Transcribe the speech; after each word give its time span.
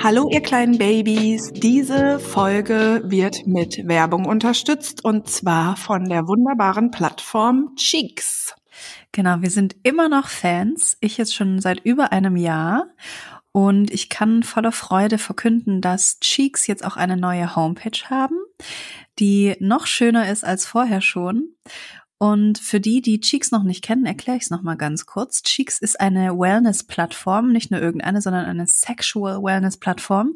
Hallo 0.00 0.28
ihr 0.30 0.40
kleinen 0.40 0.78
Babys, 0.78 1.50
diese 1.52 2.20
Folge 2.20 3.02
wird 3.04 3.46
mit 3.46 3.88
Werbung 3.88 4.26
unterstützt 4.26 5.04
und 5.04 5.28
zwar 5.28 5.76
von 5.76 6.08
der 6.08 6.28
wunderbaren 6.28 6.92
Plattform 6.92 7.74
Cheeks. 7.74 8.54
Genau, 9.10 9.42
wir 9.42 9.50
sind 9.50 9.74
immer 9.82 10.08
noch 10.08 10.28
Fans, 10.28 10.96
ich 11.00 11.18
jetzt 11.18 11.34
schon 11.34 11.60
seit 11.60 11.84
über 11.84 12.12
einem 12.12 12.36
Jahr 12.36 12.86
und 13.50 13.90
ich 13.90 14.08
kann 14.08 14.44
voller 14.44 14.72
Freude 14.72 15.18
verkünden, 15.18 15.80
dass 15.80 16.20
Cheeks 16.20 16.68
jetzt 16.68 16.84
auch 16.84 16.96
eine 16.96 17.16
neue 17.16 17.56
Homepage 17.56 18.08
haben, 18.08 18.36
die 19.18 19.56
noch 19.58 19.86
schöner 19.86 20.30
ist 20.30 20.44
als 20.44 20.64
vorher 20.64 21.00
schon. 21.00 21.54
Und 22.18 22.58
für 22.58 22.80
die, 22.80 23.00
die 23.00 23.20
Cheeks 23.20 23.52
noch 23.52 23.62
nicht 23.62 23.82
kennen, 23.82 24.04
erkläre 24.04 24.36
ich 24.36 24.44
es 24.44 24.50
nochmal 24.50 24.76
ganz 24.76 25.06
kurz. 25.06 25.42
Cheeks 25.44 25.78
ist 25.78 26.00
eine 26.00 26.36
Wellness-Plattform, 26.36 27.52
nicht 27.52 27.70
nur 27.70 27.80
irgendeine, 27.80 28.20
sondern 28.20 28.44
eine 28.44 28.66
Sexual 28.66 29.40
Wellness-Plattform. 29.42 30.34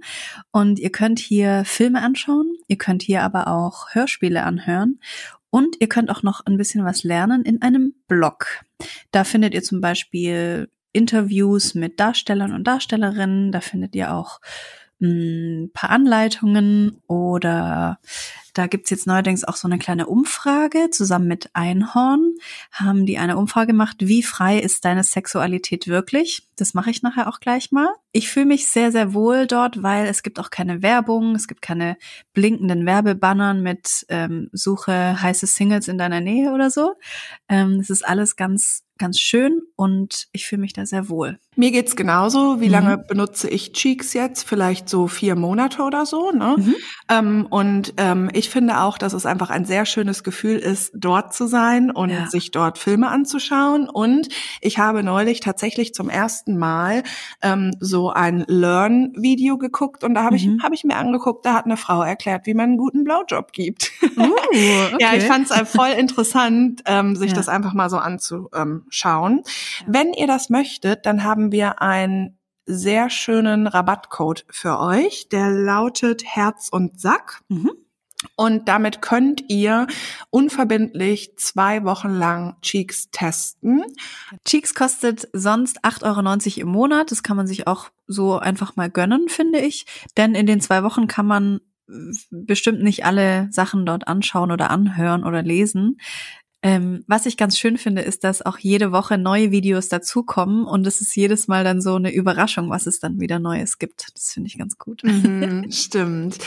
Und 0.53 0.79
ihr 0.79 0.91
könnt 0.91 1.19
hier 1.19 1.65
Filme 1.65 2.01
anschauen, 2.01 2.57
ihr 2.69 2.79
könnt 2.79 3.03
hier 3.03 3.23
aber 3.23 3.49
auch 3.49 3.93
Hörspiele 3.95 4.45
anhören 4.45 5.01
und 5.51 5.77
ihr 5.81 5.89
könnt 5.89 6.11
auch 6.11 6.23
noch 6.23 6.47
ein 6.47 6.57
bisschen 6.57 6.85
was 6.85 7.03
lernen 7.03 7.43
in 7.45 7.63
einem 7.63 7.95
Blog. 8.07 8.65
Da 9.11 9.25
findet 9.25 9.53
ihr 9.53 9.63
zum 9.65 9.81
Beispiel 9.81 10.71
Interviews 10.93 11.75
mit 11.75 11.99
Darstellern 11.99 12.53
und 12.53 12.65
Darstellerinnen, 12.65 13.51
da 13.51 13.61
findet 13.61 13.95
ihr 13.97 14.15
auch 14.15 14.41
ein 15.03 15.71
paar 15.75 15.91
Anleitungen 15.91 17.03
oder 17.07 17.99
da 18.55 18.67
gibt's 18.67 18.91
jetzt 18.91 19.07
neuerdings 19.07 19.45
auch 19.45 19.57
so 19.57 19.67
eine 19.67 19.79
kleine 19.79 20.07
Umfrage. 20.07 20.91
Zusammen 20.91 21.27
mit 21.27 21.49
Einhorn 21.55 22.35
haben 22.71 23.07
die 23.07 23.17
eine 23.17 23.39
Umfrage 23.39 23.69
gemacht, 23.69 23.97
wie 24.01 24.23
frei 24.23 24.59
ist 24.59 24.85
deine 24.85 25.05
Sexualität 25.05 25.89
wirklich? 25.89 26.47
Das 26.57 26.75
mache 26.75 26.91
ich 26.91 27.03
nachher 27.03 27.29
auch 27.29 27.41
gleich 27.41 27.73
mal. 27.73 27.89
Ich 28.13 28.29
fühle 28.29 28.47
mich 28.47 28.69
sehr, 28.69 28.93
sehr 28.93 29.15
wohl 29.15 29.47
dort, 29.47 29.83
weil 29.83 30.07
es 30.07 30.23
gibt 30.23 30.39
auch 30.39 30.51
keine 30.51 30.83
Werbung, 30.83 31.35
es 31.35 31.49
gibt 31.49 31.63
keine 31.63 31.97
blinkenden 32.35 32.85
Werbebannern 32.85 33.63
mit 33.63 34.05
ähm, 34.11 34.51
Suche 34.53 35.21
heiße 35.23 35.47
Singles 35.47 35.89
in 35.89 35.97
deiner 35.97 36.21
Nähe 36.21 36.53
oder 36.53 36.71
so. 36.71 36.95
Ähm, 37.49 37.81
es 37.81 37.89
ist 37.89 38.07
alles 38.07 38.37
ganz 38.37 38.85
ganz 38.99 39.19
schön 39.19 39.63
und 39.75 40.29
ich 40.31 40.47
fühle 40.47 40.61
mich 40.61 40.75
da 40.75 40.87
sehr 40.87 41.09
wohl. 41.09 41.41
Mir 41.55 41.71
geht's 41.71 41.97
genauso. 41.97 42.63
Wie 42.63 42.67
mhm. 42.67 42.73
lange 42.73 42.99
benutze 42.99 43.49
ich 43.49 43.73
Cheeks 43.73 44.15
jetzt? 44.15 44.49
Vielleicht 44.49 44.89
so 44.89 45.07
vier 45.07 45.37
Monate 45.37 45.83
oder 45.83 46.07
so. 46.07 46.31
Ne? 46.31 46.57
Mhm. 46.57 46.75
Ähm, 47.11 47.47
und 47.51 47.93
ähm, 47.99 48.31
ich 48.33 48.49
finde 48.49 48.81
auch, 48.81 48.97
dass 48.97 49.13
es 49.13 49.27
einfach 49.27 49.51
ein 49.51 49.67
sehr 49.67 49.85
schönes 49.85 50.25
Gefühl 50.25 50.57
ist, 50.57 50.93
dort 50.95 51.35
zu 51.35 51.47
sein 51.47 51.91
und 51.91 52.09
ja. 52.09 52.27
sich 52.27 52.53
dort 52.53 52.79
Filme 52.79 53.09
anzuschauen. 53.09 53.89
Und 53.89 54.29
ich 54.63 54.79
habe 54.79 55.03
neulich 55.03 55.41
tatsächlich 55.41 55.93
zum 55.93 56.09
ersten 56.09 56.57
Mal 56.57 57.03
ähm, 57.43 57.73
so 57.81 58.11
ein 58.11 58.45
Learn-Video 58.49 59.59
geguckt 59.59 60.05
und 60.05 60.15
da 60.15 60.25
habe 60.25 60.39
mhm. 60.39 60.57
ich 60.57 60.65
hab 60.65 60.73
ich 60.73 60.85
mir 60.85 60.97
angeguckt, 60.97 61.45
da 61.45 61.53
hat 61.53 61.67
eine 61.67 61.77
Frau 61.77 62.03
erklärt, 62.03 62.47
wie 62.47 62.55
man 62.55 62.71
einen 62.71 62.79
guten 62.79 63.05
Blowjob 63.05 63.53
gibt. 63.53 63.93
Uh, 64.03 64.23
okay. 64.23 64.97
ja, 65.01 65.15
ich 65.15 65.25
fand 65.25 65.51
es 65.51 65.71
voll 65.71 65.91
interessant, 65.99 66.83
ähm, 66.87 67.15
sich 67.15 67.33
ja. 67.33 67.37
das 67.37 67.49
einfach 67.49 67.75
mal 67.75 67.91
so 67.91 67.99
anzu 67.99 68.49
ähm, 68.55 68.85
schauen. 68.89 69.43
Wenn 69.87 70.15
ihr 70.15 70.27
das 70.27 70.49
möchtet, 70.49 71.05
dann 71.05 71.25
haben 71.25 71.42
wir 71.51 71.83
einen 71.83 72.39
sehr 72.67 73.11
schönen 73.11 73.67
Rabattcode 73.67 74.45
für 74.49 74.79
euch. 74.79 75.29
Der 75.31 75.51
lautet 75.51 76.25
Herz 76.25 76.69
und 76.71 77.01
Sack. 77.01 77.43
Mhm. 77.49 77.73
Und 78.37 78.69
damit 78.69 79.03
könnt 79.03 79.43
ihr 79.49 79.87
unverbindlich 80.31 81.37
zwei 81.37 81.85
Wochen 81.85 82.11
lang 82.11 82.57
Cheeks 82.63 83.11
testen. 83.11 83.83
Cheeks 84.45 84.75
kostet 84.75 85.29
sonst 85.33 85.85
8,90 85.85 86.59
Euro 86.59 86.61
im 86.61 86.69
Monat. 86.69 87.11
Das 87.11 87.23
kann 87.23 87.37
man 87.37 87.47
sich 87.47 87.67
auch 87.67 87.91
so 88.07 88.39
einfach 88.39 88.77
mal 88.77 88.91
gönnen, 88.91 89.29
finde 89.29 89.59
ich. 89.59 89.87
Denn 90.17 90.35
in 90.37 90.47
den 90.47 90.61
zwei 90.61 90.85
Wochen 90.85 91.09
kann 91.09 91.27
man 91.27 91.61
bestimmt 92.31 92.83
nicht 92.83 93.05
alle 93.05 93.49
Sachen 93.51 93.85
dort 93.85 94.09
anschauen 94.09 94.51
oder 94.51 94.71
anhören 94.71 95.25
oder 95.25 95.43
lesen. 95.43 95.99
Ähm, 96.65 97.03
was 97.09 97.27
ich 97.27 97.37
ganz 97.37 97.59
schön 97.59 97.77
finde, 97.77 98.03
ist, 98.03 98.23
dass 98.23 98.47
auch 98.47 98.57
jede 98.57 98.93
Woche 98.93 99.19
neue 99.19 99.51
Videos 99.51 99.89
dazukommen 99.89 100.65
und 100.65 100.87
es 100.87 101.01
ist 101.01 101.17
jedes 101.17 101.49
Mal 101.49 101.65
dann 101.65 101.81
so 101.81 101.97
eine 101.97 102.15
Überraschung, 102.15 102.71
was 102.71 102.87
es 102.87 103.01
dann 103.01 103.21
wieder 103.21 103.41
Neues 103.41 103.79
gibt. 103.79 104.07
Das 104.15 104.33
finde 104.33 104.47
ich 104.47 104.59
ganz 104.59 104.79
gut. 104.79 105.03
Mhm, 105.03 105.67
stimmt. 105.73 106.39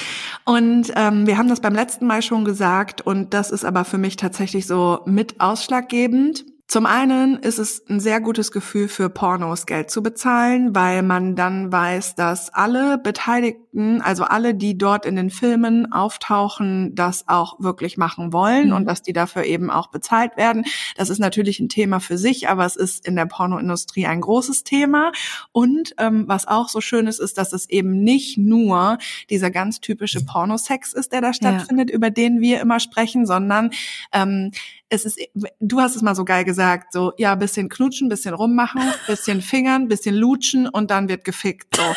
Und 0.45 0.91
ähm, 0.95 1.27
wir 1.27 1.37
haben 1.37 1.49
das 1.49 1.59
beim 1.59 1.75
letzten 1.75 2.07
Mal 2.07 2.21
schon 2.21 2.45
gesagt 2.45 3.01
und 3.01 3.33
das 3.33 3.51
ist 3.51 3.65
aber 3.65 3.83
für 3.83 3.97
mich 3.97 4.15
tatsächlich 4.15 4.67
so 4.67 5.01
mit 5.05 5.41
ausschlaggebend. 5.41 6.45
Zum 6.67 6.87
einen 6.87 7.37
ist 7.37 7.59
es 7.59 7.83
ein 7.89 7.99
sehr 7.99 8.19
gutes 8.19 8.51
Gefühl 8.51 8.87
für 8.87 9.09
Pornos 9.09 9.67
Geld 9.67 9.91
zu 9.91 10.01
bezahlen, 10.01 10.73
weil 10.73 11.03
man 11.03 11.35
dann 11.35 11.71
weiß, 11.71 12.15
dass 12.15 12.51
alle 12.51 12.97
Beteiligten, 12.97 13.64
also 13.75 14.23
alle, 14.23 14.55
die 14.55 14.77
dort 14.77 15.05
in 15.05 15.15
den 15.15 15.29
Filmen 15.29 15.91
auftauchen, 15.91 16.95
das 16.95 17.27
auch 17.27 17.59
wirklich 17.59 17.97
machen 17.97 18.31
wollen 18.31 18.69
mhm. 18.69 18.75
und 18.75 18.85
dass 18.85 19.01
die 19.01 19.13
dafür 19.13 19.43
eben 19.43 19.69
auch 19.69 19.87
bezahlt 19.87 20.37
werden. 20.37 20.63
Das 20.95 21.09
ist 21.09 21.19
natürlich 21.19 21.59
ein 21.59 21.67
Thema 21.67 21.99
für 21.99 22.17
sich, 22.17 22.47
aber 22.47 22.65
es 22.65 22.75
ist 22.75 23.05
in 23.05 23.15
der 23.15 23.25
Pornoindustrie 23.25 24.05
ein 24.05 24.21
großes 24.21 24.63
Thema. 24.63 25.11
Und 25.51 25.93
ähm, 25.97 26.23
was 26.27 26.47
auch 26.47 26.69
so 26.69 26.79
schön 26.79 27.07
ist, 27.07 27.19
ist, 27.19 27.37
dass 27.37 27.51
es 27.51 27.69
eben 27.69 28.03
nicht 28.03 28.37
nur 28.37 28.97
dieser 29.29 29.51
ganz 29.51 29.81
typische 29.81 30.23
Pornosex 30.23 30.93
ist, 30.93 31.11
der 31.11 31.21
da 31.21 31.33
stattfindet, 31.33 31.89
ja. 31.89 31.95
über 31.95 32.09
den 32.09 32.39
wir 32.39 32.61
immer 32.61 32.79
sprechen, 32.79 33.25
sondern 33.25 33.71
ähm, 34.13 34.51
es 34.89 35.03
ist, 35.03 35.19
du 35.59 35.81
hast 35.81 35.95
es 35.95 36.01
mal 36.01 36.15
so 36.15 36.23
geil 36.23 36.45
gesagt, 36.45 36.93
so, 36.93 37.11
ja, 37.17 37.35
bisschen 37.35 37.69
knutschen, 37.69 38.07
bisschen 38.07 38.33
rummachen, 38.33 38.81
bisschen 39.07 39.41
fingern, 39.41 39.87
bisschen 39.87 40.15
lutschen 40.15 40.69
und 40.69 40.91
dann 40.91 41.09
wird 41.09 41.25
gefickt, 41.25 41.75
so. 41.75 41.83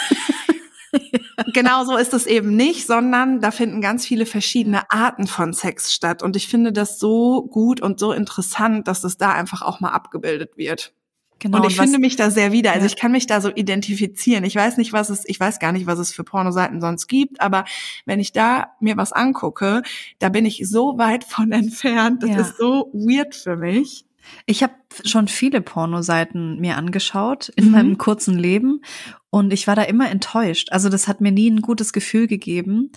genau 1.53 1.84
so 1.84 1.97
ist 1.97 2.15
es 2.15 2.26
eben 2.26 2.56
nicht, 2.56 2.87
sondern 2.87 3.41
da 3.41 3.50
finden 3.50 3.81
ganz 3.81 4.06
viele 4.06 4.26
verschiedene 4.26 4.91
Arten 4.91 5.26
von 5.26 5.53
Sex 5.53 5.93
statt. 5.93 6.22
Und 6.22 6.37
ich 6.37 6.49
finde 6.49 6.72
das 6.72 6.99
so 6.99 7.43
gut 7.43 7.81
und 7.81 7.99
so 7.99 8.12
interessant, 8.12 8.88
dass 8.88 9.04
es 9.04 9.16
da 9.16 9.32
einfach 9.32 9.62
auch 9.62 9.81
mal 9.81 9.91
abgebildet 9.91 10.56
wird. 10.56 10.93
Genau, 11.41 11.59
und 11.59 11.71
ich 11.71 11.78
und 11.78 11.84
finde 11.84 12.00
mich 12.00 12.16
da 12.16 12.31
sehr 12.31 12.50
wieder. 12.50 12.72
Also 12.72 12.87
ich 12.87 12.97
kann 12.97 13.12
mich 13.12 13.27
da 13.27 13.41
so 13.41 13.50
identifizieren. 13.54 14.43
Ich 14.43 14.56
weiß 14.56 14.77
nicht, 14.77 14.93
was 14.93 15.09
es, 15.09 15.22
ich 15.27 15.38
weiß 15.38 15.60
gar 15.60 15.71
nicht, 15.71 15.87
was 15.87 16.00
es 16.00 16.12
für 16.12 16.25
Pornoseiten 16.25 16.81
sonst 16.81 17.06
gibt, 17.06 17.41
aber 17.41 17.65
wenn 18.06 18.19
ich 18.19 18.32
da 18.32 18.72
mir 18.81 18.97
was 18.97 19.12
angucke, 19.12 19.82
da 20.19 20.31
bin 20.31 20.44
ich 20.47 20.62
so 20.69 20.98
weit 20.98 21.25
von 21.25 21.53
entfernt. 21.53 22.22
Das 22.22 22.31
ja. 22.31 22.41
ist 22.41 22.56
so 22.59 22.91
weird 22.93 23.37
für 23.37 23.56
mich. 23.56 24.04
Ich 24.47 24.62
habe 24.62 24.75
schon 25.05 25.28
viele 25.28 25.61
Pornoseiten 25.61 26.59
mir 26.59 26.77
angeschaut 26.77 27.50
in 27.50 27.66
mhm. 27.66 27.71
meinem 27.71 27.99
kurzen 27.99 28.39
Leben 28.39 28.83
und 29.31 29.53
ich 29.53 29.66
war 29.66 29.77
da 29.77 29.83
immer 29.83 30.11
enttäuscht. 30.11 30.69
Also 30.72 30.89
das 30.89 31.09
hat 31.09 31.21
mir 31.21 31.33
nie 31.33 31.50
ein 31.50 31.61
gutes 31.61 31.93
Gefühl 31.93 32.27
gegeben. 32.27 32.93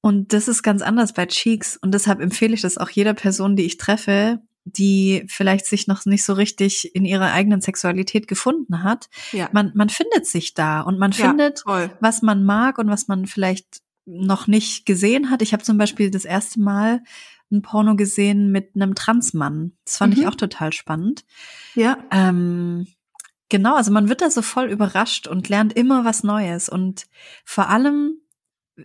Und 0.00 0.32
das 0.34 0.48
ist 0.48 0.62
ganz 0.62 0.82
anders 0.82 1.14
bei 1.14 1.26
Cheeks 1.26 1.78
und 1.78 1.92
deshalb 1.92 2.20
empfehle 2.20 2.54
ich 2.54 2.60
das 2.60 2.76
auch 2.76 2.90
jeder 2.90 3.14
Person, 3.14 3.56
die 3.56 3.64
ich 3.64 3.78
treffe, 3.78 4.40
die 4.64 5.24
vielleicht 5.28 5.66
sich 5.66 5.86
noch 5.86 6.04
nicht 6.06 6.24
so 6.24 6.32
richtig 6.32 6.94
in 6.94 7.04
ihrer 7.04 7.32
eigenen 7.32 7.60
Sexualität 7.60 8.28
gefunden 8.28 8.82
hat. 8.82 9.08
Ja. 9.32 9.48
Man, 9.52 9.72
man 9.74 9.90
findet 9.90 10.26
sich 10.26 10.54
da 10.54 10.80
und 10.80 10.98
man 10.98 11.12
ja, 11.12 11.28
findet, 11.28 11.58
toll. 11.58 11.90
was 12.00 12.22
man 12.22 12.44
mag 12.44 12.78
und 12.78 12.88
was 12.88 13.08
man 13.08 13.26
vielleicht 13.26 13.82
noch 14.06 14.46
nicht 14.46 14.86
gesehen 14.86 15.30
hat. 15.30 15.42
Ich 15.42 15.52
habe 15.52 15.62
zum 15.62 15.78
Beispiel 15.78 16.10
das 16.10 16.24
erste 16.24 16.60
Mal 16.60 17.02
ein 17.54 17.62
Porno 17.62 17.96
gesehen 17.96 18.52
mit 18.52 18.74
einem 18.74 18.94
Transmann. 18.94 19.72
Das 19.84 19.96
fand 19.96 20.14
mhm. 20.14 20.20
ich 20.20 20.26
auch 20.28 20.34
total 20.34 20.72
spannend. 20.72 21.24
Ja. 21.74 21.98
Ähm, 22.10 22.86
genau, 23.48 23.76
also 23.76 23.90
man 23.90 24.08
wird 24.08 24.20
da 24.20 24.30
so 24.30 24.42
voll 24.42 24.66
überrascht 24.66 25.26
und 25.26 25.48
lernt 25.48 25.72
immer 25.72 26.04
was 26.04 26.24
Neues. 26.24 26.68
Und 26.68 27.06
vor 27.44 27.68
allem 27.68 28.18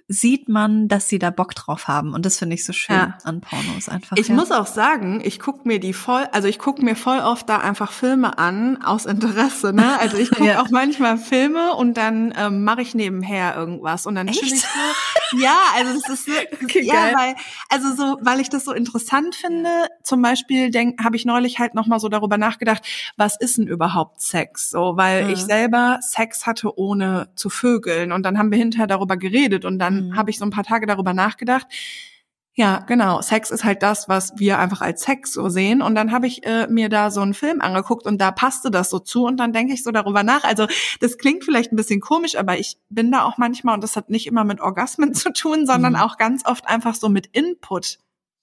sieht 0.07 0.50
man, 0.50 0.88
dass 0.88 1.09
sie 1.09 1.17
da 1.17 1.31
Bock 1.31 1.55
drauf 1.55 1.88
haben. 1.88 2.13
Und 2.13 2.25
das 2.25 2.38
finde 2.38 2.53
ich 2.53 2.63
so 2.63 2.73
schön 2.73 2.95
ja. 2.95 3.17
an 3.23 3.41
Pornos 3.41 3.89
einfach. 3.89 4.17
Ich 4.17 4.27
ja. 4.27 4.35
muss 4.35 4.51
auch 4.51 4.67
sagen, 4.67 5.19
ich 5.23 5.39
gucke 5.39 5.67
mir 5.67 5.79
die 5.79 5.94
voll, 5.94 6.27
also 6.31 6.47
ich 6.47 6.59
gucke 6.59 6.83
mir 6.85 6.95
voll 6.95 7.19
oft 7.19 7.50
da 7.50 7.57
einfach 7.57 7.91
Filme 7.91 8.38
an 8.38 8.83
aus 8.83 9.07
Interesse. 9.07 9.73
Ne? 9.73 9.99
Also 9.99 10.17
ich 10.17 10.29
gucke 10.35 10.49
ja. 10.49 10.61
auch 10.61 10.69
manchmal 10.69 11.17
Filme 11.17 11.73
und 11.73 11.97
dann 11.97 12.33
ähm, 12.38 12.63
mache 12.63 12.83
ich 12.83 12.94
nebenher 12.94 13.55
irgendwas 13.55 14.05
und 14.05 14.14
dann 14.14 14.28
Echt? 14.28 14.43
ich 14.43 14.61
so. 14.61 14.67
Ja, 15.37 15.58
also 15.75 15.99
das 15.99 16.09
ist 16.09 16.29
okay, 16.64 16.84
ja, 16.84 16.93
geil. 16.93 17.14
weil 17.16 17.35
also 17.69 17.96
so, 17.96 18.17
weil 18.22 18.40
ich 18.40 18.49
das 18.49 18.66
so 18.66 18.73
interessant 18.73 19.34
finde. 19.34 19.87
Zum 20.03 20.22
Beispiel 20.22 20.69
denk, 20.69 21.03
habe 21.03 21.16
ich 21.16 21.25
neulich 21.25 21.58
halt 21.58 21.73
noch 21.73 21.87
mal 21.87 21.99
so 21.99 22.09
darüber 22.09 22.37
nachgedacht, 22.37 22.84
was 23.17 23.35
ist 23.40 23.58
denn 23.58 23.67
überhaupt 23.67 24.22
Sex? 24.22 24.69
So, 24.69 24.97
weil 24.97 25.25
mhm. 25.25 25.29
ich 25.31 25.40
selber 25.40 25.97
Sex 26.02 26.46
hatte 26.46 26.78
ohne 26.78 27.29
zu 27.35 27.49
vögeln 27.49 28.11
und 28.11 28.22
dann 28.23 28.37
haben 28.37 28.52
wir 28.52 28.58
hinterher 28.59 28.87
darüber 28.87 29.17
geredet 29.17 29.66
und 29.66 29.78
dann 29.79 30.09
mhm. 30.09 30.16
habe 30.16 30.29
ich 30.29 30.37
so 30.37 30.46
ein 30.46 30.52
paar 30.52 30.64
Tage 30.64 30.85
darüber 30.85 31.14
nachgedacht. 31.14 31.67
Ja, 32.59 32.79
genau. 32.79 33.22
Sex 33.22 33.52
ist 33.52 33.64
halt 33.64 33.84
das, 33.84 34.09
was 34.09 34.34
wir 34.35 34.59
einfach 34.59 34.81
als 34.81 35.03
Sex 35.03 35.31
so 35.31 35.47
sehen. 35.47 35.81
Und 35.81 35.96
dann 35.96 36.11
habe 36.11 36.28
ich 36.28 36.46
äh, 36.46 36.67
mir 36.67 36.90
da 36.90 37.09
so 37.09 37.22
einen 37.22 37.34
Film 37.34 37.61
angeguckt 37.61 38.05
und 38.05 38.20
da 38.20 38.31
passte 38.31 38.70
das 38.70 38.90
so 38.90 38.99
zu. 38.99 39.26
Und 39.26 39.37
dann 39.37 39.53
denke 39.53 39.73
ich 39.73 39.81
so 39.81 39.91
darüber 39.91 40.23
nach. 40.23 40.43
Also 40.43 40.67
das 40.99 41.17
klingt 41.17 41.46
vielleicht 41.46 41.72
ein 41.72 41.78
bisschen 41.78 42.02
komisch, 42.02 42.35
aber 42.35 42.59
ich 42.59 42.78
bin 42.90 43.14
da 43.14 43.23
auch 43.23 43.37
manchmal, 43.37 43.76
und 43.76 43.84
das 43.84 43.96
hat 43.96 44.09
nicht 44.09 44.28
immer 44.28 44.43
mit 44.43 44.59
Orgasmen 44.59 45.14
zu 45.14 45.31
tun, 45.31 45.66
sondern 45.66 45.93
mhm. 45.93 45.99
auch 45.99 46.17
ganz 46.17 46.46
oft 46.46 46.67
einfach 46.67 46.96
so 46.96 47.08
mit 47.08 47.28
Input 47.28 47.99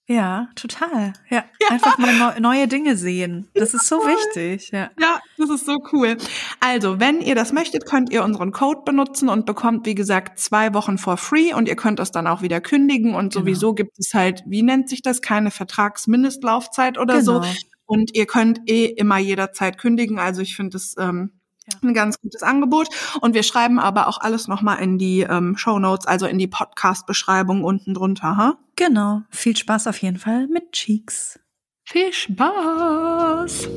Ja, 0.09 0.47
total. 0.55 1.11
Ja, 1.29 1.43
ja. 1.59 1.67
einfach 1.69 1.97
mal 1.97 2.17
neu, 2.17 2.39
neue 2.39 2.67
Dinge 2.69 2.95
sehen. 2.95 3.49
Das 3.53 3.73
ist 3.73 3.87
so 3.87 3.97
wichtig. 3.97 4.71
Ja. 4.71 4.89
ja, 4.99 5.19
das 5.37 5.49
ist 5.49 5.65
so 5.65 5.79
cool. 5.91 6.15
Also, 6.61 7.01
wenn 7.01 7.19
ihr 7.19 7.35
das 7.35 7.51
möchtet, 7.51 7.85
könnt 7.85 8.09
ihr 8.09 8.23
unseren 8.23 8.53
Code 8.53 8.83
benutzen 8.85 9.27
und 9.27 9.45
bekommt, 9.45 9.85
wie 9.85 9.95
gesagt, 9.95 10.39
zwei 10.39 10.73
Wochen 10.73 10.97
for 10.97 11.17
free 11.17 11.53
und 11.53 11.67
ihr 11.67 11.75
könnt 11.75 11.99
es 11.99 12.11
dann 12.11 12.25
auch 12.25 12.41
wieder 12.41 12.61
kündigen 12.61 13.15
und 13.15 13.33
genau. 13.33 13.43
sowieso 13.43 13.73
gibt 13.73 13.99
es 13.99 14.13
halt, 14.13 14.43
wie 14.47 14.63
nennt 14.63 14.87
sich 14.87 15.01
das, 15.01 15.21
keine 15.21 15.51
Vertragsmindestlaufzeit 15.51 16.97
oder 16.97 17.19
genau. 17.19 17.41
so. 17.41 17.47
Und 17.85 18.15
ihr 18.15 18.27
könnt 18.27 18.61
eh 18.69 18.85
immer 18.85 19.17
jederzeit 19.17 19.77
kündigen. 19.77 20.19
Also 20.19 20.41
ich 20.41 20.55
finde 20.55 20.77
es 20.77 20.95
ähm. 20.97 21.36
Ein 21.81 21.93
ganz 21.93 22.19
gutes 22.21 22.43
Angebot. 22.43 22.87
Und 23.21 23.33
wir 23.33 23.43
schreiben 23.43 23.79
aber 23.79 24.07
auch 24.07 24.19
alles 24.19 24.47
nochmal 24.47 24.79
in 24.79 24.97
die 24.97 25.21
ähm, 25.21 25.57
Show 25.57 25.79
Notes, 25.79 26.07
also 26.07 26.25
in 26.25 26.37
die 26.37 26.47
Podcast-Beschreibung 26.47 27.63
unten 27.63 27.93
drunter. 27.93 28.37
Ha? 28.37 28.57
Genau. 28.75 29.23
Viel 29.29 29.55
Spaß 29.55 29.87
auf 29.87 30.01
jeden 30.01 30.17
Fall 30.17 30.47
mit 30.47 30.71
Cheeks. 30.71 31.39
Viel 31.83 32.13
Spaß! 32.13 33.69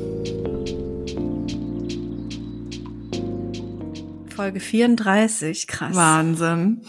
Folge 4.35 4.59
34, 4.59 5.67
krass. 5.67 5.95
Wahnsinn. 5.95 6.83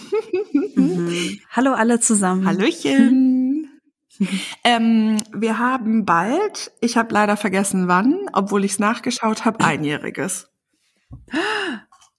mhm. 0.75 1.39
Hallo 1.51 1.73
alle 1.73 2.01
zusammen. 2.01 2.47
Hallöchen. 2.47 3.69
ähm, 4.65 5.17
wir 5.35 5.59
haben 5.59 6.05
bald, 6.05 6.73
ich 6.81 6.97
habe 6.97 7.13
leider 7.13 7.37
vergessen 7.37 7.89
wann, 7.89 8.19
obwohl 8.33 8.65
ich 8.65 8.73
es 8.73 8.79
nachgeschaut 8.79 9.45
habe, 9.45 9.65
einjähriges. 9.65 10.52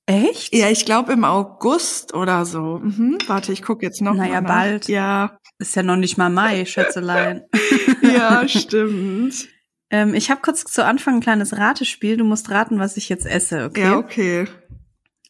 Echt? 0.06 0.54
Ja, 0.54 0.70
ich 0.70 0.86
glaube 0.86 1.14
im 1.14 1.24
August 1.24 2.14
oder 2.14 2.46
so. 2.46 2.80
Mhm. 2.84 3.18
Warte, 3.28 3.54
ich 3.54 3.62
gucke 3.62 3.86
jetzt 3.86 4.02
noch 4.02 4.14
naja, 4.14 4.42
mal. 4.42 4.48
Bald. 4.48 4.88
Ja. 4.90 5.38
Ist 5.60 5.76
ja 5.76 5.84
noch 5.84 5.96
nicht 5.96 6.18
mal 6.18 6.30
Mai, 6.30 6.66
Schätzelein. 6.66 7.44
ja, 8.02 8.48
stimmt. 8.48 9.48
Ähm, 9.90 10.14
ich 10.14 10.30
habe 10.30 10.42
kurz 10.42 10.66
zu 10.66 10.84
Anfang 10.84 11.16
ein 11.16 11.22
kleines 11.22 11.56
Ratespiel. 11.56 12.18
Du 12.18 12.26
musst 12.26 12.50
raten, 12.50 12.80
was 12.80 12.98
ich 12.98 13.08
jetzt 13.08 13.26
esse, 13.26 13.66
okay? 13.66 13.84
Ja, 13.84 13.98
okay. 13.98 14.48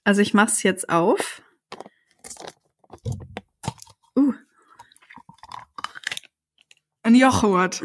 Also 0.04 0.22
ich 0.22 0.34
mach's 0.34 0.64
jetzt 0.64 0.90
auf. 0.90 1.44
Uh. 4.18 4.34
Ein 7.04 7.16
Joghurt. 7.16 7.84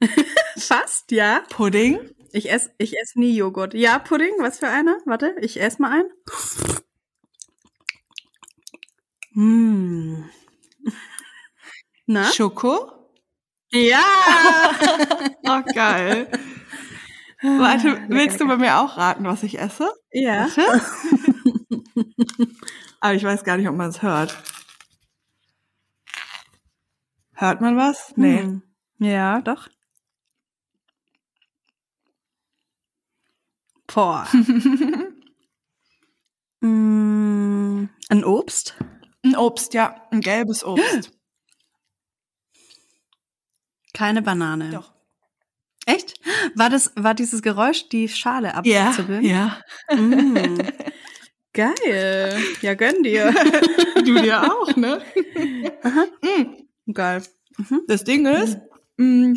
Fast, 0.56 1.10
ja. 1.10 1.42
Pudding. 1.50 2.15
Ich 2.36 2.50
esse 2.50 2.70
ich 2.76 2.98
ess 2.98 3.14
nie 3.14 3.34
Joghurt. 3.34 3.72
Ja, 3.72 3.98
Pudding, 3.98 4.34
was 4.40 4.58
für 4.58 4.68
einer? 4.68 4.98
Warte, 5.06 5.34
ich 5.40 5.58
esse 5.58 5.80
mal 5.80 5.92
ein. 5.92 6.04
Mmh. 9.32 10.28
Na? 12.04 12.30
Schoko? 12.30 12.92
Ja! 13.72 14.02
oh, 15.44 15.62
geil. 15.74 16.30
Warte, 17.40 18.04
willst 18.08 18.38
du 18.38 18.46
bei 18.46 18.58
mir 18.58 18.80
auch 18.80 18.98
raten, 18.98 19.24
was 19.24 19.42
ich 19.42 19.58
esse? 19.58 19.90
Ja. 20.12 20.50
Aber 23.00 23.14
ich 23.14 23.24
weiß 23.24 23.44
gar 23.44 23.56
nicht, 23.56 23.70
ob 23.70 23.76
man 23.76 23.88
es 23.88 24.02
hört. 24.02 24.36
Hört 27.32 27.62
man 27.62 27.78
was? 27.78 28.12
Nee. 28.16 28.40
Hm. 28.40 28.62
Ja, 28.98 29.40
doch. 29.40 29.68
Boah. 33.86 34.26
mm, 36.60 37.88
ein 38.08 38.24
Obst? 38.24 38.74
Ein 39.24 39.36
Obst, 39.36 39.74
ja. 39.74 40.06
Ein 40.10 40.20
gelbes 40.20 40.64
Obst. 40.64 41.12
Keine 43.92 44.22
Banane. 44.22 44.70
Doch. 44.70 44.92
Echt? 45.86 46.14
War 46.54 46.68
das, 46.68 46.92
war 46.96 47.14
dieses 47.14 47.42
Geräusch 47.42 47.88
die 47.88 48.08
Schale 48.08 48.54
abzuzibbeln? 48.54 49.24
Ja. 49.24 49.60
ja. 49.88 49.96
Mm. 49.96 50.58
Geil. 51.52 52.42
Ja, 52.60 52.74
gönn 52.74 53.02
dir. 53.02 53.32
du 54.04 54.20
dir 54.20 54.42
auch, 54.42 54.76
ne? 54.76 55.00
Mm. 56.20 56.92
Geil. 56.92 57.22
Mhm. 57.56 57.80
Das 57.86 58.04
Ding 58.04 58.26
ist, 58.26 58.58
mm, 58.98 59.34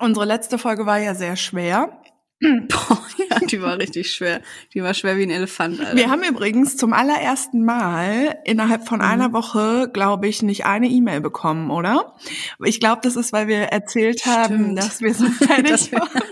unsere 0.00 0.26
letzte 0.26 0.58
Folge 0.58 0.84
war 0.84 0.98
ja 0.98 1.14
sehr 1.14 1.36
schwer. 1.36 2.01
Boah, 2.68 3.02
ja, 3.30 3.38
die 3.38 3.62
war 3.62 3.78
richtig 3.78 4.12
schwer. 4.12 4.40
Die 4.74 4.82
war 4.82 4.94
schwer 4.94 5.16
wie 5.16 5.22
ein 5.22 5.30
Elefant. 5.30 5.78
Alter. 5.78 5.96
Wir 5.96 6.10
haben 6.10 6.24
übrigens 6.24 6.76
zum 6.76 6.92
allerersten 6.92 7.64
Mal 7.64 8.38
innerhalb 8.44 8.88
von 8.88 8.98
mhm. 8.98 9.04
einer 9.04 9.32
Woche, 9.32 9.88
glaube 9.92 10.26
ich, 10.26 10.42
nicht 10.42 10.66
eine 10.66 10.88
E-Mail 10.88 11.20
bekommen, 11.20 11.70
oder? 11.70 12.16
Ich 12.64 12.80
glaube, 12.80 13.00
das 13.04 13.14
ist, 13.14 13.32
weil 13.32 13.46
wir 13.46 13.58
erzählt 13.58 14.26
haben, 14.26 14.54
Stimmt. 14.54 14.78
dass 14.78 15.00
wir 15.00 15.14
so 15.14 15.26
fertig 15.30 15.92
waren. 15.92 16.22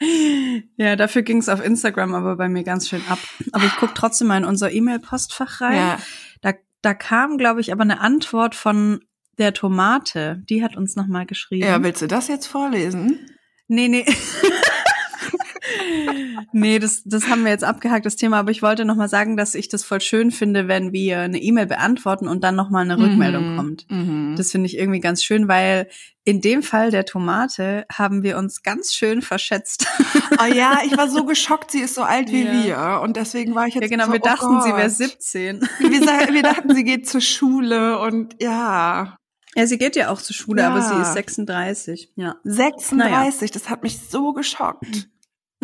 ja, 0.76 0.96
dafür 0.96 1.22
ging 1.22 1.38
es 1.38 1.48
auf 1.48 1.64
Instagram 1.64 2.14
aber 2.14 2.36
bei 2.36 2.50
mir 2.50 2.64
ganz 2.64 2.88
schön 2.88 3.02
ab. 3.08 3.18
Aber 3.52 3.64
ich 3.64 3.76
gucke 3.76 3.94
trotzdem 3.94 4.28
mal 4.28 4.36
in 4.36 4.44
unser 4.44 4.70
E-Mail-Postfach 4.70 5.62
rein. 5.62 5.76
Ja. 5.76 5.98
Da, 6.42 6.52
da 6.82 6.92
kam, 6.92 7.38
glaube 7.38 7.62
ich, 7.62 7.72
aber 7.72 7.82
eine 7.82 8.00
Antwort 8.00 8.54
von 8.54 9.00
der 9.38 9.54
Tomate. 9.54 10.42
Die 10.50 10.62
hat 10.62 10.76
uns 10.76 10.96
nochmal 10.96 11.24
geschrieben. 11.24 11.66
Ja, 11.66 11.82
willst 11.82 12.02
du 12.02 12.06
das 12.06 12.28
jetzt 12.28 12.46
vorlesen? 12.46 13.30
Nee, 13.68 13.88
nee. 13.88 14.04
nee, 16.52 16.78
das, 16.78 17.02
das 17.04 17.28
haben 17.28 17.44
wir 17.44 17.50
jetzt 17.50 17.64
abgehakt, 17.64 18.06
das 18.06 18.16
Thema. 18.16 18.38
Aber 18.38 18.50
ich 18.50 18.62
wollte 18.62 18.84
noch 18.84 18.96
mal 18.96 19.08
sagen, 19.08 19.36
dass 19.36 19.54
ich 19.54 19.68
das 19.68 19.84
voll 19.84 20.00
schön 20.00 20.30
finde, 20.30 20.68
wenn 20.68 20.92
wir 20.92 21.20
eine 21.20 21.40
E-Mail 21.40 21.66
beantworten 21.66 22.28
und 22.28 22.44
dann 22.44 22.56
noch 22.56 22.70
mal 22.70 22.80
eine 22.80 22.98
Rückmeldung 22.98 23.52
mhm. 23.52 23.56
kommt. 23.56 23.90
Mhm. 23.90 24.34
Das 24.36 24.52
finde 24.52 24.66
ich 24.66 24.76
irgendwie 24.76 25.00
ganz 25.00 25.24
schön, 25.24 25.48
weil 25.48 25.88
in 26.24 26.40
dem 26.40 26.62
Fall 26.62 26.90
der 26.90 27.04
Tomate 27.04 27.84
haben 27.92 28.22
wir 28.22 28.38
uns 28.38 28.62
ganz 28.62 28.94
schön 28.94 29.22
verschätzt. 29.22 29.86
Oh 30.40 30.52
ja, 30.52 30.80
ich 30.84 30.96
war 30.96 31.08
so 31.08 31.24
geschockt, 31.26 31.70
sie 31.70 31.78
ist 31.78 31.94
so 31.94 32.02
alt 32.02 32.32
wie 32.32 32.42
ja. 32.42 32.96
wir. 32.96 33.00
Und 33.02 33.16
deswegen 33.16 33.54
war 33.54 33.68
ich 33.68 33.74
jetzt 33.74 33.84
Ja 33.84 33.88
genau, 33.88 34.06
so, 34.06 34.12
wir 34.12 34.20
oh 34.20 34.24
dachten, 34.24 34.46
Gott. 34.46 34.64
sie 34.64 34.70
wäre 34.70 34.90
17. 34.90 35.60
Wir, 35.78 35.90
wir 35.90 36.42
dachten, 36.42 36.74
sie 36.74 36.82
geht 36.82 37.08
zur 37.08 37.20
Schule 37.20 38.00
und 38.00 38.42
ja. 38.42 39.16
Ja, 39.54 39.66
sie 39.66 39.78
geht 39.78 39.96
ja 39.96 40.10
auch 40.10 40.20
zur 40.20 40.34
Schule, 40.34 40.62
ja. 40.62 40.70
aber 40.70 40.82
sie 40.82 41.00
ist 41.00 41.12
36. 41.12 42.12
Ja. 42.16 42.36
36, 42.44 42.96
naja. 42.96 43.30
das 43.52 43.70
hat 43.70 43.82
mich 43.82 44.00
so 44.00 44.32
geschockt. 44.32 45.08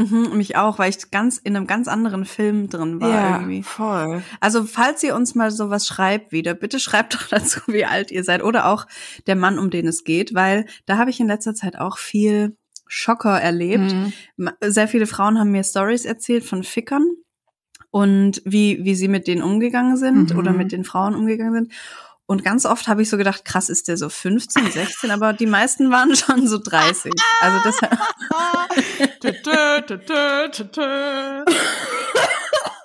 Mhm, 0.01 0.37
mich 0.37 0.57
auch, 0.57 0.79
weil 0.79 0.91
ich 0.91 1.11
ganz 1.11 1.39
in 1.39 1.57
einem 1.57 1.67
ganz 1.67 1.89
anderen 1.89 2.25
Film 2.25 2.69
drin 2.69 3.01
war 3.01 3.11
ja, 3.11 3.37
irgendwie. 3.37 3.63
voll. 3.63 4.23
Also 4.41 4.65
falls 4.65 5.03
ihr 5.03 5.15
uns 5.15 5.35
mal 5.35 5.51
sowas 5.51 5.87
schreibt 5.87 6.33
wieder, 6.33 6.55
bitte 6.55 6.81
schreibt 6.81 7.15
doch 7.15 7.27
dazu, 7.29 7.61
wie 7.67 7.85
alt 7.85 8.11
ihr 8.11 8.25
seid 8.25 8.43
oder 8.43 8.67
auch 8.67 8.87
der 9.27 9.37
Mann, 9.37 9.59
um 9.59 9.71
den 9.71 9.87
es 9.87 10.05
geht, 10.05 10.35
weil 10.35 10.67
da 10.87 10.97
habe 10.97 11.11
ich 11.11 11.21
in 11.21 11.27
letzter 11.27 11.55
Zeit 11.55 11.77
auch 11.77 11.99
viel 11.99 12.57
Schocker 12.87 13.41
erlebt. 13.41 13.93
Mhm. 13.93 14.13
Sehr 14.63 14.89
viele 14.89 15.07
Frauen 15.07 15.39
haben 15.39 15.51
mir 15.51 15.65
Stories 15.65 16.05
erzählt 16.05 16.45
von 16.45 16.65
Fickern 16.65 17.07
und 17.91 18.43
wie 18.45 18.85
wie 18.85 18.95
sie 18.95 19.09
mit 19.09 19.27
denen 19.27 19.43
umgegangen 19.43 19.97
sind 19.97 20.33
mhm. 20.33 20.39
oder 20.39 20.53
mit 20.53 20.73
den 20.73 20.85
Frauen 20.85 21.15
umgegangen 21.15 21.55
sind. 21.55 21.73
Und 22.31 22.45
ganz 22.45 22.65
oft 22.65 22.87
habe 22.87 23.03
ich 23.03 23.11
so 23.11 23.17
gedacht, 23.17 23.45
krass, 23.45 23.69
ist 23.69 23.89
der 23.89 23.97
so 23.97 24.09
15, 24.09 24.71
16, 24.71 25.11
aber 25.11 25.33
die 25.33 25.47
meisten 25.47 25.91
waren 25.91 26.15
schon 26.15 26.47
so 26.47 26.59
30. 26.59 27.13
Also 27.41 27.59
das 27.65 27.81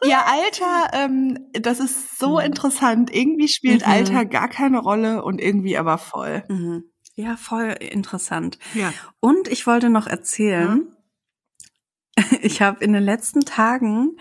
Ja, 0.03 0.25
Alter, 0.25 0.89
ähm, 0.93 1.37
das 1.53 1.79
ist 1.79 2.17
so 2.17 2.39
mhm. 2.39 2.45
interessant. 2.45 3.13
Irgendwie 3.13 3.47
spielt 3.47 3.85
mhm. 3.85 3.91
Alter 3.91 4.25
gar 4.25 4.49
keine 4.49 4.79
Rolle 4.79 5.23
und 5.23 5.39
irgendwie 5.39 5.77
aber 5.77 5.99
voll. 5.99 6.43
Mhm. 6.49 6.85
Ja, 7.13 7.37
voll 7.37 7.75
interessant. 7.79 8.57
Ja. 8.73 8.91
Und 9.19 9.47
ich 9.47 9.67
wollte 9.67 9.91
noch 9.91 10.07
erzählen, 10.07 10.87
ich 12.41 12.63
habe 12.63 12.83
in 12.83 12.93
den 12.93 13.03
letzten 13.03 13.41
Tagen 13.41 14.17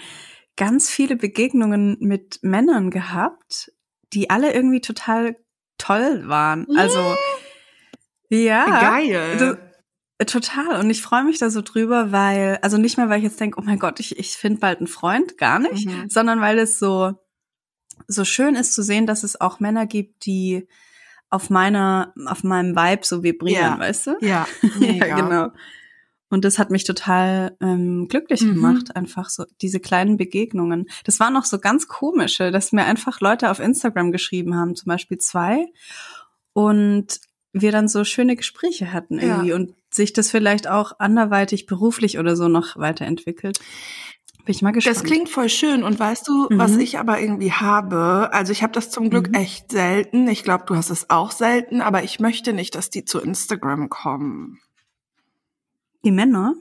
ganz 0.57 0.90
viele 0.90 1.16
Begegnungen 1.16 1.97
mit 2.00 2.40
Männern 2.43 2.90
gehabt, 2.90 3.73
die 4.14 4.30
alle 4.30 4.54
irgendwie 4.54 4.80
total 4.80 5.37
toll 5.78 6.28
waren. 6.28 6.66
Also 6.76 7.14
ja, 8.30 8.64
geil. 8.66 9.37
Das, 10.18 10.30
total. 10.30 10.80
Und 10.80 10.90
ich 10.90 11.02
freue 11.02 11.25
mich 11.25 11.38
da 11.38 11.50
so 11.50 11.62
drüber, 11.62 12.12
weil, 12.12 12.59
also 12.62 12.78
nicht 12.78 12.97
mehr, 12.97 13.09
weil 13.09 13.18
ich 13.18 13.25
jetzt 13.25 13.40
denke, 13.40 13.59
oh 13.61 13.64
mein 13.64 13.78
Gott, 13.78 14.00
ich, 14.00 14.18
ich 14.18 14.33
finde 14.33 14.61
bald 14.61 14.78
einen 14.78 14.87
Freund, 14.87 15.37
gar 15.38 15.59
nicht, 15.59 15.87
mhm. 15.87 16.09
sondern 16.09 16.40
weil 16.40 16.59
es 16.59 16.78
so, 16.78 17.12
so 18.06 18.25
schön 18.25 18.54
ist 18.54 18.73
zu 18.73 18.83
sehen, 18.83 19.06
dass 19.06 19.23
es 19.23 19.40
auch 19.40 19.61
Männer 19.61 19.87
gibt, 19.87 20.26
die 20.26 20.68
auf 21.30 21.50
meiner, 21.50 22.14
auf 22.26 22.44
meinem 22.44 22.76
Vibe 22.76 23.04
so 23.04 23.23
vibrieren, 23.23 23.73
ja. 23.73 23.78
weißt 23.78 24.06
du? 24.06 24.16
Ja, 24.21 24.47
ja, 24.80 25.16
genau. 25.16 25.49
Und 26.35 26.45
das 26.45 26.59
hat 26.59 26.73
mich 26.73 26.83
total 26.83 27.57
ähm, 27.61 28.09
glücklich 28.09 28.43
mhm. 28.43 28.55
gemacht, 28.55 28.97
einfach 28.97 29.31
so 29.31 29.45
diese 29.62 29.79
kleinen 29.79 30.17
Begegnungen. 30.17 30.87
Das 31.05 31.21
waren 31.21 31.33
noch 31.33 31.45
so 31.45 31.61
ganz 31.61 31.87
komische, 31.87 32.50
dass 32.50 32.73
mir 32.73 32.87
einfach 32.87 33.21
Leute 33.21 33.53
auf 33.53 33.61
Instagram 33.61 34.11
geschrieben 34.11 34.57
haben, 34.57 34.75
zum 34.75 34.91
Beispiel 34.91 35.19
zwei. 35.19 35.67
Und 36.53 37.21
wir 37.53 37.71
dann 37.71 37.87
so 37.87 38.03
schöne 38.03 38.35
Gespräche 38.35 38.93
hatten 38.93 39.21
irgendwie 39.21 39.50
ja. 39.50 39.55
und 39.55 39.75
sich 39.91 40.12
das 40.12 40.33
vielleicht 40.33 40.69
auch 40.69 40.99
anderweitig 40.99 41.67
beruflich 41.67 42.19
oder 42.19 42.35
so 42.35 42.49
noch 42.49 42.76
weiterentwickelt. 42.76 43.61
Bin 44.45 44.57
ich 44.57 44.61
mal 44.61 44.73
gespannt. 44.73 44.97
Das 44.97 45.05
klingt 45.05 45.29
voll 45.29 45.49
schön. 45.49 45.85
Und 45.85 46.00
weißt 46.00 46.26
du, 46.26 46.49
mhm. 46.50 46.59
was 46.59 46.76
ich 46.76 46.99
aber 46.99 47.21
irgendwie 47.21 47.53
habe? 47.53 48.31
Also 48.33 48.50
ich 48.50 48.64
habe 48.64 48.73
das 48.73 48.91
zum 48.91 49.09
Glück 49.09 49.29
mhm. 49.29 49.35
echt 49.35 49.71
selten. 49.71 50.26
Ich 50.26 50.43
glaube, 50.43 50.64
du 50.67 50.75
hast 50.75 50.91
es 50.91 51.11
auch 51.11 51.31
selten, 51.31 51.81
aber 51.81 52.03
ich 52.03 52.19
möchte 52.19 52.53
nicht, 52.53 52.75
dass 52.75 52.91
die 52.91 53.05
zu 53.05 53.21
Instagram 53.21 53.88
kommen. 53.88 54.59
Die 56.04 56.12
Männer? 56.12 56.54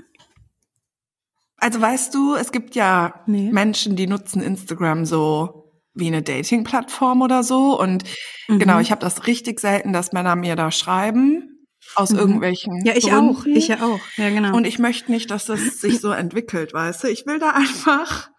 Also 1.58 1.80
weißt 1.80 2.14
du, 2.14 2.36
es 2.36 2.52
gibt 2.52 2.76
ja 2.76 3.24
nee. 3.26 3.50
Menschen, 3.52 3.96
die 3.96 4.08
nutzen 4.08 4.42
Instagram 4.42 5.06
so 5.06 5.64
wie 5.94 6.08
eine 6.08 6.22
Dating-Plattform 6.22 7.22
oder 7.22 7.44
so. 7.44 7.80
Und 7.80 8.04
mhm. 8.48 8.60
genau, 8.60 8.80
ich 8.80 8.92
habe 8.92 9.02
das 9.02 9.28
richtig 9.28 9.60
selten, 9.60 9.94
dass 9.94 10.12
Männer 10.12 10.36
mir 10.36 10.56
da 10.56 10.72
schreiben 10.72 11.68
aus 11.96 12.12
mhm. 12.12 12.20
irgendwelchen 12.20 12.86
Ja, 12.86 12.94
ich 12.96 13.10
Gründen. 13.10 13.36
auch. 13.36 13.46
Ich 13.46 13.68
ja 13.68 13.78
auch. 13.82 14.00
Ja, 14.18 14.30
genau. 14.30 14.56
Und 14.56 14.66
ich 14.66 14.80
möchte 14.80 15.12
nicht, 15.12 15.30
dass 15.32 15.46
das 15.46 15.82
sich 15.82 16.00
so 16.00 16.12
entwickelt, 16.12 16.74
weißt 16.74 17.04
du? 17.04 17.08
Ich 17.08 17.26
will 17.26 17.40
da 17.40 17.52
einfach 17.52 18.30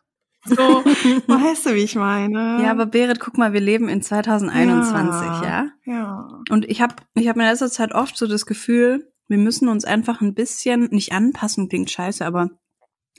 so, 0.44 0.56
weißt 0.56 1.66
du, 1.66 1.74
wie 1.74 1.84
ich 1.84 1.94
meine? 1.94 2.62
Ja, 2.62 2.70
aber 2.70 2.84
Berit, 2.84 3.20
guck 3.20 3.38
mal, 3.38 3.54
wir 3.54 3.60
leben 3.60 3.88
in 3.88 4.02
2021, 4.02 5.26
ja? 5.26 5.40
Ja. 5.42 5.66
ja. 5.86 6.28
Und 6.50 6.68
ich 6.68 6.82
habe 6.82 6.96
ich 7.14 7.28
hab 7.28 7.36
in 7.36 7.42
letzter 7.42 7.70
Zeit 7.70 7.94
oft 7.94 8.18
so 8.18 8.26
das 8.26 8.44
Gefühl, 8.44 9.10
wir 9.28 9.38
müssen 9.38 9.68
uns 9.68 9.84
einfach 9.84 10.20
ein 10.20 10.34
bisschen, 10.34 10.88
nicht 10.90 11.12
anpassen, 11.12 11.68
klingt 11.68 11.90
scheiße, 11.90 12.24
aber 12.24 12.50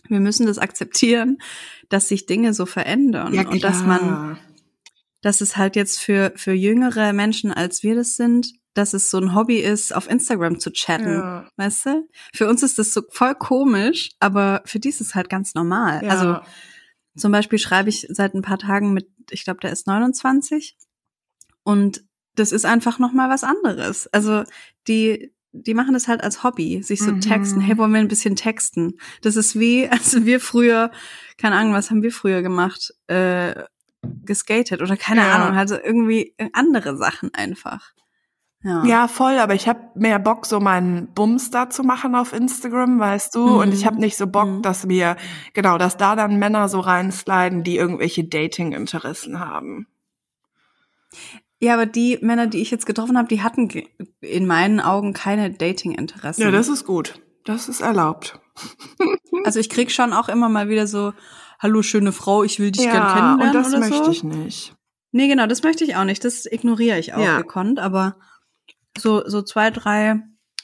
wir 0.07 0.19
müssen 0.19 0.45
das 0.45 0.57
akzeptieren, 0.57 1.39
dass 1.89 2.07
sich 2.07 2.25
Dinge 2.25 2.53
so 2.53 2.65
verändern 2.65 3.33
ja, 3.33 3.47
und 3.47 3.63
dass 3.63 3.83
man, 3.83 4.37
dass 5.21 5.41
es 5.41 5.57
halt 5.57 5.75
jetzt 5.75 5.99
für, 5.99 6.31
für 6.35 6.53
jüngere 6.53 7.13
Menschen, 7.13 7.51
als 7.51 7.83
wir 7.83 7.95
das 7.95 8.15
sind, 8.15 8.53
dass 8.75 8.93
es 8.93 9.09
so 9.09 9.17
ein 9.17 9.33
Hobby 9.33 9.57
ist, 9.59 9.95
auf 9.95 10.09
Instagram 10.09 10.59
zu 10.59 10.71
chatten. 10.71 11.13
Ja. 11.13 11.49
Weißt 11.55 11.85
du? 11.85 12.07
Für 12.33 12.49
uns 12.49 12.61
ist 12.61 12.77
das 12.77 12.93
so 12.93 13.01
voll 13.09 13.33
komisch, 13.33 14.11
aber 14.19 14.61
für 14.65 14.79
die 14.79 14.89
ist 14.89 15.01
es 15.01 15.15
halt 15.15 15.29
ganz 15.29 15.55
normal. 15.55 16.03
Ja. 16.03 16.09
Also 16.09 16.39
zum 17.17 17.31
Beispiel 17.31 17.57
schreibe 17.57 17.89
ich 17.89 18.05
seit 18.09 18.33
ein 18.33 18.41
paar 18.41 18.59
Tagen 18.59 18.93
mit, 18.93 19.09
ich 19.31 19.45
glaube, 19.45 19.61
der 19.61 19.71
ist 19.71 19.87
29 19.87 20.77
und 21.63 22.03
das 22.35 22.51
ist 22.51 22.65
einfach 22.65 22.99
noch 22.99 23.13
mal 23.13 23.29
was 23.29 23.45
anderes. 23.45 24.07
Also 24.07 24.43
die 24.89 25.33
die 25.61 25.73
machen 25.73 25.93
das 25.93 26.07
halt 26.07 26.23
als 26.23 26.43
Hobby, 26.43 26.83
sich 26.83 26.99
so 26.99 27.11
mhm. 27.11 27.21
texten. 27.21 27.61
Hey, 27.61 27.77
wollen 27.77 27.93
wir 27.93 27.99
ein 27.99 28.07
bisschen 28.07 28.35
texten? 28.35 28.97
Das 29.21 29.35
ist 29.35 29.57
wie, 29.59 29.87
als 29.89 30.25
wir 30.25 30.39
früher, 30.39 30.91
keine 31.37 31.55
Ahnung, 31.55 31.73
was 31.73 31.89
haben 31.89 32.03
wir 32.03 32.11
früher 32.11 32.41
gemacht? 32.41 32.93
Äh, 33.07 33.63
geskatet 34.23 34.81
oder 34.81 34.97
keine 34.97 35.21
ja. 35.21 35.35
Ahnung, 35.35 35.57
also 35.57 35.75
irgendwie 35.75 36.35
andere 36.53 36.95
Sachen 36.95 37.33
einfach. 37.33 37.93
Ja. 38.63 38.83
ja, 38.83 39.07
voll, 39.07 39.37
aber 39.37 39.53
ich 39.53 39.67
habe 39.67 39.79
mehr 39.93 40.17
Bock, 40.17 40.47
so 40.47 40.59
meinen 40.59 41.13
Bums 41.13 41.51
da 41.51 41.69
zu 41.69 41.83
machen 41.83 42.15
auf 42.15 42.33
Instagram, 42.33 42.99
weißt 42.99 43.35
du? 43.35 43.47
Mhm. 43.47 43.55
Und 43.57 43.73
ich 43.75 43.85
habe 43.85 43.99
nicht 43.99 44.17
so 44.17 44.25
Bock, 44.25 44.47
mhm. 44.47 44.61
dass 44.63 44.89
wir, 44.89 45.17
genau, 45.53 45.77
dass 45.77 45.97
da 45.97 46.15
dann 46.15 46.39
Männer 46.39 46.67
so 46.67 46.79
reinsliden, 46.79 47.63
die 47.63 47.77
irgendwelche 47.77 48.23
Dating-Interessen 48.23 49.39
haben. 49.39 49.87
Ja, 51.59 51.73
aber 51.73 51.85
die 51.85 52.17
Männer, 52.21 52.47
die 52.47 52.61
ich 52.61 52.71
jetzt 52.71 52.85
getroffen 52.85 53.17
habe, 53.17 53.27
die 53.27 53.41
hatten 53.41 53.69
in 54.21 54.45
meinen 54.45 54.79
Augen 54.79 55.13
keine 55.13 55.51
Dating-Interessen. 55.51 56.41
Ja, 56.41 56.51
das 56.51 56.67
ist 56.67 56.85
gut. 56.85 57.19
Das 57.45 57.69
ist 57.69 57.81
erlaubt. 57.81 58.39
also 59.43 59.59
ich 59.59 59.69
krieg 59.69 59.91
schon 59.91 60.13
auch 60.13 60.29
immer 60.29 60.49
mal 60.49 60.69
wieder 60.69 60.87
so, 60.87 61.13
hallo 61.59 61.81
schöne 61.81 62.11
Frau, 62.11 62.43
ich 62.43 62.59
will 62.59 62.71
dich 62.71 62.85
ja, 62.85 62.91
gern 62.91 63.07
kennenlernen. 63.07 63.47
Und 63.47 63.55
das 63.55 63.69
oder 63.69 63.79
möchte 63.79 64.05
so. 64.05 64.11
ich 64.11 64.23
nicht. 64.23 64.75
Nee, 65.11 65.27
genau, 65.27 65.47
das 65.47 65.63
möchte 65.63 65.85
ich 65.85 65.95
auch 65.95 66.03
nicht. 66.03 66.25
Das 66.25 66.45
ignoriere 66.45 66.99
ich 66.99 67.13
auch 67.13 67.23
ja. 67.23 67.37
gekonnt, 67.37 67.79
aber 67.79 68.17
so, 68.97 69.27
so 69.27 69.41
zwei, 69.41 69.71
drei 69.71 70.21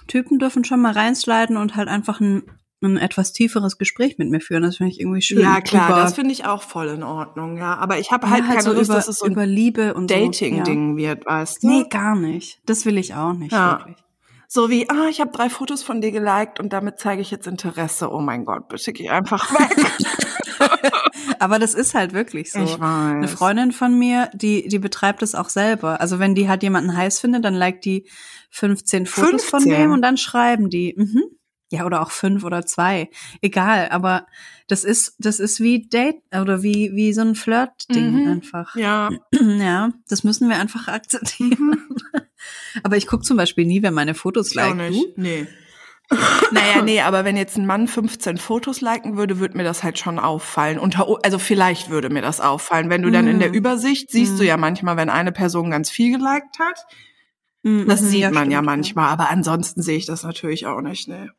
Typen 0.07 0.39
dürfen 0.39 0.65
schon 0.65 0.81
mal 0.81 0.91
reinsliden 0.91 1.55
und 1.55 1.75
halt 1.75 1.87
einfach 1.87 2.19
ein, 2.19 2.43
ein 2.81 2.97
etwas 2.97 3.33
tieferes 3.33 3.77
Gespräch 3.77 4.17
mit 4.17 4.29
mir 4.29 4.41
führen. 4.41 4.63
Das 4.63 4.77
finde 4.77 4.91
ich 4.91 4.99
irgendwie 4.99 5.21
schön. 5.21 5.39
Ja, 5.39 5.61
klar, 5.61 5.89
über, 5.89 5.99
das 6.01 6.15
finde 6.15 6.31
ich 6.31 6.45
auch 6.45 6.63
voll 6.63 6.87
in 6.87 7.03
Ordnung, 7.03 7.57
ja. 7.57 7.75
Aber 7.75 7.99
ich 7.99 8.11
habe 8.11 8.29
halt, 8.29 8.41
ja, 8.41 8.47
halt 8.47 8.59
keine 8.59 8.69
so 8.69 8.73
Lust, 8.73 8.89
über, 8.89 8.95
dass 8.95 9.07
es 9.07 9.19
so 9.19 9.27
über 9.27 9.45
Liebe 9.45 9.93
und 9.93 10.09
Dating-Ding 10.09 10.97
so, 10.97 11.01
ja. 11.01 11.09
wird, 11.09 11.25
weißt 11.25 11.63
du? 11.63 11.67
Nee, 11.67 11.85
gar 11.89 12.15
nicht. 12.15 12.59
Das 12.65 12.85
will 12.85 12.97
ich 12.97 13.13
auch 13.13 13.33
nicht, 13.33 13.51
ja. 13.51 13.79
wirklich. 13.79 13.97
So 14.47 14.69
wie, 14.69 14.89
ah, 14.89 15.07
ich 15.09 15.21
habe 15.21 15.31
drei 15.31 15.49
Fotos 15.49 15.81
von 15.81 16.01
dir 16.01 16.11
geliked 16.11 16.59
und 16.59 16.73
damit 16.73 16.99
zeige 16.99 17.21
ich 17.21 17.31
jetzt 17.31 17.47
Interesse. 17.47 18.11
Oh 18.11 18.19
mein 18.19 18.43
Gott, 18.43 18.67
bitte 18.67 18.91
geh 18.91 19.09
einfach 19.09 19.49
weg. 19.53 19.85
Aber 21.39 21.57
das 21.57 21.73
ist 21.73 21.93
halt 21.93 22.11
wirklich 22.11 22.51
so. 22.51 22.59
Ich 22.59 22.79
weiß. 22.79 22.81
Eine 22.81 23.27
Freundin 23.27 23.71
von 23.71 23.97
mir, 23.97 24.29
die, 24.33 24.67
die 24.67 24.79
betreibt 24.79 25.23
es 25.23 25.35
auch 25.35 25.49
selber. 25.49 26.01
Also 26.01 26.19
wenn 26.19 26.35
die 26.35 26.49
halt 26.49 26.63
jemanden 26.63 26.95
heiß 26.95 27.19
findet, 27.19 27.45
dann 27.45 27.53
liked 27.53 27.85
die 27.85 28.09
15 28.49 29.05
Fotos 29.05 29.45
15? 29.45 29.49
von 29.49 29.69
dem 29.69 29.91
und 29.91 30.01
dann 30.01 30.17
schreiben 30.17 30.69
die. 30.69 30.95
Mhm. 30.97 31.23
Ja, 31.71 31.85
oder 31.85 32.01
auch 32.01 32.11
fünf 32.11 32.43
oder 32.43 32.65
zwei. 32.65 33.09
Egal, 33.41 33.87
aber 33.91 34.27
das 34.67 34.83
ist, 34.83 35.15
das 35.19 35.39
ist 35.39 35.61
wie 35.61 35.87
Date 35.87 36.21
oder 36.37 36.63
wie, 36.63 36.91
wie 36.93 37.13
so 37.13 37.21
ein 37.21 37.33
Flirt-Ding 37.33 38.23
mhm. 38.23 38.31
einfach. 38.31 38.75
Ja. 38.75 39.09
Ja, 39.41 39.91
das 40.09 40.23
müssen 40.23 40.49
wir 40.49 40.57
einfach 40.57 40.87
akzeptieren. 40.87 41.57
Mhm. 41.59 42.21
aber 42.83 42.97
ich 42.97 43.07
gucke 43.07 43.23
zum 43.23 43.37
Beispiel 43.37 43.65
nie, 43.65 43.81
wer 43.81 43.91
meine 43.91 44.15
Fotos 44.15 44.53
liked. 44.53 44.73
Auch 44.73 44.75
nicht. 44.75 45.01
Du? 45.01 45.21
Nee. 45.21 45.47
naja, 46.51 46.81
nee, 46.81 46.99
aber 46.99 47.23
wenn 47.23 47.37
jetzt 47.37 47.57
ein 47.57 47.65
Mann 47.65 47.87
15 47.87 48.37
Fotos 48.37 48.81
liken 48.81 49.15
würde, 49.15 49.39
würde 49.39 49.55
mir 49.55 49.63
das 49.63 49.81
halt 49.81 49.97
schon 49.97 50.19
auffallen. 50.19 50.77
Unter, 50.77 51.07
also 51.23 51.39
vielleicht 51.39 51.89
würde 51.89 52.09
mir 52.09 52.21
das 52.21 52.41
auffallen. 52.41 52.89
Wenn 52.89 53.01
du 53.01 53.11
dann 53.11 53.27
in 53.27 53.39
der 53.39 53.51
mm. 53.51 53.55
Übersicht 53.55 54.11
siehst 54.11 54.33
mm. 54.33 54.37
du 54.37 54.45
ja 54.45 54.57
manchmal, 54.57 54.97
wenn 54.97 55.09
eine 55.09 55.31
Person 55.31 55.71
ganz 55.71 55.89
viel 55.89 56.17
geliked 56.17 56.59
hat. 56.59 56.85
Das 57.63 58.01
sieht 58.01 58.21
ja, 58.21 58.31
man 58.31 58.39
stimmt, 58.39 58.53
ja 58.53 58.61
manchmal, 58.61 59.09
aber 59.09 59.29
ansonsten 59.29 59.83
sehe 59.83 59.97
ich 59.97 60.07
das 60.07 60.23
natürlich 60.23 60.65
auch 60.65 60.81
nicht, 60.81 61.07
ne. 61.07 61.31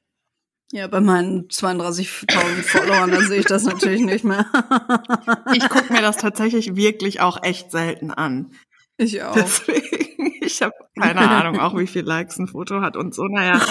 Ja, 0.74 0.86
bei 0.86 1.02
meinen 1.02 1.48
32.000 1.48 2.62
Followern, 2.62 3.10
dann 3.10 3.26
sehe 3.26 3.40
ich 3.40 3.44
das 3.44 3.64
natürlich 3.64 4.00
nicht 4.00 4.24
mehr. 4.24 4.46
ich 5.52 5.68
gucke 5.68 5.92
mir 5.92 6.00
das 6.00 6.16
tatsächlich 6.16 6.76
wirklich 6.76 7.20
auch 7.20 7.42
echt 7.42 7.70
selten 7.70 8.10
an. 8.10 8.52
Ich 8.96 9.22
auch. 9.22 9.34
Deswegen, 9.34 10.32
ich 10.40 10.62
habe 10.62 10.72
keine 10.98 11.28
Ahnung, 11.28 11.60
auch 11.60 11.76
wie 11.76 11.86
viel 11.86 12.04
Likes 12.04 12.38
ein 12.38 12.48
Foto 12.48 12.80
hat 12.80 12.96
und 12.96 13.14
so. 13.14 13.24
Naja. 13.24 13.60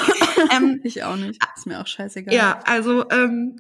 Ähm, 0.52 0.80
ich 0.84 1.04
auch 1.04 1.18
nicht. 1.18 1.40
Ist 1.56 1.68
mir 1.68 1.80
auch 1.80 1.86
scheißegal. 1.86 2.34
Ja, 2.34 2.60
also 2.66 3.08
ähm, 3.12 3.60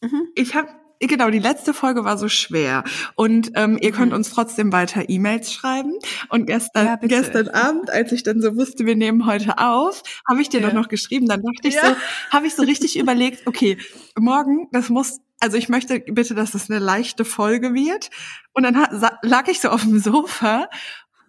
mhm. 0.00 0.28
ich 0.34 0.54
habe 0.54 0.68
Genau, 1.06 1.30
die 1.30 1.38
letzte 1.38 1.74
Folge 1.74 2.04
war 2.04 2.18
so 2.18 2.28
schwer. 2.28 2.84
Und 3.14 3.52
ähm, 3.54 3.78
ihr 3.80 3.92
könnt 3.92 4.12
mhm. 4.12 4.18
uns 4.18 4.30
trotzdem 4.30 4.72
weiter 4.72 5.08
E-Mails 5.08 5.52
schreiben. 5.52 5.92
Und 6.28 6.46
gestern, 6.46 6.86
ja, 6.86 6.96
gestern 6.96 7.48
Abend, 7.48 7.90
als 7.90 8.12
ich 8.12 8.22
dann 8.22 8.40
so 8.40 8.56
wusste, 8.56 8.86
wir 8.86 8.96
nehmen 8.96 9.26
heute 9.26 9.58
auf, 9.58 10.02
habe 10.28 10.40
ich 10.40 10.48
dir 10.48 10.60
ja. 10.60 10.68
doch 10.68 10.74
noch 10.74 10.88
geschrieben. 10.88 11.28
Dann 11.28 11.42
dachte 11.42 11.68
ich 11.68 11.74
ja. 11.74 11.90
so, 11.90 11.96
habe 12.30 12.46
ich 12.46 12.54
so 12.54 12.62
richtig 12.62 12.98
überlegt, 12.98 13.46
okay, 13.46 13.78
morgen, 14.18 14.68
das 14.72 14.88
muss 14.88 15.20
also 15.40 15.58
ich 15.58 15.68
möchte 15.68 16.00
bitte, 16.00 16.34
dass 16.34 16.52
das 16.52 16.70
eine 16.70 16.78
leichte 16.78 17.26
Folge 17.26 17.74
wird. 17.74 18.08
Und 18.54 18.62
dann 18.62 18.86
lag 19.20 19.48
ich 19.48 19.60
so 19.60 19.68
auf 19.68 19.82
dem 19.82 19.98
Sofa 19.98 20.70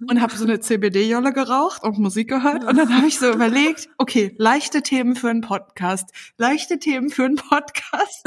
und 0.07 0.21
habe 0.21 0.35
so 0.35 0.43
eine 0.43 0.59
CBD-Jolle 0.59 1.33
geraucht 1.33 1.83
und 1.83 1.97
Musik 1.97 2.29
gehört. 2.29 2.63
Und 2.63 2.77
dann 2.77 2.95
habe 2.95 3.07
ich 3.07 3.17
so 3.17 3.31
überlegt, 3.31 3.89
okay, 3.97 4.33
leichte 4.37 4.81
Themen 4.81 5.15
für 5.15 5.29
einen 5.29 5.41
Podcast, 5.41 6.09
leichte 6.37 6.79
Themen 6.79 7.09
für 7.09 7.25
einen 7.25 7.35
Podcast. 7.35 8.23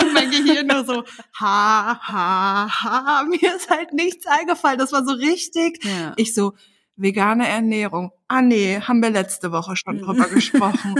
Und 0.00 0.12
mein 0.14 0.30
Gehirn 0.30 0.66
nur 0.66 0.84
so, 0.84 1.04
ha, 1.40 2.00
ha, 2.02 2.68
ha, 2.68 3.24
mir 3.24 3.54
ist 3.54 3.70
halt 3.70 3.92
nichts 3.92 4.26
eingefallen. 4.26 4.78
Das 4.78 4.92
war 4.92 5.04
so 5.04 5.12
richtig. 5.12 5.84
Ja. 5.84 6.12
Ich 6.16 6.34
so, 6.34 6.54
vegane 6.96 7.46
Ernährung. 7.46 8.10
Ah 8.28 8.42
nee, 8.42 8.80
haben 8.80 9.00
wir 9.02 9.10
letzte 9.10 9.52
Woche 9.52 9.76
schon 9.76 9.98
drüber 9.98 10.28
gesprochen. 10.34 10.96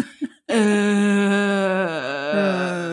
äh, 0.49 0.57
mein 2.35 2.86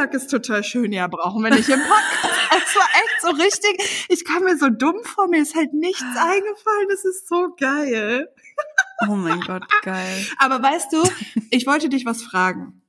Nagellack 0.00 0.14
ist 0.14 0.30
total 0.30 0.64
schön. 0.64 0.92
Ja, 0.92 1.06
brauchen 1.06 1.42
wir 1.42 1.50
nicht 1.50 1.68
im 1.68 1.80
Podcast. 1.80 2.36
Es 2.52 2.76
war 2.76 2.88
echt 3.04 3.22
so 3.22 3.28
richtig. 3.42 4.06
Ich 4.08 4.24
kam 4.24 4.44
mir 4.44 4.56
so 4.56 4.68
dumm 4.68 4.96
vor, 5.04 5.28
mir 5.28 5.40
ist 5.40 5.54
halt 5.54 5.72
nichts 5.72 6.02
eingefallen. 6.02 6.88
Das 6.88 7.04
ist 7.04 7.28
so 7.28 7.54
geil. 7.58 8.28
Oh 9.08 9.14
mein 9.14 9.40
Gott, 9.40 9.62
geil. 9.82 10.26
Aber 10.36 10.62
weißt 10.62 10.92
du, 10.92 11.02
ich 11.50 11.66
wollte 11.66 11.88
dich 11.88 12.04
was 12.04 12.22
fragen. 12.22 12.82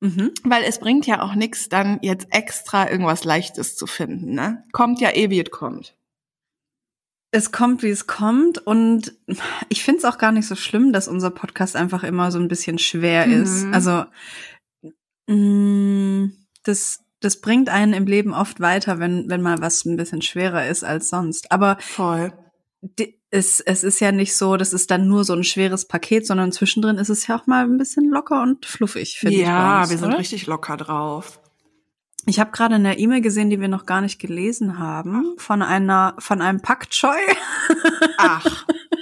Mhm. 0.00 0.32
Weil 0.44 0.64
es 0.64 0.78
bringt 0.78 1.06
ja 1.06 1.22
auch 1.22 1.34
nichts, 1.34 1.70
dann 1.70 1.98
jetzt 2.02 2.26
extra 2.30 2.90
irgendwas 2.90 3.24
Leichtes 3.24 3.74
zu 3.74 3.86
finden, 3.86 4.34
ne? 4.34 4.64
Kommt 4.72 5.00
ja 5.00 5.08
eh, 5.14 5.30
wie 5.30 5.40
es 5.40 5.50
kommt. 5.50 5.96
Es 7.30 7.52
kommt, 7.52 7.82
wie 7.82 7.88
es 7.88 8.06
kommt. 8.06 8.58
Und 8.58 9.14
ich 9.70 9.82
finde 9.82 10.00
es 10.00 10.04
auch 10.04 10.18
gar 10.18 10.32
nicht 10.32 10.46
so 10.46 10.56
schlimm, 10.56 10.92
dass 10.92 11.08
unser 11.08 11.30
Podcast 11.30 11.74
einfach 11.74 12.04
immer 12.04 12.30
so 12.30 12.38
ein 12.38 12.48
bisschen 12.48 12.78
schwer 12.78 13.26
mhm. 13.26 13.42
ist. 13.42 13.64
Also, 13.72 14.04
das, 16.64 17.00
das 17.20 17.40
bringt 17.40 17.68
einen 17.68 17.92
im 17.92 18.06
Leben 18.06 18.34
oft 18.34 18.60
weiter, 18.60 18.98
wenn, 18.98 19.28
wenn 19.28 19.42
mal 19.42 19.60
was 19.60 19.84
ein 19.84 19.96
bisschen 19.96 20.22
schwerer 20.22 20.66
ist 20.68 20.84
als 20.84 21.08
sonst. 21.08 21.52
Aber 21.52 21.76
Voll. 21.80 22.32
Es, 23.30 23.60
es 23.60 23.84
ist 23.84 24.00
ja 24.00 24.10
nicht 24.10 24.36
so, 24.36 24.56
das 24.56 24.72
ist 24.72 24.90
dann 24.90 25.06
nur 25.06 25.22
so 25.22 25.34
ein 25.34 25.44
schweres 25.44 25.86
Paket, 25.86 26.26
sondern 26.26 26.50
zwischendrin 26.50 26.98
ist 26.98 27.10
es 27.10 27.26
ja 27.28 27.38
auch 27.38 27.46
mal 27.46 27.64
ein 27.64 27.78
bisschen 27.78 28.08
locker 28.08 28.42
und 28.42 28.66
fluffig, 28.66 29.18
finde 29.20 29.36
ja, 29.36 29.42
ich. 29.42 29.46
Ja, 29.46 29.90
wir 29.90 29.98
sind 29.98 30.08
oder? 30.08 30.18
richtig 30.18 30.46
locker 30.46 30.76
drauf. 30.76 31.40
Ich 32.26 32.40
habe 32.40 32.50
gerade 32.50 32.74
eine 32.74 32.98
E-Mail 32.98 33.20
gesehen, 33.20 33.50
die 33.50 33.60
wir 33.60 33.68
noch 33.68 33.86
gar 33.86 34.00
nicht 34.00 34.18
gelesen 34.18 34.78
haben, 34.78 35.34
von 35.38 35.62
einer 35.62 36.16
von 36.18 36.42
einem 36.42 36.60
Pak 36.60 36.90
Choi. 36.90 37.20
Ach. 38.18 38.66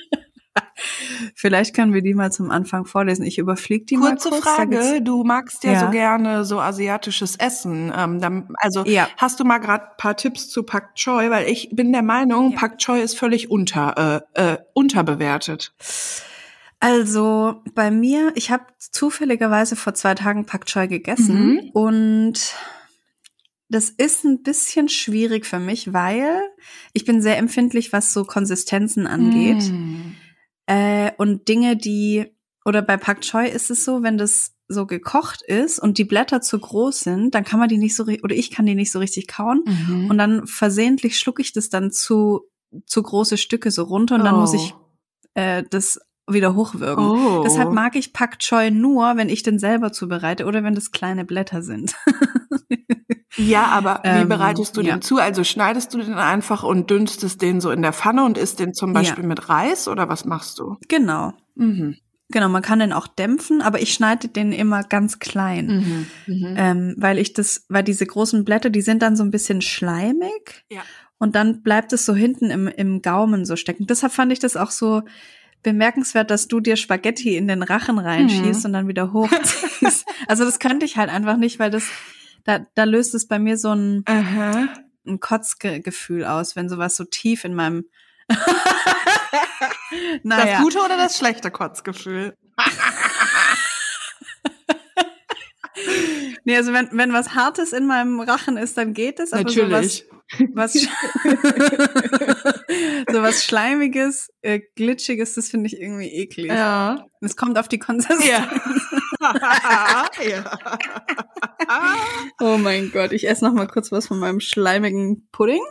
Vielleicht 1.35 1.75
können 1.75 1.93
wir 1.93 2.03
die 2.03 2.15
mal 2.15 2.31
zum 2.33 2.51
Anfang 2.51 2.85
vorlesen. 2.85 3.25
Ich 3.25 3.39
überfliege 3.39 3.85
die 3.85 3.97
Kurze 3.97 4.31
mal 4.31 4.41
kurz. 4.41 4.55
Frage, 4.55 5.03
du 5.03 5.25
magst 5.25 5.65
ja, 5.65 5.73
Ja. 5.73 5.81
so 5.81 5.91
gerne 5.91 6.45
so 6.45 6.61
asiatisches 6.61 7.37
Essen. 7.37 7.93
Ähm, 7.97 8.21
dann, 8.21 8.49
also 8.59 8.85
Ja. 8.87 9.09
hast 9.17 9.41
du 9.41 9.45
mal 9.45 9.59
gerade 9.59 9.87
paar 9.99 10.17
Tipps 10.17 10.49
zu 10.49 10.63
Pak 10.63 10.95
Choi? 10.95 11.31
Weil 11.31 11.49
ich 11.49 11.71
bin 11.73 11.93
der 11.93 12.03
Meinung, 12.03 12.53
Ja. 12.53 12.59
Pak 12.59 12.79
Choi 12.79 13.01
ist 13.01 13.19
völlig 13.19 13.51
unter, 13.51 14.25
äh, 14.35 14.53
äh, 14.53 14.59
unterbewertet. 14.75 15.73
Also 16.81 17.63
bei 17.75 17.91
mir, 17.91 18.31
ich 18.37 18.51
habe 18.53 18.65
zufälligerweise 18.79 19.75
vor 19.75 19.95
zwei 19.95 20.15
Tagen 20.15 20.47
Pak 20.47 20.67
Choi 20.67 20.87
gegessen 20.87 21.55
Mhm. 21.55 21.71
und 21.73 22.55
das 23.69 23.91
ist 23.91 24.25
ein 24.25 24.43
bisschen 24.43 24.89
schwierig 24.89 25.45
für 25.45 25.59
mich, 25.59 25.93
weil 25.93 26.41
ich 26.93 27.05
bin 27.05 27.21
sehr 27.21 27.37
empfindlich, 27.37 27.93
was 27.93 28.13
so 28.13 28.25
Konsistenzen 28.25 29.07
angeht. 29.07 29.71
Mm. 29.71 30.15
Äh, 30.69 31.13
und 31.17 31.49
Dinge, 31.49 31.77
die, 31.77 32.27
oder 32.65 32.83
bei 32.83 32.99
Pak 32.99 33.23
Choi 33.23 33.49
ist 33.49 33.71
es 33.71 33.85
so, 33.85 34.03
wenn 34.03 34.19
das 34.19 34.55
so 34.69 34.85
gekocht 34.85 35.41
ist 35.41 35.79
und 35.79 35.97
die 35.97 36.05
Blätter 36.05 36.43
zu 36.43 36.59
groß 36.59 37.01
sind, 37.01 37.35
dann 37.35 37.45
kann 37.45 37.59
man 37.59 37.71
die 37.71 37.79
nicht 37.79 37.97
so, 37.97 38.05
oder 38.05 38.35
ich 38.35 38.51
kann 38.51 38.67
die 38.67 38.75
nicht 38.75 38.93
so 38.93 38.99
richtig 38.99 39.27
kauen. 39.29 39.63
Mhm. 39.65 40.11
Und 40.11 40.19
dann 40.19 40.47
versehentlich 40.47 41.19
schlucke 41.19 41.41
ich 41.41 41.55
das 41.55 41.71
dann 41.71 41.91
zu, 41.91 42.43
zu 42.85 43.03
große 43.03 43.39
Stücke 43.39 43.71
so 43.71 43.85
runter 43.85 44.17
und 44.17 44.25
dann 44.25 44.37
muss 44.37 44.53
ich 44.53 44.75
äh, 45.33 45.65
das 45.71 46.01
wieder 46.27 46.55
hochwürgen. 46.55 47.07
Oh. 47.07 47.43
Deshalb 47.43 47.73
mag 47.73 47.97
ich 47.97 48.13
Pak 48.13 48.39
Choi 48.39 48.71
nur, 48.71 49.17
wenn 49.17 49.31
ich 49.31 49.43
den 49.43 49.59
selber 49.59 49.91
zubereite 49.91 50.45
oder 50.45 50.63
wenn 50.63 50.75
das 50.75 50.91
kleine 50.91 51.25
Blätter 51.25 51.63
sind. 51.63 51.95
Ja, 53.37 53.67
aber 53.67 54.01
wie 54.05 54.09
Ähm, 54.23 54.29
bereitest 54.29 54.77
du 54.77 54.81
ja. 54.81 54.95
den 54.97 55.03
zu? 55.03 55.19
Also 55.19 55.45
schneidest 55.45 55.93
du 55.95 55.99
den 55.99 56.15
einfach 56.15 56.63
und 56.63 56.91
dünstest 56.91 57.43
den 57.43 57.61
so 57.61 57.71
in 57.71 57.83
der 57.83 57.93
Pfanne 57.93 58.25
und 58.25 58.39
isst 58.39 58.59
den 58.59 58.75
zum 58.75 58.91
Ja. 58.91 58.95
Beispiel 59.01 59.25
mit 59.25 59.49
Reis 59.49 59.87
oder 59.89 60.09
was 60.09 60.25
machst 60.25 60.59
du? 60.59 60.77
genau. 60.89 61.33
Mhm. 61.55 61.97
Genau, 62.31 62.51
man 62.51 62.61
kann 62.61 62.79
den 62.79 62.93
auch 62.93 63.07
dämpfen, 63.07 63.63
aber 63.63 63.81
ich 63.81 63.95
schneide 63.95 64.29
den 64.29 64.53
immer 64.53 64.83
ganz 64.83 65.19
klein. 65.19 66.07
Mhm. 66.27 66.35
Mhm. 66.35 66.55
Ähm, 66.59 66.95
weil 66.99 67.17
ich 67.19 67.33
das, 67.33 67.65
weil 67.71 67.83
diese 67.83 68.05
großen 68.05 68.45
Blätter, 68.45 68.69
die 68.69 68.83
sind 68.83 69.01
dann 69.01 69.17
so 69.17 69.23
ein 69.25 69.31
bisschen 69.31 69.63
schleimig 69.63 70.63
Ja. 70.71 70.83
und 71.17 71.35
dann 71.37 71.63
bleibt 71.63 71.93
es 71.95 72.05
so 72.05 72.15
hinten 72.15 72.51
im, 72.51 72.69
im 72.69 73.01
Gaumen 73.01 73.47
so 73.47 73.57
stecken. 73.57 73.87
Deshalb 73.87 74.13
fand 74.13 74.31
ich 74.31 74.41
das 74.41 74.59
auch 74.59 74.71
so 74.71 75.03
bemerkenswert, 75.63 76.31
dass 76.31 76.49
du 76.49 76.61
dir 76.61 76.77
Spaghetti 76.77 77.35
in 77.37 77.49
den 77.49 77.63
Rachen 77.63 77.99
reinschießt 77.99 78.61
Mhm. 78.61 78.67
und 78.67 78.73
dann 78.75 78.89
wieder 78.89 79.13
hochziehst. 79.15 80.05
also 80.29 80.45
das 80.45 80.59
könnte 80.59 80.85
ich 80.85 80.99
halt 80.99 81.09
einfach 81.11 81.39
nicht, 81.39 81.59
weil 81.59 81.71
das, 81.71 81.85
da, 82.45 82.67
da 82.75 82.85
löst 82.85 83.15
es 83.15 83.27
bei 83.27 83.39
mir 83.39 83.57
so 83.57 83.73
ein, 83.73 84.03
Aha. 84.07 84.69
ein 85.07 85.21
Kotzgefühl 85.21 86.25
aus, 86.25 86.57
wenn 86.57 86.69
sowas 86.69 86.97
so 86.97 87.05
tief 87.05 87.45
in 87.45 87.55
meinem 87.55 87.85
naja. 90.23 90.55
Das 90.55 90.63
gute 90.63 90.81
oder 90.81 90.97
das 90.97 91.17
schlechte 91.17 91.51
Kotzgefühl? 91.51 92.35
Nee, 96.45 96.57
also 96.57 96.73
wenn, 96.73 96.89
wenn 96.93 97.13
was 97.13 97.35
Hartes 97.35 97.73
in 97.73 97.87
meinem 97.87 98.21
Rachen 98.21 98.57
ist, 98.57 98.79
dann 98.79 98.95
geht 98.95 99.21
es. 99.21 99.33
Aber 99.33 99.43
Natürlich. 99.43 100.05
Was, 100.55 100.55
was, 100.55 100.73
so 103.13 103.23
was 103.23 103.45
Schleimiges, 103.45 104.31
äh, 104.43 104.61
Glitschiges, 104.77 105.35
das 105.35 105.49
finde 105.49 105.67
ich 105.67 105.81
irgendwie 105.81 106.09
eklig. 106.09 106.49
Ja. 106.49 107.07
Es 107.21 107.37
kommt 107.37 107.59
auf 107.59 107.69
die 107.69 107.79
Konsistenz. 107.79 108.27
Ja. 108.27 108.49
ja. 110.27 110.51
Oh 112.41 112.57
mein 112.57 112.93
Gott, 112.93 113.11
ich 113.13 113.29
esse 113.29 113.45
noch 113.45 113.53
mal 113.53 113.67
kurz 113.67 113.91
was 113.91 114.07
von 114.07 114.19
meinem 114.21 114.39
schleimigen 114.39 115.29
Pudding. 115.33 115.63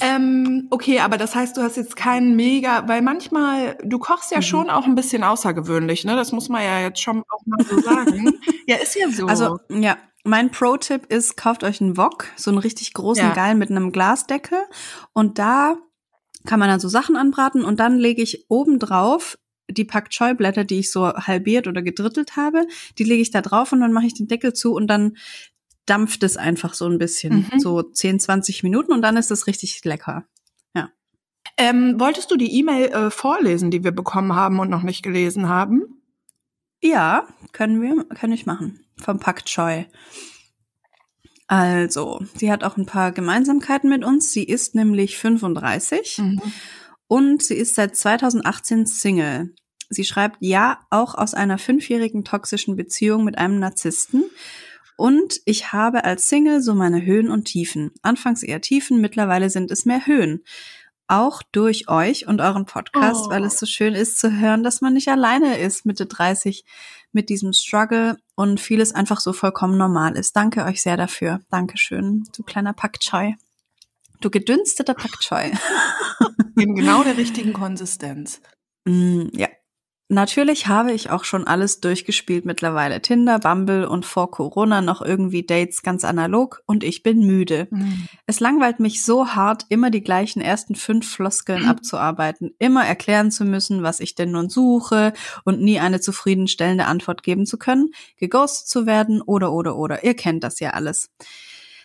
Ähm, 0.00 0.66
okay, 0.70 1.00
aber 1.00 1.16
das 1.16 1.34
heißt, 1.34 1.56
du 1.56 1.62
hast 1.62 1.76
jetzt 1.76 1.96
keinen 1.96 2.36
mega, 2.36 2.86
weil 2.88 3.00
manchmal, 3.00 3.78
du 3.82 3.98
kochst 3.98 4.30
ja 4.30 4.38
Mhm. 4.38 4.42
schon 4.42 4.70
auch 4.70 4.84
ein 4.84 4.94
bisschen 4.96 5.24
außergewöhnlich, 5.24 6.04
ne? 6.04 6.14
Das 6.16 6.32
muss 6.32 6.48
man 6.50 6.62
ja 6.62 6.80
jetzt 6.80 7.00
schon 7.00 7.22
auch 7.30 7.40
mal 7.46 7.64
so 7.64 7.78
sagen. 7.80 8.32
ja, 8.66 8.76
ist 8.76 8.94
ja 8.96 9.08
so. 9.10 9.26
Also, 9.26 9.58
ja, 9.70 9.96
mein 10.24 10.50
Pro-Tipp 10.50 11.06
ist, 11.10 11.36
kauft 11.36 11.64
euch 11.64 11.80
einen 11.80 11.96
Wok, 11.96 12.26
so 12.36 12.50
einen 12.50 12.58
richtig 12.58 12.92
großen 12.92 13.24
Ja. 13.24 13.34
Geil 13.34 13.54
mit 13.54 13.70
einem 13.70 13.90
Glasdeckel. 13.92 14.58
Und 15.14 15.38
da 15.38 15.76
kann 16.46 16.60
man 16.60 16.68
dann 16.68 16.80
so 16.80 16.88
Sachen 16.88 17.16
anbraten 17.16 17.64
und 17.64 17.80
dann 17.80 17.96
lege 17.98 18.20
ich 18.22 18.44
oben 18.50 18.78
drauf 18.78 19.38
die 19.70 19.84
Pak 19.84 20.10
Choi 20.10 20.34
Blätter, 20.34 20.64
die 20.64 20.80
ich 20.80 20.90
so 20.92 21.06
halbiert 21.12 21.66
oder 21.66 21.82
gedrittelt 21.82 22.36
habe, 22.36 22.66
die 22.98 23.04
lege 23.04 23.22
ich 23.22 23.30
da 23.30 23.40
drauf 23.40 23.72
und 23.72 23.80
dann 23.80 23.92
mache 23.92 24.06
ich 24.06 24.14
den 24.14 24.28
Deckel 24.28 24.52
zu 24.52 24.74
und 24.74 24.86
dann 24.88 25.16
dampft 25.86 26.22
es 26.22 26.36
einfach 26.36 26.74
so 26.74 26.86
ein 26.86 26.98
bisschen, 26.98 27.48
Mhm. 27.52 27.58
so 27.60 27.82
10, 27.82 28.18
20 28.20 28.62
Minuten 28.62 28.92
und 28.92 29.02
dann 29.02 29.16
ist 29.16 29.30
es 29.30 29.46
richtig 29.46 29.84
lecker. 29.84 30.24
ähm, 31.58 32.00
wolltest 32.00 32.30
du 32.32 32.36
die 32.36 32.58
E-Mail 32.58 32.86
äh, 32.86 33.10
vorlesen, 33.10 33.70
die 33.70 33.84
wir 33.84 33.92
bekommen 33.92 34.34
haben 34.34 34.58
und 34.58 34.70
noch 34.70 34.82
nicht 34.82 35.02
gelesen 35.04 35.48
haben? 35.48 35.82
Ja, 36.82 37.28
können 37.52 37.80
wir, 37.80 38.02
kann 38.06 38.32
ich 38.32 38.44
machen. 38.46 38.80
Vom 39.00 39.20
Pak 39.20 39.44
Choi. 39.44 39.84
Also, 41.46 42.24
sie 42.34 42.50
hat 42.50 42.64
auch 42.64 42.76
ein 42.76 42.86
paar 42.86 43.12
Gemeinsamkeiten 43.12 43.90
mit 43.90 44.04
uns. 44.04 44.32
Sie 44.32 44.44
ist 44.44 44.74
nämlich 44.74 45.18
35 45.18 46.18
Mhm. 46.18 46.40
und 47.06 47.42
sie 47.42 47.54
ist 47.54 47.74
seit 47.74 47.94
2018 47.96 48.86
Single. 48.86 49.54
Sie 49.94 50.04
schreibt, 50.04 50.36
ja, 50.40 50.80
auch 50.90 51.14
aus 51.14 51.34
einer 51.34 51.58
fünfjährigen 51.58 52.24
toxischen 52.24 52.76
Beziehung 52.76 53.24
mit 53.24 53.38
einem 53.38 53.58
Narzissten. 53.58 54.24
Und 54.96 55.40
ich 55.44 55.72
habe 55.72 56.04
als 56.04 56.28
Single 56.28 56.60
so 56.60 56.74
meine 56.74 57.04
Höhen 57.04 57.30
und 57.30 57.44
Tiefen. 57.46 57.90
Anfangs 58.02 58.42
eher 58.42 58.60
Tiefen, 58.60 59.00
mittlerweile 59.00 59.50
sind 59.50 59.70
es 59.70 59.84
mehr 59.86 60.06
Höhen. 60.06 60.44
Auch 61.06 61.42
durch 61.52 61.88
euch 61.88 62.26
und 62.28 62.40
euren 62.40 62.64
Podcast, 62.64 63.26
Oh. 63.26 63.30
weil 63.30 63.44
es 63.44 63.58
so 63.58 63.66
schön 63.66 63.94
ist 63.94 64.18
zu 64.18 64.32
hören, 64.40 64.62
dass 64.62 64.80
man 64.80 64.94
nicht 64.94 65.08
alleine 65.08 65.58
ist, 65.58 65.84
Mitte 65.84 66.06
30, 66.06 66.64
mit 67.12 67.28
diesem 67.28 67.52
Struggle 67.52 68.16
und 68.36 68.58
vieles 68.60 68.92
einfach 68.94 69.20
so 69.20 69.32
vollkommen 69.32 69.76
normal 69.76 70.16
ist. 70.16 70.34
Danke 70.36 70.64
euch 70.64 70.80
sehr 70.82 70.96
dafür. 70.96 71.40
Dankeschön, 71.50 72.24
du 72.36 72.42
kleiner 72.42 72.72
Pak 72.72 73.00
Choi. 73.00 73.34
Du 74.20 74.30
gedünsteter 74.30 74.94
Pak 74.94 75.20
Choi. 75.20 75.50
In 76.56 76.74
genau 76.76 77.02
der 77.04 77.16
richtigen 77.16 77.52
Konsistenz. 77.52 78.40
Mm, 78.86 79.28
ja. 79.32 79.48
Natürlich 80.08 80.66
habe 80.66 80.92
ich 80.92 81.08
auch 81.08 81.24
schon 81.24 81.46
alles 81.46 81.80
durchgespielt 81.80 82.44
mittlerweile. 82.44 83.00
Tinder, 83.00 83.38
Bumble 83.38 83.88
und 83.88 84.04
vor 84.04 84.30
Corona 84.30 84.82
noch 84.82 85.00
irgendwie 85.00 85.46
Dates 85.46 85.82
ganz 85.82 86.04
analog 86.04 86.62
und 86.66 86.84
ich 86.84 87.02
bin 87.02 87.26
müde. 87.26 87.68
Mhm. 87.70 88.06
Es 88.26 88.38
langweilt 88.38 88.80
mich 88.80 89.02
so 89.02 89.28
hart, 89.28 89.64
immer 89.70 89.90
die 89.90 90.02
gleichen 90.02 90.42
ersten 90.42 90.74
fünf 90.74 91.10
Floskeln 91.10 91.64
abzuarbeiten, 91.68 92.54
immer 92.58 92.84
erklären 92.84 93.30
zu 93.30 93.46
müssen, 93.46 93.82
was 93.82 93.98
ich 93.98 94.14
denn 94.14 94.32
nun 94.32 94.50
suche 94.50 95.14
und 95.44 95.62
nie 95.62 95.80
eine 95.80 96.00
zufriedenstellende 96.00 96.84
Antwort 96.84 97.22
geben 97.22 97.46
zu 97.46 97.56
können, 97.56 97.90
geghostet 98.18 98.68
zu 98.68 98.84
werden 98.84 99.22
oder 99.22 99.52
oder 99.52 99.76
oder. 99.76 100.04
Ihr 100.04 100.14
kennt 100.14 100.44
das 100.44 100.60
ja 100.60 100.70
alles. 100.70 101.10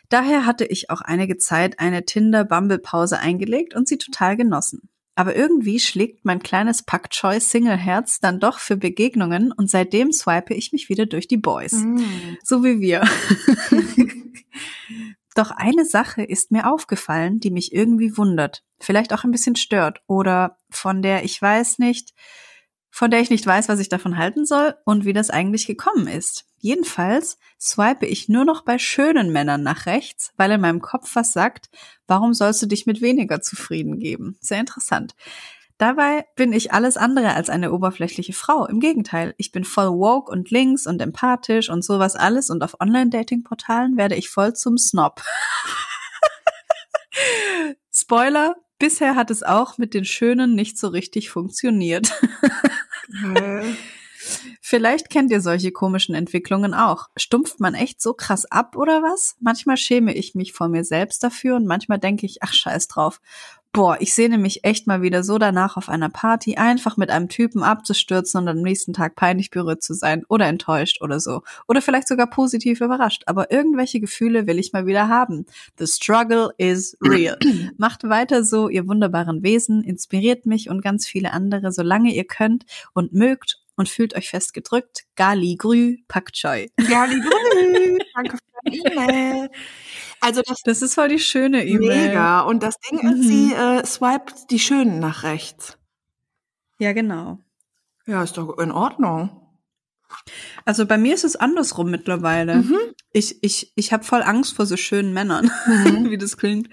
Daher 0.10 0.46
hatte 0.46 0.66
ich 0.66 0.90
auch 0.90 1.02
einige 1.02 1.38
Zeit 1.38 1.80
eine 1.80 2.04
Tinder-Bumble-Pause 2.04 3.20
eingelegt 3.20 3.76
und 3.76 3.88
sie 3.88 3.98
total 3.98 4.36
genossen. 4.36 4.90
Aber 5.20 5.36
irgendwie 5.36 5.82
schlägt 5.82 6.24
mein 6.24 6.42
kleines 6.42 6.82
Pak 6.82 7.10
Choi 7.10 7.42
Single-Herz 7.42 8.22
dann 8.22 8.40
doch 8.40 8.58
für 8.58 8.78
Begegnungen 8.78 9.52
und 9.52 9.70
seitdem 9.70 10.14
swipe 10.14 10.54
ich 10.54 10.72
mich 10.72 10.88
wieder 10.88 11.08
durch 11.08 11.28
die 11.28 11.36
Boys. 11.36 11.74
Mhm. 11.74 12.38
So 12.42 12.64
wie 12.64 12.80
wir. 12.80 13.04
Doch 15.36 15.52
eine 15.52 15.84
Sache 15.84 16.24
ist 16.24 16.52
mir 16.52 16.72
aufgefallen, 16.72 17.42
die 17.42 17.52
mich 17.52 17.74
irgendwie 17.74 18.16
wundert, 18.16 18.64
vielleicht 18.80 19.12
auch 19.12 19.26
ein 19.26 19.32
bisschen 19.32 19.58
stört 19.58 20.02
oder 20.08 20.58
von 20.70 21.02
der 21.02 21.26
ich 21.26 21.42
weiß 21.42 21.80
nicht, 21.80 22.14
von 22.92 23.12
der 23.12 23.22
ich 23.22 23.30
nicht 23.30 23.46
weiß, 23.46 23.70
was 23.70 23.80
ich 23.80 23.90
davon 23.90 24.18
halten 24.18 24.46
soll 24.46 24.76
und 24.86 25.06
wie 25.06 25.14
das 25.14 25.30
eigentlich 25.30 25.68
gekommen 25.68 26.08
ist. 26.08 26.46
Jedenfalls 26.58 27.38
swipe 27.60 28.06
ich 28.06 28.30
nur 28.30 28.46
noch 28.46 28.64
bei 28.64 28.78
schönen 28.78 29.32
Männern 29.32 29.64
nach 29.64 29.86
rechts, 29.86 30.34
weil 30.38 30.52
in 30.52 30.62
meinem 30.62 30.82
Kopf 30.82 31.16
was 31.16 31.32
sagt, 31.32 31.70
warum 32.08 32.34
sollst 32.34 32.62
du 32.62 32.66
dich 32.66 32.86
mit 32.86 33.02
weniger 33.02 33.42
zufrieden 33.42 34.00
geben? 34.00 34.38
Sehr 34.42 34.60
interessant. 34.60 35.16
Dabei 35.80 36.26
bin 36.36 36.52
ich 36.52 36.74
alles 36.74 36.98
andere 36.98 37.34
als 37.36 37.50
eine 37.50 37.72
oberflächliche 37.72 38.34
Frau. 38.34 38.66
Im 38.66 38.82
Gegenteil, 38.82 39.34
ich 39.38 39.54
bin 39.54 39.64
voll 39.64 39.88
woke 39.88 40.30
und 40.30 40.52
links 40.52 40.86
und 40.86 41.02
empathisch 41.02 41.70
und 41.70 41.86
sowas 41.86 42.18
alles 42.18 42.50
und 42.50 42.62
auf 42.64 42.82
Online-Dating-Portalen 42.82 43.96
werde 43.96 44.16
ich 44.16 44.30
voll 44.30 44.54
zum 44.54 44.78
Snob. 44.78 45.22
Spoiler, 47.94 48.58
bisher 48.80 49.16
hat 49.16 49.30
es 49.30 49.44
auch 49.44 49.78
mit 49.78 49.94
den 49.94 50.06
Schönen 50.06 50.56
nicht 50.56 50.78
so 50.78 50.88
richtig 50.88 51.30
funktioniert. 51.30 52.12
Vielleicht 54.62 55.10
kennt 55.10 55.32
ihr 55.32 55.42
solche 55.42 55.72
komischen 55.72 56.14
Entwicklungen 56.14 56.74
auch. 56.74 57.08
Stumpft 57.18 57.60
man 57.60 57.74
echt 57.74 58.02
so 58.02 58.14
krass 58.14 58.46
ab 58.46 58.76
oder 58.76 59.02
was? 59.02 59.36
Manchmal 59.40 59.78
schäme 59.78 60.14
ich 60.14 60.36
mich 60.36 60.54
vor 60.54 60.68
mir 60.68 60.84
selbst 60.84 61.24
dafür 61.24 61.56
und 61.56 61.66
manchmal 61.66 62.00
denke 62.00 62.26
ich, 62.26 62.44
ach 62.44 62.54
scheiß 62.54 62.88
drauf. 62.88 63.20
Boah, 63.72 63.98
ich 64.00 64.14
sehne 64.14 64.38
mich 64.38 64.64
echt 64.64 64.88
mal 64.88 65.02
wieder 65.02 65.24
so 65.24 65.38
danach 65.38 65.78
auf 65.78 65.90
einer 65.90 66.10
Party, 66.10 66.56
einfach 66.56 66.98
mit 66.98 67.12
einem 67.12 67.30
Typen 67.30 67.62
abzustürzen 67.62 68.42
und 68.42 68.48
am 68.48 68.62
nächsten 68.62 68.94
Tag 68.94 69.16
peinlich 69.16 69.52
berührt 69.52 69.84
zu 69.84 69.94
sein 69.94 70.24
oder 70.28 70.48
enttäuscht 70.48 71.02
oder 71.02 71.20
so. 71.20 71.44
Oder 71.68 71.82
vielleicht 71.82 72.08
sogar 72.08 72.30
positiv 72.30 72.82
überrascht. 72.82 73.24
Aber 73.28 73.52
irgendwelche 73.52 74.00
Gefühle 74.00 74.48
will 74.48 74.58
ich 74.58 74.74
mal 74.74 74.88
wieder 74.88 75.08
haben. 75.08 75.46
The 75.78 75.86
struggle 75.86 76.52
is 76.58 76.98
real. 77.02 77.38
Macht 77.78 78.04
weiter 78.04 78.44
so, 78.44 78.70
ihr 78.70 78.88
wunderbaren 78.88 79.44
Wesen, 79.44 79.84
inspiriert 79.84 80.46
mich 80.46 80.70
und 80.70 80.82
ganz 80.82 81.08
viele 81.08 81.32
andere, 81.32 81.72
solange 81.72 82.14
ihr 82.14 82.26
könnt 82.26 82.66
und 82.94 83.14
mögt 83.14 83.60
und 83.80 83.88
fühlt 83.88 84.14
euch 84.14 84.30
fest 84.30 84.54
gedrückt. 84.54 85.06
Gali 85.16 85.56
Grü, 85.56 86.00
Pak 86.10 86.34
Choi. 86.34 86.70
Gali 86.76 87.22
Grü, 87.22 87.98
danke 88.14 88.38
für 88.38 88.70
die 88.70 88.80
E-Mail. 88.80 89.50
Also 90.20 90.42
das, 90.42 90.62
das 90.66 90.82
ist 90.82 90.96
voll 90.96 91.08
die 91.08 91.18
schöne 91.18 91.66
E-Mail. 91.66 92.08
Mega. 92.10 92.42
Und 92.42 92.62
das 92.62 92.76
Ding 92.80 93.00
ist, 93.00 93.20
mhm. 93.20 93.24
sie 93.24 93.54
äh, 93.54 93.86
swiped 93.86 94.52
die 94.52 94.60
Schönen 94.60 95.00
nach 95.00 95.24
rechts. 95.24 95.78
Ja, 96.78 96.92
genau. 96.92 97.40
Ja, 98.06 98.22
ist 98.22 98.38
doch 98.38 98.58
in 98.58 98.72
Ordnung. 98.72 99.48
Also 100.66 100.86
bei 100.86 100.98
mir 100.98 101.14
ist 101.14 101.24
es 101.24 101.38
andersrum 101.38 101.90
mittlerweile. 101.90 102.58
Mhm. 102.58 102.80
Ich, 103.14 103.42
ich, 103.42 103.72
ich 103.76 103.94
habe 103.94 104.04
voll 104.04 104.24
Angst 104.24 104.58
vor 104.58 104.66
so 104.66 104.76
schönen 104.76 105.14
Männern, 105.14 105.50
mhm. 105.66 106.10
wie 106.10 106.18
das 106.18 106.36
klingt. 106.36 106.68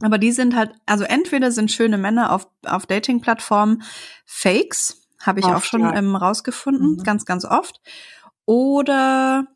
Aber 0.00 0.18
die 0.18 0.32
sind 0.32 0.56
halt, 0.56 0.72
also 0.86 1.04
entweder 1.04 1.52
sind 1.52 1.70
schöne 1.70 1.98
Männer 1.98 2.32
auf, 2.32 2.48
auf 2.64 2.86
Dating-Plattformen 2.86 3.84
Fakes, 4.24 4.99
habe 5.20 5.40
ich 5.40 5.46
oft, 5.46 5.56
auch 5.56 5.64
schon 5.64 5.82
ja. 5.82 5.94
ähm, 5.94 6.16
rausgefunden, 6.16 6.96
mhm. 6.96 7.02
ganz, 7.02 7.24
ganz 7.24 7.44
oft. 7.44 7.80
Oder 8.46 9.46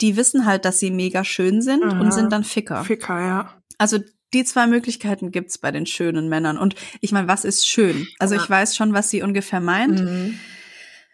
die 0.00 0.16
wissen 0.16 0.46
halt, 0.46 0.64
dass 0.64 0.78
sie 0.78 0.90
mega 0.90 1.24
schön 1.24 1.62
sind 1.62 1.84
Aha. 1.84 2.00
und 2.00 2.12
sind 2.12 2.32
dann 2.32 2.44
Ficker. 2.44 2.84
Ficker, 2.84 3.20
ja. 3.20 3.54
Also 3.78 3.98
die 4.32 4.44
zwei 4.44 4.66
Möglichkeiten 4.66 5.30
gibt's 5.30 5.58
bei 5.58 5.70
den 5.70 5.86
schönen 5.86 6.28
Männern. 6.28 6.58
Und 6.58 6.74
ich 7.00 7.12
meine, 7.12 7.28
was 7.28 7.44
ist 7.44 7.66
schön? 7.66 8.06
Also 8.18 8.34
ja. 8.34 8.42
ich 8.42 8.50
weiß 8.50 8.76
schon, 8.76 8.92
was 8.92 9.08
sie 9.08 9.22
ungefähr 9.22 9.60
meint. 9.60 10.00
Mhm. 10.00 10.38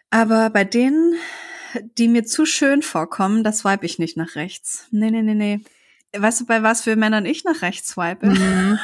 Aber 0.09 0.49
bei 0.49 0.63
denen, 0.63 1.15
die 1.97 2.07
mir 2.07 2.25
zu 2.25 2.45
schön 2.45 2.81
vorkommen, 2.81 3.43
das 3.43 3.59
swipe 3.59 3.85
ich 3.85 3.99
nicht 3.99 4.17
nach 4.17 4.35
rechts. 4.35 4.87
Nee, 4.91 5.11
nee, 5.11 5.21
nee, 5.21 5.35
nee. 5.35 5.61
Weißt 6.15 6.41
du, 6.41 6.45
bei 6.45 6.61
was 6.61 6.81
für 6.81 6.97
Männern 6.97 7.25
ich 7.25 7.45
nach 7.45 7.61
rechts 7.61 7.89
swipe? 7.89 8.27
Mhm. 8.27 8.79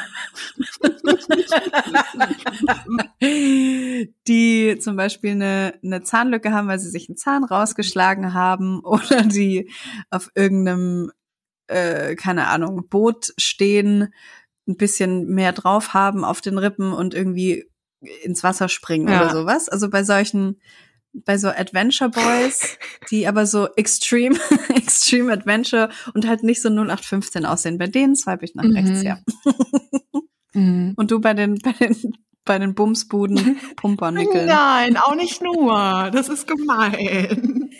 die 4.26 4.78
zum 4.80 4.96
Beispiel 4.96 5.32
eine, 5.32 5.74
eine 5.84 6.02
Zahnlücke 6.02 6.52
haben, 6.52 6.68
weil 6.68 6.78
sie 6.78 6.88
sich 6.88 7.08
einen 7.08 7.18
Zahn 7.18 7.44
rausgeschlagen 7.44 8.32
haben 8.32 8.80
oder 8.84 9.22
die 9.22 9.70
auf 10.10 10.30
irgendeinem, 10.34 11.12
äh, 11.66 12.14
keine 12.14 12.46
Ahnung, 12.46 12.88
Boot 12.88 13.34
stehen, 13.36 14.14
ein 14.66 14.76
bisschen 14.76 15.26
mehr 15.26 15.52
drauf 15.52 15.92
haben 15.94 16.24
auf 16.24 16.40
den 16.40 16.56
Rippen 16.56 16.92
und 16.92 17.14
irgendwie 17.14 17.70
ins 18.22 18.42
Wasser 18.42 18.68
springen 18.68 19.08
ja. 19.08 19.22
oder 19.22 19.30
sowas. 19.30 19.68
Also 19.68 19.90
bei 19.90 20.02
solchen 20.02 20.60
bei 21.12 21.38
so 21.38 21.48
Adventure 21.48 22.10
Boys, 22.10 22.78
die 23.10 23.26
aber 23.26 23.46
so 23.46 23.68
extreme, 23.76 24.38
extreme 24.74 25.32
Adventure 25.32 25.90
und 26.14 26.26
halt 26.26 26.42
nicht 26.42 26.62
so 26.62 26.68
0815 26.68 27.46
aussehen. 27.46 27.78
Bei 27.78 27.86
denen 27.86 28.16
swipe 28.16 28.44
ich 28.44 28.54
nach 28.54 28.64
mhm. 28.64 28.76
rechts, 28.76 29.02
ja. 29.02 29.18
mhm. 30.54 30.94
Und 30.96 31.10
du 31.10 31.20
bei 31.20 31.34
den, 31.34 31.58
bei 31.58 31.72
den, 31.72 32.14
bei 32.44 32.58
den 32.58 32.74
Bumsbuden 32.74 33.58
Pumpernickeln. 33.76 34.46
Nein, 34.46 34.96
auch 34.96 35.14
nicht 35.14 35.42
nur. 35.42 36.10
Das 36.12 36.28
ist 36.28 36.46
gemein. 36.46 37.70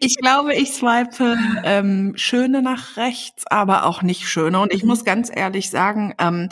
Ich 0.00 0.16
glaube, 0.16 0.54
ich 0.54 0.72
swipe 0.72 1.36
ähm, 1.64 2.12
schöne 2.16 2.62
nach 2.62 2.96
rechts, 2.96 3.44
aber 3.46 3.86
auch 3.86 4.02
nicht 4.02 4.28
schöne. 4.28 4.60
Und 4.60 4.72
ich 4.72 4.82
mhm. 4.82 4.88
muss 4.88 5.04
ganz 5.04 5.30
ehrlich 5.34 5.70
sagen, 5.70 6.14
ähm, 6.18 6.48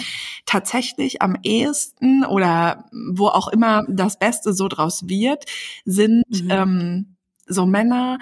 tatsächlich 0.46 1.22
am 1.22 1.36
ehesten 1.42 2.24
oder 2.24 2.88
wo 2.92 3.28
auch 3.28 3.48
immer 3.48 3.84
das 3.88 4.18
Beste 4.18 4.52
so 4.52 4.68
draus 4.68 5.08
wird, 5.08 5.44
sind 5.84 6.24
mhm. 6.28 6.50
ähm, 6.50 7.16
so 7.46 7.66
Männer, 7.66 8.18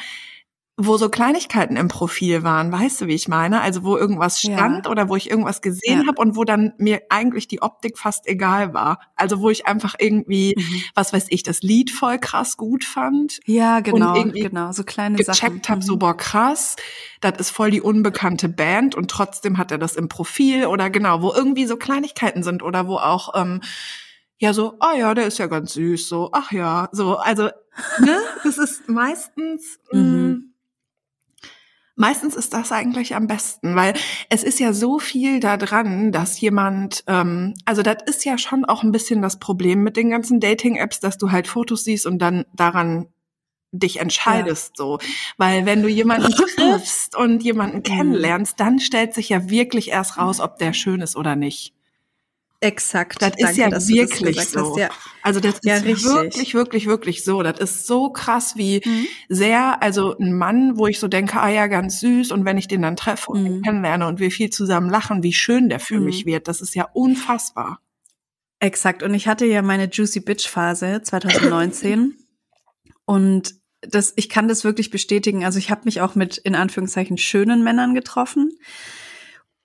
wo 0.87 0.97
so 0.97 1.09
Kleinigkeiten 1.09 1.77
im 1.77 1.89
Profil 1.89 2.43
waren, 2.43 2.73
weißt 2.73 3.01
du, 3.01 3.07
wie 3.07 3.15
ich 3.15 3.29
meine? 3.29 3.61
Also 3.61 3.83
wo 3.83 3.97
irgendwas 3.97 4.41
stand 4.41 4.87
ja. 4.87 4.91
oder 4.91 5.09
wo 5.09 5.17
ich 5.17 5.31
irgendwas 5.31 5.63
gesehen 5.63 6.03
ja. 6.03 6.07
habe 6.07 6.21
und 6.21 6.37
wo 6.37 6.45
dann 6.45 6.73
mir 6.79 7.03
eigentlich 7.09 7.49
die 7.49 7.63
Optik 7.63 7.99
fast 7.99 8.27
egal 8.27 8.75
war. 8.75 9.01
Also 9.17 9.41
wo 9.41 9.51
ich 9.51 9.67
einfach 9.67 9.95
irgendwie, 9.99 10.55
mhm. 10.57 10.83
was 10.95 11.13
weiß 11.13 11.27
ich, 11.31 11.43
das 11.43 11.63
Lied 11.63 11.91
voll 11.91 12.19
krass 12.19 12.57
gut 12.57 12.85
fand. 12.85 13.41
Ja, 13.47 13.81
genau, 13.81 14.11
und 14.11 14.17
irgendwie 14.17 14.41
genau, 14.41 14.73
so 14.73 14.85
kleine 14.85 15.17
gecheckt 15.17 15.37
Sachen. 15.37 15.49
Gecheckt 15.49 15.69
habe, 15.69 15.83
so 15.83 15.95
mhm. 15.95 15.99
boah 16.01 16.17
krass, 16.17 16.77
das 17.21 17.39
ist 17.39 17.51
voll 17.51 17.71
die 17.71 17.81
unbekannte 17.81 18.49
Band 18.49 18.95
und 18.95 19.11
trotzdem 19.11 19.59
hat 19.59 19.73
er 19.73 19.79
das 19.79 19.97
im 19.97 20.09
Profil 20.09 20.67
oder 20.67 20.91
genau, 20.91 21.23
wo 21.23 21.33
irgendwie 21.33 21.67
so 21.67 21.77
Kleinigkeiten 21.77 22.43
sind 22.43 22.63
oder 22.63 22.87
wo 22.87 22.97
auch 22.97 23.35
ähm, 23.35 23.61
ja 24.39 24.55
so, 24.55 24.75
ah 24.81 24.93
oh 24.93 24.99
ja, 24.99 25.15
der 25.15 25.27
ist 25.27 25.39
ja 25.39 25.47
ganz 25.47 25.75
süß, 25.75 26.09
so, 26.09 26.31
ach 26.33 26.51
ja, 26.51 26.89
so, 26.93 27.17
also 27.17 27.51
ne, 27.99 28.19
das 28.45 28.59
ist 28.59 28.89
meistens 28.89 29.79
mhm. 29.93 30.50
Meistens 32.01 32.35
ist 32.35 32.55
das 32.55 32.73
eigentlich 32.73 33.15
am 33.15 33.27
besten, 33.27 33.77
weil 33.77 33.93
es 34.31 34.43
ist 34.43 34.59
ja 34.59 34.73
so 34.73 34.99
viel 34.99 35.39
da 35.39 35.59
dran, 35.59 36.13
dass 36.13 36.41
jemand, 36.41 37.05
ähm, 37.07 37.53
also 37.67 37.83
das 37.83 37.99
ist 38.07 38.25
ja 38.25 38.39
schon 38.39 38.65
auch 38.65 38.83
ein 38.83 38.91
bisschen 38.91 39.21
das 39.21 39.39
Problem 39.39 39.83
mit 39.83 39.99
den 39.99 40.09
ganzen 40.09 40.41
Dating-Apps, 40.41 41.01
dass 41.01 41.19
du 41.19 41.31
halt 41.31 41.47
Fotos 41.47 41.85
siehst 41.85 42.07
und 42.07 42.19
dann 42.19 42.47
daran 42.55 43.09
dich 43.71 44.01
entscheidest 44.01 44.79
ja. 44.79 44.85
so. 44.85 44.99
Weil 45.37 45.67
wenn 45.67 45.83
du 45.83 45.89
jemanden 45.89 46.33
triffst 46.57 47.15
und 47.19 47.43
jemanden 47.43 47.81
mhm. 47.81 47.83
kennenlernst, 47.83 48.59
dann 48.59 48.81
stellt 48.81 49.13
sich 49.13 49.29
ja 49.29 49.51
wirklich 49.51 49.91
erst 49.91 50.17
raus, 50.17 50.41
ob 50.41 50.57
der 50.57 50.73
schön 50.73 51.03
ist 51.03 51.17
oder 51.17 51.37
nicht. 51.37 51.75
Exakt. 52.63 53.23
Das 53.23 53.33
ist 53.39 53.57
ja 53.57 53.71
wirklich 53.71 54.41
so. 54.45 54.71
Hast, 54.73 54.79
ja. 54.79 54.91
Also 55.23 55.41
das 55.41 55.61
ja, 55.63 55.77
ist 55.77 55.85
richtig. 55.85 56.05
wirklich, 56.05 56.55
wirklich, 56.55 56.87
wirklich 56.87 57.25
so. 57.25 57.43
Das 57.43 57.59
ist 57.59 57.87
so 57.87 58.11
krass, 58.11 58.55
wie 58.57 58.83
mhm. 58.85 59.07
sehr, 59.31 59.83
also 59.83 60.17
ein 60.19 60.35
Mann, 60.35 60.77
wo 60.77 60.87
ich 60.87 60.99
so 60.99 61.09
denke, 61.09 61.41
ah 61.41 61.49
ja, 61.49 61.69
ganz 61.69 62.01
süß. 62.01 62.33
Und 62.33 62.45
wenn 62.45 62.59
ich 62.59 62.69
den 62.69 62.83
dann 62.83 62.97
treffe 62.97 63.31
und 63.31 63.43
mhm. 63.45 63.63
kennenlerne 63.63 64.07
und 64.07 64.21
wir 64.21 64.31
viel 64.31 64.51
zusammen 64.51 64.91
lachen, 64.91 65.23
wie 65.23 65.33
schön 65.33 65.71
der 65.71 65.81
für 65.81 65.99
mhm. 65.99 66.05
mich 66.05 66.27
wird, 66.27 66.49
das 66.49 66.61
ist 66.61 66.75
ja 66.75 66.87
unfassbar. 66.93 67.81
Exakt. 68.59 69.03
Und 69.03 69.15
ich 69.15 69.27
hatte 69.27 69.47
ja 69.47 69.63
meine 69.63 69.89
Juicy 69.91 70.21
Bitch 70.21 70.47
Phase 70.47 71.01
2019. 71.03 72.15
und 73.07 73.55
das, 73.81 74.13
ich 74.17 74.29
kann 74.29 74.49
das 74.49 74.65
wirklich 74.65 74.91
bestätigen. 74.91 75.47
Also 75.47 75.59
ich 75.59 75.71
habe 75.71 75.83
mich 75.87 76.03
auch 76.03 76.15
mit 76.15 76.37
in 76.37 76.55
Anführungszeichen 76.55 77.17
schönen 77.17 77.65
Männern 77.65 77.95
getroffen. 77.95 78.53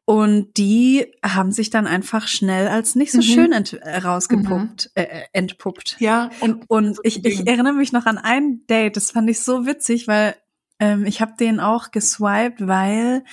Und 0.08 0.58
die 0.58 1.12
haben 1.24 1.52
sich 1.52 1.72
dann 1.72 1.88
einfach 1.88 2.28
schnell 2.28 2.68
als 2.68 2.94
nicht 2.94 3.12
so 3.12 3.18
mhm. 3.18 3.24
schön 3.24 3.52
ent 3.52 3.74
äh, 3.74 3.98
rausgepuppt, 3.98 4.92
mhm. 4.96 5.04
äh, 5.04 5.24
entpuppt. 5.34 5.98
Ja. 6.00 6.30
Und, 6.42 6.70
und 6.70 7.00
ich, 7.02 7.26
ich 7.26 7.48
erinnere 7.48 7.74
mich 7.74 7.92
noch 7.92 8.06
an 8.06 8.20
ein 8.20 8.62
Date, 8.70 8.98
das 8.98 9.10
fand 9.12 9.30
ich 9.32 9.40
so 9.40 9.66
witzig, 9.66 10.08
weil 10.08 10.36
ähm, 10.80 11.06
ich 11.06 11.22
habe 11.22 11.34
den 11.40 11.60
auch 11.60 11.90
geswiped, 11.90 12.68
weil 12.68 13.24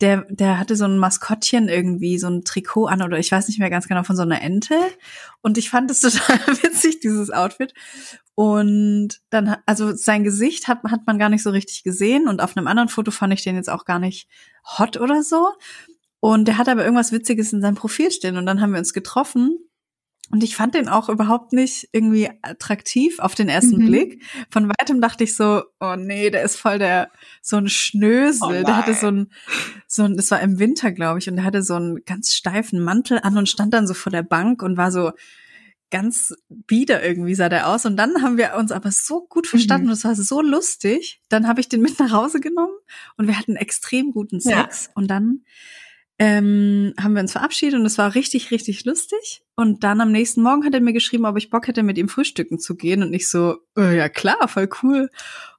der, 0.00 0.26
der 0.28 0.58
hatte 0.58 0.76
so 0.76 0.84
ein 0.84 0.98
Maskottchen 0.98 1.68
irgendwie, 1.68 2.18
so 2.18 2.28
ein 2.28 2.44
Trikot 2.44 2.86
an 2.86 3.02
oder 3.02 3.18
ich 3.18 3.30
weiß 3.30 3.48
nicht 3.48 3.58
mehr 3.58 3.70
ganz 3.70 3.88
genau, 3.88 4.02
von 4.02 4.16
so 4.16 4.22
einer 4.22 4.42
Ente. 4.42 4.76
Und 5.40 5.58
ich 5.58 5.70
fand 5.70 5.90
es 5.90 6.00
total 6.00 6.38
witzig, 6.62 7.00
dieses 7.00 7.30
Outfit. 7.30 7.74
Und 8.34 9.20
dann, 9.30 9.56
also 9.66 9.94
sein 9.94 10.24
Gesicht 10.24 10.66
hat, 10.66 10.82
hat 10.84 11.06
man 11.06 11.18
gar 11.18 11.28
nicht 11.28 11.42
so 11.42 11.50
richtig 11.50 11.84
gesehen. 11.84 12.28
Und 12.28 12.42
auf 12.42 12.56
einem 12.56 12.66
anderen 12.66 12.88
Foto 12.88 13.10
fand 13.10 13.32
ich 13.32 13.42
den 13.42 13.56
jetzt 13.56 13.70
auch 13.70 13.84
gar 13.84 13.98
nicht 13.98 14.28
hot 14.78 14.96
oder 14.96 15.22
so. 15.22 15.48
Und 16.24 16.46
der 16.46 16.56
hat 16.56 16.68
aber 16.68 16.84
irgendwas 16.84 17.10
Witziges 17.10 17.52
in 17.52 17.60
seinem 17.60 17.74
Profil 17.74 18.12
stehen. 18.12 18.36
Und 18.36 18.46
dann 18.46 18.60
haben 18.60 18.70
wir 18.70 18.78
uns 18.78 18.92
getroffen. 18.92 19.58
Und 20.30 20.44
ich 20.44 20.54
fand 20.54 20.76
den 20.76 20.88
auch 20.88 21.08
überhaupt 21.08 21.52
nicht 21.52 21.88
irgendwie 21.90 22.30
attraktiv 22.42 23.18
auf 23.18 23.34
den 23.34 23.48
ersten 23.48 23.82
mhm. 23.82 23.86
Blick. 23.86 24.22
Von 24.48 24.68
weitem 24.68 25.00
dachte 25.00 25.24
ich 25.24 25.34
so, 25.34 25.64
oh 25.80 25.96
nee, 25.96 26.30
der 26.30 26.44
ist 26.44 26.54
voll 26.54 26.78
der, 26.78 27.10
so 27.42 27.56
ein 27.56 27.68
Schnösel. 27.68 28.60
Oh 28.60 28.64
der 28.64 28.76
hatte 28.76 28.94
so 28.94 29.08
ein, 29.08 29.32
so 29.88 30.04
ein, 30.04 30.16
das 30.16 30.30
war 30.30 30.40
im 30.40 30.60
Winter, 30.60 30.92
glaube 30.92 31.18
ich, 31.18 31.28
und 31.28 31.34
der 31.34 31.44
hatte 31.44 31.64
so 31.64 31.74
einen 31.74 32.04
ganz 32.04 32.32
steifen 32.32 32.78
Mantel 32.78 33.18
an 33.20 33.36
und 33.36 33.48
stand 33.48 33.74
dann 33.74 33.88
so 33.88 33.92
vor 33.92 34.12
der 34.12 34.22
Bank 34.22 34.62
und 34.62 34.76
war 34.76 34.92
so, 34.92 35.10
ganz 35.90 36.32
bieder 36.48 37.04
irgendwie 37.04 37.34
sah 37.34 37.48
der 37.48 37.68
aus. 37.68 37.84
Und 37.84 37.96
dann 37.96 38.22
haben 38.22 38.38
wir 38.38 38.54
uns 38.56 38.70
aber 38.70 38.92
so 38.92 39.26
gut 39.28 39.48
verstanden 39.48 39.86
mhm. 39.86 39.90
und 39.90 39.98
es 39.98 40.04
war 40.04 40.14
so 40.14 40.40
lustig. 40.40 41.20
Dann 41.28 41.48
habe 41.48 41.60
ich 41.60 41.68
den 41.68 41.82
mit 41.82 41.98
nach 41.98 42.12
Hause 42.12 42.40
genommen 42.40 42.72
und 43.16 43.26
wir 43.26 43.36
hatten 43.36 43.56
extrem 43.56 44.12
guten 44.12 44.40
Sex. 44.40 44.86
Ja. 44.86 44.92
Und 44.94 45.08
dann 45.08 45.42
ähm, 46.22 46.94
haben 47.00 47.14
wir 47.14 47.20
uns 47.20 47.32
verabschiedet 47.32 47.74
und 47.80 47.84
es 47.84 47.98
war 47.98 48.14
richtig, 48.14 48.52
richtig 48.52 48.84
lustig. 48.84 49.42
Und 49.56 49.82
dann 49.82 50.00
am 50.00 50.12
nächsten 50.12 50.40
Morgen 50.40 50.64
hat 50.64 50.72
er 50.72 50.80
mir 50.80 50.92
geschrieben, 50.92 51.26
ob 51.26 51.36
ich 51.36 51.50
Bock 51.50 51.66
hätte, 51.66 51.82
mit 51.82 51.98
ihm 51.98 52.08
frühstücken 52.08 52.60
zu 52.60 52.76
gehen. 52.76 53.02
Und 53.02 53.12
ich 53.12 53.28
so, 53.28 53.56
äh, 53.76 53.96
ja 53.96 54.08
klar, 54.08 54.46
voll 54.46 54.68
cool. 54.84 55.10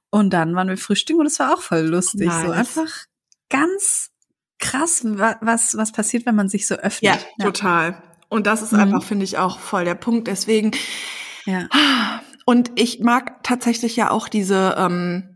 Und 0.08 0.30
dann 0.30 0.54
waren 0.54 0.68
wir 0.68 0.78
frühstücken 0.78 1.20
und 1.20 1.26
es 1.26 1.38
war 1.38 1.52
auch 1.52 1.60
voll 1.60 1.80
lustig. 1.80 2.28
Nice. 2.28 2.46
So 2.46 2.50
einfach 2.50 3.04
ganz 3.50 4.10
krass, 4.58 5.02
was, 5.04 5.76
was 5.76 5.92
passiert, 5.92 6.24
wenn 6.24 6.34
man 6.34 6.48
sich 6.48 6.66
so 6.66 6.76
öffnet. 6.76 7.12
Ja, 7.12 7.18
ja. 7.36 7.44
total. 7.44 8.02
Und 8.30 8.46
das 8.46 8.62
ist 8.62 8.72
mhm. 8.72 8.78
einfach, 8.78 9.02
finde 9.02 9.24
ich, 9.24 9.36
auch 9.36 9.58
voll 9.58 9.84
der 9.84 9.96
Punkt. 9.96 10.28
Deswegen. 10.28 10.70
Ja. 11.44 11.68
Und 12.46 12.72
ich 12.76 13.00
mag 13.00 13.42
tatsächlich 13.42 13.96
ja 13.96 14.10
auch 14.10 14.30
diese, 14.30 14.76
ähm, 14.78 15.33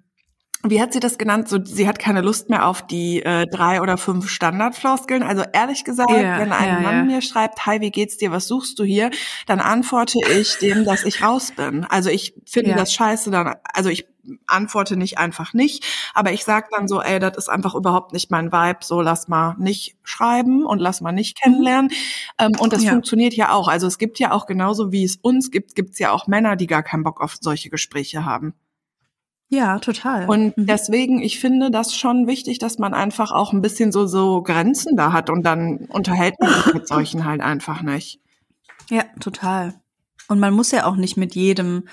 wie 0.65 0.81
hat 0.81 0.93
sie 0.93 1.01
das 1.01 1.19
genannt? 1.19 1.49
So, 1.49 1.59
sie 1.65 1.87
hat 1.87 1.99
keine 1.99 2.21
Lust 2.21 2.51
mehr 2.51 2.67
auf 2.67 2.85
die 2.87 3.23
äh, 3.23 3.47
drei 3.47 3.81
oder 3.81 3.97
fünf 3.97 4.29
Standardfloskeln. 4.29 5.23
Also 5.23 5.45
ehrlich 5.53 5.85
gesagt, 5.85 6.11
Ja, 6.11 6.39
wenn 6.41 6.53
ein 6.53 6.69
ja, 6.69 6.81
Mann 6.81 6.97
ja. 6.97 7.05
mir 7.05 7.23
schreibt, 7.23 7.65
hi, 7.67 7.81
wie 7.81 7.91
geht's 7.93 8.17
dir, 8.17 8.33
was 8.33 8.49
suchst 8.49 8.79
du 8.79 8.85
hier, 8.85 9.11
dann 9.47 9.61
antworte 9.61 10.19
ich 10.39 10.59
dem, 10.59 10.85
dass 10.85 11.05
ich 11.05 11.23
raus 11.23 11.53
bin. 11.53 11.85
Also 11.85 12.11
ich 12.11 12.35
finde 12.45 12.75
das 12.75 12.93
scheiße 12.93 13.31
dann, 13.31 13.55
also 13.73 13.89
ich 13.89 14.07
antworte 14.47 14.97
nicht 14.97 15.17
einfach 15.17 15.55
nicht, 15.55 15.85
aber 16.13 16.33
ich 16.33 16.45
sag 16.45 16.69
dann 16.71 16.87
so, 16.89 17.01
ey, 17.01 17.19
das 17.19 17.37
ist 17.39 17.49
einfach 17.49 17.75
überhaupt 17.75 18.13
nicht 18.13 18.31
mein 18.31 18.53
Vibe, 18.53 18.81
so 18.83 19.01
lass 19.01 19.29
mal 19.29 19.55
nicht 19.59 19.97
schreiben 20.03 20.67
und 20.67 20.81
lass 20.81 21.01
mal 21.01 21.13
nicht 21.13 21.41
kennenlernen. 21.41 21.91
Ähm, 22.39 22.53
und 22.59 22.73
das 22.73 22.83
Ja. 22.83 22.91
funktioniert 22.91 23.35
ja 23.35 23.53
auch. 23.53 23.69
Also 23.69 23.87
es 23.87 23.97
gibt 23.97 24.19
ja 24.19 24.33
auch 24.33 24.47
genauso 24.47 24.93
wie 24.93 25.05
es 25.05 25.17
uns 25.17 25.51
gibt, 25.51 25.75
gibt's 25.75 25.99
ja 25.99 26.11
auch 26.11 26.27
Männer, 26.27 26.57
die 26.57 26.67
gar 26.67 26.83
keinen 26.83 27.05
Bock 27.05 27.21
auf 27.23 27.37
solche 27.41 27.71
Gespräche 27.71 28.25
haben. 28.25 28.55
Ja, 29.51 29.79
total. 29.79 30.29
Und 30.29 30.57
Mhm. 30.59 30.67
deswegen, 30.67 31.23
ich 31.23 31.41
finde 31.41 31.71
das 31.71 31.95
schon 31.95 32.27
wichtig, 32.27 32.59
dass 32.59 32.79
man 32.79 32.93
einfach 32.93 33.33
auch 33.33 33.53
ein 33.53 33.63
bisschen 33.63 33.93
so, 33.93 34.07
so 34.07 34.43
Grenzen 34.43 34.97
da 34.97 35.13
hat 35.13 35.31
und 35.31 35.43
dann 35.43 35.87
unterhält 35.91 36.35
man 36.39 36.53
sich 36.53 36.75
mit 36.75 36.89
solchen 36.89 37.25
halt 37.25 37.41
einfach 37.41 37.81
nicht. 37.83 38.21
Ja, 38.91 39.05
total. 39.21 39.75
Und 40.29 40.39
man 40.41 40.53
muss 40.53 40.71
ja 40.71 40.85
auch 40.85 40.97
nicht 40.97 41.17
mit 41.17 41.35
jedem, 41.35 41.85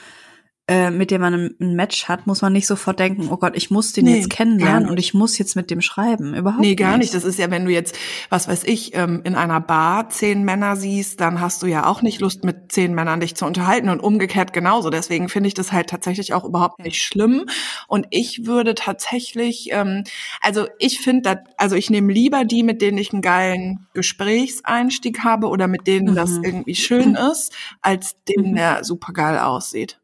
äh, 0.67 0.89
mit 0.89 1.11
dem 1.11 1.21
man 1.21 1.53
ein, 1.59 1.75
Match 1.75 2.05
hat, 2.05 2.25
muss 2.25 2.41
man 2.41 2.51
nicht 2.53 2.65
sofort 2.65 2.99
denken, 2.99 3.27
oh 3.31 3.37
Gott, 3.37 3.55
ich 3.55 3.69
muss 3.69 3.93
den 3.93 4.05
Nee, 4.05 4.17
jetzt 4.17 4.31
kennenlernen 4.31 4.83
nicht. 4.83 4.91
und 4.91 4.97
ich 4.97 5.13
muss 5.13 5.37
jetzt 5.37 5.55
mit 5.55 5.69
dem 5.69 5.79
schreiben. 5.81 6.33
Überhaupt 6.33 6.61
Nee, 6.61 6.73
gar 6.75 6.97
nicht. 6.97 7.13
Das 7.13 7.23
ist 7.23 7.37
ja, 7.37 7.51
wenn 7.51 7.65
du 7.65 7.71
jetzt, 7.71 7.95
was 8.29 8.47
weiß 8.47 8.63
ich, 8.63 8.95
ähm, 8.95 9.21
in 9.23 9.35
einer 9.35 9.61
Bar 9.61 10.09
zehn 10.09 10.43
Männer 10.43 10.75
siehst, 10.75 11.21
dann 11.21 11.39
hast 11.39 11.61
du 11.61 11.67
ja 11.67 11.85
auch 11.85 12.01
nicht 12.01 12.19
Lust, 12.19 12.43
mit 12.43 12.71
zehn 12.71 12.95
Männern 12.95 13.19
dich 13.19 13.35
zu 13.35 13.45
unterhalten 13.45 13.89
und 13.89 13.99
umgekehrt 13.99 14.53
genauso. 14.53 14.89
Deswegen 14.89 15.29
finde 15.29 15.49
ich 15.49 15.53
das 15.53 15.71
halt 15.71 15.87
tatsächlich 15.89 16.33
auch 16.33 16.43
überhaupt 16.43 16.79
nicht 16.79 16.99
schlimm. 17.03 17.45
Und 17.87 18.07
ich 18.09 18.47
würde 18.47 18.73
tatsächlich, 18.73 19.69
ähm, 19.71 20.03
also 20.41 20.65
ich 20.79 20.99
finde, 20.99 21.43
also 21.57 21.75
ich 21.75 21.91
nehme 21.91 22.11
lieber 22.11 22.43
die, 22.43 22.63
mit 22.63 22.81
denen 22.81 22.97
ich 22.97 23.13
einen 23.13 23.21
geilen 23.21 23.85
Gesprächseinstieg 23.93 25.23
habe 25.23 25.47
oder 25.47 25.67
mit 25.67 25.87
denen 25.87 26.15
das 26.15 26.31
Mhm. 26.31 26.43
irgendwie 26.43 26.75
schön 26.75 27.15
ist, 27.15 27.53
als 27.81 28.15
den, 28.27 28.51
Mhm. 28.51 28.55
der 28.55 28.83
super 28.83 29.13
geil 29.13 29.37
aussieht. 29.37 29.99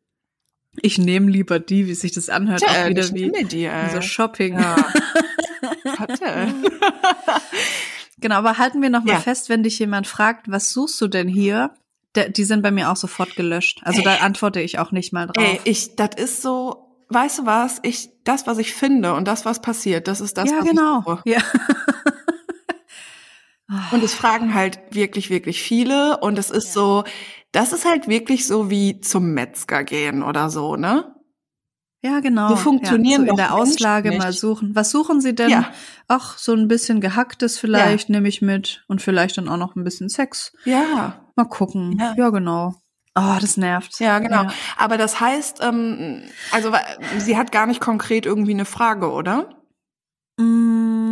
Ich 0.81 0.97
nehme 0.97 1.29
lieber 1.29 1.59
die, 1.59 1.87
wie 1.87 1.95
sich 1.95 2.13
das 2.13 2.29
anhört, 2.29 2.63
auch 2.63 2.87
wieder 2.87 3.03
ich 3.03 3.13
wie 3.13 3.43
die, 3.43 3.65
ey. 3.65 3.89
so 3.91 4.01
Shopping. 4.01 4.57
Ja. 4.57 4.75
Genau, 8.19 8.35
aber 8.35 8.59
halten 8.59 8.81
wir 8.83 8.89
noch 8.91 9.03
mal 9.03 9.13
Ja. 9.13 9.19
fest, 9.19 9.49
wenn 9.49 9.63
dich 9.63 9.79
jemand 9.79 10.05
fragt, 10.05 10.49
was 10.49 10.71
suchst 10.71 11.01
du 11.01 11.07
denn 11.07 11.27
hier? 11.27 11.73
Die 12.15 12.43
sind 12.43 12.61
bei 12.61 12.69
mir 12.69 12.91
auch 12.91 12.95
sofort 12.95 13.35
gelöscht. 13.35 13.81
Also 13.83 14.03
da 14.03 14.17
antworte 14.17 14.61
ich 14.61 14.77
auch 14.77 14.91
nicht 14.91 15.11
mal 15.11 15.25
drauf. 15.27 15.43
Ey, 15.43 15.59
ich, 15.63 15.95
das 15.95 16.09
ist 16.17 16.41
so, 16.43 17.03
weißt 17.09 17.39
du 17.39 17.45
was? 17.47 17.79
Ich, 17.81 18.09
das, 18.23 18.45
was 18.45 18.59
ich 18.59 18.73
finde 18.73 19.15
und 19.15 19.27
das, 19.27 19.43
was 19.45 19.61
passiert, 19.61 20.07
das 20.07 20.21
ist 20.21 20.37
das, 20.37 20.51
ja, 20.51 20.57
was 20.59 20.65
genau. 20.65 20.99
ich 20.99 21.05
suche. 21.05 21.21
Ja. 21.25 21.39
Und 23.91 24.03
es 24.03 24.13
fragen 24.13 24.53
halt 24.53 24.79
wirklich, 24.91 25.29
wirklich 25.29 25.63
viele 25.63 26.17
und 26.17 26.37
es 26.37 26.51
ist 26.51 26.73
so, 26.73 27.05
das 27.51 27.73
ist 27.73 27.85
halt 27.85 28.07
wirklich 28.07 28.47
so 28.47 28.69
wie 28.69 28.99
zum 29.01 29.33
Metzger 29.33 29.83
gehen 29.83 30.23
oder 30.23 30.49
so, 30.49 30.75
ne? 30.75 31.15
Ja, 32.03 32.19
genau. 32.19 32.49
So 32.49 32.55
funktionieren 32.55 33.21
ja, 33.21 33.27
so 33.27 33.31
in 33.31 33.35
der 33.37 33.53
Auslage 33.53 34.09
Menschen 34.09 34.23
mal 34.23 34.29
nicht. 34.29 34.39
suchen. 34.39 34.75
Was 34.75 34.89
suchen 34.89 35.21
Sie 35.21 35.35
denn? 35.35 35.49
Ja. 35.49 35.71
Ach, 36.07 36.37
so 36.37 36.53
ein 36.53 36.67
bisschen 36.67 36.99
gehacktes 36.99 37.59
vielleicht 37.59 38.09
nehme 38.09 38.27
ich 38.27 38.41
mit 38.41 38.83
und 38.87 39.01
vielleicht 39.01 39.37
dann 39.37 39.47
auch 39.47 39.57
noch 39.57 39.75
ein 39.75 39.83
bisschen 39.83 40.09
Sex. 40.09 40.51
Ja. 40.65 41.29
Mal 41.35 41.45
gucken. 41.45 41.97
Ja. 41.99 42.15
Ja, 42.17 42.29
genau. 42.29 42.73
Oh, 43.13 43.37
das 43.39 43.57
nervt. 43.57 43.99
Ja, 43.99 44.19
genau. 44.19 44.43
Ja. 44.43 44.53
Aber 44.77 44.97
das 44.97 45.19
heißt, 45.19 45.59
ähm, 45.61 46.23
also 46.51 46.71
sie 47.17 47.37
hat 47.37 47.51
gar 47.51 47.67
nicht 47.67 47.81
konkret 47.81 48.25
irgendwie 48.25 48.53
eine 48.53 48.65
Frage, 48.65 49.11
oder? 49.11 49.49
Mm, 50.37 51.10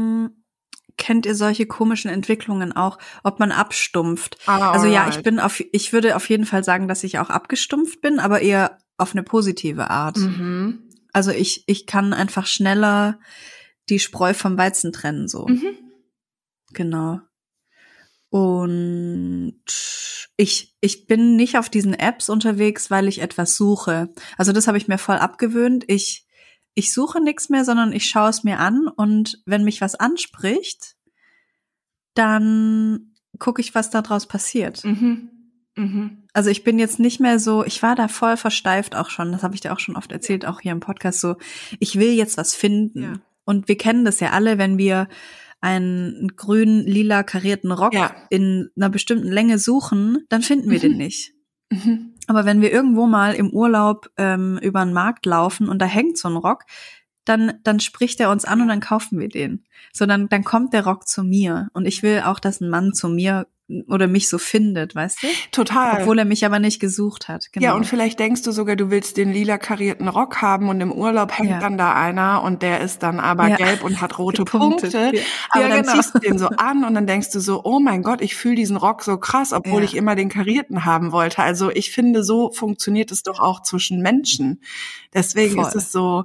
kennt 1.00 1.26
ihr 1.26 1.34
solche 1.34 1.66
komischen 1.66 2.12
Entwicklungen 2.12 2.72
auch, 2.76 3.00
ob 3.24 3.40
man 3.40 3.52
abstumpft? 3.52 4.38
Ah, 4.46 4.72
Also 4.72 4.86
ja, 4.86 5.10
ich 5.10 5.24
bin 5.24 5.40
auf, 5.40 5.64
ich 5.72 5.94
würde 5.94 6.16
auf 6.16 6.30
jeden 6.30 6.46
Fall 6.46 6.64
sagen, 6.64 6.88
dass 6.88 7.04
ich 7.04 7.18
auch 7.18 7.32
abgestumpft 7.32 8.02
bin, 8.02 8.20
aber 8.20 8.42
eher 8.42 8.78
auf 8.98 9.14
eine 9.14 9.24
positive 9.24 9.90
Art. 9.90 10.18
Mhm. 10.18 10.84
Also 11.12 11.32
ich, 11.32 11.64
ich 11.66 11.88
kann 11.88 12.14
einfach 12.14 12.46
schneller 12.46 13.20
die 13.90 14.00
Spreu 14.00 14.36
vom 14.36 14.58
Weizen 14.58 14.94
trennen, 14.94 15.28
so. 15.28 15.48
Mhm. 15.48 15.76
Genau. 16.74 17.20
Und 18.30 19.56
ich, 20.38 20.76
ich 20.82 21.08
bin 21.08 21.36
nicht 21.36 21.58
auf 21.58 21.70
diesen 21.70 21.96
Apps 21.96 22.30
unterwegs, 22.30 22.92
weil 22.92 23.08
ich 23.08 23.22
etwas 23.22 23.56
suche. 23.56 24.10
Also 24.38 24.52
das 24.52 24.68
habe 24.68 24.78
ich 24.78 24.88
mir 24.88 25.00
voll 25.00 25.18
abgewöhnt. 25.18 25.86
Ich, 25.88 26.28
ich 26.74 26.94
suche 26.94 27.22
nichts 27.22 27.50
mehr, 27.50 27.66
sondern 27.66 27.92
ich 27.92 28.06
schaue 28.06 28.30
es 28.30 28.44
mir 28.44 28.60
an 28.60 28.88
und 28.88 29.42
wenn 29.46 29.64
mich 29.64 29.82
was 29.82 29.96
anspricht, 29.96 30.96
dann 32.14 33.14
gucke 33.38 33.62
ich, 33.62 33.76
was 33.76 33.90
daraus 33.90 34.28
passiert. 34.28 34.84
Mhm. 34.84 35.30
Mhm. 35.76 36.24
Also 36.34 36.50
ich 36.50 36.64
bin 36.64 36.80
jetzt 36.80 37.00
nicht 37.00 37.20
mehr 37.20 37.40
so, 37.40 37.64
ich 37.64 37.82
war 37.82 37.96
da 37.96 38.08
voll 38.08 38.38
versteift 38.38 38.96
auch 38.96 39.10
schon, 39.10 39.32
das 39.32 39.44
habe 39.44 39.56
ich 39.56 39.62
dir 39.62 39.74
auch 39.74 39.80
schon 39.80 39.96
oft 39.96 40.12
erzählt, 40.12 40.46
auch 40.46 40.60
hier 40.62 40.72
im 40.72 40.80
Podcast 40.80 41.22
so, 41.22 41.36
ich 41.80 41.98
will 41.98 42.12
jetzt 42.12 42.38
was 42.38 42.54
finden. 42.54 43.04
Ja. 43.04 43.14
Und 43.46 43.68
wir 43.68 43.78
kennen 43.78 44.06
das 44.06 44.20
ja 44.20 44.32
alle, 44.32 44.58
wenn 44.58 44.78
wir 44.78 45.08
einen 45.62 46.32
grün 46.36 46.86
lila 46.86 47.24
karierten 47.24 47.72
Rock 47.72 47.94
Ja. 47.94 48.16
in 48.30 48.70
einer 48.76 48.90
bestimmten 48.90 49.28
Länge 49.28 49.60
suchen, 49.60 50.26
dann 50.30 50.42
finden 50.42 50.70
wir 50.70 50.80
den 50.80 50.98
nicht. 50.98 51.34
Mhm. 51.72 52.14
Aber 52.30 52.46
wenn 52.46 52.62
wir 52.62 52.72
irgendwo 52.72 53.08
mal 53.08 53.34
im 53.34 53.50
Urlaub 53.50 54.12
ähm, 54.16 54.60
über 54.62 54.86
den 54.86 54.94
Markt 54.94 55.26
laufen 55.26 55.68
und 55.68 55.80
da 55.80 55.86
hängt 55.88 56.16
so 56.16 56.28
ein 56.28 56.38
Rock, 56.38 56.66
dann, 57.26 57.54
dann 57.64 57.80
spricht 57.80 58.20
er 58.20 58.30
uns 58.30 58.46
an 58.46 58.62
und 58.62 58.68
dann 58.68 58.82
kaufen 58.82 59.20
wir 59.20 59.30
den. 59.30 59.66
So, 59.92 60.06
dann, 60.06 60.30
dann 60.30 60.44
kommt 60.44 60.74
der 60.74 60.86
Rock 60.86 61.08
zu 61.08 61.24
mir. 61.24 61.70
Und 61.74 61.88
ich 61.88 62.04
will 62.04 62.22
auch, 62.24 62.40
dass 62.40 62.62
ein 62.62 62.70
Mann 62.70 62.94
zu 62.94 63.10
mir 63.10 63.48
oder 63.88 64.08
mich 64.08 64.30
so 64.30 64.38
findet, 64.38 64.96
weißt 64.96 65.22
du? 65.24 65.28
Total. 65.52 66.02
Obwohl 66.02 66.18
er 66.20 66.26
mich 66.26 66.46
aber 66.46 66.60
nicht 66.60 66.80
gesucht 66.80 67.28
hat. 67.28 67.52
Genau. 67.52 67.66
Ja, 67.66 67.74
und 67.76 67.86
vielleicht 67.86 68.20
denkst 68.20 68.42
du 68.42 68.52
sogar, 68.52 68.76
du 68.76 68.90
willst 68.90 69.18
den 69.18 69.32
lila 69.32 69.58
karierten 69.58 70.08
Rock 70.08 70.42
haben 70.42 70.70
und 70.70 70.82
im 70.82 70.92
Urlaub 70.92 71.38
hängt 71.38 71.52
Ja. 71.52 71.60
dann 71.60 71.78
da 71.78 71.94
einer 71.94 72.42
und 72.44 72.64
der 72.64 72.82
ist 72.82 73.04
dann 73.04 73.20
aber 73.20 73.48
Ja. 73.48 73.56
gelb 73.58 73.84
und 73.84 74.02
hat 74.02 74.18
rote. 74.18 74.44
Punkte. 74.44 75.12
Ja. 75.14 75.22
Aber 75.52 75.70
dann 75.70 75.84
genau. 75.84 75.94
ziehst 75.94 76.16
du 76.16 76.20
den 76.20 76.40
so 76.40 76.48
an 76.58 76.84
und 76.84 76.96
dann 76.96 77.06
denkst 77.06 77.30
du 77.32 77.40
so, 77.40 77.62
oh 77.64 77.80
mein 77.80 78.02
Gott, 78.02 78.22
ich 78.22 78.36
fühle 78.36 78.56
diesen 78.56 78.78
Rock 78.78 79.04
so 79.04 79.18
krass, 79.18 79.54
obwohl 79.54 79.84
ich 79.84 79.96
immer 79.96 80.16
den 80.16 80.30
karierten 80.30 80.86
haben 80.86 81.12
wollte. 81.12 81.44
Also 81.44 81.70
ich 81.70 81.92
finde, 81.92 82.24
so 82.24 82.52
funktioniert 82.52 83.12
es 83.12 83.24
doch 83.24 83.40
auch 83.40 83.62
zwischen 83.62 84.02
Menschen. 84.02 84.62
Deswegen 85.14 85.56
Voll. 85.56 85.68
ist 85.68 85.76
es 85.76 85.92
so, 85.92 86.24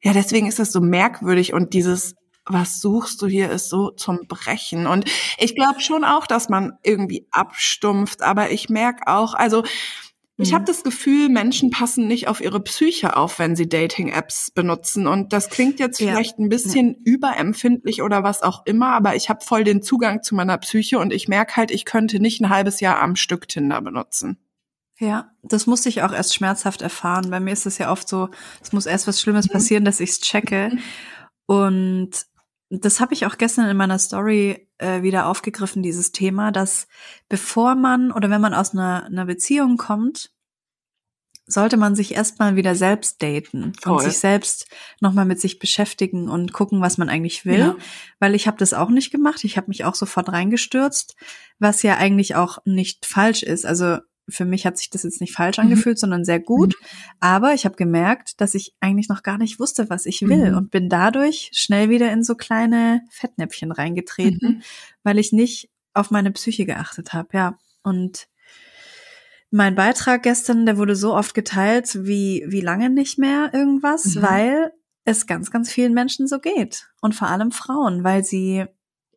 ja, 0.00 0.12
deswegen 0.12 0.48
ist 0.48 0.58
es 0.58 0.72
so 0.72 0.80
merkwürdig 0.80 1.52
und 1.52 1.74
dieses 1.74 2.16
was 2.52 2.80
suchst 2.80 3.20
du 3.22 3.26
hier, 3.26 3.50
ist 3.50 3.68
so 3.68 3.90
zum 3.90 4.26
Brechen. 4.28 4.86
Und 4.86 5.04
ich 5.38 5.54
glaube 5.54 5.80
schon 5.80 6.04
auch, 6.04 6.26
dass 6.26 6.48
man 6.48 6.72
irgendwie 6.82 7.26
abstumpft, 7.30 8.22
aber 8.22 8.50
ich 8.50 8.68
merke 8.68 9.06
auch, 9.06 9.34
also 9.34 9.64
ich 10.38 10.50
Mhm. 10.50 10.54
habe 10.54 10.64
das 10.64 10.82
Gefühl, 10.82 11.28
Menschen 11.28 11.70
passen 11.70 12.08
nicht 12.08 12.26
auf 12.26 12.40
ihre 12.40 12.58
Psyche 12.60 13.16
auf, 13.16 13.38
wenn 13.38 13.54
sie 13.54 13.68
Dating-Apps 13.68 14.50
benutzen. 14.52 15.06
Und 15.06 15.32
das 15.34 15.50
klingt 15.50 15.78
jetzt 15.78 16.00
Ja. 16.00 16.08
vielleicht 16.08 16.38
ein 16.38 16.48
bisschen 16.48 16.94
überempfindlich 17.04 18.00
oder 18.02 18.22
was 18.24 18.42
auch 18.42 18.64
immer, 18.64 18.88
aber 18.94 19.14
ich 19.14 19.28
habe 19.28 19.44
voll 19.44 19.62
den 19.62 19.82
Zugang 19.82 20.22
zu 20.22 20.34
meiner 20.34 20.56
Psyche 20.58 20.98
und 20.98 21.12
ich 21.12 21.28
merke 21.28 21.56
halt, 21.56 21.70
ich 21.70 21.84
könnte 21.84 22.18
nicht 22.18 22.40
ein 22.40 22.48
halbes 22.48 22.80
Jahr 22.80 23.00
am 23.00 23.14
Stück 23.14 23.46
Tinder 23.46 23.80
benutzen. 23.82 24.38
Ja, 24.98 25.30
das 25.42 25.66
musste 25.66 25.88
ich 25.90 26.02
auch 26.02 26.12
erst 26.12 26.34
schmerzhaft 26.34 26.80
erfahren. 26.80 27.30
Bei 27.30 27.38
mir 27.40 27.52
ist 27.52 27.66
es 27.66 27.76
ja 27.78 27.90
oft 27.92 28.08
so, 28.08 28.28
es 28.62 28.72
muss 28.72 28.86
erst 28.86 29.06
was 29.06 29.20
Schlimmes 29.20 29.48
Mhm. 29.48 29.52
passieren, 29.52 29.84
dass 29.84 30.00
ich 30.00 30.10
es 30.10 30.20
checke. 30.20 30.72
Und 31.46 32.10
das 32.80 33.00
habe 33.00 33.12
ich 33.12 33.26
auch 33.26 33.36
gestern 33.36 33.68
in 33.68 33.76
meiner 33.76 33.98
Story 33.98 34.68
äh, 34.78 35.02
wieder 35.02 35.26
aufgegriffen, 35.26 35.82
dieses 35.82 36.12
Thema, 36.12 36.52
dass 36.52 36.88
bevor 37.28 37.74
man 37.74 38.10
oder 38.10 38.30
wenn 38.30 38.40
man 38.40 38.54
aus 38.54 38.72
einer, 38.72 39.04
einer 39.04 39.26
Beziehung 39.26 39.76
kommt, 39.76 40.32
sollte 41.46 41.76
man 41.76 41.94
sich 41.94 42.14
erstmal 42.14 42.56
wieder 42.56 42.74
selbst 42.74 43.22
daten 43.22 43.74
Voll. 43.80 43.94
und 43.94 44.02
sich 44.02 44.18
selbst 44.18 44.68
nochmal 45.00 45.26
mit 45.26 45.40
sich 45.40 45.58
beschäftigen 45.58 46.28
und 46.28 46.52
gucken, 46.52 46.80
was 46.80 46.98
man 46.98 47.08
eigentlich 47.08 47.44
will. 47.44 47.58
Ja. 47.58 47.76
Weil 48.20 48.34
ich 48.34 48.46
habe 48.46 48.56
das 48.56 48.72
auch 48.72 48.88
nicht 48.88 49.10
gemacht. 49.10 49.44
Ich 49.44 49.56
habe 49.56 49.68
mich 49.68 49.84
auch 49.84 49.94
sofort 49.94 50.30
reingestürzt, 50.30 51.16
was 51.58 51.82
ja 51.82 51.96
eigentlich 51.98 52.36
auch 52.36 52.58
nicht 52.64 53.04
falsch 53.04 53.42
ist. 53.42 53.66
Also 53.66 53.98
für 54.28 54.44
mich 54.44 54.66
hat 54.66 54.78
sich 54.78 54.88
das 54.90 55.02
jetzt 55.02 55.20
nicht 55.20 55.32
falsch 55.34 55.58
Mhm. 55.58 55.64
angefühlt, 55.64 55.98
sondern 55.98 56.24
sehr 56.24 56.40
gut. 56.40 56.74
Aber 57.20 57.54
ich 57.54 57.64
habe 57.64 57.74
gemerkt, 57.76 58.40
dass 58.40 58.54
ich 58.54 58.74
eigentlich 58.80 59.08
noch 59.08 59.22
gar 59.22 59.38
nicht 59.38 59.58
wusste, 59.58 59.90
was 59.90 60.06
ich 60.06 60.22
will 60.22 60.50
Mhm. 60.52 60.56
und 60.56 60.70
bin 60.70 60.88
dadurch 60.88 61.50
schnell 61.54 61.90
wieder 61.90 62.10
in 62.12 62.22
so 62.22 62.34
kleine 62.34 63.02
Fettnäpfchen 63.10 63.72
reingetreten, 63.72 64.56
Mhm. 64.56 64.62
weil 65.02 65.18
ich 65.18 65.32
nicht 65.32 65.70
auf 65.94 66.10
meine 66.10 66.30
Psyche 66.30 66.64
geachtet 66.66 67.12
habe. 67.12 67.28
Ja, 67.32 67.58
und 67.82 68.28
mein 69.50 69.74
Beitrag 69.74 70.22
gestern, 70.22 70.64
der 70.66 70.78
wurde 70.78 70.96
so 70.96 71.14
oft 71.14 71.34
geteilt 71.34 71.98
wie 72.06 72.44
wie 72.48 72.60
lange 72.62 72.88
nicht 72.90 73.18
mehr 73.18 73.50
irgendwas, 73.52 74.14
Mhm. 74.14 74.22
weil 74.22 74.72
es 75.04 75.26
ganz 75.26 75.50
ganz 75.50 75.70
vielen 75.70 75.92
Menschen 75.94 76.26
so 76.28 76.38
geht 76.38 76.86
und 77.00 77.14
vor 77.14 77.28
allem 77.28 77.50
Frauen, 77.52 78.04
weil 78.04 78.24
sie 78.24 78.64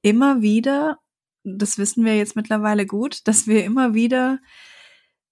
immer 0.01 0.41
wieder, 0.41 0.97
das 1.43 1.77
wissen 1.77 2.03
wir 2.03 2.17
jetzt 2.17 2.35
mittlerweile 2.35 2.85
gut, 2.85 3.27
dass 3.27 3.47
wir 3.47 3.63
immer 3.63 3.93
wieder 3.93 4.39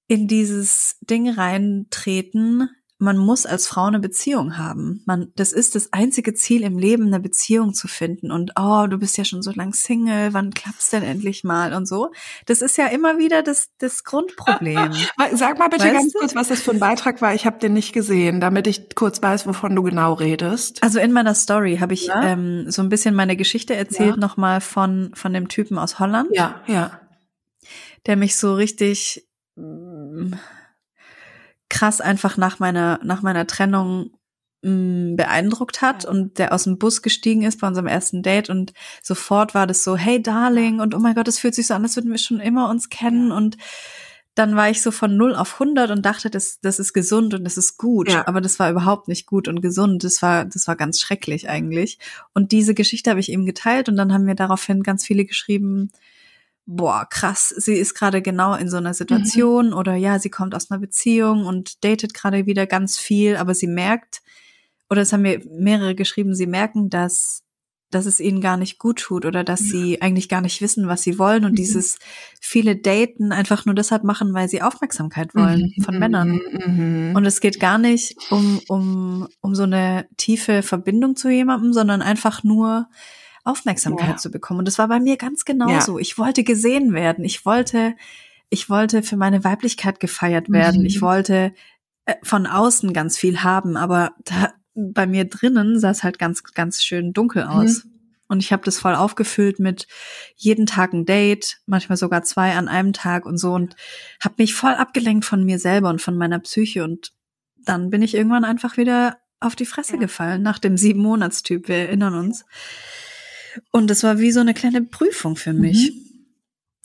in 0.08 0.28
dieses 0.28 0.98
Ding 1.02 1.30
reintreten, 1.30 2.70
man 3.04 3.18
muss 3.18 3.46
als 3.46 3.68
Frau 3.68 3.86
eine 3.86 4.00
Beziehung 4.00 4.58
haben. 4.58 5.04
Man, 5.06 5.34
das 5.36 5.52
ist 5.52 5.76
das 5.76 5.92
einzige 5.92 6.34
Ziel 6.34 6.64
im 6.64 6.78
Leben, 6.78 7.08
eine 7.08 7.20
Beziehung 7.20 7.74
zu 7.74 7.88
finden. 7.90 8.32
Und 8.32 8.54
oh, 8.58 8.88
du 8.88 8.98
bist 8.98 9.18
ja 9.18 9.26
schon 9.26 9.42
so 9.42 9.52
lang 9.52 9.74
Single, 9.74 10.34
wann 10.34 10.52
klappt's 10.52 10.90
denn 10.90 11.04
endlich 11.04 11.44
mal 11.44 11.74
und 11.74 11.86
so. 11.86 12.12
Das 12.46 12.62
ist 12.62 12.78
ja 12.78 12.88
immer 12.88 13.18
wieder 13.18 13.44
das, 13.44 13.70
das 13.78 14.06
Grundproblem. 14.06 14.94
Sag 15.34 15.60
mal 15.60 15.68
bitte 15.68 15.84
weißt 15.84 15.94
ganz 15.94 16.14
kurz, 16.14 16.36
was 16.36 16.48
das 16.48 16.62
für 16.62 16.72
ein 16.72 16.80
Beitrag 16.80 17.22
war. 17.22 17.34
Ich 17.34 17.46
habe 17.46 17.60
den 17.60 17.74
nicht 17.74 17.92
gesehen, 17.92 18.40
damit 18.40 18.68
ich 18.68 18.96
kurz 18.96 19.22
weiß, 19.22 19.46
wovon 19.48 19.76
du 19.76 19.84
genau 19.84 20.14
redest. 20.14 20.82
Also 20.82 21.00
in 21.00 21.12
meiner 21.12 21.36
Story 21.36 21.78
habe 21.82 21.94
ich 21.94 22.08
ja? 22.08 22.24
ähm, 22.24 22.72
so 22.72 22.82
ein 22.82 22.90
bisschen 22.90 23.16
meine 23.16 23.36
Geschichte 23.36 23.76
erzählt, 23.76 24.16
ja. 24.16 24.18
nochmal 24.18 24.62
von, 24.62 25.12
von 25.14 25.34
dem 25.34 25.50
Typen 25.50 25.78
aus 25.78 26.00
Holland. 26.00 26.30
Ja, 26.32 26.62
ja. 26.68 27.02
Der 28.06 28.16
mich 28.16 28.38
so 28.38 28.54
richtig 28.56 29.28
krass 31.70 32.02
einfach 32.02 32.38
nach 32.38 32.60
meiner, 32.60 33.00
nach 33.04 33.22
meiner 33.22 33.48
Trennung 33.48 34.12
mh, 34.62 34.72
mm, 34.72 35.16
beeindruckt 35.16 35.82
hat 35.82 36.06
und 36.06 36.38
der 36.38 36.54
aus 36.54 36.66
dem 36.66 36.78
Bus 36.78 37.02
gestiegen 37.02 37.44
ist 37.44 37.62
bei 37.62 37.68
unserem 37.68 37.88
ersten 37.88 38.22
Date 38.22 38.50
und 38.50 38.74
sofort 39.02 39.56
war 39.56 39.68
das 39.68 39.84
so, 39.84 39.98
hey 39.98 40.22
Darling 40.22 40.80
und 40.80 40.96
oh 40.96 41.00
mein 41.00 41.16
Gott, 41.16 41.28
es 41.28 41.40
fühlt 41.40 41.56
sich 41.56 41.68
so 41.68 41.74
an, 41.74 41.84
als 41.84 41.96
würden 41.96 42.12
wir 42.12 42.18
schon 42.18 42.40
immer 42.40 42.70
uns 42.70 42.90
kennen 42.90 43.32
und 43.32 43.58
dann 44.36 44.56
war 44.56 44.70
ich 44.70 44.82
so 44.82 44.92
von 44.92 45.16
0 45.16 45.36
auf 45.36 45.54
100 45.54 45.92
und 45.92 46.04
dachte, 46.06 46.30
das, 46.30 46.60
das 46.62 46.80
ist 46.80 46.94
gesund 46.94 47.36
und 47.36 47.44
das 47.44 47.58
ist 47.58 47.78
gut. 47.78 48.10
Ja. 48.10 48.28
Aber 48.28 48.42
das 48.42 48.58
war 48.58 48.72
überhaupt 48.72 49.08
nicht 49.08 49.28
gut 49.28 49.48
und 49.48 49.62
gesund. 49.62 50.04
Das 50.04 50.24
war, 50.24 50.46
das 50.46 50.68
war 50.68 50.76
ganz 50.76 51.00
schrecklich 51.00 51.50
eigentlich. 51.50 52.00
Und 52.34 52.52
diese 52.52 52.74
Geschichte 52.74 53.12
habe 53.12 53.20
ich 53.20 53.32
eben 53.32 53.46
geteilt 53.46 53.90
und 53.90 53.96
dann 53.96 54.12
haben 54.12 54.26
mir 54.26 54.34
daraufhin 54.34 54.82
ganz 54.82 55.06
viele 55.06 55.26
geschrieben, 55.26 55.92
boah, 56.66 57.06
krass, 57.10 57.50
sie 57.50 57.74
ist 57.74 57.94
gerade 57.94 58.22
genau 58.22 58.56
in 58.56 58.70
so 58.70 58.78
einer 58.78 58.94
Situation 58.94 59.68
mhm. 59.68 59.74
oder 59.74 59.96
ja, 59.96 60.20
sie 60.20 60.30
kommt 60.30 60.56
aus 60.56 60.72
einer 60.72 60.80
Beziehung 60.80 61.46
und 61.46 61.84
datet 61.84 62.14
gerade 62.14 62.46
wieder 62.46 62.66
ganz 62.68 62.98
viel, 62.98 63.36
aber 63.36 63.54
sie 63.54 63.68
merkt, 63.68 64.22
oder 64.90 65.02
es 65.02 65.12
haben 65.12 65.24
mir 65.24 65.42
mehrere 65.50 65.96
geschrieben, 65.96 66.36
sie 66.36 66.48
merken, 66.48 66.90
dass 66.90 67.44
dass 67.94 68.06
es 68.06 68.20
ihnen 68.20 68.42
gar 68.42 68.58
nicht 68.58 68.80
gut 68.80 69.00
tut 69.00 69.26
oder 69.26 69.44
dass 69.44 69.62
ja. 69.62 69.68
sie 69.68 70.02
eigentlich 70.02 70.30
gar 70.30 70.42
nicht 70.42 70.62
wissen, 70.62 70.88
was 70.88 71.04
sie 71.04 71.20
wollen 71.20 71.46
und 71.46 71.52
mhm. 71.52 71.58
dieses 71.58 72.00
viele 72.42 72.76
Daten 72.76 73.32
einfach 73.32 73.66
nur 73.66 73.76
deshalb 73.76 74.04
machen, 74.04 74.34
weil 74.34 74.50
sie 74.50 74.62
Aufmerksamkeit 74.62 75.36
wollen 75.36 75.74
mhm. 75.76 75.84
von 75.84 76.00
Männern. 76.00 76.42
Mhm. 76.66 77.14
Und 77.16 77.26
es 77.26 77.40
geht 77.40 77.60
gar 77.60 77.78
nicht 77.78 78.18
um, 78.32 78.60
um, 78.68 79.28
um 79.42 79.56
so 79.56 79.64
eine 79.64 80.08
tiefe 80.18 80.64
Verbindung 80.64 81.16
zu 81.16 81.30
jemandem, 81.30 81.74
sondern 81.74 82.02
einfach 82.02 82.44
nur, 82.44 82.88
Aufmerksamkeit 83.44 84.10
ja. 84.10 84.18
zu 84.18 84.32
bekommen. 84.32 84.60
Und 84.60 84.68
das 84.68 84.78
war 84.78 84.88
bei 84.88 85.00
mir 85.00 85.18
ganz 85.18 85.46
genauso. 85.46 85.98
Ja. 85.98 86.02
Ich 86.02 86.18
wollte 86.18 86.44
gesehen 86.44 86.94
werden. 86.94 87.26
Ich 87.26 87.46
wollte, 87.46 87.96
ich 88.50 88.70
wollte 88.70 89.04
für 89.04 89.18
meine 89.18 89.44
Weiblichkeit 89.44 90.00
gefeiert 90.00 90.50
werden. 90.50 90.82
Mhm. 90.82 90.86
Ich 90.86 91.02
wollte 91.02 91.54
äh, 92.06 92.16
von 92.24 92.46
außen 92.46 92.94
ganz 92.94 93.18
viel 93.18 93.44
haben, 93.44 93.78
aber 93.78 94.12
da, 94.24 94.54
bei 94.76 95.06
mir 95.06 95.26
drinnen 95.26 95.80
sah 95.80 95.92
es 95.92 96.04
halt 96.04 96.20
ganz, 96.20 96.44
ganz 96.44 96.84
schön 96.84 97.14
dunkel 97.14 97.44
aus. 97.44 97.84
Mhm. 97.84 97.92
Und 98.28 98.40
ich 98.40 98.52
habe 98.52 98.64
das 98.64 98.80
voll 98.80 98.96
aufgefüllt 98.96 99.60
mit 99.60 99.88
jeden 100.36 100.66
Tag 100.66 100.94
ein 100.94 101.06
Date, 101.06 101.60
manchmal 101.66 101.98
sogar 101.98 102.24
zwei 102.24 102.56
an 102.56 102.68
einem 102.68 102.94
Tag 102.94 103.26
und 103.26 103.38
so 103.38 103.54
und 103.54 103.76
habe 104.24 104.36
mich 104.38 104.56
voll 104.56 104.74
abgelenkt 104.74 105.26
von 105.26 105.44
mir 105.44 105.60
selber 105.60 105.90
und 105.90 106.02
von 106.02 106.18
meiner 106.18 106.40
Psyche 106.40 106.84
und 106.84 107.12
dann 107.66 107.90
bin 107.90 108.02
ich 108.02 108.16
irgendwann 108.16 108.46
einfach 108.46 108.78
wieder 108.78 109.18
auf 109.40 109.56
die 109.56 109.66
Fresse 109.66 109.94
ja. 109.94 110.00
gefallen 110.00 110.42
nach 110.42 110.58
dem 110.58 110.78
sieben 110.78 111.02
Monatstyp. 111.02 111.68
Wir 111.68 111.76
erinnern 111.76 112.16
uns. 112.16 112.46
Und 113.72 113.90
das 113.90 114.04
war 114.04 114.20
wie 114.20 114.32
so 114.32 114.40
eine 114.40 114.54
kleine 114.54 114.82
Prüfung 114.82 115.36
für 115.36 115.54
mich, 115.54 115.92
mhm. 115.92 116.26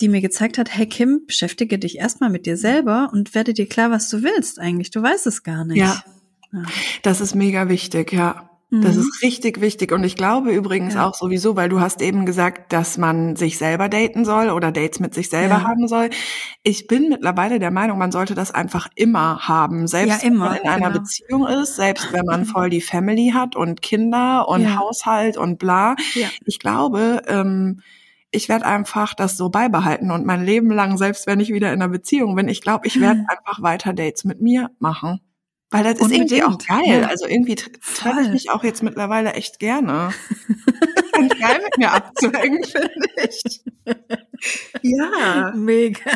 die 0.00 0.08
mir 0.08 0.20
gezeigt 0.20 0.58
hat, 0.58 0.74
hey 0.74 0.86
Kim, 0.86 1.26
beschäftige 1.26 1.78
dich 1.78 1.98
erstmal 1.98 2.30
mit 2.30 2.46
dir 2.46 2.56
selber 2.56 3.10
und 3.12 3.34
werde 3.34 3.54
dir 3.54 3.66
klar, 3.66 3.90
was 3.90 4.08
du 4.08 4.22
willst 4.22 4.58
eigentlich. 4.58 4.90
Du 4.90 5.02
weißt 5.02 5.26
es 5.26 5.42
gar 5.42 5.64
nicht. 5.64 5.78
Ja. 5.78 6.02
ja. 6.52 6.62
Das 7.02 7.20
ist 7.20 7.34
mega 7.34 7.68
wichtig, 7.68 8.12
ja. 8.12 8.47
Das 8.70 8.96
mhm. 8.96 9.00
ist 9.00 9.22
richtig 9.22 9.62
wichtig. 9.62 9.92
Und 9.92 10.04
ich 10.04 10.14
glaube 10.14 10.50
übrigens 10.50 10.92
ja. 10.92 11.06
auch 11.06 11.14
sowieso, 11.14 11.56
weil 11.56 11.70
du 11.70 11.80
hast 11.80 12.02
eben 12.02 12.26
gesagt, 12.26 12.72
dass 12.74 12.98
man 12.98 13.34
sich 13.34 13.56
selber 13.56 13.88
daten 13.88 14.26
soll 14.26 14.50
oder 14.50 14.72
Dates 14.72 15.00
mit 15.00 15.14
sich 15.14 15.30
selber 15.30 15.56
ja. 15.56 15.62
haben 15.62 15.88
soll. 15.88 16.10
Ich 16.62 16.86
bin 16.86 17.08
mittlerweile 17.08 17.60
der 17.60 17.70
Meinung, 17.70 17.96
man 17.96 18.12
sollte 18.12 18.34
das 18.34 18.50
einfach 18.50 18.88
immer 18.94 19.48
haben. 19.48 19.86
Selbst 19.86 20.22
ja, 20.22 20.28
immer, 20.28 20.44
wenn 20.44 20.50
man 20.50 20.62
in 20.62 20.68
einer 20.68 20.88
genau. 20.88 21.00
Beziehung 21.00 21.46
ist, 21.46 21.76
selbst 21.76 22.12
wenn 22.12 22.26
man 22.26 22.44
voll 22.44 22.68
die 22.68 22.82
Family 22.82 23.32
hat 23.34 23.56
und 23.56 23.80
Kinder 23.80 24.46
und 24.48 24.78
Haushalt 24.78 25.38
und 25.38 25.58
bla. 25.58 25.96
Ich 26.44 26.58
glaube, 26.58 27.22
ähm, 27.26 27.80
ich 28.30 28.50
werde 28.50 28.66
einfach 28.66 29.14
das 29.14 29.38
so 29.38 29.48
beibehalten 29.48 30.10
und 30.10 30.26
mein 30.26 30.44
Leben 30.44 30.70
lang, 30.70 30.98
selbst 30.98 31.26
wenn 31.26 31.40
ich 31.40 31.54
wieder 31.54 31.72
in 31.72 31.80
einer 31.80 31.90
Beziehung 31.90 32.34
bin, 32.34 32.48
ich 32.48 32.60
glaube, 32.60 32.86
ich 32.86 33.00
werde 33.00 33.24
einfach 33.28 33.62
weiter 33.62 33.94
Dates 33.94 34.24
mit 34.24 34.42
mir 34.42 34.70
machen. 34.78 35.20
Weil 35.70 35.84
das 35.84 36.00
ist 36.00 36.10
irgendwie 36.10 36.42
auch 36.42 36.56
geil. 36.58 37.02
Ja. 37.02 37.08
Also 37.08 37.26
irgendwie 37.26 37.54
treffe 37.54 38.22
ich 38.22 38.28
mich 38.30 38.50
auch 38.50 38.64
jetzt 38.64 38.82
mittlerweile 38.82 39.34
echt 39.34 39.58
gerne. 39.58 40.14
Ganz 41.12 41.38
geil 41.38 41.60
mit 41.62 41.76
mir 41.76 41.92
abzuhängen, 41.92 42.64
finde 42.64 43.08
ich. 43.16 43.60
Ja. 44.82 45.52
Mega. 45.54 46.10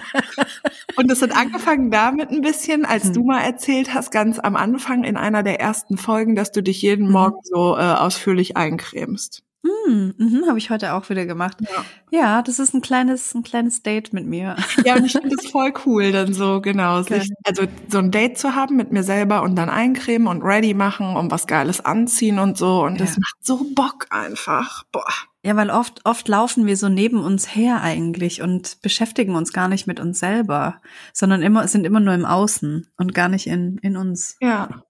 Und 0.96 1.10
es 1.10 1.20
hat 1.20 1.36
angefangen 1.36 1.90
damit 1.90 2.30
ein 2.30 2.40
bisschen, 2.40 2.86
als 2.86 3.04
hm. 3.04 3.12
du 3.12 3.24
mal 3.24 3.40
erzählt 3.40 3.92
hast, 3.92 4.10
ganz 4.10 4.38
am 4.38 4.56
Anfang 4.56 5.04
in 5.04 5.16
einer 5.18 5.42
der 5.42 5.60
ersten 5.60 5.98
Folgen, 5.98 6.34
dass 6.34 6.52
du 6.52 6.62
dich 6.62 6.80
jeden 6.80 7.06
hm. 7.06 7.12
Morgen 7.12 7.40
so 7.42 7.76
äh, 7.76 7.80
ausführlich 7.80 8.56
eincremst. 8.56 9.42
Hm, 9.64 10.14
mhm, 10.18 10.44
habe 10.48 10.58
ich 10.58 10.70
heute 10.70 10.92
auch 10.92 11.08
wieder 11.08 11.24
gemacht. 11.24 11.58
Ja. 11.60 11.84
ja, 12.10 12.42
das 12.42 12.58
ist 12.58 12.74
ein 12.74 12.80
kleines, 12.80 13.32
ein 13.32 13.44
kleines 13.44 13.82
Date 13.82 14.12
mit 14.12 14.26
mir. 14.26 14.56
Ja, 14.84 14.96
und 14.96 15.04
ich 15.04 15.12
finde 15.12 15.36
es 15.38 15.50
voll 15.50 15.72
cool, 15.86 16.10
dann 16.10 16.34
so 16.34 16.60
genau, 16.60 17.02
sich, 17.02 17.30
also 17.44 17.64
so 17.88 17.98
ein 17.98 18.10
Date 18.10 18.38
zu 18.38 18.56
haben 18.56 18.76
mit 18.76 18.90
mir 18.90 19.04
selber 19.04 19.42
und 19.42 19.54
dann 19.54 19.70
eincremen 19.70 20.26
und 20.26 20.42
ready 20.42 20.74
machen 20.74 21.14
und 21.14 21.30
was 21.30 21.46
Geiles 21.46 21.80
anziehen 21.84 22.40
und 22.40 22.58
so. 22.58 22.82
Und 22.82 22.98
ja. 22.98 23.06
das 23.06 23.16
macht 23.18 23.36
so 23.40 23.64
Bock 23.74 24.06
einfach. 24.10 24.82
Boah. 24.90 25.04
Ja, 25.44 25.54
weil 25.54 25.70
oft, 25.70 26.00
oft 26.04 26.26
laufen 26.26 26.66
wir 26.66 26.76
so 26.76 26.88
neben 26.88 27.22
uns 27.22 27.54
her 27.54 27.82
eigentlich 27.82 28.42
und 28.42 28.80
beschäftigen 28.82 29.36
uns 29.36 29.52
gar 29.52 29.68
nicht 29.68 29.86
mit 29.86 30.00
uns 30.00 30.18
selber, 30.18 30.80
sondern 31.12 31.42
immer, 31.42 31.66
sind 31.68 31.84
immer 31.84 32.00
nur 32.00 32.14
im 32.14 32.24
Außen 32.24 32.88
und 32.96 33.14
gar 33.14 33.28
nicht 33.28 33.46
in, 33.46 33.78
in 33.78 33.96
uns. 33.96 34.36
Ja. 34.40 34.84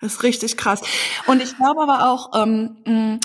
Das 0.00 0.14
ist 0.14 0.22
richtig 0.22 0.58
krass. 0.58 0.82
Und 1.26 1.42
ich 1.42 1.56
glaube 1.56 1.82
aber 1.82 2.10
auch, 2.10 2.42
ähm, 2.42 3.20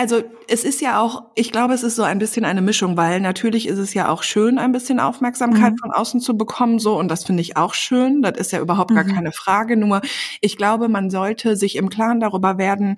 also 0.00 0.22
es 0.48 0.64
ist 0.64 0.80
ja 0.80 0.98
auch, 0.98 1.24
ich 1.34 1.52
glaube, 1.52 1.74
es 1.74 1.82
ist 1.82 1.94
so 1.94 2.02
ein 2.02 2.18
bisschen 2.18 2.46
eine 2.46 2.62
Mischung, 2.62 2.96
weil 2.96 3.20
natürlich 3.20 3.68
ist 3.68 3.78
es 3.78 3.92
ja 3.92 4.08
auch 4.08 4.22
schön, 4.22 4.58
ein 4.58 4.72
bisschen 4.72 4.98
Aufmerksamkeit 4.98 5.74
mhm. 5.74 5.78
von 5.78 5.90
außen 5.92 6.20
zu 6.20 6.38
bekommen, 6.38 6.78
so 6.78 6.98
und 6.98 7.08
das 7.08 7.24
finde 7.24 7.42
ich 7.42 7.58
auch 7.58 7.74
schön. 7.74 8.22
Das 8.22 8.38
ist 8.38 8.50
ja 8.50 8.60
überhaupt 8.60 8.92
mhm. 8.92 8.94
gar 8.94 9.04
keine 9.04 9.32
Frage. 9.32 9.76
Nur 9.76 10.00
ich 10.40 10.56
glaube, 10.56 10.88
man 10.88 11.10
sollte 11.10 11.54
sich 11.54 11.76
im 11.76 11.90
Klaren 11.90 12.18
darüber 12.18 12.56
werden, 12.56 12.96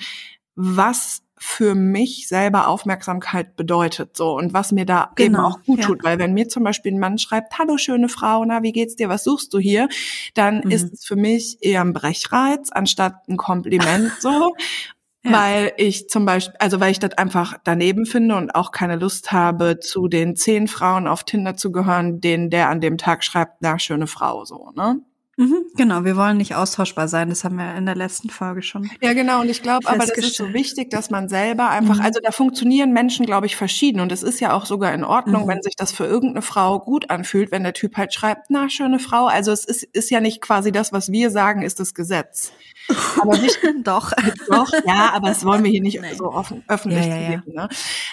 was 0.55 1.23
für 1.37 1.75
mich 1.75 2.29
selber 2.29 2.69
Aufmerksamkeit 2.69 3.57
bedeutet, 3.57 4.17
so 4.17 4.37
und 4.37 4.55
was 4.55 4.71
mir 4.71 4.87
da 4.87 5.11
genau, 5.17 5.39
eben 5.39 5.45
auch 5.45 5.63
gut 5.65 5.81
ja. 5.81 5.87
tut, 5.87 6.05
weil 6.05 6.21
wenn 6.21 6.35
mir 6.35 6.49
zum 6.49 6.63
Beispiel 6.63 6.93
ein 6.93 7.01
Mann 7.01 7.19
schreibt, 7.19 7.59
hallo 7.59 7.79
schöne 7.79 8.09
Frau, 8.09 8.45
na 8.45 8.63
wie 8.63 8.71
geht's 8.71 8.95
dir, 8.95 9.09
was 9.09 9.25
suchst 9.25 9.53
du 9.53 9.59
hier, 9.59 9.89
dann 10.35 10.61
mhm. 10.65 10.71
ist 10.71 10.93
es 10.93 11.05
für 11.05 11.17
mich 11.17 11.59
eher 11.63 11.81
ein 11.81 11.95
Brechreiz 11.95 12.71
anstatt 12.71 13.29
ein 13.29 13.39
Kompliment 13.39 14.13
so 14.21 14.55
ja. 15.25 15.33
Weil 15.33 15.73
ich 15.77 16.09
zum 16.09 16.27
Beispiel, 16.27 16.55
also 16.59 16.81
weil 16.81 16.91
ich 16.91 16.99
das 16.99 17.13
einfach 17.13 17.57
daneben 17.63 18.07
finde 18.07 18.37
und 18.37 18.55
auch 18.55 18.73
keine 18.73 18.97
Lust 18.97 19.31
habe, 19.33 19.79
zu 19.79 20.09
den 20.09 20.35
zehn 20.35 20.67
Frauen 20.67 21.07
auf 21.07 21.25
Tinder 21.25 21.57
zu 21.57 21.71
gehören, 21.71 22.21
denen 22.21 22.51
der 22.51 22.69
an 22.69 22.81
dem 22.81 22.99
Tag 22.99 23.23
schreibt, 23.23 23.59
na, 23.61 23.79
schöne 23.79 24.09
Frau, 24.09 24.45
so, 24.45 24.73
ne? 24.75 25.01
Mhm, 25.39 25.65
genau, 25.77 26.05
wir 26.05 26.17
wollen 26.17 26.37
nicht 26.37 26.55
austauschbar 26.55 27.09
sein, 27.09 27.31
das 27.31 27.43
haben 27.43 27.57
wir 27.57 27.75
in 27.75 27.87
der 27.87 27.95
letzten 27.95 28.29
Folge 28.29 28.61
schon. 28.61 28.91
Ja, 29.01 29.15
genau, 29.15 29.41
und 29.41 29.49
ich 29.49 29.63
glaube, 29.63 29.89
aber 29.89 30.05
das 30.05 30.11
ist 30.11 30.37
so 30.37 30.53
wichtig, 30.53 30.91
dass 30.91 31.09
man 31.09 31.31
selber 31.31 31.71
einfach, 31.71 31.97
mhm. 31.97 32.03
also 32.03 32.21
da 32.23 32.33
funktionieren 32.33 32.93
Menschen, 32.93 33.25
glaube 33.25 33.47
ich, 33.47 33.57
verschieden 33.57 34.01
und 34.01 34.13
es 34.13 34.23
ist 34.23 34.41
ja 34.41 34.53
auch 34.53 34.67
sogar 34.67 34.93
in 34.93 35.05
Ordnung, 35.05 35.45
mhm. 35.45 35.49
wenn 35.49 35.63
sich 35.63 35.75
das 35.75 35.91
für 35.91 36.05
irgendeine 36.05 36.43
Frau 36.43 36.81
gut 36.81 37.09
anfühlt, 37.09 37.51
wenn 37.51 37.63
der 37.63 37.73
Typ 37.73 37.97
halt 37.97 38.13
schreibt, 38.13 38.51
na, 38.51 38.69
schöne 38.69 38.99
Frau, 38.99 39.27
also 39.27 39.53
es 39.53 39.65
ist, 39.65 39.85
ist 39.85 40.11
ja 40.11 40.21
nicht 40.21 40.43
quasi 40.43 40.71
das, 40.71 40.93
was 40.93 41.11
wir 41.11 41.31
sagen, 41.31 41.63
ist 41.63 41.81
das 41.81 41.95
Gesetz. 41.95 42.53
Aber 43.21 43.39
nicht, 43.39 43.59
doch. 43.85 44.13
doch, 44.49 44.71
ja, 44.87 45.13
aber 45.15 45.29
das 45.29 45.45
wollen 45.45 45.65
wir 45.65 45.71
hier 45.71 45.83
nicht 45.83 46.01
nee. 46.01 46.15
so 46.15 46.33
offen, 46.33 46.63
öffentlich 46.69 47.07
ja, 47.07 47.17
ja, 47.17 47.31
ja. 47.31 47.43
ne? 47.47 47.69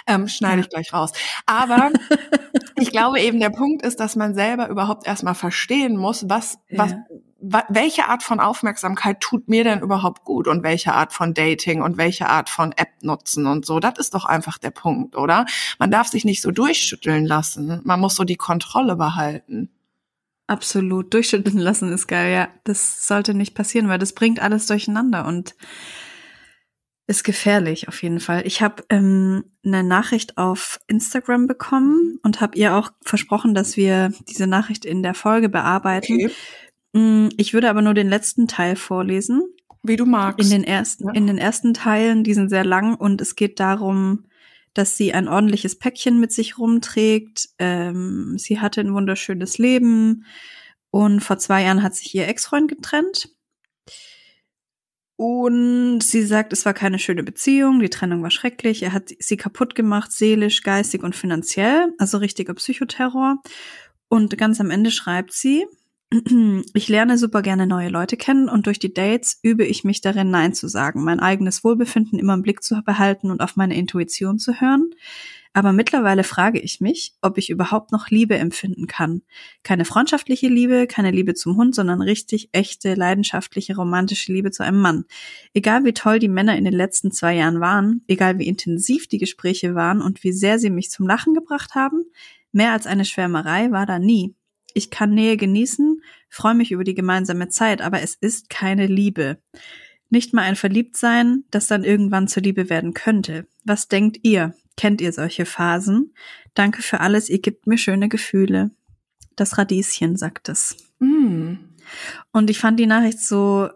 Ähm, 0.08 0.28
schneide 0.28 0.62
ich 0.62 0.70
gleich 0.70 0.94
raus. 0.94 1.12
Aber 1.46 1.92
ich 2.76 2.92
glaube 2.92 3.20
eben, 3.20 3.40
der 3.40 3.50
Punkt 3.50 3.86
ist, 3.86 4.00
dass 4.00 4.16
man 4.16 4.36
selber 4.36 4.70
überhaupt 4.70 5.08
erstmal 5.08 5.36
verstehen 5.36 5.98
muss, 5.98 6.30
was, 6.30 6.60
was, 6.72 6.94
welche 7.42 8.08
Art 8.08 8.24
von 8.24 8.40
Aufmerksamkeit 8.40 9.22
tut 9.22 9.48
mir 9.48 9.64
denn 9.64 9.80
überhaupt 9.80 10.26
gut 10.26 10.48
und 10.48 10.64
welche 10.64 10.94
Art 10.94 11.14
von 11.14 11.34
Dating 11.34 11.82
und 11.82 11.98
welche 11.98 12.28
Art 12.28 12.50
von 12.50 12.74
App 12.74 12.90
nutzen 13.02 13.48
und 13.48 13.66
so. 13.66 13.80
Das 13.80 13.98
ist 13.98 14.14
doch 14.14 14.26
einfach 14.26 14.58
der 14.58 14.72
Punkt, 14.72 15.16
oder? 15.16 15.46
Man 15.78 15.92
darf 15.92 16.08
sich 16.08 16.26
nicht 16.26 16.42
so 16.42 16.52
durchschütteln 16.52 17.26
lassen. 17.26 17.82
Man 17.84 18.00
muss 18.00 18.16
so 18.16 18.24
die 18.24 18.36
Kontrolle 18.36 18.96
behalten. 18.96 19.70
Absolut. 20.48 21.14
Durchschütteln 21.14 21.60
lassen 21.60 21.94
ist 21.94 22.08
geil, 22.08 22.34
ja. 22.34 22.50
Das 22.64 23.08
sollte 23.08 23.34
nicht 23.34 23.56
passieren, 23.56 23.88
weil 23.88 24.00
das 24.00 24.14
bringt 24.14 24.42
alles 24.42 24.66
durcheinander 24.66 25.26
und 25.26 25.56
ist 27.10 27.24
gefährlich 27.24 27.88
auf 27.88 28.04
jeden 28.04 28.20
Fall. 28.20 28.46
Ich 28.46 28.62
habe 28.62 28.84
ähm, 28.90 29.44
eine 29.66 29.84
Nachricht 29.84 30.38
auf 30.38 30.80
Instagram 30.88 31.48
bekommen 31.48 32.20
und 32.22 32.40
habe 32.40 32.58
ihr 32.58 32.76
auch 32.76 32.92
versprochen, 33.04 33.56
dass 33.56 33.78
wir 33.78 34.12
diese 34.28 34.46
Nachricht 34.46 34.86
in 34.86 35.02
der 35.02 35.16
Folge 35.16 35.50
bearbeiten. 35.50 36.14
Okay. 36.14 36.32
Mm, 36.94 37.30
ich 37.38 37.54
würde 37.54 37.70
aber 37.70 37.82
nur 37.82 37.94
den 37.94 38.10
letzten 38.10 38.48
Teil 38.48 38.76
vorlesen. 38.76 39.44
Wie 39.84 39.96
du 39.96 40.06
magst. 40.06 40.40
In 40.40 40.50
den 40.50 40.64
ersten, 40.64 41.08
ja. 41.08 41.14
in 41.14 41.28
den 41.28 41.38
ersten 41.38 41.74
Teilen, 41.74 42.24
die 42.24 42.34
sind 42.34 42.50
sehr 42.50 42.66
lang 42.66 42.96
und 42.96 43.22
es 43.22 43.36
geht 43.36 43.60
darum, 43.60 44.26
dass 44.74 44.98
sie 44.98 45.14
ein 45.14 45.28
ordentliches 45.28 45.78
Päckchen 45.78 46.20
mit 46.20 46.32
sich 46.32 46.58
rumträgt. 46.58 47.50
Ähm, 47.60 48.38
sie 48.38 48.60
hatte 48.60 48.82
ein 48.82 48.94
wunderschönes 48.94 49.58
Leben 49.58 50.26
und 50.92 51.22
vor 51.22 51.38
zwei 51.38 51.64
Jahren 51.64 51.84
hat 51.84 51.96
sich 51.96 52.14
ihr 52.14 52.28
Ex-Freund 52.28 52.68
getrennt. 52.68 53.30
Und 55.16 56.00
sie 56.00 56.24
sagt, 56.24 56.54
es 56.54 56.66
war 56.66 56.74
keine 56.74 56.98
schöne 56.98 57.24
Beziehung, 57.24 57.82
die 57.82 57.90
Trennung 57.90 58.24
war 58.24 58.32
schrecklich, 58.32 58.84
er 58.84 58.94
hat 58.94 59.10
sie 59.20 59.36
kaputt 59.36 59.76
gemacht, 59.76 60.14
seelisch, 60.14 60.64
geistig 60.64 61.04
und 61.04 61.14
finanziell, 61.14 61.94
also 61.98 62.20
richtiger 62.20 62.54
Psychoterror. 62.54 63.42
Und 64.08 64.38
ganz 64.38 64.62
am 64.62 64.72
Ende 64.72 64.92
schreibt 64.92 65.34
sie, 65.34 65.66
ich 66.74 66.90
lerne 66.90 67.20
super 67.20 67.44
gerne 67.44 67.68
neue 67.68 67.90
Leute 67.90 68.18
kennen 68.18 68.50
und 68.50 68.66
durch 68.66 68.80
die 68.80 68.94
Dates 68.94 69.40
übe 69.44 69.64
ich 69.64 69.84
mich 69.84 70.02
darin, 70.02 70.32
Nein 70.32 70.54
zu 70.54 70.68
sagen, 70.68 71.04
mein 71.04 71.20
eigenes 71.20 71.64
Wohlbefinden 71.64 72.18
immer 72.18 72.34
im 72.34 72.42
Blick 72.42 72.64
zu 72.64 72.82
behalten 72.82 73.30
und 73.30 73.42
auf 73.42 73.56
meine 73.56 73.76
Intuition 73.76 74.40
zu 74.40 74.60
hören. 74.60 74.90
Aber 75.54 75.72
mittlerweile 75.72 76.24
frage 76.24 76.60
ich 76.60 76.80
mich, 76.82 77.14
ob 77.22 77.38
ich 77.38 77.52
überhaupt 77.52 77.92
noch 77.92 78.10
Liebe 78.10 78.38
empfinden 78.38 78.88
kann. 78.88 79.22
Keine 79.62 79.86
freundschaftliche 79.86 80.48
Liebe, 80.48 80.88
keine 80.88 81.12
Liebe 81.12 81.36
zum 81.36 81.58
Hund, 81.58 81.76
sondern 81.76 82.02
richtig 82.02 82.50
echte, 82.54 82.96
leidenschaftliche, 82.96 83.76
romantische 83.76 84.32
Liebe 84.32 84.50
zu 84.50 84.64
einem 84.64 84.80
Mann. 84.80 85.06
Egal 85.54 85.86
wie 85.86 85.94
toll 85.94 86.18
die 86.18 86.28
Männer 86.28 86.58
in 86.58 86.66
den 86.66 86.74
letzten 86.74 87.12
zwei 87.12 87.36
Jahren 87.36 87.60
waren, 87.60 88.04
egal 88.08 88.40
wie 88.40 88.48
intensiv 88.48 89.08
die 89.08 89.18
Gespräche 89.20 89.76
waren 89.76 90.02
und 90.02 90.24
wie 90.24 90.32
sehr 90.32 90.58
sie 90.58 90.72
mich 90.72 90.90
zum 90.90 91.08
Lachen 91.08 91.36
gebracht 91.36 91.76
haben, 91.76 92.06
mehr 92.52 92.72
als 92.72 92.88
eine 92.88 93.06
Schwärmerei 93.06 93.72
war 93.72 93.86
da 93.86 94.00
nie. 94.00 94.36
Ich 94.74 94.92
kann 94.92 95.12
Nähe 95.12 95.38
genießen, 95.38 96.02
freue 96.30 96.56
mich 96.56 96.72
über 96.72 96.84
die 96.84 96.96
gemeinsame 96.96 97.50
Zeit, 97.50 97.82
aber 97.82 98.02
es 98.02 98.16
ist 98.16 98.50
keine 98.50 98.88
Liebe. 98.88 99.38
Nicht 100.10 100.34
mal 100.34 100.44
ein 100.44 100.56
Verliebtsein, 100.56 101.44
das 101.52 101.68
dann 101.68 101.84
irgendwann 101.84 102.28
zur 102.28 102.44
Liebe 102.44 102.70
werden 102.70 102.94
könnte. 102.94 103.48
Was 103.64 103.88
denkt 103.88 104.20
ihr? 104.24 104.56
Kennt 104.76 105.02
ihr 105.02 105.12
solche 105.12 105.46
Phasen? 105.46 106.14
Danke 106.54 106.82
für 106.82 107.00
alles, 107.00 107.30
ihr 107.30 107.40
gebt 107.40 107.68
mir 107.68 107.78
schöne 107.78 108.10
Gefühle. 108.10 108.72
Das 109.36 109.58
Radieschen 109.58 110.18
sagt 110.18 110.50
es. 110.50 110.78
Mm. 111.00 111.56
Und 112.32 112.50
ich 112.50 112.60
fand 112.60 112.80
die 112.80 112.88
Nachricht 112.88 113.20
so, 113.20 113.70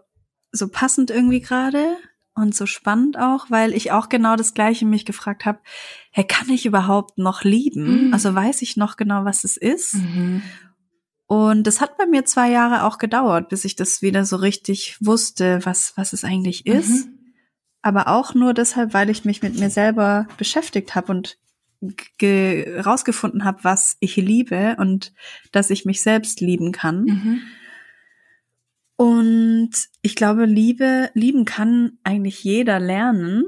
so 0.50 0.68
passend 0.68 1.10
irgendwie 1.10 1.40
gerade 1.40 1.96
und 2.34 2.54
so 2.54 2.66
spannend 2.66 3.18
auch, 3.18 3.50
weil 3.50 3.72
ich 3.74 3.92
auch 3.92 4.08
genau 4.08 4.34
das 4.34 4.54
Gleiche 4.54 4.86
mich 4.86 5.04
gefragt 5.04 5.44
habe, 5.44 5.60
hey, 6.10 6.26
kann 6.26 6.48
ich 6.48 6.66
überhaupt 6.66 7.16
noch 7.18 7.44
lieben? 7.44 8.10
Mm. 8.10 8.14
Also 8.14 8.34
weiß 8.34 8.62
ich 8.62 8.76
noch 8.76 8.96
genau, 8.96 9.24
was 9.24 9.44
es 9.44 9.56
ist? 9.56 9.94
Mm 9.94 10.42
und 11.26 11.66
das 11.66 11.80
hat 11.80 11.96
bei 11.96 12.06
mir 12.06 12.24
zwei 12.24 12.50
Jahre 12.50 12.84
auch 12.84 12.98
gedauert, 12.98 13.48
bis 13.48 13.64
ich 13.64 13.76
das 13.76 14.02
wieder 14.02 14.24
so 14.24 14.36
richtig 14.36 14.98
wusste, 15.00 15.60
was, 15.64 15.94
was 15.96 16.12
es 16.12 16.24
eigentlich 16.24 16.66
ist. 16.66 17.06
Mhm. 17.06 17.18
Aber 17.82 18.08
auch 18.08 18.34
nur 18.34 18.54
deshalb, 18.54 18.94
weil 18.94 19.10
ich 19.10 19.24
mich 19.24 19.42
mit 19.42 19.58
mir 19.58 19.70
selber 19.70 20.26
beschäftigt 20.38 20.94
habe 20.94 21.12
und 21.12 21.38
rausgefunden 22.32 23.44
habe, 23.44 23.62
was 23.62 23.96
ich 24.00 24.16
liebe 24.16 24.76
und 24.78 25.12
dass 25.52 25.70
ich 25.70 25.84
mich 25.84 26.02
selbst 26.02 26.40
lieben 26.40 26.72
kann. 26.72 27.04
Mhm. 27.04 27.42
Und 28.96 29.70
ich 30.02 30.14
glaube, 30.14 30.44
Liebe, 30.46 31.10
lieben 31.14 31.44
kann 31.44 31.98
eigentlich 32.04 32.42
jeder 32.44 32.78
lernen. 32.78 33.44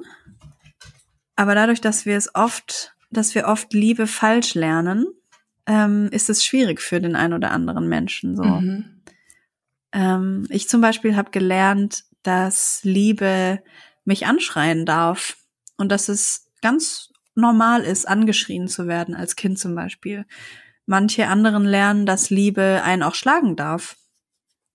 Aber 1.36 1.54
dadurch, 1.54 1.80
dass 1.80 2.04
wir 2.04 2.16
es 2.16 2.34
oft, 2.34 2.94
dass 3.10 3.34
wir 3.34 3.46
oft 3.46 3.72
Liebe 3.72 4.06
falsch 4.06 4.54
lernen, 4.54 5.06
ähm, 5.66 6.08
ist 6.12 6.30
es 6.30 6.44
schwierig 6.44 6.80
für 6.80 7.00
den 7.00 7.16
einen 7.16 7.34
oder 7.34 7.50
anderen 7.50 7.88
Menschen. 7.88 8.36
So. 8.36 8.44
Mhm. 8.44 9.02
Ähm, 9.92 10.46
ich 10.50 10.68
zum 10.68 10.80
Beispiel 10.80 11.16
habe 11.16 11.30
gelernt, 11.30 12.04
dass 12.22 12.80
Liebe 12.82 13.62
mich 14.04 14.26
anschreien 14.26 14.86
darf 14.86 15.36
und 15.76 15.90
dass 15.90 16.08
es 16.08 16.50
ganz 16.62 17.12
normal 17.34 17.82
ist, 17.82 18.08
angeschrien 18.08 18.68
zu 18.68 18.86
werden 18.86 19.14
als 19.14 19.36
Kind 19.36 19.58
zum 19.58 19.74
Beispiel. 19.74 20.24
Manche 20.86 21.26
anderen 21.26 21.64
lernen, 21.64 22.06
dass 22.06 22.30
Liebe 22.30 22.82
einen 22.84 23.02
auch 23.02 23.14
schlagen 23.14 23.56
darf. 23.56 23.96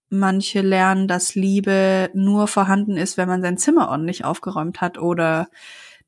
Manche 0.10 0.62
lernen, 0.62 1.08
dass 1.08 1.36
Liebe 1.36 2.10
nur 2.14 2.48
vorhanden 2.48 2.98
ist, 2.98 3.18
wenn 3.18 3.30
man 3.30 3.42
sein 3.42 3.58
Zimmer 3.58 3.90
ordentlich 3.90 4.26
aufgeräumt 4.26 4.82
hat 4.82 4.98
oder 4.98 5.48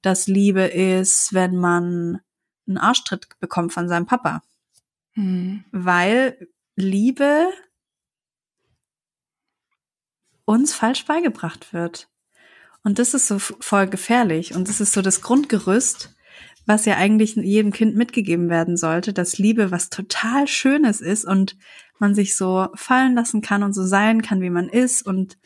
dass 0.02 0.28
Liebe 0.28 0.64
ist, 0.64 1.34
wenn 1.34 1.56
man 1.56 2.20
einen 2.68 2.78
Arschtritt 2.78 3.28
bekommt 3.40 3.72
von 3.72 3.88
seinem 3.88 4.06
Papa. 4.06 4.42
Mhm. 5.16 5.66
Weil 5.72 6.47
Liebe 6.76 7.49
uns 10.45 10.74
falsch 10.74 11.05
beigebracht 11.05 11.74
wird. 11.74 12.09
Und 12.84 12.99
das 12.99 13.14
ist 13.14 13.28
so 13.28 13.39
voll 13.39 13.88
gefährlich. 13.88 14.55
Und 14.55 14.68
das 14.68 14.82
ist 14.82 14.93
so 14.93 15.01
das 15.01 15.22
Grundgerüst, 15.22 16.16
was 16.66 16.86
ja 16.86 16.95
eigentlich 16.97 17.36
jedem 17.36 17.72
Kind 17.72 17.95
mitgegeben 17.95 18.49
werden 18.49 18.78
sollte, 18.78 19.14
dass 19.14 19.38
Liebe 19.38 19.72
was 19.72 19.89
total 19.89 20.47
Schönes 20.47 21.01
ist 21.01 21.26
und 21.26 21.57
man 21.99 22.16
sich 22.16 22.36
so 22.36 22.68
fallen 22.76 23.16
lassen 23.16 23.41
kann 23.41 23.64
und 23.64 23.74
so 23.74 23.86
sein 23.86 24.22
kann, 24.22 24.41
wie 24.41 24.49
man 24.49 24.70
ist 24.70 25.01
und 25.05 25.38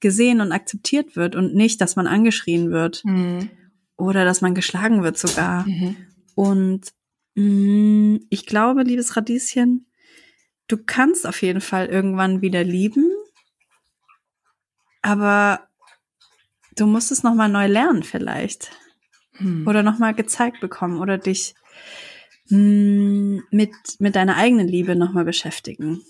gesehen 0.00 0.40
und 0.40 0.52
akzeptiert 0.52 1.16
wird 1.16 1.34
und 1.34 1.54
nicht, 1.54 1.80
dass 1.80 1.96
man 1.96 2.06
angeschrien 2.06 2.70
wird 2.70 3.04
mhm. 3.04 3.50
oder 3.96 4.24
dass 4.24 4.40
man 4.40 4.54
geschlagen 4.54 5.02
wird 5.02 5.16
sogar. 5.16 5.66
Mhm. 5.66 5.96
Und 6.34 6.92
ich 7.36 8.46
glaube, 8.46 8.82
liebes 8.82 9.16
Radieschen, 9.16 9.86
du 10.68 10.78
kannst 10.84 11.26
auf 11.26 11.42
jeden 11.42 11.60
Fall 11.60 11.86
irgendwann 11.86 12.42
wieder 12.42 12.62
lieben, 12.62 13.10
aber 15.02 15.68
du 16.76 16.86
musst 16.86 17.10
es 17.10 17.22
nochmal 17.22 17.48
neu 17.48 17.66
lernen 17.66 18.02
vielleicht. 18.02 18.70
Hm. 19.32 19.66
Oder 19.66 19.82
nochmal 19.82 20.14
gezeigt 20.14 20.60
bekommen 20.60 21.00
oder 21.00 21.18
dich 21.18 21.54
mh, 22.50 22.58
mm, 22.58 23.42
mit, 23.50 23.72
mit 23.98 24.14
deiner 24.14 24.36
eigenen 24.36 24.68
Liebe 24.68 24.94
nochmal 24.94 25.24
beschäftigen. 25.24 26.02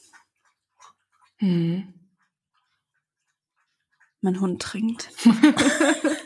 Hm. 1.38 1.94
Mein 4.20 4.40
Hund 4.40 4.60
trinkt. 4.60 5.10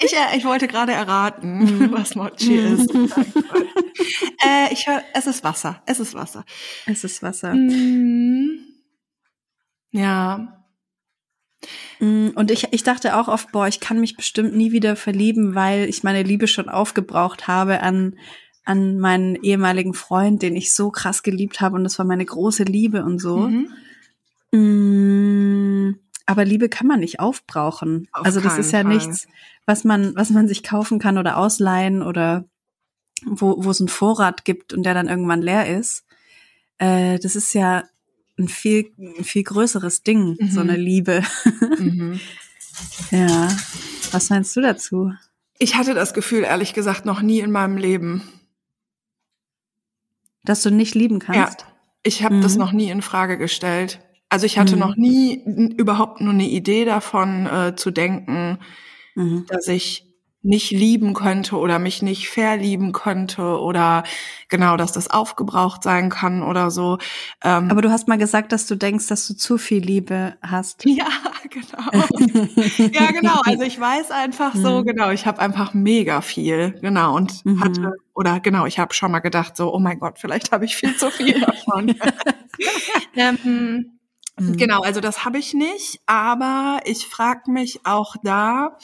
ich, 0.00 0.12
äh, 0.14 0.36
ich 0.36 0.44
wollte 0.44 0.68
gerade 0.68 0.92
erraten, 0.92 1.58
mhm. 1.58 1.92
was 1.92 2.14
Mochi 2.14 2.56
ist. 2.56 2.90
äh, 2.94 4.72
ich 4.72 4.86
höre, 4.86 5.02
es 5.14 5.26
ist 5.26 5.44
Wasser. 5.44 5.82
Es 5.86 6.00
ist 6.00 6.14
Wasser. 6.14 6.44
Es 6.86 7.04
ist 7.04 7.22
Wasser. 7.22 7.54
Mm. 7.54 8.58
Ja. 9.92 10.64
Mm, 11.98 12.28
und 12.34 12.50
ich, 12.50 12.68
ich 12.72 12.82
dachte 12.82 13.16
auch 13.16 13.28
oft, 13.28 13.52
boah, 13.52 13.68
ich 13.68 13.80
kann 13.80 14.00
mich 14.00 14.16
bestimmt 14.16 14.56
nie 14.56 14.72
wieder 14.72 14.96
verlieben, 14.96 15.54
weil 15.54 15.88
ich 15.88 16.02
meine 16.02 16.22
Liebe 16.22 16.46
schon 16.46 16.68
aufgebraucht 16.68 17.46
habe 17.46 17.82
an, 17.82 18.16
an 18.64 18.98
meinen 18.98 19.36
ehemaligen 19.36 19.94
Freund, 19.94 20.42
den 20.42 20.56
ich 20.56 20.72
so 20.72 20.90
krass 20.90 21.22
geliebt 21.22 21.60
habe 21.60 21.76
und 21.76 21.84
das 21.84 21.98
war 21.98 22.06
meine 22.06 22.24
große 22.24 22.64
Liebe 22.64 23.04
und 23.04 23.18
so. 23.18 23.38
Mhm. 23.38 23.68
Mm, 24.52 25.39
aber 26.30 26.44
Liebe 26.44 26.68
kann 26.68 26.86
man 26.86 27.00
nicht 27.00 27.18
aufbrauchen. 27.18 28.06
Auf 28.12 28.24
also 28.24 28.40
das 28.40 28.56
ist 28.56 28.70
ja 28.70 28.82
Fall. 28.82 28.94
nichts, 28.94 29.26
was 29.66 29.82
man, 29.82 30.14
was 30.14 30.30
man 30.30 30.46
sich 30.46 30.62
kaufen 30.62 31.00
kann 31.00 31.18
oder 31.18 31.36
ausleihen 31.36 32.04
oder 32.04 32.44
wo, 33.26 33.64
wo 33.64 33.70
es 33.70 33.80
einen 33.80 33.88
Vorrat 33.88 34.44
gibt 34.44 34.72
und 34.72 34.84
der 34.84 34.94
dann 34.94 35.08
irgendwann 35.08 35.42
leer 35.42 35.76
ist. 35.76 36.04
Äh, 36.78 37.18
das 37.18 37.34
ist 37.34 37.52
ja 37.52 37.82
ein 38.38 38.46
viel, 38.46 38.92
ein 38.96 39.24
viel 39.24 39.42
größeres 39.42 40.04
Ding, 40.04 40.36
mhm. 40.38 40.50
so 40.52 40.60
eine 40.60 40.76
Liebe. 40.76 41.24
Mhm. 41.80 42.20
ja. 43.10 43.48
Was 44.12 44.30
meinst 44.30 44.54
du 44.54 44.60
dazu? 44.60 45.12
Ich 45.58 45.74
hatte 45.74 45.94
das 45.94 46.14
Gefühl, 46.14 46.44
ehrlich 46.44 46.74
gesagt, 46.74 47.06
noch 47.06 47.22
nie 47.22 47.40
in 47.40 47.50
meinem 47.50 47.76
Leben. 47.76 48.22
Dass 50.44 50.62
du 50.62 50.70
nicht 50.70 50.94
lieben 50.94 51.18
kannst? 51.18 51.62
Ja. 51.62 51.66
Ich 52.04 52.22
habe 52.22 52.36
mhm. 52.36 52.42
das 52.42 52.54
noch 52.54 52.70
nie 52.70 52.88
in 52.88 53.02
Frage 53.02 53.36
gestellt. 53.36 53.98
Also 54.30 54.46
ich 54.46 54.58
hatte 54.58 54.74
mhm. 54.74 54.80
noch 54.80 54.96
nie 54.96 55.42
überhaupt 55.76 56.20
nur 56.20 56.32
eine 56.32 56.48
Idee 56.48 56.84
davon 56.84 57.46
äh, 57.46 57.76
zu 57.76 57.90
denken, 57.90 58.58
mhm. 59.16 59.44
dass 59.48 59.68
ich 59.68 60.06
nicht 60.42 60.70
lieben 60.70 61.12
könnte 61.12 61.56
oder 61.56 61.78
mich 61.78 62.00
nicht 62.00 62.30
verlieben 62.30 62.92
könnte 62.92 63.58
oder 63.58 64.04
genau, 64.48 64.78
dass 64.78 64.92
das 64.92 65.10
aufgebraucht 65.10 65.82
sein 65.82 66.08
kann 66.08 66.42
oder 66.42 66.70
so. 66.70 66.96
Ähm, 67.44 67.70
Aber 67.70 67.82
du 67.82 67.90
hast 67.90 68.08
mal 68.08 68.16
gesagt, 68.16 68.52
dass 68.52 68.66
du 68.66 68.74
denkst, 68.74 69.06
dass 69.08 69.26
du 69.26 69.34
zu 69.34 69.58
viel 69.58 69.82
Liebe 69.82 70.34
hast. 70.42 70.84
Ja, 71.00 71.06
genau. 71.48 72.92
ja, 72.92 73.10
genau. 73.10 73.40
Also 73.44 73.62
ich 73.64 73.80
weiß 73.80 74.10
einfach 74.12 74.54
so, 74.54 74.80
mhm. 74.80 74.86
genau, 74.86 75.10
ich 75.10 75.26
habe 75.26 75.40
einfach 75.40 75.74
mega 75.74 76.20
viel, 76.20 76.78
genau, 76.80 77.16
und 77.16 77.44
mhm. 77.44 77.64
hatte, 77.64 77.94
oder 78.14 78.38
genau, 78.40 78.66
ich 78.66 78.78
habe 78.78 78.94
schon 78.94 79.10
mal 79.10 79.20
gedacht, 79.20 79.56
so, 79.56 79.74
oh 79.74 79.78
mein 79.78 79.98
Gott, 79.98 80.18
vielleicht 80.18 80.52
habe 80.52 80.64
ich 80.64 80.76
viel 80.76 80.96
zu 80.96 81.10
viel 81.10 81.40
davon. 81.40 81.94
ähm, 83.16 83.98
Mhm. 84.40 84.56
Genau, 84.56 84.80
also 84.80 85.00
das 85.00 85.24
habe 85.26 85.38
ich 85.38 85.52
nicht, 85.52 86.00
aber 86.06 86.80
ich 86.84 87.06
frage 87.06 87.50
mich 87.50 87.80
auch 87.84 88.16
da, 88.22 88.78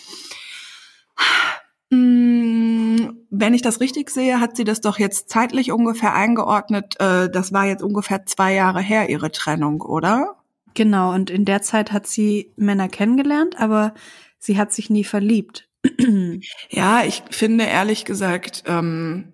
mm, 1.91 3.09
wenn 3.31 3.55
ich 3.55 3.63
das 3.63 3.81
richtig 3.81 4.11
sehe, 4.11 4.39
hat 4.39 4.57
sie 4.57 4.65
das 4.65 4.83
doch 4.83 4.99
jetzt 4.99 5.31
zeitlich 5.31 5.73
ungefähr 5.73 6.15
eingeordnet. 6.15 7.01
Äh, 7.01 7.31
das 7.31 7.55
war 7.55 7.65
jetzt 7.65 7.83
ungefähr 7.83 8.27
zwei 8.27 8.53
Jahre 8.53 8.81
her, 8.81 9.09
ihre 9.09 9.33
Trennung, 9.33 9.81
oder? 9.81 10.37
Genau, 10.75 11.15
und 11.15 11.31
in 11.31 11.47
der 11.47 11.63
Zeit 11.63 11.91
hat 11.91 12.07
sie 12.07 12.53
Männer 12.57 12.89
kennengelernt, 12.89 13.59
aber 13.59 13.95
sie 14.39 14.59
hat 14.59 14.75
sich 14.75 14.91
nie 14.91 15.05
verliebt. 15.05 15.71
ja, 16.69 17.03
ich 17.05 17.23
finde 17.31 17.65
ehrlich 17.65 18.05
gesagt, 18.05 18.65
ähm, 18.67 19.33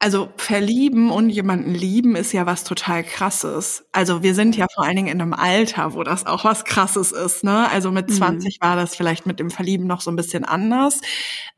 also 0.00 0.32
verlieben 0.38 1.10
und 1.10 1.28
jemanden 1.28 1.74
lieben 1.74 2.16
ist 2.16 2.32
ja 2.32 2.46
was 2.46 2.64
total 2.64 3.04
krasses. 3.04 3.84
Also 3.92 4.22
wir 4.22 4.34
sind 4.34 4.56
ja 4.56 4.66
vor 4.74 4.84
allen 4.84 4.96
Dingen 4.96 5.08
in 5.08 5.20
einem 5.20 5.34
Alter, 5.34 5.92
wo 5.92 6.02
das 6.02 6.24
auch 6.24 6.42
was 6.42 6.64
krasses 6.64 7.12
ist. 7.12 7.44
Ne? 7.44 7.70
Also 7.70 7.92
mit 7.92 8.10
20 8.10 8.58
mhm. 8.58 8.66
war 8.66 8.76
das 8.76 8.96
vielleicht 8.96 9.26
mit 9.26 9.38
dem 9.38 9.50
Verlieben 9.50 9.86
noch 9.86 10.00
so 10.00 10.10
ein 10.10 10.16
bisschen 10.16 10.46
anders. 10.46 11.02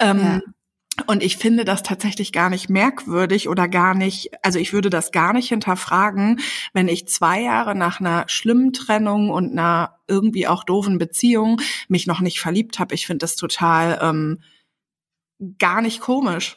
Ähm, 0.00 0.20
ja. 0.20 0.40
Und 1.06 1.22
ich 1.22 1.36
finde 1.36 1.64
das 1.64 1.84
tatsächlich 1.84 2.32
gar 2.32 2.50
nicht 2.50 2.68
merkwürdig 2.68 3.48
oder 3.48 3.68
gar 3.68 3.94
nicht, 3.94 4.30
also 4.42 4.58
ich 4.58 4.72
würde 4.72 4.90
das 4.90 5.12
gar 5.12 5.32
nicht 5.32 5.48
hinterfragen, 5.48 6.40
wenn 6.74 6.88
ich 6.88 7.08
zwei 7.08 7.40
Jahre 7.40 7.76
nach 7.76 8.00
einer 8.00 8.24
schlimmen 8.26 8.72
Trennung 8.72 9.30
und 9.30 9.52
einer 9.52 10.00
irgendwie 10.08 10.48
auch 10.48 10.64
doofen 10.64 10.98
Beziehung 10.98 11.60
mich 11.88 12.08
noch 12.08 12.20
nicht 12.20 12.40
verliebt 12.40 12.80
habe. 12.80 12.94
Ich 12.94 13.06
finde 13.06 13.20
das 13.20 13.36
total 13.36 14.00
ähm, 14.02 14.42
gar 15.58 15.80
nicht 15.80 16.00
komisch. 16.00 16.56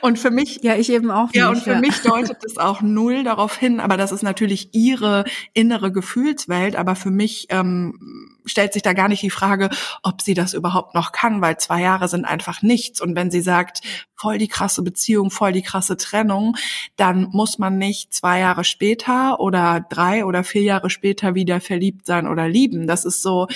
Und 0.00 0.18
für 0.18 0.30
mich. 0.30 0.60
Ja, 0.62 0.76
ich 0.76 0.90
eben 0.90 1.10
auch. 1.10 1.26
Nicht, 1.26 1.36
ja, 1.36 1.48
und 1.48 1.58
für 1.58 1.72
ja. 1.72 1.80
mich 1.80 2.00
deutet 2.02 2.44
es 2.44 2.58
auch 2.58 2.82
null 2.82 3.24
darauf 3.24 3.56
hin, 3.56 3.80
aber 3.80 3.96
das 3.96 4.12
ist 4.12 4.22
natürlich 4.22 4.70
ihre 4.72 5.24
innere 5.54 5.92
Gefühlswelt, 5.92 6.76
aber 6.76 6.96
für 6.96 7.10
mich 7.10 7.46
ähm, 7.50 8.38
stellt 8.44 8.72
sich 8.72 8.82
da 8.82 8.92
gar 8.92 9.08
nicht 9.08 9.22
die 9.22 9.30
Frage, 9.30 9.70
ob 10.02 10.22
sie 10.22 10.34
das 10.34 10.54
überhaupt 10.54 10.94
noch 10.94 11.12
kann, 11.12 11.40
weil 11.40 11.58
zwei 11.58 11.80
Jahre 11.80 12.08
sind 12.08 12.24
einfach 12.24 12.62
nichts. 12.62 13.00
Und 13.00 13.14
wenn 13.14 13.30
sie 13.30 13.40
sagt, 13.40 13.80
voll 14.14 14.38
die 14.38 14.48
krasse 14.48 14.82
Beziehung, 14.82 15.30
voll 15.30 15.52
die 15.52 15.62
krasse 15.62 15.96
Trennung, 15.96 16.56
dann 16.96 17.28
muss 17.32 17.58
man 17.58 17.78
nicht 17.78 18.14
zwei 18.14 18.40
Jahre 18.40 18.64
später 18.64 19.40
oder 19.40 19.84
drei 19.88 20.24
oder 20.24 20.44
vier 20.44 20.62
Jahre 20.62 20.90
später 20.90 21.34
wieder 21.34 21.60
verliebt 21.60 22.06
sein 22.06 22.26
oder 22.26 22.48
lieben. 22.48 22.86
Das 22.86 23.04
ist 23.04 23.22
so. 23.22 23.48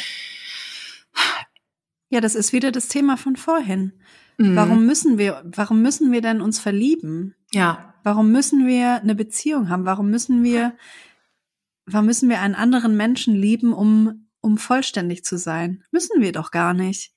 Ja, 2.09 2.21
das 2.21 2.35
ist 2.37 2.53
wieder 2.53 2.71
das 2.71 2.89
Thema 2.89 3.17
von 3.17 3.35
vorhin. 3.37 3.93
Mhm. 4.39 4.57
Warum 4.57 4.87
müssen 4.87 5.19
wir, 5.19 5.43
warum 5.45 5.83
müssen 5.83 6.13
wir 6.13 6.21
denn 6.21 6.41
uns 6.41 6.59
verlieben? 6.59 7.35
Ja. 7.53 7.95
Warum 8.03 8.31
müssen 8.31 8.67
wir 8.67 9.01
eine 9.01 9.15
Beziehung 9.15 9.69
haben? 9.69 9.85
Warum 9.85 10.11
müssen 10.11 10.43
wir, 10.45 10.77
warum 11.87 12.07
müssen 12.07 12.29
wir 12.29 12.41
einen 12.41 12.55
anderen 12.55 12.97
Menschen 12.97 13.35
lieben, 13.35 13.73
um, 13.73 14.29
um 14.41 14.59
vollständig 14.59 15.25
zu 15.25 15.39
sein? 15.39 15.83
Müssen 15.91 16.21
wir 16.21 16.33
doch 16.33 16.51
gar 16.51 16.75
nicht. 16.75 17.13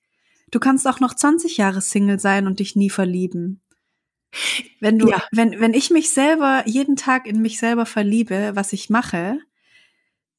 Du 0.51 0.59
kannst 0.59 0.87
auch 0.87 0.99
noch 0.99 1.13
20 1.13 1.57
Jahre 1.57 1.81
Single 1.81 2.19
sein 2.19 2.47
und 2.47 2.59
dich 2.59 2.75
nie 2.75 2.89
verlieben. 2.89 3.61
Wenn 4.79 4.99
du, 4.99 5.09
ja. 5.09 5.23
wenn, 5.31 5.59
wenn 5.59 5.73
ich 5.73 5.89
mich 5.89 6.11
selber 6.11 6.63
jeden 6.65 6.95
Tag 6.95 7.27
in 7.27 7.41
mich 7.41 7.59
selber 7.59 7.85
verliebe, 7.85 8.51
was 8.55 8.73
ich 8.73 8.89
mache, 8.89 9.39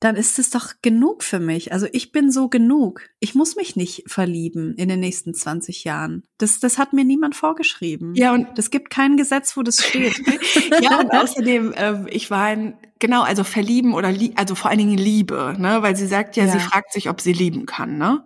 dann 0.00 0.16
ist 0.16 0.38
es 0.38 0.48
doch 0.48 0.72
genug 0.80 1.22
für 1.22 1.40
mich. 1.40 1.72
Also 1.72 1.86
ich 1.92 2.10
bin 2.10 2.32
so 2.32 2.48
genug. 2.48 3.02
Ich 3.20 3.34
muss 3.34 3.54
mich 3.54 3.76
nicht 3.76 4.04
verlieben 4.06 4.74
in 4.76 4.88
den 4.88 4.98
nächsten 4.98 5.34
20 5.34 5.84
Jahren. 5.84 6.24
Das, 6.38 6.58
das 6.58 6.78
hat 6.78 6.94
mir 6.94 7.04
niemand 7.04 7.36
vorgeschrieben. 7.36 8.14
Ja, 8.14 8.32
und 8.32 8.58
das 8.58 8.70
gibt 8.70 8.88
kein 8.88 9.18
Gesetz, 9.18 9.58
wo 9.58 9.62
das 9.62 9.84
steht. 9.84 10.18
ja, 10.80 10.98
und 10.98 11.12
außerdem, 11.12 11.74
äh, 11.74 12.08
ich 12.08 12.30
war 12.30 12.44
ein, 12.44 12.78
genau, 12.98 13.22
also 13.22 13.44
verlieben 13.44 13.92
oder, 13.92 14.14
also 14.36 14.54
vor 14.54 14.70
allen 14.70 14.78
Dingen 14.78 14.96
Liebe, 14.96 15.54
ne, 15.58 15.82
weil 15.82 15.94
sie 15.96 16.06
sagt 16.06 16.36
ja, 16.36 16.46
ja, 16.46 16.52
sie 16.52 16.60
fragt 16.60 16.92
sich, 16.94 17.10
ob 17.10 17.20
sie 17.20 17.34
lieben 17.34 17.66
kann, 17.66 17.98
ne? 17.98 18.24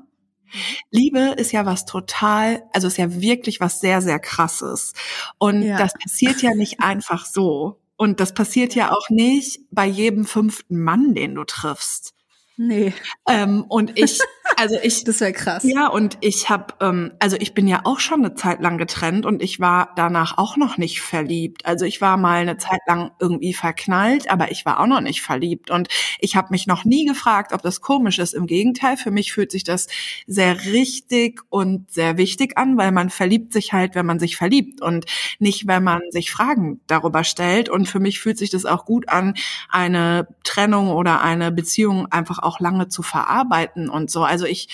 Liebe 0.92 1.34
ist 1.36 1.50
ja 1.50 1.66
was 1.66 1.84
total, 1.84 2.62
also 2.72 2.86
ist 2.86 2.98
ja 2.98 3.20
wirklich 3.20 3.58
was 3.58 3.80
sehr, 3.80 4.00
sehr 4.00 4.20
krasses. 4.20 4.92
Und 5.38 5.62
ja. 5.62 5.76
das 5.76 5.92
passiert 5.94 6.40
ja 6.42 6.54
nicht 6.54 6.78
einfach 6.80 7.26
so. 7.26 7.80
Und 7.96 8.20
das 8.20 8.34
passiert 8.34 8.74
ja 8.74 8.90
auch 8.92 9.08
nicht 9.10 9.60
bei 9.70 9.86
jedem 9.86 10.24
fünften 10.24 10.80
Mann, 10.80 11.14
den 11.14 11.34
du 11.34 11.44
triffst. 11.44 12.14
Nee. 12.56 12.92
Ähm, 13.28 13.64
und 13.68 13.98
ich, 13.98 14.20
also 14.56 14.76
ich. 14.80 15.02
das 15.02 15.20
wäre 15.20 15.32
krass. 15.32 15.64
Ja, 15.64 15.88
und 15.88 16.18
ich 16.20 16.48
habe, 16.48 16.74
ähm, 16.80 17.12
also 17.18 17.36
ich 17.40 17.52
bin 17.52 17.66
ja 17.66 17.80
auch 17.82 17.98
schon 17.98 18.24
eine 18.24 18.36
Zeit 18.36 18.60
lang 18.60 18.78
getrennt 18.78 19.26
und 19.26 19.42
ich 19.42 19.58
war 19.58 19.90
danach 19.96 20.38
auch 20.38 20.56
noch 20.56 20.78
nicht 20.78 21.00
verliebt. 21.00 21.66
Also 21.66 21.84
ich 21.84 22.00
war 22.00 22.16
mal 22.16 22.42
eine 22.42 22.56
Zeit 22.56 22.80
lang 22.86 23.10
irgendwie 23.18 23.54
verknallt, 23.54 24.30
aber 24.30 24.52
ich 24.52 24.64
war 24.64 24.78
auch 24.78 24.86
noch 24.86 25.00
nicht 25.00 25.20
verliebt. 25.20 25.70
Und 25.70 25.88
ich 26.20 26.36
habe 26.36 26.48
mich 26.50 26.68
noch 26.68 26.84
nie 26.84 27.06
gefragt, 27.06 27.52
ob 27.52 27.62
das 27.62 27.80
komisch 27.80 28.20
ist. 28.20 28.34
Im 28.34 28.46
Gegenteil, 28.46 28.96
für 28.96 29.10
mich 29.10 29.32
fühlt 29.32 29.50
sich 29.50 29.64
das 29.64 29.88
sehr 30.28 30.64
richtig 30.66 31.40
und 31.50 31.90
sehr 31.90 32.18
wichtig 32.18 32.56
an, 32.56 32.76
weil 32.76 32.92
man 32.92 33.10
verliebt 33.10 33.52
sich 33.52 33.72
halt, 33.72 33.96
wenn 33.96 34.06
man 34.06 34.20
sich 34.20 34.36
verliebt 34.36 34.80
und 34.80 35.06
nicht, 35.40 35.66
wenn 35.66 35.82
man 35.82 36.02
sich 36.10 36.30
Fragen 36.30 36.80
darüber 36.86 37.24
stellt. 37.24 37.68
Und 37.68 37.88
für 37.88 37.98
mich 37.98 38.20
fühlt 38.20 38.38
sich 38.38 38.50
das 38.50 38.64
auch 38.64 38.84
gut 38.84 39.08
an, 39.08 39.34
eine 39.68 40.28
Trennung 40.44 40.90
oder 40.90 41.20
eine 41.20 41.50
Beziehung 41.50 42.06
einfach 42.12 42.43
auch 42.44 42.60
lange 42.60 42.88
zu 42.88 43.02
verarbeiten 43.02 43.88
und 43.88 44.10
so. 44.10 44.22
Also 44.24 44.44
ich, 44.46 44.68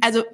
also 0.00 0.24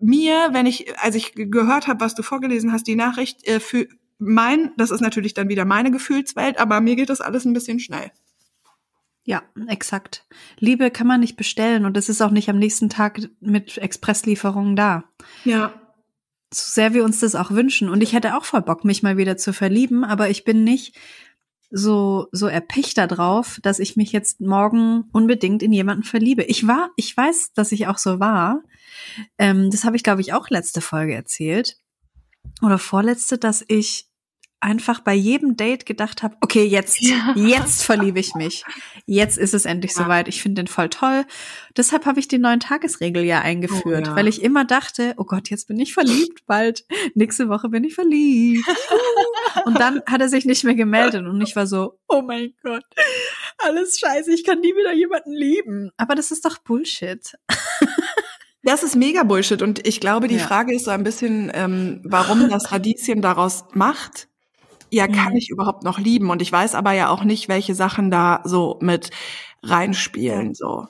mir, 0.00 0.48
wenn 0.52 0.66
ich, 0.66 0.98
als 0.98 1.14
ich 1.14 1.34
gehört 1.34 1.86
habe, 1.86 2.00
was 2.00 2.14
du 2.14 2.22
vorgelesen 2.22 2.72
hast, 2.72 2.86
die 2.86 2.96
Nachricht 2.96 3.46
äh, 3.46 3.60
für 3.60 3.86
mein, 4.18 4.72
das 4.76 4.90
ist 4.90 5.00
natürlich 5.00 5.34
dann 5.34 5.48
wieder 5.48 5.64
meine 5.64 5.90
Gefühlswelt, 5.90 6.58
aber 6.58 6.80
mir 6.80 6.96
geht 6.96 7.10
das 7.10 7.20
alles 7.20 7.44
ein 7.44 7.52
bisschen 7.52 7.80
schnell. 7.80 8.10
Ja, 9.24 9.42
exakt. 9.68 10.26
Liebe 10.58 10.90
kann 10.90 11.06
man 11.06 11.20
nicht 11.20 11.36
bestellen 11.36 11.84
und 11.84 11.96
es 11.96 12.08
ist 12.08 12.20
auch 12.20 12.30
nicht 12.30 12.48
am 12.48 12.58
nächsten 12.58 12.88
Tag 12.88 13.20
mit 13.40 13.78
Expresslieferungen 13.78 14.76
da. 14.76 15.04
Ja. 15.44 15.72
So 16.52 16.72
sehr 16.72 16.94
wir 16.94 17.04
uns 17.04 17.20
das 17.20 17.34
auch 17.34 17.50
wünschen. 17.50 17.88
Und 17.88 18.02
ich 18.02 18.12
hätte 18.12 18.36
auch 18.36 18.44
voll 18.44 18.62
Bock, 18.62 18.84
mich 18.84 19.02
mal 19.02 19.16
wieder 19.16 19.36
zu 19.36 19.52
verlieben, 19.52 20.04
aber 20.04 20.30
ich 20.30 20.44
bin 20.44 20.64
nicht 20.64 20.96
so, 21.70 22.26
so 22.32 22.46
erpicht 22.46 22.98
darauf, 22.98 23.60
dass 23.62 23.78
ich 23.78 23.96
mich 23.96 24.12
jetzt 24.12 24.40
morgen 24.40 25.04
unbedingt 25.12 25.62
in 25.62 25.72
jemanden 25.72 26.02
verliebe. 26.02 26.42
Ich 26.44 26.66
war, 26.66 26.90
ich 26.96 27.16
weiß, 27.16 27.52
dass 27.54 27.72
ich 27.72 27.86
auch 27.86 27.98
so 27.98 28.20
war. 28.20 28.62
Ähm, 29.38 29.70
das 29.70 29.84
habe 29.84 29.96
ich, 29.96 30.02
glaube 30.02 30.20
ich, 30.20 30.32
auch 30.32 30.50
letzte 30.50 30.80
Folge 30.80 31.14
erzählt. 31.14 31.76
Oder 32.62 32.78
vorletzte, 32.78 33.38
dass 33.38 33.64
ich 33.68 34.09
einfach 34.60 35.00
bei 35.00 35.14
jedem 35.14 35.56
Date 35.56 35.86
gedacht 35.86 36.22
habe, 36.22 36.36
okay, 36.40 36.64
jetzt, 36.64 37.00
ja. 37.00 37.34
jetzt 37.34 37.82
verliebe 37.82 38.20
ich 38.20 38.34
mich. 38.34 38.64
Jetzt 39.06 39.38
ist 39.38 39.54
es 39.54 39.64
endlich 39.64 39.92
ja. 39.96 40.04
soweit. 40.04 40.28
Ich 40.28 40.42
finde 40.42 40.62
den 40.62 40.66
voll 40.66 40.90
toll. 40.90 41.24
Deshalb 41.76 42.04
habe 42.04 42.20
ich 42.20 42.28
die 42.28 42.38
neuen 42.38 42.60
Tagesregel 42.60 43.24
ja 43.24 43.40
eingeführt, 43.40 44.06
oh, 44.06 44.10
ja. 44.10 44.16
weil 44.16 44.28
ich 44.28 44.42
immer 44.42 44.66
dachte, 44.66 45.14
oh 45.16 45.24
Gott, 45.24 45.48
jetzt 45.48 45.68
bin 45.68 45.80
ich 45.80 45.94
verliebt, 45.94 46.46
bald 46.46 46.84
nächste 47.14 47.48
Woche 47.48 47.70
bin 47.70 47.84
ich 47.84 47.94
verliebt. 47.94 48.66
und 49.64 49.80
dann 49.80 50.02
hat 50.06 50.20
er 50.20 50.28
sich 50.28 50.44
nicht 50.44 50.64
mehr 50.64 50.74
gemeldet 50.74 51.24
und 51.26 51.40
ich 51.40 51.56
war 51.56 51.66
so, 51.66 51.98
oh 52.08 52.22
mein 52.22 52.52
Gott, 52.62 52.84
alles 53.58 53.98
scheiße, 53.98 54.32
ich 54.32 54.44
kann 54.44 54.60
nie 54.60 54.74
wieder 54.74 54.92
jemanden 54.92 55.32
lieben. 55.32 55.90
Aber 55.96 56.14
das 56.14 56.30
ist 56.30 56.44
doch 56.44 56.58
Bullshit. 56.58 57.32
Das 58.62 58.82
ist 58.82 58.94
mega 58.94 59.22
Bullshit 59.22 59.62
und 59.62 59.86
ich 59.86 60.00
glaube, 60.00 60.28
die 60.28 60.36
ja. 60.36 60.46
Frage 60.46 60.74
ist 60.74 60.84
so 60.84 60.90
ein 60.90 61.02
bisschen, 61.02 61.50
ähm, 61.54 62.02
warum 62.04 62.50
das 62.50 62.70
Radieschen 62.70 63.22
daraus 63.22 63.64
macht 63.72 64.28
ja, 64.90 65.06
kann 65.06 65.32
mhm. 65.32 65.38
ich 65.38 65.50
überhaupt 65.50 65.84
noch 65.84 65.98
lieben? 65.98 66.30
Und 66.30 66.42
ich 66.42 66.50
weiß 66.50 66.74
aber 66.74 66.92
ja 66.92 67.08
auch 67.08 67.24
nicht, 67.24 67.48
welche 67.48 67.74
Sachen 67.74 68.10
da 68.10 68.42
so 68.44 68.78
mit 68.80 69.10
reinspielen, 69.62 70.54
so. 70.54 70.88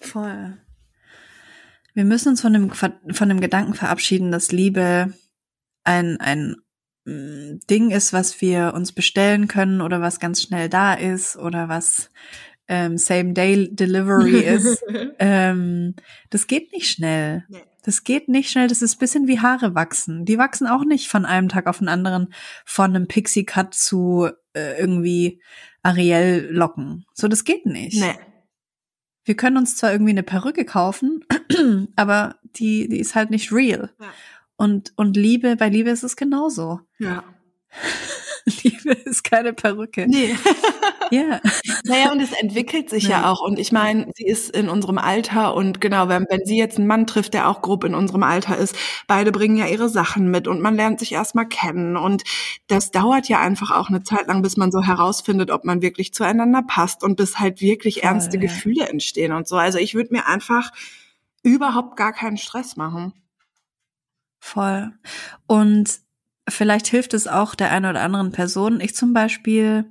Voll. 0.00 0.56
Wir 1.94 2.04
müssen 2.04 2.30
uns 2.30 2.42
von 2.42 2.52
dem, 2.52 2.70
von 2.70 3.28
dem 3.28 3.40
Gedanken 3.40 3.74
verabschieden, 3.74 4.30
dass 4.30 4.52
Liebe 4.52 5.14
ein, 5.84 6.20
ein 6.20 6.56
mm, 7.04 7.60
Ding 7.70 7.90
ist, 7.90 8.12
was 8.12 8.40
wir 8.40 8.74
uns 8.74 8.92
bestellen 8.92 9.48
können 9.48 9.80
oder 9.80 10.00
was 10.00 10.20
ganz 10.20 10.42
schnell 10.42 10.68
da 10.68 10.92
ist 10.92 11.36
oder 11.36 11.68
was 11.68 12.10
ähm, 12.68 12.98
Same-Day-Delivery 12.98 14.40
ist. 14.40 14.82
ähm, 15.18 15.94
das 16.30 16.46
geht 16.46 16.72
nicht 16.72 16.90
schnell. 16.90 17.44
Nee. 17.48 17.62
Das 17.82 18.02
geht 18.02 18.28
nicht 18.28 18.50
schnell. 18.50 18.66
Das 18.66 18.82
ist 18.82 18.98
bisschen 18.98 19.28
wie 19.28 19.38
Haare 19.38 19.76
wachsen. 19.76 20.24
Die 20.24 20.38
wachsen 20.38 20.66
auch 20.66 20.84
nicht 20.84 21.08
von 21.08 21.24
einem 21.24 21.48
Tag 21.48 21.68
auf 21.68 21.78
den 21.78 21.88
anderen 21.88 22.34
von 22.64 22.94
einem 22.96 23.06
Pixie-Cut 23.06 23.74
zu 23.74 24.28
äh, 24.54 24.80
irgendwie 24.80 25.40
Ariel-Locken. 25.82 27.06
So, 27.14 27.28
das 27.28 27.44
geht 27.44 27.64
nicht. 27.64 28.00
Nee. 28.00 28.18
Wir 29.24 29.36
können 29.36 29.56
uns 29.56 29.76
zwar 29.76 29.92
irgendwie 29.92 30.10
eine 30.10 30.22
Perücke 30.22 30.64
kaufen, 30.64 31.24
aber 31.96 32.36
die, 32.42 32.88
die 32.88 32.98
ist 32.98 33.14
halt 33.14 33.30
nicht 33.30 33.52
real. 33.52 33.92
Ja. 34.00 34.06
Und, 34.56 34.92
und 34.96 35.16
Liebe, 35.16 35.56
bei 35.56 35.68
Liebe 35.68 35.90
ist 35.90 36.02
es 36.02 36.16
genauso. 36.16 36.80
Ja. 36.98 37.22
Liebe 38.62 38.92
ist 38.92 39.24
keine 39.24 39.52
Perücke. 39.52 40.06
Nee. 40.08 40.34
Ja. 41.12 41.40
Naja, 41.84 42.10
und 42.10 42.20
es 42.20 42.32
entwickelt 42.32 42.90
sich 42.90 43.04
ja, 43.04 43.20
ja 43.20 43.30
auch. 43.30 43.40
Und 43.40 43.60
ich 43.60 43.70
meine, 43.70 44.10
sie 44.16 44.26
ist 44.26 44.50
in 44.50 44.68
unserem 44.68 44.98
Alter 44.98 45.54
und 45.54 45.80
genau, 45.80 46.08
wenn, 46.08 46.26
wenn 46.28 46.44
sie 46.44 46.58
jetzt 46.58 46.78
einen 46.78 46.88
Mann 46.88 47.06
trifft, 47.06 47.32
der 47.32 47.48
auch 47.48 47.62
grob 47.62 47.84
in 47.84 47.94
unserem 47.94 48.24
Alter 48.24 48.56
ist, 48.56 48.74
beide 49.06 49.30
bringen 49.30 49.56
ja 49.56 49.68
ihre 49.68 49.88
Sachen 49.88 50.32
mit 50.32 50.48
und 50.48 50.60
man 50.60 50.74
lernt 50.74 50.98
sich 50.98 51.12
erstmal 51.12 51.46
kennen. 51.46 51.96
Und 51.96 52.24
das 52.66 52.90
dauert 52.90 53.28
ja 53.28 53.38
einfach 53.38 53.70
auch 53.70 53.88
eine 53.88 54.02
Zeit 54.02 54.26
lang, 54.26 54.42
bis 54.42 54.56
man 54.56 54.72
so 54.72 54.82
herausfindet, 54.82 55.52
ob 55.52 55.64
man 55.64 55.80
wirklich 55.80 56.12
zueinander 56.12 56.62
passt 56.62 57.04
und 57.04 57.14
bis 57.14 57.38
halt 57.38 57.60
wirklich 57.60 58.00
Voll, 58.00 58.10
ernste 58.10 58.38
ja. 58.38 58.40
Gefühle 58.40 58.88
entstehen 58.88 59.30
und 59.30 59.46
so. 59.46 59.54
Also 59.54 59.78
ich 59.78 59.94
würde 59.94 60.12
mir 60.12 60.26
einfach 60.26 60.72
überhaupt 61.44 61.96
gar 61.96 62.12
keinen 62.12 62.36
Stress 62.36 62.76
machen. 62.76 63.12
Voll. 64.40 64.92
Und 65.46 66.00
vielleicht 66.48 66.86
hilft 66.86 67.14
es 67.14 67.26
auch 67.26 67.54
der 67.54 67.70
einen 67.72 67.86
oder 67.86 68.02
anderen 68.02 68.32
Person. 68.32 68.80
Ich 68.80 68.94
zum 68.94 69.12
Beispiel 69.12 69.84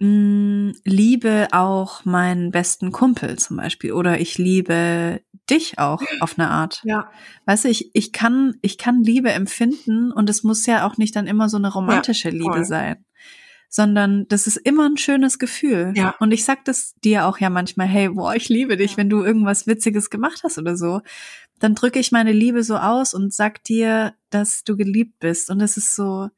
mh, 0.00 0.72
liebe 0.84 1.48
auch 1.52 2.04
meinen 2.04 2.50
besten 2.50 2.92
Kumpel 2.92 3.38
zum 3.38 3.56
Beispiel 3.56 3.92
oder 3.92 4.20
ich 4.20 4.38
liebe 4.38 5.20
dich 5.50 5.78
auch 5.78 6.02
auf 6.20 6.38
eine 6.38 6.50
Art. 6.50 6.82
Ja. 6.84 7.10
Weißt 7.46 7.64
du, 7.64 7.68
ich, 7.68 7.90
ich 7.94 8.12
kann, 8.12 8.56
ich 8.62 8.78
kann 8.78 9.02
Liebe 9.02 9.32
empfinden 9.32 10.12
und 10.12 10.28
es 10.30 10.42
muss 10.42 10.66
ja 10.66 10.86
auch 10.86 10.98
nicht 10.98 11.16
dann 11.16 11.26
immer 11.26 11.48
so 11.48 11.56
eine 11.56 11.72
romantische 11.72 12.28
Ja, 12.28 12.34
Liebe 12.34 12.64
sein. 12.64 13.04
Sondern 13.68 14.26
das 14.28 14.46
ist 14.46 14.56
immer 14.56 14.88
ein 14.88 14.96
schönes 14.96 15.38
Gefühl. 15.38 15.92
Ja. 15.94 16.14
Und 16.20 16.32
ich 16.32 16.44
sag 16.44 16.64
das 16.64 16.94
dir 17.04 17.26
auch 17.26 17.38
ja 17.38 17.50
manchmal, 17.50 17.86
hey, 17.86 18.08
boah, 18.08 18.34
ich 18.34 18.48
liebe 18.48 18.76
dich, 18.76 18.96
wenn 18.96 19.10
du 19.10 19.22
irgendwas 19.22 19.66
Witziges 19.66 20.08
gemacht 20.08 20.40
hast 20.42 20.58
oder 20.58 20.76
so. 20.76 21.02
Dann 21.58 21.74
drücke 21.74 21.98
ich 21.98 22.12
meine 22.12 22.32
Liebe 22.32 22.62
so 22.62 22.76
aus 22.78 23.14
und 23.14 23.34
sag 23.34 23.62
dir, 23.64 24.14
dass 24.30 24.64
du 24.64 24.76
geliebt 24.76 25.18
bist. 25.18 25.50
Und 25.50 25.58
das 25.58 25.76
ist 25.76 25.94
so, 25.94 26.30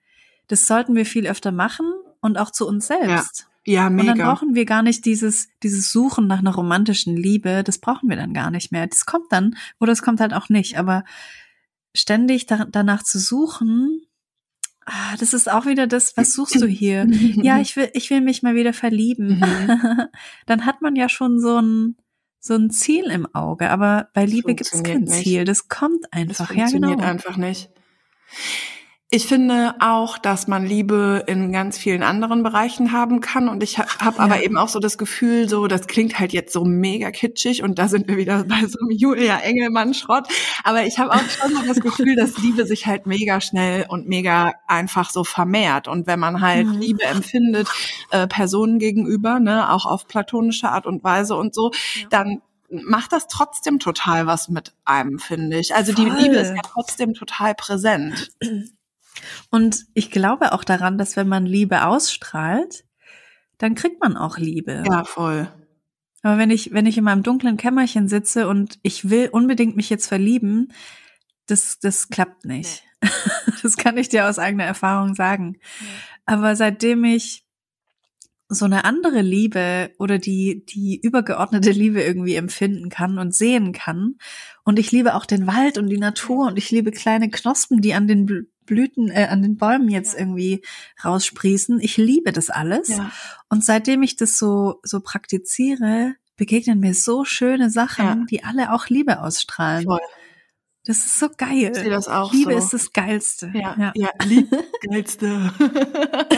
das 0.49 0.67
sollten 0.67 0.97
wir 0.97 1.07
viel 1.07 1.27
öfter 1.27 1.53
machen 1.53 1.87
und 2.21 2.39
auch 2.39 2.51
zu 2.51 2.67
uns 2.67 2.89
selbst. 2.89 3.47
Ja, 3.67 3.87
Und 3.87 3.99
dann 3.99 4.07
mega. 4.07 4.25
brauchen 4.33 4.55
wir 4.55 4.65
gar 4.65 4.83
nicht 4.83 5.05
dieses, 5.05 5.49
dieses 5.63 5.93
Suchen 5.93 6.27
nach 6.27 6.39
einer 6.39 6.55
romantischen 6.55 7.17
Liebe. 7.17 7.63
Das 7.63 7.79
brauchen 7.79 8.09
wir 8.09 8.17
dann 8.17 8.33
gar 8.33 8.51
nicht 8.51 8.73
mehr. 8.73 8.87
Das 8.87 9.07
kommt 9.07 9.31
dann 9.31 9.57
oder 9.79 9.93
es 9.93 10.03
kommt 10.03 10.21
halt 10.21 10.33
auch 10.33 10.49
nicht. 10.49 10.79
Aber 10.79 11.05
ständig 11.95 12.47
da, 12.47 12.65
danach 12.65 13.03
zu 13.03 13.19
suchen, 13.19 14.03
ah, 14.91 15.17
das 15.19 15.33
ist 15.33 15.51
auch 15.51 15.67
wieder 15.67 15.87
das, 15.87 16.17
was 16.17 16.35
suchst 16.35 16.61
du 16.61 16.67
hier? 16.67 17.07
ja, 17.43 17.61
ich 17.61 17.77
will, 17.77 17.91
ich 17.95 18.11
will 18.11 18.21
mich 18.21 18.43
mal 18.43 18.55
wieder 18.55 18.73
verlieben. 18.73 19.39
Mhm. 19.39 20.09
dann 20.47 20.67
hat 20.67 20.83
man 20.83 20.97
ja 20.97 21.09
schon 21.09 21.41
so 21.41 21.61
ein, 21.61 21.97
so 22.41 22.55
ein 22.55 22.71
Ziel 22.71 23.05
im 23.05 23.33
Auge. 23.35 23.71
Aber 23.71 24.09
bei 24.13 24.25
Liebe 24.25 24.55
gibt 24.55 24.73
es 24.73 24.83
kein 24.83 25.03
nicht. 25.03 25.25
Ziel. 25.25 25.45
Das 25.45 25.69
kommt 25.69 26.05
Das 26.05 26.13
einfach. 26.13 26.51
Ja, 26.51 26.63
funktioniert 26.67 26.99
genau. 26.99 27.11
einfach 27.11 27.37
nicht. 27.37 27.71
Ich 29.13 29.27
finde 29.27 29.75
auch, 29.81 30.19
dass 30.19 30.47
man 30.47 30.65
Liebe 30.65 31.25
in 31.27 31.51
ganz 31.51 31.77
vielen 31.77 32.05
anderen 32.05 32.45
Bereichen 32.45 32.93
haben 32.93 33.21
kann. 33.21 33.49
Und 33.49 33.61
ich 33.65 33.77
habe 33.79 33.89
hab 33.99 34.19
Ja. 34.19 34.23
aber 34.23 34.45
eben 34.45 34.57
auch 34.57 34.69
so 34.69 34.79
das 34.79 34.99
Gefühl, 34.99 35.49
so, 35.49 35.67
das 35.67 35.89
klingt 35.89 36.21
halt 36.21 36.33
jetzt 36.33 36.53
so 36.53 36.65
mega 36.65 37.11
kitschig 37.11 37.65
und 37.65 37.81
da 37.81 37.89
sind 37.89 38.07
wir 38.07 38.17
wieder 38.17 38.45
bei 38.49 38.65
so 38.69 38.79
einem 38.79 38.91
Julia 38.97 39.39
Engelmann-Schrott. 39.39 40.29
Aber 40.63 40.85
ich 40.85 41.01
habe 41.01 41.11
auch 41.11 41.29
schon 41.29 41.53
so 41.57 41.63
das 41.67 41.81
Gefühl, 41.81 42.15
dass 42.15 42.39
Liebe 42.39 42.67
sich 42.67 42.87
halt 42.87 43.07
mega 43.07 43.41
schnell 43.41 43.85
und 43.89 44.07
mega 44.09 44.55
einfach 44.69 45.11
so 45.11 45.25
vermehrt. 45.25 45.89
Und 45.89 46.07
wenn 46.07 46.21
man 46.21 46.41
halt 46.41 46.69
Mhm. 46.69 46.79
Liebe 46.79 47.03
empfindet, 47.05 47.67
äh, 48.13 48.29
Personen 48.29 48.79
gegenüber, 48.79 49.41
ne, 49.41 49.73
auch 49.73 49.87
auf 49.87 50.07
platonische 50.07 50.69
Art 50.69 50.87
und 50.87 51.03
Weise 51.03 51.35
und 51.35 51.53
so, 51.53 51.73
Ja. 52.01 52.07
dann 52.11 52.43
macht 52.71 53.13
das 53.13 53.27
trotzdem 53.27 53.81
total 53.81 54.29
was 54.29 54.49
mit 54.49 54.73
einem, 54.85 55.19
finde 55.19 55.59
ich. 55.59 55.75
Also 55.75 55.93
die 55.93 56.07
Voll. 56.07 56.17
Liebe 56.21 56.37
ist 56.37 56.51
ja 56.55 56.63
trotzdem 56.63 57.15
total 57.15 57.57
präsent. 57.57 58.31
Und 59.51 59.85
ich 59.95 60.11
glaube 60.11 60.53
auch 60.53 60.65
daran, 60.65 60.99
dass 60.99 61.17
wenn 61.17 61.29
man 61.29 61.47
Liebe 61.47 61.85
ausstrahlt, 61.85 62.85
dann 63.59 63.75
kriegt 63.75 64.01
man 64.01 64.17
auch 64.17 64.39
Liebe. 64.39 64.85
Ja, 64.87 65.05
voll. 65.05 65.49
Aber 66.23 66.39
wenn 66.39 66.51
ich, 66.51 66.73
wenn 66.73 66.87
ich 66.87 66.99
in 66.99 67.05
meinem 67.05 67.23
dunklen 67.23 67.57
Kämmerchen 67.57 68.09
sitze 68.09 68.49
und 68.49 68.79
ich 68.83 69.09
will 69.09 69.29
unbedingt 69.29 69.77
mich 69.77 69.91
jetzt 69.91 70.07
verlieben, 70.07 70.73
das, 71.47 71.79
das 71.79 72.09
klappt 72.09 72.45
nicht. 72.45 72.85
Das 73.63 73.77
kann 73.77 73.99
ich 73.99 74.09
dir 74.09 74.27
aus 74.27 74.39
eigener 74.39 74.65
Erfahrung 74.65 75.15
sagen. 75.15 75.59
Aber 76.25 76.57
seitdem 76.57 77.05
ich 77.05 77.45
so 78.49 78.65
eine 78.65 78.85
andere 78.85 79.21
Liebe 79.21 79.91
oder 79.99 80.19
die, 80.19 80.65
die 80.65 80.99
übergeordnete 81.01 81.71
Liebe 81.71 82.03
irgendwie 82.03 82.35
empfinden 82.35 82.89
kann 82.89 83.19
und 83.19 83.35
sehen 83.35 83.73
kann. 83.73 84.17
Und 84.65 84.79
ich 84.79 84.93
liebe 84.93 85.15
auch 85.15 85.27
den 85.27 85.47
Wald 85.47 85.77
und 85.77 85.89
die 85.89 85.99
Natur 85.99 86.47
und 86.47 86.57
ich 86.57 86.71
liebe 86.71 86.91
kleine 86.91 87.31
Knospen, 87.31 87.81
die 87.81 87.95
an 87.95 88.09
den 88.09 88.49
Blüten, 88.67 89.11
äh, 89.11 89.27
an 89.31 89.43
den 89.43 89.57
Bäumen 89.57 89.89
jetzt 89.89 90.15
Ja. 90.15 90.21
irgendwie 90.21 90.63
raussprießen. 91.05 91.81
Ich 91.81 91.97
liebe 91.97 92.33
das 92.33 92.51
alles. 92.51 92.89
Ja. 92.89 93.11
Und 93.49 93.65
seitdem 93.65 94.03
ich 94.03 94.17
das 94.17 94.39
so, 94.39 94.81
so 94.83 95.01
praktiziere, 95.01 96.15
begegnen 96.37 96.81
mir 96.81 96.95
so 96.95 97.25
schöne 97.25 97.71
Sachen, 97.71 98.05
Ja. 98.05 98.25
die 98.31 98.45
alle 98.45 98.73
auch 98.73 98.89
Liebe 98.89 99.21
ausstrahlen. 99.21 99.85
Voll. 99.85 100.01
Das 100.87 100.97
ist 100.99 101.19
so 101.19 101.29
geil. 101.37 101.73
Ich 101.75 101.79
sehe 101.79 101.91
das 101.91 102.09
auch 102.09 102.33
Liebe 102.33 102.53
so. 102.53 102.59
ist 102.59 102.73
das 102.73 102.93
Geilste. 102.95 103.53
Ja, 103.55 103.77
ja, 103.79 103.93
ja 103.95 104.09
lieb, 104.25 104.49
geilste. 104.91 105.53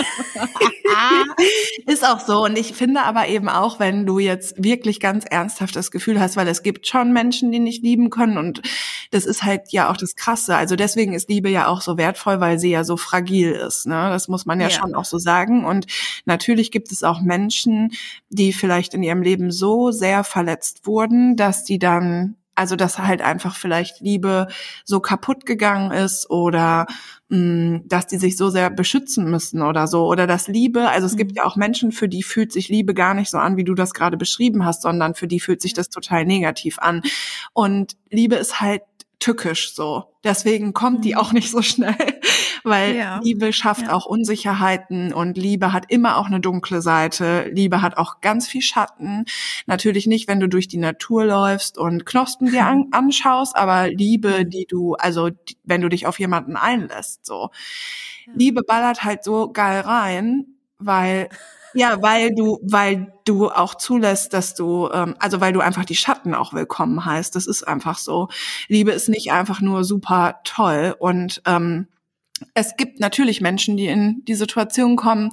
ist 1.86 2.04
auch 2.04 2.18
so. 2.18 2.44
Und 2.44 2.58
ich 2.58 2.72
finde 2.72 3.02
aber 3.02 3.28
eben 3.28 3.48
auch, 3.48 3.78
wenn 3.78 4.04
du 4.04 4.18
jetzt 4.18 4.62
wirklich 4.62 4.98
ganz 4.98 5.24
ernsthaft 5.24 5.76
das 5.76 5.92
Gefühl 5.92 6.20
hast, 6.20 6.36
weil 6.36 6.48
es 6.48 6.64
gibt 6.64 6.88
schon 6.88 7.12
Menschen, 7.12 7.52
die 7.52 7.60
nicht 7.60 7.84
lieben 7.84 8.10
können 8.10 8.36
und 8.36 8.62
das 9.12 9.26
ist 9.26 9.44
halt 9.44 9.70
ja 9.70 9.88
auch 9.90 9.96
das 9.96 10.16
Krasse. 10.16 10.56
Also 10.56 10.74
deswegen 10.74 11.12
ist 11.12 11.28
Liebe 11.28 11.48
ja 11.48 11.68
auch 11.68 11.80
so 11.80 11.96
wertvoll, 11.96 12.40
weil 12.40 12.58
sie 12.58 12.70
ja 12.70 12.82
so 12.82 12.96
fragil 12.96 13.52
ist. 13.52 13.86
Ne? 13.86 14.08
Das 14.10 14.26
muss 14.26 14.44
man 14.44 14.60
ja, 14.60 14.68
Ja. 14.68 14.72
schon 14.72 14.96
auch 14.96 15.04
so 15.04 15.18
sagen. 15.18 15.64
Und 15.64 15.86
natürlich 16.24 16.72
gibt 16.72 16.90
es 16.90 17.04
auch 17.04 17.20
Menschen, 17.20 17.92
die 18.28 18.52
vielleicht 18.52 18.94
in 18.94 19.02
ihrem 19.04 19.22
Leben 19.22 19.52
so 19.52 19.92
sehr 19.92 20.24
verletzt 20.24 20.86
wurden, 20.86 21.36
dass 21.36 21.62
die 21.64 21.78
dann 21.78 22.36
also 22.54 22.76
dass 22.76 22.98
halt 22.98 23.22
einfach 23.22 23.56
vielleicht 23.56 24.00
Liebe 24.00 24.48
so 24.84 25.00
kaputt 25.00 25.46
gegangen 25.46 25.90
ist 25.92 26.28
oder 26.30 26.86
mh, 27.28 27.80
dass 27.86 28.06
die 28.06 28.18
sich 28.18 28.36
so 28.36 28.50
sehr 28.50 28.70
beschützen 28.70 29.30
müssen 29.30 29.62
oder 29.62 29.86
so 29.86 30.06
oder 30.06 30.26
dass 30.26 30.48
Liebe, 30.48 30.88
also 30.88 31.06
es 31.06 31.16
gibt 31.16 31.32
Mhm. 31.32 31.36
ja 31.36 31.44
auch 31.44 31.56
Menschen, 31.56 31.92
für 31.92 32.08
die 32.08 32.22
fühlt 32.22 32.52
sich 32.52 32.68
Liebe 32.68 32.94
gar 32.94 33.14
nicht 33.14 33.30
so 33.30 33.38
an, 33.38 33.56
wie 33.56 33.64
du 33.64 33.74
das 33.74 33.94
gerade 33.94 34.16
beschrieben 34.16 34.64
hast, 34.64 34.82
sondern 34.82 35.14
für 35.14 35.26
die 35.28 35.40
fühlt 35.40 35.62
sich 35.62 35.72
das 35.74 35.88
total 35.88 36.24
negativ 36.26 36.78
an. 36.78 37.02
Und 37.54 37.94
Liebe 38.10 38.34
ist 38.36 38.60
halt 38.60 38.82
tückisch 39.22 39.74
so. 39.74 40.04
Deswegen 40.24 40.72
kommt 40.72 41.04
die 41.04 41.12
Mhm. 41.12 41.18
auch 41.18 41.32
nicht 41.32 41.50
so 41.50 41.62
schnell, 41.62 41.94
weil 42.64 42.96
Ja. 42.96 43.20
Liebe 43.22 43.52
schafft 43.52 43.82
Ja. 43.86 43.92
auch 43.92 44.04
Unsicherheiten 44.06 45.12
und 45.12 45.36
Liebe 45.38 45.72
hat 45.72 45.84
immer 45.90 46.16
auch 46.16 46.26
eine 46.26 46.40
dunkle 46.40 46.82
Seite. 46.82 47.48
Liebe 47.52 47.82
hat 47.82 47.96
auch 47.96 48.20
ganz 48.20 48.48
viel 48.48 48.62
Schatten. 48.62 49.24
Natürlich 49.66 50.06
nicht, 50.06 50.28
wenn 50.28 50.40
du 50.40 50.48
durch 50.48 50.68
die 50.68 50.78
Natur 50.78 51.24
läufst 51.24 51.78
und 51.78 52.04
Knospen 52.06 52.50
dir 52.50 52.66
an, 52.66 52.86
anschaust, 52.92 53.56
aber 53.56 53.88
Liebe, 53.88 54.44
die 54.44 54.66
du, 54.68 54.94
also 54.94 55.30
die, 55.30 55.56
wenn 55.64 55.80
du 55.80 55.88
dich 55.88 56.06
auf 56.06 56.18
jemanden 56.18 56.56
einlässt, 56.56 57.24
so. 57.26 57.50
Ja. 58.26 58.32
Liebe 58.36 58.62
ballert 58.62 59.04
halt 59.04 59.24
so 59.24 59.50
geil 59.52 59.80
rein, 59.80 60.46
weil 60.78 61.28
ja, 61.74 62.02
weil 62.02 62.34
du, 62.34 62.58
weil 62.62 63.12
du 63.24 63.50
auch 63.50 63.74
zulässt, 63.74 64.32
dass 64.32 64.54
du, 64.54 64.88
ähm, 64.92 65.14
also 65.18 65.40
weil 65.40 65.52
du 65.52 65.60
einfach 65.60 65.84
die 65.84 65.96
Schatten 65.96 66.34
auch 66.34 66.52
willkommen 66.52 67.04
heißt. 67.04 67.34
Das 67.36 67.46
ist 67.46 67.66
einfach 67.66 67.98
so. 67.98 68.28
Liebe 68.68 68.92
ist 68.92 69.08
nicht 69.08 69.32
einfach 69.32 69.60
nur 69.60 69.84
super 69.84 70.40
toll. 70.44 70.94
Und 70.98 71.42
ähm, 71.46 71.88
es 72.54 72.76
gibt 72.76 73.00
natürlich 73.00 73.40
Menschen, 73.40 73.76
die 73.76 73.86
in 73.86 74.24
die 74.26 74.34
Situation 74.34 74.96
kommen, 74.96 75.30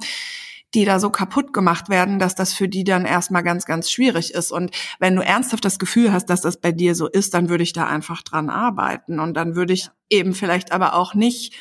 die 0.74 0.84
da 0.84 1.00
so 1.00 1.10
kaputt 1.10 1.52
gemacht 1.52 1.88
werden, 1.88 2.18
dass 2.18 2.34
das 2.34 2.52
für 2.52 2.68
die 2.68 2.84
dann 2.84 3.04
erstmal 3.04 3.42
ganz, 3.42 3.66
ganz 3.66 3.90
schwierig 3.90 4.32
ist. 4.32 4.52
Und 4.52 4.70
wenn 5.00 5.16
du 5.16 5.22
ernsthaft 5.22 5.64
das 5.64 5.78
Gefühl 5.78 6.12
hast, 6.12 6.26
dass 6.26 6.42
das 6.42 6.60
bei 6.60 6.70
dir 6.70 6.94
so 6.94 7.08
ist, 7.08 7.34
dann 7.34 7.48
würde 7.48 7.64
ich 7.64 7.72
da 7.72 7.86
einfach 7.86 8.22
dran 8.22 8.50
arbeiten. 8.50 9.18
Und 9.18 9.34
dann 9.34 9.56
würde 9.56 9.72
ich 9.72 9.88
eben 10.08 10.32
vielleicht 10.32 10.72
aber 10.72 10.94
auch 10.94 11.14
nicht 11.14 11.54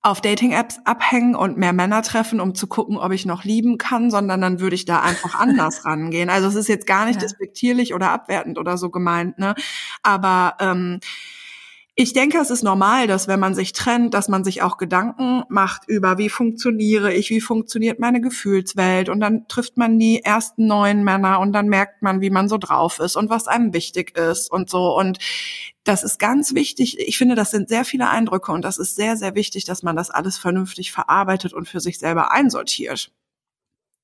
auf 0.00 0.20
Dating-Apps 0.20 0.80
abhängen 0.84 1.34
und 1.34 1.58
mehr 1.58 1.72
Männer 1.72 2.02
treffen, 2.02 2.40
um 2.40 2.54
zu 2.54 2.66
gucken, 2.68 2.96
ob 2.96 3.12
ich 3.12 3.26
noch 3.26 3.44
lieben 3.44 3.78
kann, 3.78 4.10
sondern 4.10 4.40
dann 4.40 4.60
würde 4.60 4.76
ich 4.76 4.84
da 4.84 5.00
einfach 5.00 5.34
anders 5.40 5.84
rangehen. 5.84 6.30
Also 6.30 6.48
es 6.48 6.54
ist 6.54 6.68
jetzt 6.68 6.86
gar 6.86 7.06
nicht 7.06 7.16
Ja. 7.20 7.22
despektierlich 7.26 7.94
oder 7.94 8.10
abwertend 8.10 8.58
oder 8.58 8.78
so 8.78 8.90
gemeint, 8.90 9.38
ne? 9.38 9.54
Aber 10.02 10.54
ähm, 10.60 11.00
ich 12.00 12.12
denke, 12.12 12.38
es 12.38 12.50
ist 12.50 12.62
normal, 12.62 13.08
dass 13.08 13.26
wenn 13.26 13.40
man 13.40 13.56
sich 13.56 13.72
trennt, 13.72 14.14
dass 14.14 14.28
man 14.28 14.44
sich 14.44 14.62
auch 14.62 14.76
Gedanken 14.76 15.42
macht 15.48 15.88
über, 15.88 16.16
wie 16.16 16.28
funktioniere 16.28 17.12
ich, 17.12 17.28
wie 17.30 17.40
funktioniert 17.40 17.98
meine 17.98 18.20
Gefühlswelt 18.20 19.08
und 19.08 19.18
dann 19.18 19.48
trifft 19.48 19.76
man 19.76 19.98
die 19.98 20.22
ersten 20.22 20.68
neuen 20.68 21.02
Männer 21.02 21.40
und 21.40 21.52
dann 21.52 21.66
merkt 21.68 22.02
man, 22.02 22.20
wie 22.20 22.30
man 22.30 22.48
so 22.48 22.56
drauf 22.56 23.00
ist 23.00 23.16
und 23.16 23.30
was 23.30 23.48
einem 23.48 23.74
wichtig 23.74 24.16
ist 24.16 24.48
und 24.48 24.70
so 24.70 24.96
und 24.96 25.18
das 25.88 26.02
ist 26.02 26.18
ganz 26.18 26.54
wichtig. 26.54 26.98
Ich 26.98 27.16
finde, 27.16 27.34
das 27.34 27.50
sind 27.50 27.70
sehr 27.70 27.84
viele 27.84 28.08
Eindrücke 28.08 28.52
und 28.52 28.62
das 28.62 28.76
ist 28.76 28.94
sehr, 28.94 29.16
sehr 29.16 29.34
wichtig, 29.34 29.64
dass 29.64 29.82
man 29.82 29.96
das 29.96 30.10
alles 30.10 30.36
vernünftig 30.36 30.92
verarbeitet 30.92 31.54
und 31.54 31.66
für 31.66 31.80
sich 31.80 31.98
selber 31.98 32.30
einsortiert. 32.30 33.10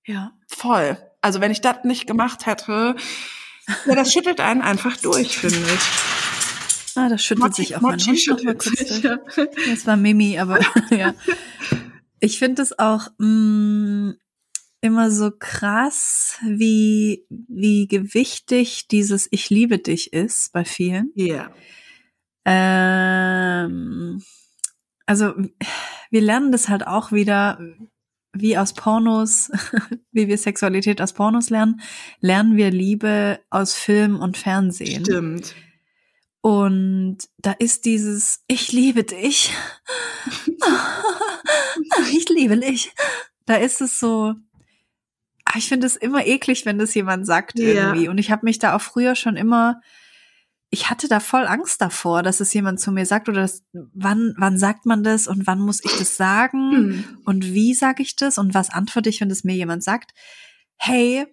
Ja. 0.07 0.33
Voll. 0.49 0.97
Also 1.21 1.43
wenn 1.43 1.51
ich 1.51 1.61
das 1.61 1.85
nicht 1.85 2.07
gemacht 2.07 2.47
hätte, 2.47 2.97
ja, 3.87 3.95
das 3.95 4.13
schüttelt 4.13 4.41
einen 4.41 4.63
einfach 4.63 4.97
durch, 4.97 5.37
finde 5.39 5.59
ich. 5.59 6.97
Ah, 6.97 7.09
das 7.09 7.23
schüttelt 7.23 7.55
sich 7.55 7.77
auch 7.77 7.81
mein 7.83 7.99
Mochi 7.99 8.17
Hund 8.17 8.29
noch 8.29 8.43
mal 8.45 8.55
kurz 8.55 9.03
ja. 9.03 9.19
Das 9.69 9.87
war 9.87 9.97
Mimi, 9.97 10.39
aber 10.39 10.61
ja. 10.91 11.15
Ich 12.21 12.39
finde 12.39 12.63
es 12.63 12.79
auch 12.79 13.09
mh, 13.19 14.15
immer 14.85 15.11
so 15.11 15.31
krass, 15.31 16.37
wie, 16.43 17.25
wie 17.31 17.89
gewichtig 17.89 18.87
dieses 18.87 19.27
Ich 19.31 19.49
liebe 19.49 19.79
dich 19.79 20.13
ist 20.13 20.53
bei 20.53 20.67
vielen. 20.67 21.11
Ja. 21.15 21.51
Ähm, 22.45 24.23
also 25.07 25.33
wir 26.11 26.21
lernen 26.21 26.53
das 26.53 26.69
halt 26.69 26.87
auch 26.87 27.13
wieder, 27.13 27.59
wie 28.35 28.59
aus 28.59 28.75
Pornos, 28.75 29.51
wie 30.13 30.29
wir 30.29 30.37
Sexualität 30.37 31.01
aus 31.01 31.15
Pornos 31.15 31.49
lernen, 31.49 31.81
lernen 32.21 32.59
wir 32.59 32.71
Liebe 32.71 33.41
aus 33.49 33.73
Film 33.73 34.21
und 34.21 34.37
Fernsehen. 34.37 35.07
Stimmt. 35.07 35.55
Und 36.43 37.21
da 37.39 37.53
ist 37.53 37.87
dieses 37.87 38.45
Ich 38.49 38.71
liebe 38.71 39.05
dich. 39.05 39.51
ich 42.13 42.29
liebe 42.29 42.59
dich. 42.59 42.93
Da 43.47 43.55
ist 43.55 43.81
es 43.81 43.99
so, 43.99 44.35
ich 45.57 45.69
finde 45.69 45.87
es 45.87 45.97
immer 45.97 46.27
eklig, 46.27 46.67
wenn 46.67 46.79
das 46.79 46.95
jemand 46.95 47.27
sagt 47.27 47.59
ja. 47.59 47.67
irgendwie. 47.67 48.09
Und 48.09 48.19
ich 48.19 48.31
habe 48.31 48.45
mich 48.45 48.59
da 48.59 48.77
auch 48.77 48.81
früher 48.81 49.15
schon 49.15 49.37
immer, 49.37 49.81
ich 50.71 50.91
hatte 50.91 51.09
da 51.09 51.21
voll 51.21 51.47
Angst 51.47 51.81
davor, 51.81 52.23
dass 52.23 52.41
es 52.41 52.53
jemand 52.53 52.81
zu 52.81 52.93
mir 52.93 53.07
sagt 53.07 53.29
oder 53.29 53.43
das, 53.43 53.63
wann, 53.73 54.35
wann 54.39 54.59
sagt 54.59 54.87
man 54.87 55.05
das 55.05 55.27
und 55.27 55.47
wann 55.47 55.61
muss 55.61 55.85
ich 55.85 55.97
das 55.99 56.17
sagen 56.17 56.71
mhm. 56.71 57.05
und 57.25 57.45
wie 57.53 57.75
sage 57.75 58.03
ich 58.03 58.17
das 58.17 58.39
und 58.39 58.55
was 58.55 58.71
antworte 58.71 59.09
ich, 59.09 59.21
wenn 59.21 59.29
das 59.29 59.45
mir 59.45 59.55
jemand 59.55 59.85
sagt. 59.85 60.13
Hey, 60.77 61.27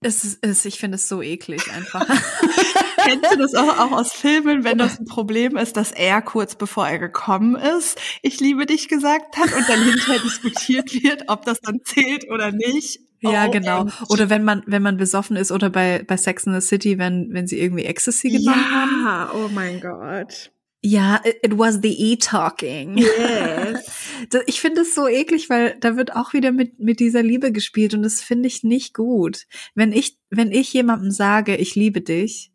es 0.00 0.24
ist, 0.24 0.66
ich 0.66 0.78
finde 0.78 0.96
es 0.96 1.08
so 1.08 1.22
eklig 1.22 1.72
einfach. 1.72 2.06
Kennst 3.08 3.32
du 3.32 3.38
das 3.38 3.54
auch, 3.54 3.78
auch 3.78 3.92
aus 3.92 4.12
Filmen, 4.12 4.64
wenn 4.64 4.78
das 4.78 4.98
ein 4.98 5.06
Problem 5.06 5.56
ist, 5.56 5.76
dass 5.76 5.92
er 5.92 6.22
kurz 6.22 6.54
bevor 6.54 6.86
er 6.88 6.98
gekommen 6.98 7.56
ist, 7.56 8.00
ich 8.22 8.40
liebe 8.40 8.66
dich 8.66 8.88
gesagt 8.88 9.36
hat 9.36 9.52
und 9.54 9.68
dann 9.68 9.82
hinterher 9.82 10.20
diskutiert 10.20 10.92
wird, 11.02 11.24
ob 11.28 11.44
das 11.44 11.60
dann 11.60 11.80
zählt 11.84 12.30
oder 12.30 12.52
nicht? 12.52 13.00
Ja, 13.20 13.46
oh, 13.46 13.50
genau. 13.50 13.86
Oder 14.08 14.30
wenn 14.30 14.44
man, 14.44 14.62
wenn 14.66 14.82
man 14.82 14.96
besoffen 14.96 15.36
ist 15.36 15.50
oder 15.50 15.70
bei, 15.70 16.04
bei 16.06 16.16
Sex 16.16 16.46
in 16.46 16.54
the 16.54 16.60
City, 16.60 16.98
wenn, 16.98 17.28
wenn 17.32 17.46
sie 17.46 17.58
irgendwie 17.58 17.84
Ecstasy 17.84 18.30
genommen 18.30 18.64
ja, 18.70 18.70
haben. 18.70 19.04
Ja, 19.04 19.32
oh 19.34 19.48
mein 19.52 19.80
Gott. 19.80 20.52
Ja, 20.80 21.20
it 21.24 21.58
was 21.58 21.80
the 21.82 22.12
E-Talking. 22.12 22.98
Yes. 22.98 23.90
Ich 24.46 24.60
finde 24.60 24.82
es 24.82 24.94
so 24.94 25.08
eklig, 25.08 25.48
weil 25.48 25.76
da 25.80 25.96
wird 25.96 26.14
auch 26.14 26.32
wieder 26.32 26.52
mit, 26.52 26.78
mit 26.78 27.00
dieser 27.00 27.22
Liebe 27.22 27.50
gespielt 27.52 27.94
und 27.94 28.02
das 28.02 28.20
finde 28.20 28.48
ich 28.48 28.62
nicht 28.62 28.94
gut. 28.94 29.46
Wenn 29.74 29.92
ich, 29.92 30.18
wenn 30.30 30.52
ich 30.52 30.72
jemandem 30.72 31.10
sage, 31.10 31.56
ich 31.56 31.74
liebe 31.74 32.00
dich, 32.00 32.52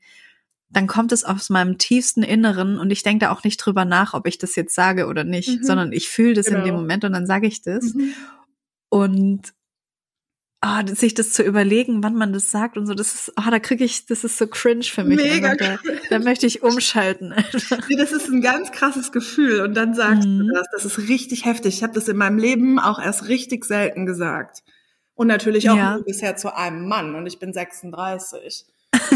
dann 0.74 0.88
kommt 0.88 1.12
es 1.12 1.24
aus 1.24 1.50
meinem 1.50 1.78
tiefsten 1.78 2.24
Inneren 2.24 2.80
und 2.80 2.92
ich 2.92 3.04
denke 3.04 3.26
da 3.26 3.32
auch 3.32 3.44
nicht 3.44 3.58
drüber 3.58 3.86
nach, 3.86 4.14
ob 4.14 4.28
ich 4.28 4.38
das 4.38 4.56
jetzt 4.56 4.74
sage 4.74 5.08
oder 5.08 5.24
nicht, 5.24 5.60
mhm. 5.60 5.64
sondern 5.64 5.92
ich 5.92 6.10
fühle 6.10 6.34
das 6.34 6.48
genau. 6.48 6.60
in 6.60 6.66
dem 6.66 6.72
genau. 6.72 6.82
Moment 6.82 7.06
und 7.06 7.14
dann 7.14 7.28
sage 7.28 7.48
ich 7.48 7.62
das. 7.62 7.94
Mhm. 7.94 8.14
Und 8.90 9.54
oh, 10.66 10.96
sich 10.96 11.14
das 11.14 11.32
zu 11.32 11.44
überlegen, 11.44 12.04
wann 12.04 12.16
man 12.16 12.34
das 12.34 12.50
sagt 12.50 12.78
und 12.78 12.88
so, 12.88 12.94
das 12.94 13.14
ist, 13.14 13.34
oh, 13.38 13.50
da 13.50 13.60
kriege 13.60 13.84
ich, 13.84 14.06
das 14.08 14.24
ist 14.24 14.38
so 14.38 14.48
cringe 14.48 14.84
für 14.84 15.04
mich. 15.04 15.18
Mega 15.18 15.56
da, 15.56 15.78
da, 16.10 16.20
möchte 16.20 16.48
ich 16.48 16.64
umschalten. 16.64 17.34
Nee, 17.90 17.96
das 17.96 18.12
ist 18.12 18.30
ein 18.30 18.42
ganz 18.42 18.72
krasses 18.72 19.12
Gefühl 19.12 19.62
und 19.62 19.76
dann 19.76 19.94
sagst 19.94 20.28
mhm. 20.28 20.48
du 20.48 20.54
das. 20.54 20.68
Das 20.72 20.86
ist 20.86 21.08
richtig 21.10 21.46
heftig. 21.46 21.76
Ich 21.76 21.84
habe 21.84 21.94
das 21.94 22.08
in 22.08 22.18
meinem 22.18 22.38
Leben 22.38 22.80
auch 22.80 23.00
erst 23.00 23.28
richtig 23.28 23.66
selten 23.66 24.06
gesagt. 24.06 24.64
Und 25.16 25.28
natürlich 25.28 25.70
auch 25.70 25.78
ja. 25.78 26.00
bisher 26.00 26.36
zu 26.36 26.56
einem 26.56 26.88
Mann 26.88 27.14
und 27.14 27.28
ich 27.28 27.38
bin 27.38 27.54
36. 27.54 28.66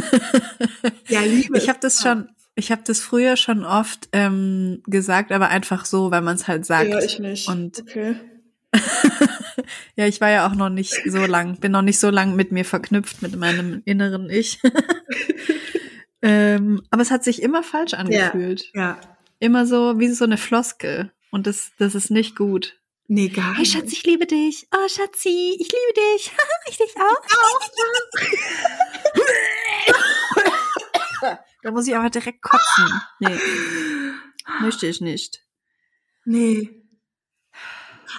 ja, 1.07 1.21
Liebe. 1.21 1.57
Ich 1.57 1.69
habe 1.69 1.79
das 1.81 2.01
schon, 2.01 2.29
ich 2.55 2.71
habe 2.71 2.81
das 2.85 2.99
früher 2.99 3.37
schon 3.37 3.65
oft 3.65 4.09
ähm, 4.13 4.81
gesagt, 4.85 5.31
aber 5.31 5.49
einfach 5.49 5.85
so, 5.85 6.11
weil 6.11 6.21
man 6.21 6.35
es 6.35 6.47
halt 6.47 6.65
sagt. 6.65 6.89
Ja, 6.89 6.99
ich 6.99 7.19
nicht. 7.19 7.47
Und 7.47 7.79
okay. 7.81 8.15
ja, 9.95 10.07
ich 10.07 10.21
war 10.21 10.29
ja 10.29 10.47
auch 10.47 10.55
noch 10.55 10.69
nicht 10.69 10.93
so 11.05 11.25
lang, 11.25 11.59
bin 11.59 11.71
noch 11.71 11.81
nicht 11.81 11.99
so 11.99 12.09
lang 12.09 12.35
mit 12.35 12.51
mir 12.51 12.65
verknüpft, 12.65 13.21
mit 13.21 13.35
meinem 13.35 13.81
inneren 13.85 14.29
Ich. 14.29 14.59
ähm, 16.21 16.81
aber 16.89 17.01
es 17.01 17.11
hat 17.11 17.23
sich 17.23 17.41
immer 17.41 17.63
falsch 17.63 17.93
angefühlt. 17.93 18.69
Ja, 18.73 18.81
ja. 18.81 18.99
Immer 19.39 19.65
so 19.65 19.99
wie 19.99 20.09
so 20.09 20.25
eine 20.25 20.37
Floskel. 20.37 21.11
Und 21.29 21.47
das, 21.47 21.71
das 21.77 21.95
ist 21.95 22.09
nicht 22.09 22.35
gut. 22.35 22.77
Nee, 23.09 23.29
gar 23.29 23.57
nicht. 23.57 23.73
Hey 23.73 23.81
Schatz, 23.81 23.93
ich 23.93 24.03
liebe 24.03 24.25
dich. 24.25 24.67
Oh 24.75 24.87
Schatzi, 24.89 25.55
ich 25.59 25.69
liebe 25.71 25.93
dich. 25.95 26.31
ich 26.69 26.77
dich 26.77 26.93
auch. 26.97 27.01
auch. 27.03 27.59
da 31.63 31.71
muss 31.71 31.87
ich 31.87 31.95
aber 31.95 32.09
direkt 32.09 32.41
kotzen. 32.41 33.01
Nee. 33.19 33.37
Möchte 34.61 34.87
ich 34.87 35.01
nicht. 35.01 35.43
Nee. 36.25 36.83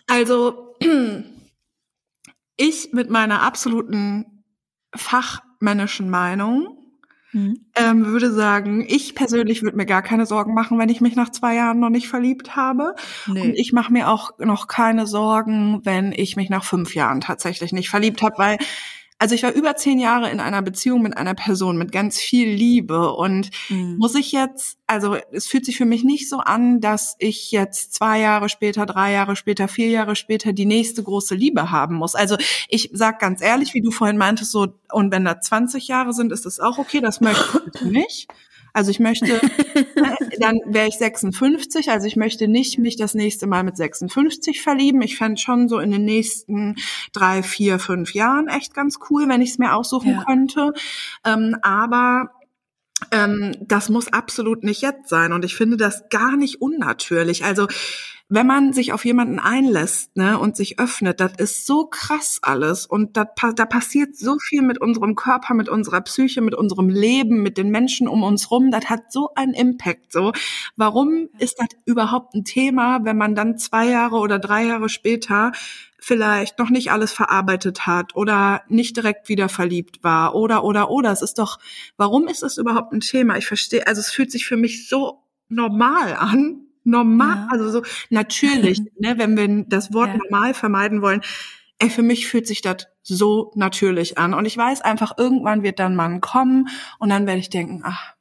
Also, 0.06 0.76
ich 2.56 2.92
mit 2.92 3.10
meiner 3.10 3.42
absoluten 3.42 4.44
fachmännischen 4.94 6.10
Meinung 6.10 6.78
hm. 7.32 7.66
ähm, 7.74 8.06
würde 8.06 8.32
sagen, 8.32 8.84
ich 8.88 9.14
persönlich 9.14 9.62
würde 9.62 9.76
mir 9.76 9.84
gar 9.84 10.02
keine 10.02 10.24
Sorgen 10.24 10.54
machen, 10.54 10.78
wenn 10.78 10.88
ich 10.88 11.02
mich 11.02 11.14
nach 11.14 11.28
zwei 11.28 11.54
Jahren 11.54 11.78
noch 11.78 11.90
nicht 11.90 12.08
verliebt 12.08 12.56
habe. 12.56 12.94
Nee. 13.26 13.42
Und 13.42 13.54
ich 13.54 13.72
mache 13.74 13.92
mir 13.92 14.08
auch 14.08 14.38
noch 14.38 14.66
keine 14.66 15.06
Sorgen, 15.06 15.80
wenn 15.84 16.12
ich 16.12 16.36
mich 16.36 16.48
nach 16.48 16.64
fünf 16.64 16.94
Jahren 16.94 17.20
tatsächlich 17.20 17.72
nicht 17.72 17.90
verliebt 17.90 18.22
habe, 18.22 18.38
weil 18.38 18.58
also 19.18 19.34
ich 19.34 19.42
war 19.42 19.52
über 19.52 19.74
zehn 19.74 19.98
Jahre 19.98 20.30
in 20.30 20.38
einer 20.38 20.62
Beziehung 20.62 21.02
mit 21.02 21.16
einer 21.16 21.34
Person 21.34 21.76
mit 21.76 21.90
ganz 21.90 22.18
viel 22.18 22.48
Liebe 22.48 23.12
und 23.12 23.50
mhm. 23.68 23.96
muss 23.98 24.14
ich 24.14 24.30
jetzt, 24.30 24.78
also 24.86 25.16
es 25.32 25.48
fühlt 25.48 25.64
sich 25.64 25.76
für 25.76 25.84
mich 25.84 26.04
nicht 26.04 26.28
so 26.28 26.38
an, 26.38 26.80
dass 26.80 27.16
ich 27.18 27.50
jetzt 27.50 27.94
zwei 27.94 28.20
Jahre 28.20 28.48
später, 28.48 28.86
drei 28.86 29.12
Jahre 29.12 29.34
später, 29.34 29.66
vier 29.66 29.88
Jahre 29.88 30.14
später 30.14 30.52
die 30.52 30.66
nächste 30.66 31.02
große 31.02 31.34
Liebe 31.34 31.72
haben 31.72 31.96
muss. 31.96 32.14
Also 32.14 32.36
ich 32.68 32.90
sag 32.92 33.18
ganz 33.18 33.42
ehrlich, 33.42 33.74
wie 33.74 33.82
du 33.82 33.90
vorhin 33.90 34.18
meintest, 34.18 34.52
so 34.52 34.68
und 34.92 35.10
wenn 35.10 35.24
da 35.24 35.40
20 35.40 35.88
Jahre 35.88 36.12
sind, 36.12 36.30
ist 36.30 36.46
das 36.46 36.60
auch 36.60 36.78
okay. 36.78 37.00
Das 37.00 37.20
möchte 37.20 37.62
ich 37.74 37.82
nicht. 37.82 38.28
Also 38.78 38.92
ich 38.92 39.00
möchte, 39.00 39.26
dann 40.38 40.60
wäre 40.66 40.86
ich 40.86 40.94
56, 40.98 41.90
also 41.90 42.06
ich 42.06 42.14
möchte 42.14 42.46
nicht 42.46 42.78
mich 42.78 42.94
das 42.94 43.14
nächste 43.14 43.48
Mal 43.48 43.64
mit 43.64 43.76
56 43.76 44.62
verlieben. 44.62 45.02
Ich 45.02 45.16
fände 45.16 45.40
schon 45.40 45.68
so 45.68 45.80
in 45.80 45.90
den 45.90 46.04
nächsten 46.04 46.76
drei, 47.12 47.42
vier, 47.42 47.80
fünf 47.80 48.14
Jahren 48.14 48.46
echt 48.46 48.74
ganz 48.74 49.00
cool, 49.10 49.28
wenn 49.28 49.42
ich 49.42 49.50
es 49.50 49.58
mir 49.58 49.74
aussuchen 49.74 50.12
ja. 50.12 50.24
könnte. 50.24 50.74
Ähm, 51.24 51.56
aber 51.62 52.30
ähm, 53.10 53.56
das 53.60 53.88
muss 53.88 54.12
absolut 54.12 54.62
nicht 54.62 54.80
jetzt 54.80 55.08
sein. 55.08 55.32
Und 55.32 55.44
ich 55.44 55.56
finde 55.56 55.76
das 55.76 56.08
gar 56.08 56.36
nicht 56.36 56.62
unnatürlich. 56.62 57.44
Also 57.44 57.66
wenn 58.30 58.46
man 58.46 58.74
sich 58.74 58.92
auf 58.92 59.06
jemanden 59.06 59.38
einlässt 59.38 60.14
ne, 60.14 60.38
und 60.38 60.54
sich 60.54 60.78
öffnet, 60.78 61.18
das 61.18 61.32
ist 61.38 61.66
so 61.66 61.86
krass 61.86 62.40
alles 62.42 62.84
und 62.84 63.16
da, 63.16 63.24
da 63.24 63.64
passiert 63.64 64.16
so 64.16 64.38
viel 64.38 64.60
mit 64.60 64.78
unserem 64.80 65.14
Körper, 65.14 65.54
mit 65.54 65.70
unserer 65.70 66.02
Psyche, 66.02 66.42
mit 66.42 66.54
unserem 66.54 66.90
Leben, 66.90 67.42
mit 67.42 67.56
den 67.56 67.70
Menschen 67.70 68.06
um 68.06 68.22
uns 68.22 68.50
rum. 68.50 68.70
Das 68.70 68.90
hat 68.90 69.12
so 69.12 69.30
einen 69.34 69.54
Impact. 69.54 70.12
So, 70.12 70.32
warum 70.76 71.30
ist 71.38 71.58
das 71.58 71.68
überhaupt 71.86 72.34
ein 72.34 72.44
Thema, 72.44 73.04
wenn 73.04 73.16
man 73.16 73.34
dann 73.34 73.56
zwei 73.56 73.86
Jahre 73.86 74.16
oder 74.16 74.38
drei 74.38 74.64
Jahre 74.66 74.90
später 74.90 75.52
vielleicht 75.98 76.58
noch 76.58 76.70
nicht 76.70 76.92
alles 76.92 77.12
verarbeitet 77.12 77.86
hat 77.86 78.14
oder 78.14 78.62
nicht 78.68 78.96
direkt 78.96 79.28
wieder 79.28 79.48
verliebt 79.48 80.04
war 80.04 80.34
oder 80.34 80.62
oder 80.62 80.90
oder 80.90 81.10
es 81.10 81.22
ist 81.22 81.38
doch 81.38 81.58
warum 81.96 82.28
ist 82.28 82.44
es 82.44 82.56
überhaupt 82.56 82.92
ein 82.92 83.00
Thema 83.00 83.36
ich 83.36 83.48
verstehe 83.48 83.84
also 83.84 84.00
es 84.00 84.12
fühlt 84.12 84.30
sich 84.30 84.46
für 84.46 84.56
mich 84.56 84.88
so 84.88 85.24
normal 85.48 86.14
an 86.14 86.67
normal, 86.88 87.36
ja. 87.36 87.48
also 87.50 87.70
so 87.70 87.82
natürlich, 88.10 88.80
ne, 88.98 89.18
wenn 89.18 89.36
wir 89.36 89.64
das 89.68 89.92
Wort 89.92 90.08
ja. 90.08 90.16
normal 90.16 90.54
vermeiden 90.54 91.02
wollen. 91.02 91.20
Ey, 91.78 91.90
für 91.90 92.02
mich 92.02 92.26
fühlt 92.26 92.46
sich 92.48 92.60
das 92.60 92.88
so 93.02 93.52
natürlich 93.54 94.18
an. 94.18 94.34
Und 94.34 94.46
ich 94.46 94.56
weiß 94.56 94.80
einfach, 94.80 95.16
irgendwann 95.16 95.62
wird 95.62 95.78
dann 95.78 95.94
Mann 95.94 96.20
kommen 96.20 96.68
und 96.98 97.10
dann 97.10 97.26
werde 97.26 97.38
ich 97.38 97.50
denken, 97.50 97.82
ach, 97.84 98.14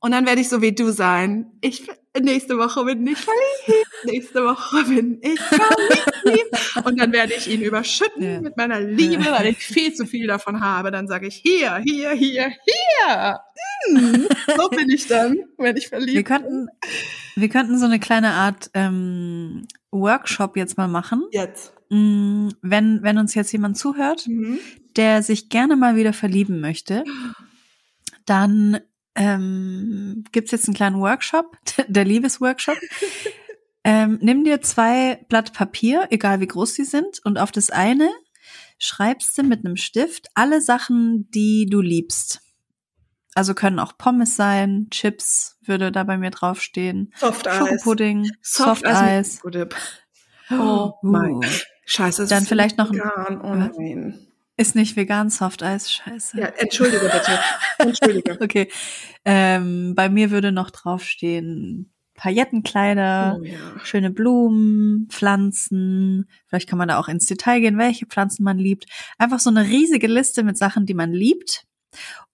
und 0.00 0.12
dann 0.12 0.26
werde 0.26 0.40
ich 0.40 0.48
so 0.48 0.62
wie 0.62 0.72
du 0.72 0.92
sein. 0.92 1.52
Ich 1.60 1.86
nächste 2.18 2.56
Woche 2.56 2.84
bin 2.84 3.06
ich 3.06 3.18
verliebt. 3.18 3.88
Nächste 4.04 4.44
Woche 4.44 4.84
bin 4.84 5.20
ich 5.22 5.38
verliebt. 5.40 6.09
Und 6.84 7.00
dann 7.00 7.12
werde 7.12 7.34
ich 7.34 7.48
ihn 7.48 7.62
überschütten 7.62 8.22
ja. 8.22 8.40
mit 8.40 8.56
meiner 8.56 8.80
Liebe, 8.80 9.24
weil 9.24 9.46
ich 9.46 9.58
viel 9.58 9.94
zu 9.94 10.06
viel 10.06 10.26
davon 10.26 10.60
habe. 10.60 10.90
Dann 10.90 11.08
sage 11.08 11.26
ich 11.26 11.36
hier, 11.36 11.76
hier, 11.78 12.10
hier, 12.12 12.50
hier. 12.50 13.40
Hm, 13.86 14.26
so 14.56 14.68
bin 14.70 14.90
ich 14.90 15.06
dann, 15.06 15.38
wenn 15.56 15.76
ich 15.76 15.88
verliebt 15.88 16.14
wir 16.14 16.24
könnten, 16.24 16.68
Wir 17.36 17.48
könnten 17.48 17.78
so 17.78 17.86
eine 17.86 17.98
kleine 17.98 18.32
Art 18.32 18.70
ähm, 18.74 19.66
Workshop 19.90 20.56
jetzt 20.56 20.76
mal 20.76 20.88
machen. 20.88 21.24
Jetzt. 21.32 21.72
Mm, 21.88 22.48
wenn, 22.62 23.02
wenn 23.02 23.18
uns 23.18 23.34
jetzt 23.34 23.52
jemand 23.52 23.76
zuhört, 23.78 24.26
mhm. 24.28 24.58
der 24.96 25.22
sich 25.22 25.48
gerne 25.48 25.76
mal 25.76 25.96
wieder 25.96 26.12
verlieben 26.12 26.60
möchte, 26.60 27.04
dann 28.26 28.80
ähm, 29.14 30.24
gibt 30.32 30.52
jetzt 30.52 30.68
einen 30.68 30.74
kleinen 30.74 31.00
Workshop, 31.00 31.56
der 31.88 32.04
Liebesworkshop. 32.04 32.78
Ähm, 33.84 34.18
nimm 34.20 34.44
dir 34.44 34.60
zwei 34.60 35.24
Blatt 35.28 35.52
Papier, 35.52 36.08
egal 36.10 36.40
wie 36.40 36.46
groß 36.46 36.74
sie 36.74 36.84
sind, 36.84 37.20
und 37.24 37.38
auf 37.38 37.52
das 37.52 37.70
eine 37.70 38.10
schreibst 38.78 39.36
du 39.38 39.42
mit 39.42 39.64
einem 39.64 39.76
Stift 39.76 40.28
alle 40.34 40.60
Sachen, 40.60 41.30
die 41.30 41.66
du 41.66 41.80
liebst. 41.80 42.40
Also 43.34 43.54
können 43.54 43.78
auch 43.78 43.96
Pommes 43.96 44.36
sein, 44.36 44.88
Chips 44.90 45.58
würde 45.64 45.92
da 45.92 46.04
bei 46.04 46.18
mir 46.18 46.30
draufstehen. 46.30 47.12
Soft 47.16 47.48
Schokopudding, 47.48 48.30
Soft, 48.42 48.86
Eis. 48.86 49.40
Oh, 49.44 50.56
oh 50.58 50.92
mein. 51.02 51.40
Scheiße. 51.84 52.26
Dann 52.26 52.44
vielleicht 52.44 52.76
noch 52.78 52.90
ein, 52.90 53.40
oh 53.40 53.54
nein. 53.54 54.26
Ist 54.56 54.74
nicht 54.74 54.94
vegan 54.94 55.30
Softeis, 55.30 55.90
scheiße. 55.90 56.38
Ja, 56.38 56.46
entschuldige 56.48 57.00
bitte. 57.00 57.38
Entschuldige. 57.78 58.38
okay. 58.42 58.68
Ähm, 59.24 59.94
bei 59.94 60.10
mir 60.10 60.30
würde 60.30 60.52
noch 60.52 60.70
draufstehen 60.70 61.90
Paillettenkleider, 62.20 63.38
oh, 63.40 63.44
ja. 63.44 63.58
schöne 63.82 64.10
Blumen, 64.10 65.08
Pflanzen. 65.08 66.28
Vielleicht 66.46 66.68
kann 66.68 66.78
man 66.78 66.88
da 66.88 66.98
auch 66.98 67.08
ins 67.08 67.24
Detail 67.24 67.60
gehen, 67.60 67.78
welche 67.78 68.04
Pflanzen 68.04 68.44
man 68.44 68.58
liebt. 68.58 68.84
Einfach 69.16 69.40
so 69.40 69.48
eine 69.48 69.64
riesige 69.64 70.06
Liste 70.06 70.42
mit 70.42 70.58
Sachen, 70.58 70.84
die 70.84 70.92
man 70.92 71.12
liebt. 71.12 71.64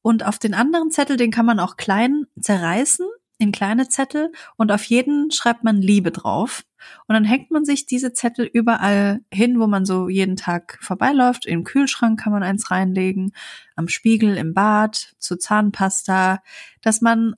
Und 0.03 0.27
auf 0.27 0.41
den 0.41 0.55
anderen 0.55 0.91
Zettel, 0.91 1.17
den 1.17 1.31
kann 1.31 1.47
man 1.47 1.61
auch 1.61 1.77
klein 1.77 2.27
zerreißen 2.41 3.07
in 3.39 3.53
kleine 3.53 3.89
Zettel 3.89 4.33
und 4.57 4.73
auf 4.73 4.83
jeden 4.85 5.31
schreibt 5.31 5.63
man 5.63 5.81
Liebe 5.81 6.11
drauf. 6.11 6.65
Und 7.07 7.15
dann 7.15 7.25
hängt 7.25 7.53
man 7.53 7.65
sich 7.65 7.87
diese 7.87 8.13
Zettel 8.13 8.45
überall 8.53 9.21
hin, 9.33 9.61
wo 9.61 9.69
man 9.69 9.85
so 9.85 10.09
jeden 10.09 10.35
Tag 10.35 10.79
vorbeiläuft. 10.81 11.47
Im 11.47 11.63
Kühlschrank 11.63 12.19
kann 12.19 12.33
man 12.33 12.43
eins 12.43 12.73
reinlegen, 12.73 13.33
am 13.77 13.87
Spiegel, 13.87 14.37
im 14.37 14.53
Bad, 14.53 15.15
zur 15.21 15.39
Zahnpasta, 15.39 16.43
dass 16.83 17.01
man 17.01 17.35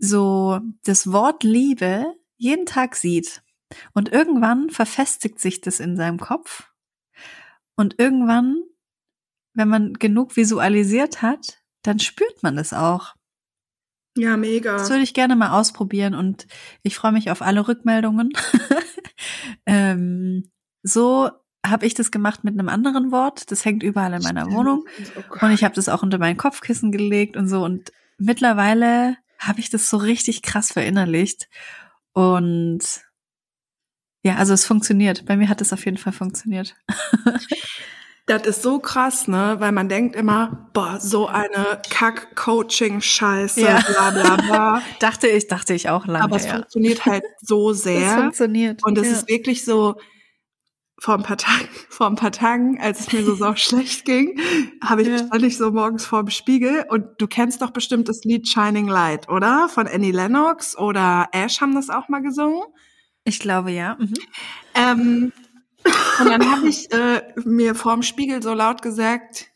so 0.00 0.60
das 0.84 1.12
Wort 1.12 1.44
Liebe 1.44 2.06
jeden 2.36 2.66
Tag 2.66 2.96
sieht. 2.96 3.42
Und 3.92 4.10
irgendwann 4.10 4.70
verfestigt 4.70 5.38
sich 5.38 5.60
das 5.60 5.78
in 5.78 5.96
seinem 5.96 6.18
Kopf. 6.18 6.70
Und 7.76 7.98
irgendwann, 7.98 8.62
wenn 9.54 9.68
man 9.68 9.94
genug 9.94 10.36
visualisiert 10.36 11.22
hat, 11.22 11.62
dann 11.82 12.00
spürt 12.00 12.42
man 12.42 12.58
es 12.58 12.72
auch. 12.72 13.14
Ja, 14.16 14.36
mega. 14.36 14.72
Das 14.72 14.90
würde 14.90 15.02
ich 15.02 15.14
gerne 15.14 15.36
mal 15.36 15.58
ausprobieren 15.58 16.14
und 16.14 16.46
ich 16.82 16.96
freue 16.96 17.12
mich 17.12 17.30
auf 17.30 17.42
alle 17.42 17.68
Rückmeldungen. 17.68 18.32
ähm, 19.66 20.50
so 20.82 21.30
habe 21.64 21.86
ich 21.86 21.94
das 21.94 22.10
gemacht 22.10 22.42
mit 22.42 22.54
einem 22.54 22.68
anderen 22.68 23.12
Wort. 23.12 23.50
Das 23.50 23.64
hängt 23.64 23.82
überall 23.82 24.14
in 24.14 24.22
meiner 24.22 24.50
Wohnung. 24.50 24.84
Oh 25.16 25.44
und 25.46 25.52
ich 25.52 25.62
habe 25.62 25.74
das 25.74 25.88
auch 25.88 26.02
unter 26.02 26.18
mein 26.18 26.36
Kopfkissen 26.36 26.90
gelegt 26.90 27.36
und 27.36 27.48
so. 27.48 27.62
Und 27.64 27.92
mittlerweile 28.18 29.16
habe 29.40 29.60
ich 29.60 29.70
das 29.70 29.90
so 29.90 29.96
richtig 29.96 30.42
krass 30.42 30.72
verinnerlicht. 30.72 31.48
Und 32.12 32.80
ja, 34.22 34.36
also 34.36 34.52
es 34.52 34.66
funktioniert. 34.66 35.24
Bei 35.24 35.36
mir 35.36 35.48
hat 35.48 35.60
es 35.60 35.72
auf 35.72 35.84
jeden 35.84 35.96
Fall 35.96 36.12
funktioniert. 36.12 36.76
Das 38.30 38.46
ist 38.46 38.62
so 38.62 38.78
krass, 38.78 39.26
ne? 39.26 39.56
Weil 39.58 39.72
man 39.72 39.88
denkt 39.88 40.14
immer, 40.14 40.70
boah, 40.72 41.00
so 41.00 41.26
eine 41.26 41.82
Kack-Coaching-Scheiße, 41.90 43.60
ja. 43.60 43.80
bla 43.80 44.10
bla 44.10 44.36
bla. 44.36 44.82
dachte 45.00 45.26
ich, 45.26 45.48
dachte 45.48 45.74
ich 45.74 45.88
auch 45.88 46.06
lange. 46.06 46.22
Aber 46.22 46.36
es 46.36 46.44
ja. 46.44 46.52
funktioniert 46.52 47.06
halt 47.06 47.24
so 47.40 47.72
sehr. 47.72 48.06
Es 48.06 48.14
funktioniert. 48.14 48.84
Und 48.84 48.98
es 48.98 49.06
ja. 49.06 49.12
ist 49.14 49.28
wirklich 49.28 49.64
so, 49.64 49.96
vor 51.00 51.14
ein 51.14 51.22
paar 51.22 51.38
Tagen, 51.38 51.68
vor 51.88 52.06
ein 52.06 52.14
paar 52.14 52.30
Tagen, 52.30 52.78
als 52.80 53.00
es 53.00 53.12
mir 53.12 53.24
so 53.24 53.34
sau 53.34 53.54
schlecht 53.56 54.04
ging, 54.04 54.38
habe 54.84 55.02
ich 55.02 55.08
ja. 55.08 55.18
stand 55.18 55.42
ich 55.42 55.56
so 55.56 55.72
morgens 55.72 56.04
vor 56.04 56.22
dem 56.22 56.30
Spiegel 56.30 56.84
und 56.88 57.06
du 57.18 57.26
kennst 57.26 57.62
doch 57.62 57.70
bestimmt 57.70 58.08
das 58.08 58.22
Lied 58.22 58.46
Shining 58.46 58.86
Light, 58.86 59.28
oder? 59.28 59.68
Von 59.68 59.88
Annie 59.88 60.12
Lennox 60.12 60.76
oder 60.76 61.28
Ash 61.32 61.60
haben 61.60 61.74
das 61.74 61.90
auch 61.90 62.08
mal 62.08 62.20
gesungen. 62.20 62.62
Ich 63.24 63.40
glaube 63.40 63.72
ja. 63.72 63.96
Mhm. 63.98 64.14
Ähm, 64.74 65.32
und 66.20 66.28
dann 66.28 66.50
habe 66.50 66.68
ich 66.68 66.92
äh, 66.92 67.22
mir 67.44 67.74
vorm 67.74 68.02
Spiegel 68.02 68.42
so 68.42 68.52
laut 68.52 68.82
gesagt, 68.82 69.50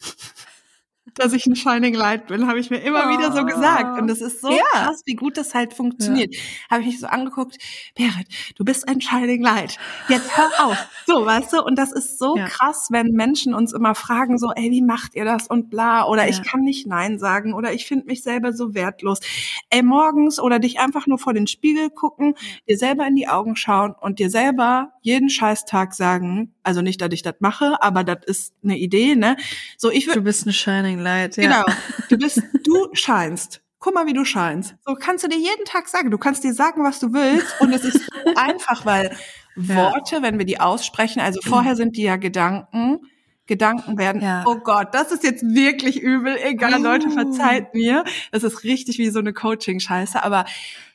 dass 1.18 1.32
ich 1.32 1.46
ein 1.46 1.56
Shining 1.56 1.94
Light 1.94 2.26
bin, 2.26 2.46
habe 2.46 2.58
ich 2.58 2.70
mir 2.70 2.78
immer 2.78 3.04
oh. 3.06 3.16
wieder 3.16 3.32
so 3.32 3.44
gesagt. 3.44 4.00
Und 4.00 4.08
das 4.08 4.20
ist 4.20 4.40
so 4.40 4.50
ja. 4.50 4.62
krass, 4.72 5.02
wie 5.06 5.14
gut 5.14 5.36
das 5.36 5.54
halt 5.54 5.74
funktioniert. 5.74 6.34
Ja. 6.34 6.40
Habe 6.70 6.80
ich 6.82 6.88
mich 6.88 7.00
so 7.00 7.06
angeguckt, 7.06 7.58
Berit, 7.94 8.28
du 8.56 8.64
bist 8.64 8.88
ein 8.88 9.00
Shining 9.00 9.42
Light. 9.42 9.78
Jetzt 10.08 10.36
hör 10.36 10.50
auf. 10.66 10.88
So, 11.06 11.26
weißt 11.26 11.52
du? 11.52 11.62
Und 11.62 11.76
das 11.76 11.92
ist 11.92 12.18
so 12.18 12.36
ja. 12.36 12.46
krass, 12.46 12.88
wenn 12.90 13.08
Menschen 13.08 13.52
uns 13.52 13.74
immer 13.74 13.94
fragen, 13.94 14.38
so, 14.38 14.52
ey, 14.52 14.70
wie 14.70 14.80
macht 14.80 15.14
ihr 15.14 15.26
das 15.26 15.46
und 15.46 15.68
bla, 15.68 16.06
oder 16.06 16.28
ich 16.28 16.42
kann 16.42 16.62
nicht 16.62 16.86
Nein 16.86 17.18
sagen, 17.18 17.52
oder 17.52 17.74
ich 17.74 17.84
finde 17.84 18.06
mich 18.06 18.22
selber 18.22 18.54
so 18.54 18.74
wertlos. 18.74 19.20
Ey, 19.68 19.82
morgens 19.82 20.40
oder 20.40 20.58
dich 20.58 20.80
einfach 20.80 21.06
nur 21.06 21.18
vor 21.18 21.34
den 21.34 21.46
Spiegel 21.46 21.90
gucken, 21.90 22.34
dir 22.68 22.78
selber 22.78 23.06
in 23.06 23.16
die 23.16 23.28
Augen 23.28 23.54
schauen 23.54 23.94
und 24.00 24.18
dir 24.18 24.30
selber 24.30 24.92
jeden 25.02 25.28
Scheißtag 25.28 25.92
sagen, 25.92 26.53
also 26.64 26.82
nicht, 26.82 27.00
dass 27.00 27.12
ich 27.12 27.22
das 27.22 27.34
mache, 27.40 27.80
aber 27.82 28.04
das 28.04 28.24
ist 28.26 28.54
eine 28.62 28.78
Idee, 28.78 29.14
ne? 29.14 29.36
So, 29.76 29.90
ich 29.90 30.06
Du 30.06 30.22
bist 30.22 30.46
ein 30.46 30.52
Shining 30.52 30.98
Light, 30.98 31.36
ja. 31.36 31.42
Genau. 31.42 31.64
Du 32.08 32.18
bist, 32.18 32.42
du 32.64 32.88
scheinst. 32.92 33.60
Guck 33.78 33.94
mal, 33.94 34.06
wie 34.06 34.12
du 34.12 34.24
scheinst. 34.24 34.74
So 34.86 34.94
kannst 34.94 35.24
du 35.24 35.28
dir 35.28 35.38
jeden 35.38 35.64
Tag 35.66 35.88
sagen. 35.88 36.10
Du 36.10 36.18
kannst 36.18 36.42
dir 36.42 36.54
sagen, 36.54 36.82
was 36.84 37.00
du 37.00 37.12
willst. 37.12 37.60
Und 37.60 37.72
es 37.72 37.84
ist 37.84 38.04
so 38.06 38.34
einfach, 38.36 38.86
weil 38.86 39.14
Worte, 39.56 40.22
wenn 40.22 40.38
wir 40.38 40.46
die 40.46 40.58
aussprechen, 40.58 41.20
also 41.20 41.40
vorher 41.42 41.76
sind 41.76 41.96
die 41.96 42.02
ja 42.02 42.16
Gedanken. 42.16 43.00
Gedanken 43.46 43.98
werden, 43.98 44.22
ja. 44.22 44.42
oh 44.46 44.56
Gott, 44.56 44.94
das 44.94 45.12
ist 45.12 45.22
jetzt 45.22 45.42
wirklich 45.42 46.00
übel, 46.00 46.34
egal, 46.42 46.80
Leute, 46.80 47.10
verzeiht 47.10 47.74
mir. 47.74 48.04
Das 48.32 48.42
ist 48.42 48.64
richtig 48.64 48.96
wie 48.96 49.10
so 49.10 49.18
eine 49.18 49.34
Coaching-Scheiße, 49.34 50.24
aber 50.24 50.46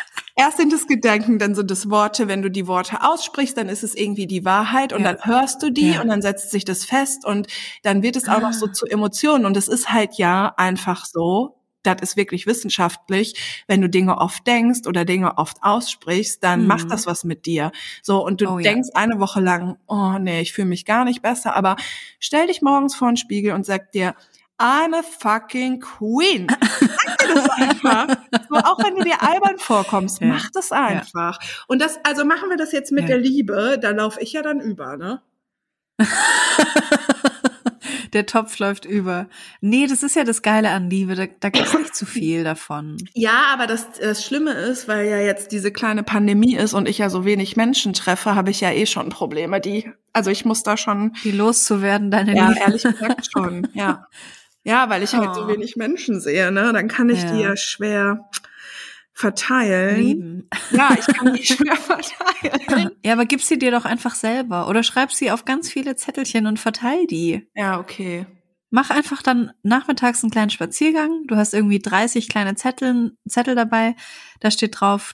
Erst 0.42 0.58
sind 0.58 0.74
es 0.74 0.88
Gedanken, 0.88 1.38
dann 1.38 1.54
sind 1.54 1.70
es 1.70 1.92
Worte. 1.92 2.28
Wenn 2.28 2.42
du 2.42 2.50
die 2.50 2.66
Worte 2.66 3.04
aussprichst, 3.04 3.56
dann 3.56 3.70
ist 3.70 3.84
es 3.84 3.94
irgendwie 3.94 4.26
die 4.26 4.44
Wahrheit 4.44 4.92
und 4.92 5.04
ja. 5.04 5.14
dann 5.14 5.24
hörst 5.24 5.62
du 5.62 5.70
die 5.70 5.92
ja. 5.92 6.02
und 6.02 6.08
dann 6.08 6.24
setzt 6.24 6.50
sich 6.50 6.66
das 6.66 6.84
fest 6.84 7.26
und 7.26 7.46
dann 7.84 8.02
wird 8.02 8.16
es 8.16 8.28
auch 8.28 8.38
ah. 8.38 8.40
noch 8.40 8.54
so 8.54 8.66
ah. 8.66 8.74
zu 8.74 8.88
Emotionen. 8.88 9.46
Und 9.46 9.56
es 9.56 9.68
ist 9.68 9.94
halt 9.94 10.16
ja 10.16 10.52
einfach 10.58 11.06
so, 11.06 11.60
das 11.84 11.98
ist 12.02 12.18
wirklich 12.18 12.48
wissenschaftlich, 12.48 13.64
wenn 13.68 13.82
du 13.82 13.88
Dinge 13.88 14.18
oft 14.18 14.48
denkst 14.48 14.88
oder 14.88 15.06
Dinge 15.06 15.38
oft 15.38 15.58
aussprichst, 15.62 16.44
dann 16.44 16.62
mhm. 16.62 16.68
macht 16.68 16.90
das 16.90 17.06
was 17.06 17.24
mit 17.24 17.46
dir. 17.46 17.72
So, 18.02 18.26
und 18.26 18.42
du 18.42 18.50
oh, 18.50 18.58
denkst 18.58 18.90
ja. 18.96 19.00
eine 19.00 19.20
Woche 19.20 19.42
lang, 19.42 19.78
oh 19.86 20.18
nee, 20.20 20.42
ich 20.42 20.54
fühle 20.54 20.70
mich 20.70 20.86
gar 20.86 21.06
nicht 21.06 21.22
besser, 21.22 21.56
aber 21.56 21.76
stell 22.20 22.48
dich 22.48 22.64
morgens 22.64 22.96
vor 22.96 23.10
den 23.10 23.18
Spiegel 23.18 23.54
und 23.54 23.64
sag 23.64 23.92
dir, 23.92 24.16
I'm 24.58 24.96
a 24.96 25.04
fucking 25.04 25.80
queen. 25.82 26.48
Dir 27.22 27.36
das 27.36 27.50
einfach. 27.50 28.08
So, 28.50 28.56
auch 28.56 28.84
wenn 28.84 28.96
du 28.96 29.04
dir 29.04 29.22
albern 29.22 29.58
vorkommst, 29.58 30.22
ja. 30.22 30.28
mach 30.28 30.50
das 30.52 30.72
einfach. 30.72 31.42
Ja. 31.42 31.48
Und 31.68 31.82
das, 31.82 32.00
also 32.04 32.26
machen 32.26 32.50
wir 32.50 32.58
das 32.58 32.72
jetzt 32.72 32.92
mit 32.92 33.04
ja. 33.04 33.08
der 33.10 33.18
Liebe, 33.20 33.80
da 33.82 33.92
laufe 33.92 34.22
ich 34.22 34.34
ja 34.34 34.42
dann 34.42 34.60
über, 34.60 34.98
ne? 34.98 35.22
der 38.14 38.26
Topf 38.26 38.60
läuft 38.60 38.86
über. 38.86 39.28
Nee, 39.62 39.88
das 39.88 40.04
ist 40.04 40.16
ja 40.16 40.24
das 40.24 40.42
Geile 40.42 40.70
an 40.72 40.90
Liebe. 40.90 41.16
Da, 41.16 41.28
da 41.40 41.50
gibt's 41.50 41.74
nicht 41.74 41.96
zu 41.96 42.06
viel 42.06 42.44
davon. 42.44 42.98
Ja, 43.14 43.46
aber 43.54 43.68
das, 43.68 43.88
das 44.00 44.26
Schlimme 44.26 44.52
ist, 44.52 44.88
weil 44.88 45.08
ja 45.08 45.20
jetzt 45.20 45.52
diese 45.52 45.72
kleine 45.72 46.04
Pandemie 46.04 46.56
ist 46.56 46.74
und 46.74 46.88
ich 46.88 46.98
ja 46.98 47.10
so 47.10 47.26
wenig 47.26 47.56
Menschen 47.56 47.94
treffe, 47.94 48.36
habe 48.36 48.52
ich 48.52 48.62
ja 48.62 48.72
eh 48.72 48.86
schon 48.86 49.10
Probleme, 49.10 49.62
die, 49.62 49.92
also 50.14 50.30
ich 50.30 50.46
muss 50.46 50.64
da 50.64 50.78
schon. 50.78 51.14
Die 51.24 51.32
loszuwerden, 51.32 52.12
deine 52.12 52.36
ja, 52.36 52.48
Liebe. 52.48 52.60
Ja, 52.60 52.66
ehrlich 52.66 52.84
gesagt 52.84 53.30
schon, 53.32 53.68
ja. 53.74 54.08
Ja, 54.64 54.90
weil 54.90 55.04
ich 55.04 55.14
oh. 55.14 55.18
halt 55.18 55.36
so 55.36 55.44
oh. 55.44 55.48
wenig 55.48 55.76
Menschen 55.76 56.20
sehe, 56.20 56.52
ne? 56.52 56.72
Dann 56.74 56.88
kann 56.88 57.10
ich 57.10 57.24
ja. 57.24 57.32
die 57.32 57.42
ja 57.42 57.58
schwer 57.58 58.30
verteilen. 59.14 60.02
Lieben. 60.02 60.50
Ja, 60.72 60.96
ich 60.98 61.06
kann 61.08 61.34
die 61.34 61.44
schwer 61.46 61.76
verteilen. 61.76 62.92
Ja, 63.04 63.14
aber 63.14 63.26
gib 63.26 63.42
sie 63.42 63.60
dir 63.60 63.72
doch 63.72 63.86
einfach 63.86 64.16
selber 64.16 64.68
oder 64.68 64.84
schreib 64.84 65.12
sie 65.12 65.32
auf 65.32 65.46
ganz 65.46 65.70
viele 65.70 65.96
Zettelchen 65.96 66.48
und 66.48 66.60
verteil 66.60 67.08
die. 67.08 67.48
Ja, 67.56 67.80
okay. 67.80 68.26
Mach 68.70 68.90
einfach 68.90 69.22
dann 69.22 69.52
nachmittags 69.64 70.24
einen 70.24 70.32
kleinen 70.32 70.50
Spaziergang. 70.50 71.26
Du 71.28 71.36
hast 71.36 71.54
irgendwie 71.54 71.80
30 71.80 72.30
kleine 72.30 72.56
Zettel, 72.56 73.18
Zettel 73.28 73.54
dabei. 73.54 73.96
Da 74.40 74.50
steht 74.50 74.80
drauf, 74.80 75.14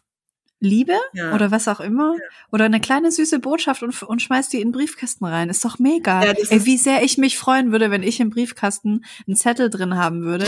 Liebe 0.59 0.97
ja. 1.13 1.33
oder 1.35 1.51
was 1.51 1.67
auch 1.67 1.79
immer 1.79 2.13
ja. 2.13 2.29
oder 2.51 2.65
eine 2.65 2.79
kleine 2.79 3.11
süße 3.11 3.39
Botschaft 3.39 3.83
und, 3.83 4.01
und 4.03 4.21
schmeißt 4.21 4.51
die 4.53 4.61
in 4.61 4.71
Briefkasten 4.71 5.25
rein. 5.25 5.49
Ist 5.49 5.63
doch 5.63 5.77
mega. 5.77 6.23
Ja, 6.23 6.33
Ey, 6.49 6.65
wie 6.65 6.77
sehr 6.77 7.03
ich 7.03 7.17
mich 7.17 7.37
freuen 7.37 7.71
würde, 7.71 7.91
wenn 7.91 8.03
ich 8.03 8.19
im 8.19 8.29
Briefkasten 8.29 9.05
einen 9.27 9.35
Zettel 9.35 9.69
drin 9.69 9.95
haben 9.95 10.23
würde, 10.23 10.47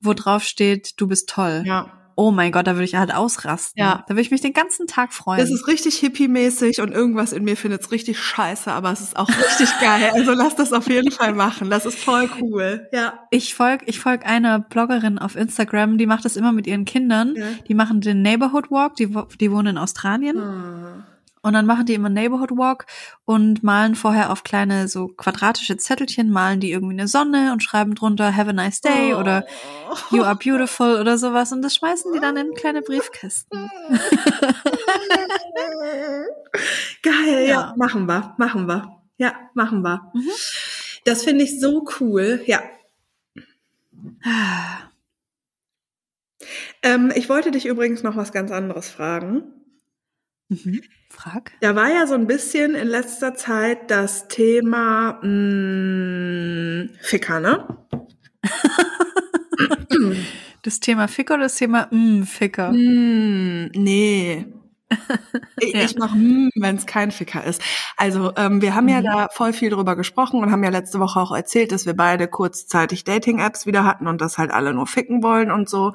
wo 0.00 0.12
drauf 0.12 0.44
steht, 0.44 1.00
du 1.00 1.06
bist 1.06 1.28
toll. 1.28 1.62
Ja 1.64 2.01
oh 2.16 2.30
mein 2.30 2.52
Gott, 2.52 2.66
da 2.66 2.74
würde 2.74 2.84
ich 2.84 2.94
halt 2.94 3.14
ausrasten. 3.14 3.82
Ja. 3.82 4.04
Da 4.06 4.14
würde 4.14 4.22
ich 4.22 4.30
mich 4.30 4.40
den 4.40 4.52
ganzen 4.52 4.86
Tag 4.86 5.12
freuen. 5.12 5.40
Das 5.40 5.50
ist 5.50 5.66
richtig 5.66 5.96
hippie-mäßig 5.96 6.80
und 6.80 6.92
irgendwas 6.92 7.32
in 7.32 7.44
mir 7.44 7.56
findet 7.56 7.82
es 7.82 7.90
richtig 7.90 8.18
scheiße, 8.18 8.70
aber 8.70 8.92
es 8.92 9.00
ist 9.00 9.16
auch 9.16 9.28
richtig 9.28 9.68
geil. 9.80 10.10
Also 10.14 10.32
lass 10.32 10.56
das 10.56 10.72
auf 10.72 10.88
jeden 10.88 11.10
Fall 11.10 11.34
machen. 11.34 11.70
Das 11.70 11.86
ist 11.86 11.98
voll 11.98 12.28
cool. 12.40 12.88
Ja. 12.92 13.26
Ich 13.30 13.54
folge 13.54 13.84
ich 13.86 14.00
folg 14.00 14.26
einer 14.26 14.58
Bloggerin 14.58 15.18
auf 15.18 15.36
Instagram, 15.36 15.98
die 15.98 16.06
macht 16.06 16.24
das 16.24 16.36
immer 16.36 16.52
mit 16.52 16.66
ihren 16.66 16.84
Kindern. 16.84 17.34
Ja. 17.36 17.46
Die 17.68 17.74
machen 17.74 18.00
den 18.00 18.22
Neighborhood 18.22 18.70
Walk, 18.70 18.96
die, 18.96 19.14
die 19.40 19.50
wohnen 19.50 19.68
in 19.68 19.78
Australien. 19.78 20.36
Hm. 20.36 21.04
Und 21.42 21.54
dann 21.54 21.66
machen 21.66 21.86
die 21.86 21.94
immer 21.94 22.08
Neighborhood 22.08 22.52
Walk 22.52 22.86
und 23.24 23.64
malen 23.64 23.96
vorher 23.96 24.30
auf 24.30 24.44
kleine 24.44 24.86
so 24.86 25.08
quadratische 25.08 25.76
Zettelchen, 25.76 26.30
malen 26.30 26.60
die 26.60 26.70
irgendwie 26.70 26.94
eine 26.94 27.08
Sonne 27.08 27.52
und 27.52 27.64
schreiben 27.64 27.96
drunter 27.96 28.36
Have 28.36 28.50
a 28.50 28.52
nice 28.52 28.80
day 28.80 29.12
oh. 29.12 29.18
oder 29.18 29.44
You 30.10 30.22
are 30.22 30.36
beautiful 30.36 31.00
oder 31.00 31.18
sowas 31.18 31.50
und 31.50 31.62
das 31.62 31.74
schmeißen 31.74 32.12
die 32.12 32.20
dann 32.20 32.36
in 32.36 32.54
kleine 32.54 32.80
Briefkästen. 32.82 33.68
Geil, 37.02 37.46
ja. 37.46 37.50
ja, 37.50 37.74
machen 37.76 38.06
wir, 38.06 38.34
machen 38.38 38.66
wir. 38.66 39.02
Ja, 39.18 39.34
machen 39.54 39.82
wir. 39.82 40.12
Mhm. 40.14 40.30
Das 41.04 41.24
finde 41.24 41.42
ich 41.44 41.60
so 41.60 41.84
cool, 42.00 42.40
ja. 42.46 42.62
ähm, 46.82 47.12
ich 47.14 47.28
wollte 47.28 47.50
dich 47.50 47.66
übrigens 47.66 48.04
noch 48.04 48.16
was 48.16 48.32
ganz 48.32 48.52
anderes 48.52 48.88
fragen. 48.88 49.42
Mhm. 50.48 50.82
Frag. 51.12 51.52
Da 51.60 51.76
war 51.76 51.90
ja 51.90 52.06
so 52.06 52.14
ein 52.14 52.26
bisschen 52.26 52.74
in 52.74 52.88
letzter 52.88 53.34
Zeit 53.34 53.90
das 53.90 54.28
Thema 54.28 55.18
mh, 55.22 55.28
mm, 55.28 56.90
Ficker, 57.00 57.40
ne? 57.40 57.66
das 60.62 60.80
Thema 60.80 61.08
Ficker 61.08 61.34
oder 61.34 61.44
das 61.44 61.56
Thema 61.56 61.88
mh, 61.90 62.20
mm, 62.20 62.22
Ficker? 62.24 62.72
Mm, 62.72 63.70
nee. 63.74 64.46
Ich, 65.60 65.74
ja. 65.74 65.82
ich 65.82 65.96
mache, 65.96 66.14
hm, 66.14 66.50
wenn 66.56 66.76
es 66.76 66.86
kein 66.86 67.12
Ficker 67.12 67.44
ist. 67.44 67.62
Also 67.96 68.32
ähm, 68.36 68.60
wir 68.60 68.74
haben 68.74 68.88
ja 68.88 68.98
mhm. 68.98 69.04
da 69.04 69.28
voll 69.30 69.52
viel 69.52 69.70
drüber 69.70 69.94
gesprochen 69.94 70.42
und 70.42 70.50
haben 70.50 70.64
ja 70.64 70.70
letzte 70.70 70.98
Woche 70.98 71.20
auch 71.20 71.30
erzählt, 71.30 71.70
dass 71.70 71.86
wir 71.86 71.94
beide 71.94 72.26
kurzzeitig 72.26 73.04
Dating-Apps 73.04 73.64
wieder 73.64 73.84
hatten 73.84 74.08
und 74.08 74.20
das 74.20 74.38
halt 74.38 74.50
alle 74.50 74.74
nur 74.74 74.88
ficken 74.88 75.22
wollen 75.22 75.52
und 75.52 75.68
so. 75.68 75.94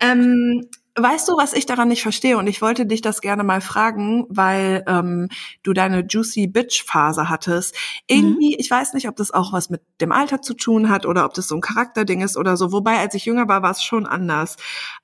Ähm, 0.00 0.68
Weißt 0.96 1.28
du, 1.28 1.36
was 1.36 1.52
ich 1.52 1.66
daran 1.66 1.88
nicht 1.88 2.02
verstehe? 2.02 2.36
Und 2.36 2.46
ich 2.46 2.60
wollte 2.62 2.84
dich 2.84 3.00
das 3.00 3.20
gerne 3.20 3.44
mal 3.44 3.60
fragen, 3.60 4.26
weil 4.28 4.84
ähm, 4.88 5.28
du 5.62 5.72
deine 5.72 6.04
Juicy 6.06 6.48
Bitch 6.48 6.84
Phase 6.84 7.28
hattest. 7.28 7.76
Irgendwie, 8.08 8.54
mhm. 8.54 8.56
ich 8.58 8.70
weiß 8.70 8.94
nicht, 8.94 9.08
ob 9.08 9.16
das 9.16 9.30
auch 9.30 9.52
was 9.52 9.70
mit 9.70 9.82
dem 10.00 10.10
Alter 10.10 10.42
zu 10.42 10.54
tun 10.54 10.88
hat 10.88 11.06
oder 11.06 11.24
ob 11.24 11.34
das 11.34 11.48
so 11.48 11.54
ein 11.54 11.60
Charakterding 11.60 12.22
ist 12.22 12.36
oder 12.36 12.56
so. 12.56 12.72
Wobei, 12.72 12.98
als 12.98 13.14
ich 13.14 13.24
jünger 13.24 13.46
war, 13.46 13.62
war 13.62 13.70
es 13.70 13.82
schon 13.82 14.04
anders. 14.04 14.56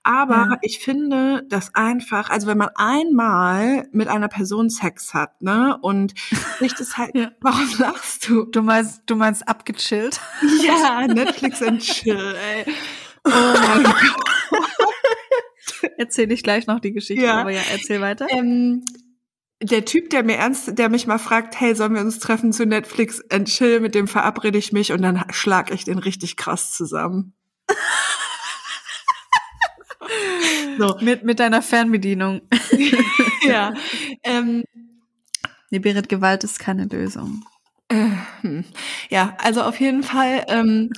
Aber 0.03 0.49
ja. 0.51 0.59
ich 0.63 0.81
finde, 0.81 1.45
dass 1.49 1.75
einfach, 1.75 2.31
also 2.31 2.47
wenn 2.47 2.59
man 2.59 2.71
einmal 2.75 3.89
mit 3.93 4.09
einer 4.09 4.29
Person 4.29 4.71
Sex 4.71 5.15
hat, 5.15 5.41
ne, 5.41 5.79
und 5.83 6.15
sich 6.59 6.75
das 6.75 6.97
halt, 6.97 7.15
ja. 7.15 7.31
warum 7.41 7.69
lachst 7.79 8.29
du? 8.29 8.45
Du 8.45 8.63
meinst, 8.63 9.03
du 9.07 9.15
meinst 9.17 9.47
abgechillt? 9.49 10.21
Ja, 10.63 11.07
Netflix 11.07 11.63
and 11.63 11.81
chill, 11.81 12.35
ey. 12.35 12.65
Oh 13.29 13.31
mein 13.31 13.83
Gott. 13.83 14.76
Erzähle 15.99 16.35
ich 16.35 16.43
gleich 16.43 16.67
noch 16.67 16.81
die 16.81 16.93
Geschichte, 16.93 17.25
ja. 17.25 17.41
aber 17.41 17.51
ja, 17.51 17.63
erzähl 17.73 18.01
weiter. 18.01 18.27
Ähm, 18.31 18.85
der 19.63 19.85
Typ, 19.85 20.11
der 20.11 20.23
mir 20.23 20.37
ernst, 20.37 20.79
der 20.79 20.89
mich 20.89 21.07
mal 21.07 21.19
fragt, 21.19 21.59
hey, 21.59 21.75
sollen 21.75 21.95
wir 21.95 22.03
uns 22.03 22.19
treffen 22.19 22.53
zu 22.53 22.67
Netflix 22.67 23.23
and 23.31 23.49
Chill, 23.49 23.81
mit 23.81 23.95
dem 23.95 24.07
verabrede 24.07 24.59
ich 24.59 24.73
mich 24.73 24.93
und 24.93 25.03
dann 25.03 25.25
schlag 25.31 25.73
ich 25.73 25.85
den 25.85 25.99
richtig 25.99 26.37
krass 26.37 26.73
zusammen. 26.73 27.33
so. 30.79 30.97
Mit, 31.01 31.25
mit 31.25 31.41
deiner 31.41 31.63
Fernbedienung. 31.63 32.43
ja. 33.43 33.73
Ähm, 34.23 34.65
nee, 35.71 35.79
Berit, 35.79 36.11
Gewalt 36.11 36.45
ist 36.45 36.59
keine 36.59 36.85
Lösung. 36.85 37.45
Äh, 37.89 38.11
ja, 39.09 39.37
also 39.39 39.63
auf 39.63 39.81
jeden 39.81 40.03
Fall, 40.03 40.45
ähm, 40.49 40.91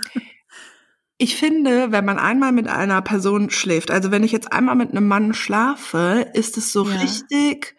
ich 1.19 1.37
finde, 1.37 1.91
wenn 1.91 2.05
man 2.05 2.19
einmal 2.19 2.53
mit 2.53 2.69
einer 2.69 3.03
Person 3.03 3.51
schläft, 3.51 3.91
also 3.91 4.11
wenn 4.11 4.23
ich 4.23 4.33
jetzt 4.33 4.53
einmal 4.53 4.77
mit 4.77 4.91
einem 4.91 5.09
Mann 5.09 5.35
schlafe, 5.35 6.31
ist 6.33 6.57
es 6.57 6.73
so 6.73 6.89
ja. 6.89 6.97
richtig, 6.97 7.77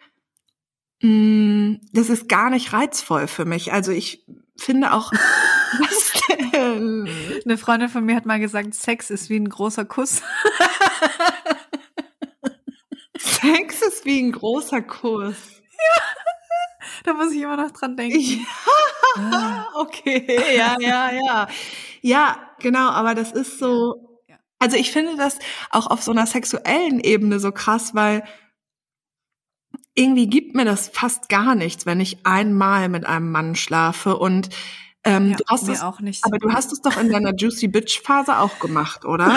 mh, 1.00 1.10
mm, 1.10 1.80
das 1.92 2.10
ist 2.10 2.28
gar 2.28 2.50
nicht 2.50 2.72
reizvoll 2.72 3.26
für 3.26 3.46
mich. 3.46 3.72
Also 3.72 3.92
ich 3.92 4.26
finde 4.56 4.92
auch, 4.92 5.12
was 5.12 6.10
denn? 6.52 7.08
Eine 7.44 7.58
Freundin 7.58 7.88
von 7.88 8.04
mir 8.04 8.16
hat 8.16 8.26
mal 8.26 8.40
gesagt, 8.40 8.74
Sex 8.74 9.10
ist 9.10 9.30
wie 9.30 9.36
ein 9.36 9.48
großer 9.48 9.84
Kuss. 9.84 10.22
Sex 13.18 13.82
ist 13.82 14.04
wie 14.04 14.20
ein 14.20 14.32
großer 14.32 14.82
Kuss. 14.82 15.36
Ja. 15.72 16.02
Da 17.04 17.14
muss 17.14 17.32
ich 17.32 17.42
immer 17.42 17.56
noch 17.56 17.70
dran 17.70 17.96
denken. 17.96 18.20
Ja, 19.16 19.68
okay, 19.74 20.56
ja, 20.56 20.76
ja, 20.80 21.10
ja. 21.12 21.48
Ja, 22.02 22.38
genau, 22.60 22.90
aber 22.90 23.14
das 23.14 23.32
ist 23.32 23.58
so. 23.58 24.06
Also 24.58 24.76
ich 24.76 24.92
finde 24.92 25.16
das 25.16 25.38
auch 25.70 25.86
auf 25.86 26.02
so 26.02 26.10
einer 26.10 26.26
sexuellen 26.26 27.00
Ebene 27.00 27.40
so 27.40 27.50
krass, 27.50 27.94
weil 27.94 28.24
irgendwie 29.94 30.26
gibt 30.26 30.54
mir 30.54 30.66
das 30.66 30.88
fast 30.88 31.30
gar 31.30 31.54
nichts, 31.54 31.86
wenn 31.86 31.98
ich 31.98 32.26
einmal 32.26 32.88
mit 32.90 33.06
einem 33.06 33.30
Mann 33.30 33.54
schlafe 33.54 34.18
und 34.18 34.50
ähm, 35.02 35.30
ja, 35.30 35.36
du 35.38 35.44
hast 35.48 35.68
es, 35.68 35.80
auch 35.80 36.00
nicht. 36.00 36.24
aber 36.26 36.38
du 36.38 36.52
hast 36.52 36.72
es 36.72 36.82
doch 36.82 36.98
in 36.98 37.10
deiner 37.10 37.34
Juicy 37.34 37.68
Bitch 37.68 38.02
Phase 38.02 38.38
auch 38.38 38.58
gemacht, 38.58 39.06
oder? 39.06 39.34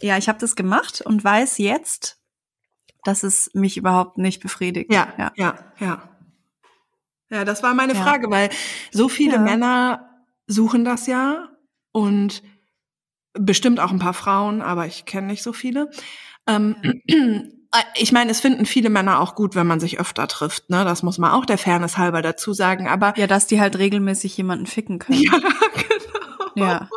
Ja, 0.00 0.18
ich 0.18 0.28
habe 0.28 0.38
das 0.38 0.56
gemacht 0.56 1.00
und 1.00 1.24
weiß 1.24 1.58
jetzt, 1.58 2.18
dass 3.04 3.22
es 3.22 3.50
mich 3.54 3.76
überhaupt 3.76 4.18
nicht 4.18 4.42
befriedigt. 4.42 4.92
Ja, 4.92 5.12
ja, 5.18 5.32
ja, 5.36 5.58
ja. 5.78 6.15
Ja, 7.30 7.44
das 7.44 7.62
war 7.62 7.74
meine 7.74 7.94
ja. 7.94 8.02
Frage, 8.02 8.30
weil 8.30 8.50
so 8.92 9.08
viele 9.08 9.34
ja. 9.34 9.40
Männer 9.40 10.10
suchen 10.46 10.84
das 10.84 11.06
ja 11.06 11.48
und 11.92 12.42
bestimmt 13.34 13.80
auch 13.80 13.90
ein 13.90 13.98
paar 13.98 14.14
Frauen, 14.14 14.62
aber 14.62 14.86
ich 14.86 15.04
kenne 15.04 15.26
nicht 15.28 15.42
so 15.42 15.52
viele. 15.52 15.90
Ähm, 16.46 16.76
ich 17.96 18.12
meine, 18.12 18.30
es 18.30 18.40
finden 18.40 18.66
viele 18.66 18.90
Männer 18.90 19.20
auch 19.20 19.34
gut, 19.34 19.54
wenn 19.54 19.66
man 19.66 19.80
sich 19.80 19.98
öfter 19.98 20.28
trifft, 20.28 20.70
ne? 20.70 20.84
Das 20.84 21.02
muss 21.02 21.18
man 21.18 21.32
auch 21.32 21.44
der 21.44 21.58
Fairness 21.58 21.98
halber 21.98 22.22
dazu 22.22 22.52
sagen. 22.52 22.88
Aber 22.88 23.14
ja, 23.16 23.26
dass 23.26 23.46
die 23.46 23.60
halt 23.60 23.78
regelmäßig 23.78 24.36
jemanden 24.36 24.66
ficken 24.66 24.98
können. 24.98 25.20
Ja, 25.20 25.32
genau. 26.54 26.68
Ja. 26.68 26.88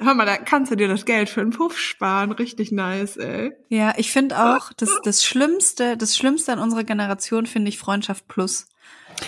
Hör 0.00 0.14
mal, 0.14 0.26
da 0.26 0.36
kannst 0.36 0.70
du 0.70 0.76
dir 0.76 0.86
das 0.86 1.06
Geld 1.06 1.30
für 1.30 1.40
einen 1.40 1.50
Puff 1.50 1.78
sparen. 1.78 2.30
Richtig 2.30 2.72
nice, 2.72 3.16
ey. 3.16 3.52
Ja, 3.68 3.94
ich 3.96 4.12
finde 4.12 4.38
auch, 4.38 4.70
das, 4.76 4.90
das 5.02 5.24
Schlimmste, 5.24 5.96
das 5.96 6.14
Schlimmste 6.14 6.52
an 6.52 6.58
unserer 6.58 6.84
Generation 6.84 7.46
finde 7.46 7.70
ich 7.70 7.78
Freundschaft 7.78 8.28
plus. 8.28 8.66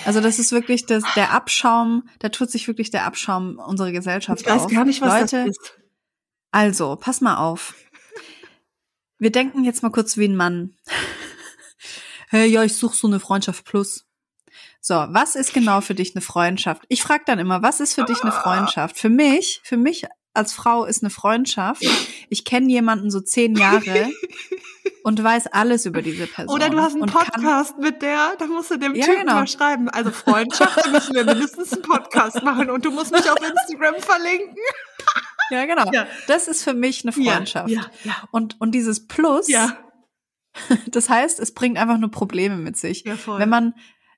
Also 0.05 0.20
das 0.20 0.39
ist 0.39 0.53
wirklich 0.53 0.86
das, 0.86 1.03
der 1.14 1.32
Abschaum, 1.32 2.09
da 2.18 2.28
tut 2.28 2.51
sich 2.51 2.66
wirklich 2.68 2.91
der 2.91 3.05
Abschaum 3.05 3.59
unserer 3.59 3.93
Gesellschaft 3.93 4.41
auf. 4.41 4.47
Ich 4.47 4.53
weiß 4.53 4.62
auf. 4.64 4.72
gar 4.72 4.84
nicht, 4.84 5.01
was 5.01 5.20
Leute, 5.20 5.47
das 5.47 5.57
ist. 5.57 5.78
Also, 6.51 6.97
pass 6.97 7.20
mal 7.20 7.36
auf. 7.36 7.74
Wir 9.18 9.32
denken 9.32 9.64
jetzt 9.64 9.82
mal 9.82 9.91
kurz 9.91 10.16
wie 10.16 10.26
ein 10.26 10.36
Mann. 10.36 10.76
hey, 12.28 12.49
ja, 12.49 12.62
ich 12.62 12.74
suche 12.74 12.97
so 12.97 13.07
eine 13.07 13.20
Freundschaft 13.20 13.64
plus. 13.64 14.07
So, 14.80 14.95
was 14.95 15.34
ist 15.34 15.53
genau 15.53 15.80
für 15.80 15.95
dich 15.95 16.14
eine 16.14 16.22
Freundschaft? 16.22 16.84
Ich 16.89 17.03
frage 17.03 17.24
dann 17.26 17.39
immer, 17.39 17.62
was 17.62 17.80
ist 17.80 17.95
für 17.95 18.05
dich 18.05 18.22
eine 18.22 18.32
Freundschaft? 18.32 18.99
Für 18.99 19.11
mich, 19.11 19.61
für 19.64 19.76
mich 19.76 20.07
als 20.34 20.53
Frau 20.53 20.84
ist 20.84 21.03
eine 21.03 21.11
Freundschaft. 21.11 21.84
Ich 22.30 22.45
kenne 22.45 22.70
jemanden 22.70 23.11
so 23.11 23.20
zehn 23.20 23.57
Jahre 23.57 24.09
und 25.05 25.22
weiß 25.22 25.49
alles 25.49 25.86
über 25.86 26.03
diese 26.03 26.26
Person. 26.26 26.55
Oder 26.55 26.70
du 26.70 26.80
hast 26.80 26.95
einen 26.95 27.07
Podcast 27.07 27.78
mit 27.78 28.03
der, 28.03 28.34
da 28.39 28.47
musst 28.47 28.70
du 28.70 28.76
dem 28.76 28.95
ja, 28.95 29.05
Typen 29.05 29.20
genau. 29.20 29.34
mal 29.34 29.47
schreiben. 29.47 29.89
Also 29.89 30.11
Freundschaft, 30.11 30.84
da 30.84 30.91
müssen 30.91 31.14
wir 31.14 31.24
mindestens 31.24 31.72
einen 31.72 31.82
Podcast 31.82 32.43
machen 32.43 32.70
und 32.70 32.84
du 32.84 32.91
musst 32.91 33.12
mich 33.12 33.30
auf 33.30 33.39
Instagram 33.41 34.01
verlinken. 34.01 34.57
Ja, 35.51 35.64
genau. 35.64 35.91
Ja. 35.93 36.07
Das 36.26 36.47
ist 36.47 36.62
für 36.62 36.74
mich 36.74 37.05
eine 37.05 37.12
Freundschaft. 37.12 37.70
Ja, 37.70 37.86
ja. 38.05 38.16
Und, 38.32 38.61
und 38.61 38.72
dieses 38.72 39.07
Plus, 39.07 39.49
ja. 39.49 39.78
das 40.89 41.09
heißt, 41.09 41.41
es 41.41 41.55
bringt 41.55 41.78
einfach 41.78 41.99
nur 41.99 42.11
Probleme 42.11 42.57
mit 42.57 42.76
sich. 42.76 43.05
Ja, 43.05 43.16
voll. 43.16 43.39
Wenn 43.39 43.49
man, 43.49 43.74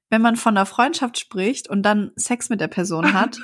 wenn 0.09 0.23
man 0.23 0.37
von 0.37 0.57
einer 0.57 0.67
Freundschaft 0.67 1.19
spricht 1.19 1.69
und 1.69 1.83
dann 1.83 2.11
Sex 2.17 2.49
mit 2.49 2.61
der 2.61 2.69
Person 2.69 3.13
hat 3.13 3.39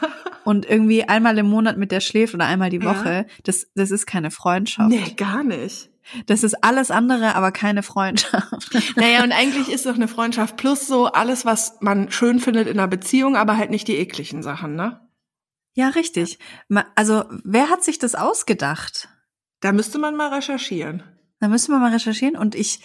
und 0.44 0.68
irgendwie 0.68 1.04
einmal 1.04 1.38
im 1.38 1.48
Monat 1.48 1.76
mit 1.76 1.92
der 1.92 2.00
schläft 2.00 2.34
oder 2.34 2.46
einmal 2.46 2.70
die 2.70 2.82
Woche, 2.82 3.26
das, 3.44 3.68
das 3.74 3.90
ist 3.90 4.06
keine 4.06 4.30
Freundschaft. 4.30 4.90
Nee, 4.90 5.14
gar 5.16 5.44
nicht. 5.44 5.90
Das 6.26 6.42
ist 6.42 6.62
alles 6.62 6.90
andere, 6.90 7.34
aber 7.34 7.52
keine 7.52 7.82
Freundschaft. 7.82 8.46
Naja, 8.96 9.22
und 9.22 9.32
eigentlich 9.32 9.68
ist 9.68 9.86
doch 9.86 9.94
eine 9.94 10.08
Freundschaft 10.08 10.56
plus 10.56 10.86
so 10.86 11.06
alles, 11.06 11.44
was 11.44 11.76
man 11.80 12.10
schön 12.10 12.40
findet 12.40 12.68
in 12.68 12.78
einer 12.78 12.88
Beziehung, 12.88 13.36
aber 13.36 13.56
halt 13.56 13.70
nicht 13.70 13.88
die 13.88 13.96
ekligen 13.96 14.42
Sachen, 14.42 14.74
ne? 14.74 15.00
Ja, 15.74 15.88
richtig. 15.90 16.38
Also, 16.94 17.24
wer 17.44 17.68
hat 17.68 17.84
sich 17.84 17.98
das 17.98 18.14
ausgedacht? 18.14 19.08
Da 19.60 19.72
müsste 19.72 19.98
man 19.98 20.16
mal 20.16 20.32
recherchieren. 20.32 21.02
Da 21.40 21.48
müssen 21.48 21.72
wir 21.72 21.78
mal 21.78 21.92
recherchieren 21.92 22.36
und 22.36 22.54
ich, 22.54 22.80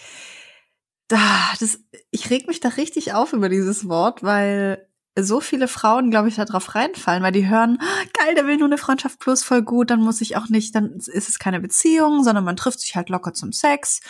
da, 1.08 1.20
das, 1.58 1.80
ich 2.10 2.28
reg 2.30 2.46
mich 2.46 2.60
da 2.60 2.68
richtig 2.68 3.14
auf 3.14 3.32
über 3.32 3.48
dieses 3.48 3.88
Wort, 3.88 4.22
weil 4.22 4.86
so 5.18 5.40
viele 5.40 5.68
Frauen, 5.68 6.10
glaube 6.10 6.28
ich, 6.28 6.36
da 6.36 6.44
drauf 6.44 6.74
reinfallen, 6.74 7.22
weil 7.22 7.32
die 7.32 7.48
hören, 7.48 7.78
ah, 7.80 8.04
geil, 8.18 8.34
der 8.34 8.46
will 8.46 8.56
nur 8.56 8.68
eine 8.68 8.78
Freundschaft 8.78 9.18
plus, 9.18 9.44
voll 9.44 9.62
gut, 9.62 9.90
dann 9.90 10.00
muss 10.00 10.20
ich 10.20 10.36
auch 10.36 10.48
nicht, 10.48 10.74
dann 10.74 10.92
ist 10.92 11.28
es 11.28 11.38
keine 11.38 11.60
Beziehung, 11.60 12.24
sondern 12.24 12.44
man 12.44 12.56
trifft 12.56 12.80
sich 12.80 12.96
halt 12.96 13.10
locker 13.10 13.34
zum 13.34 13.52
Sex. 13.52 14.00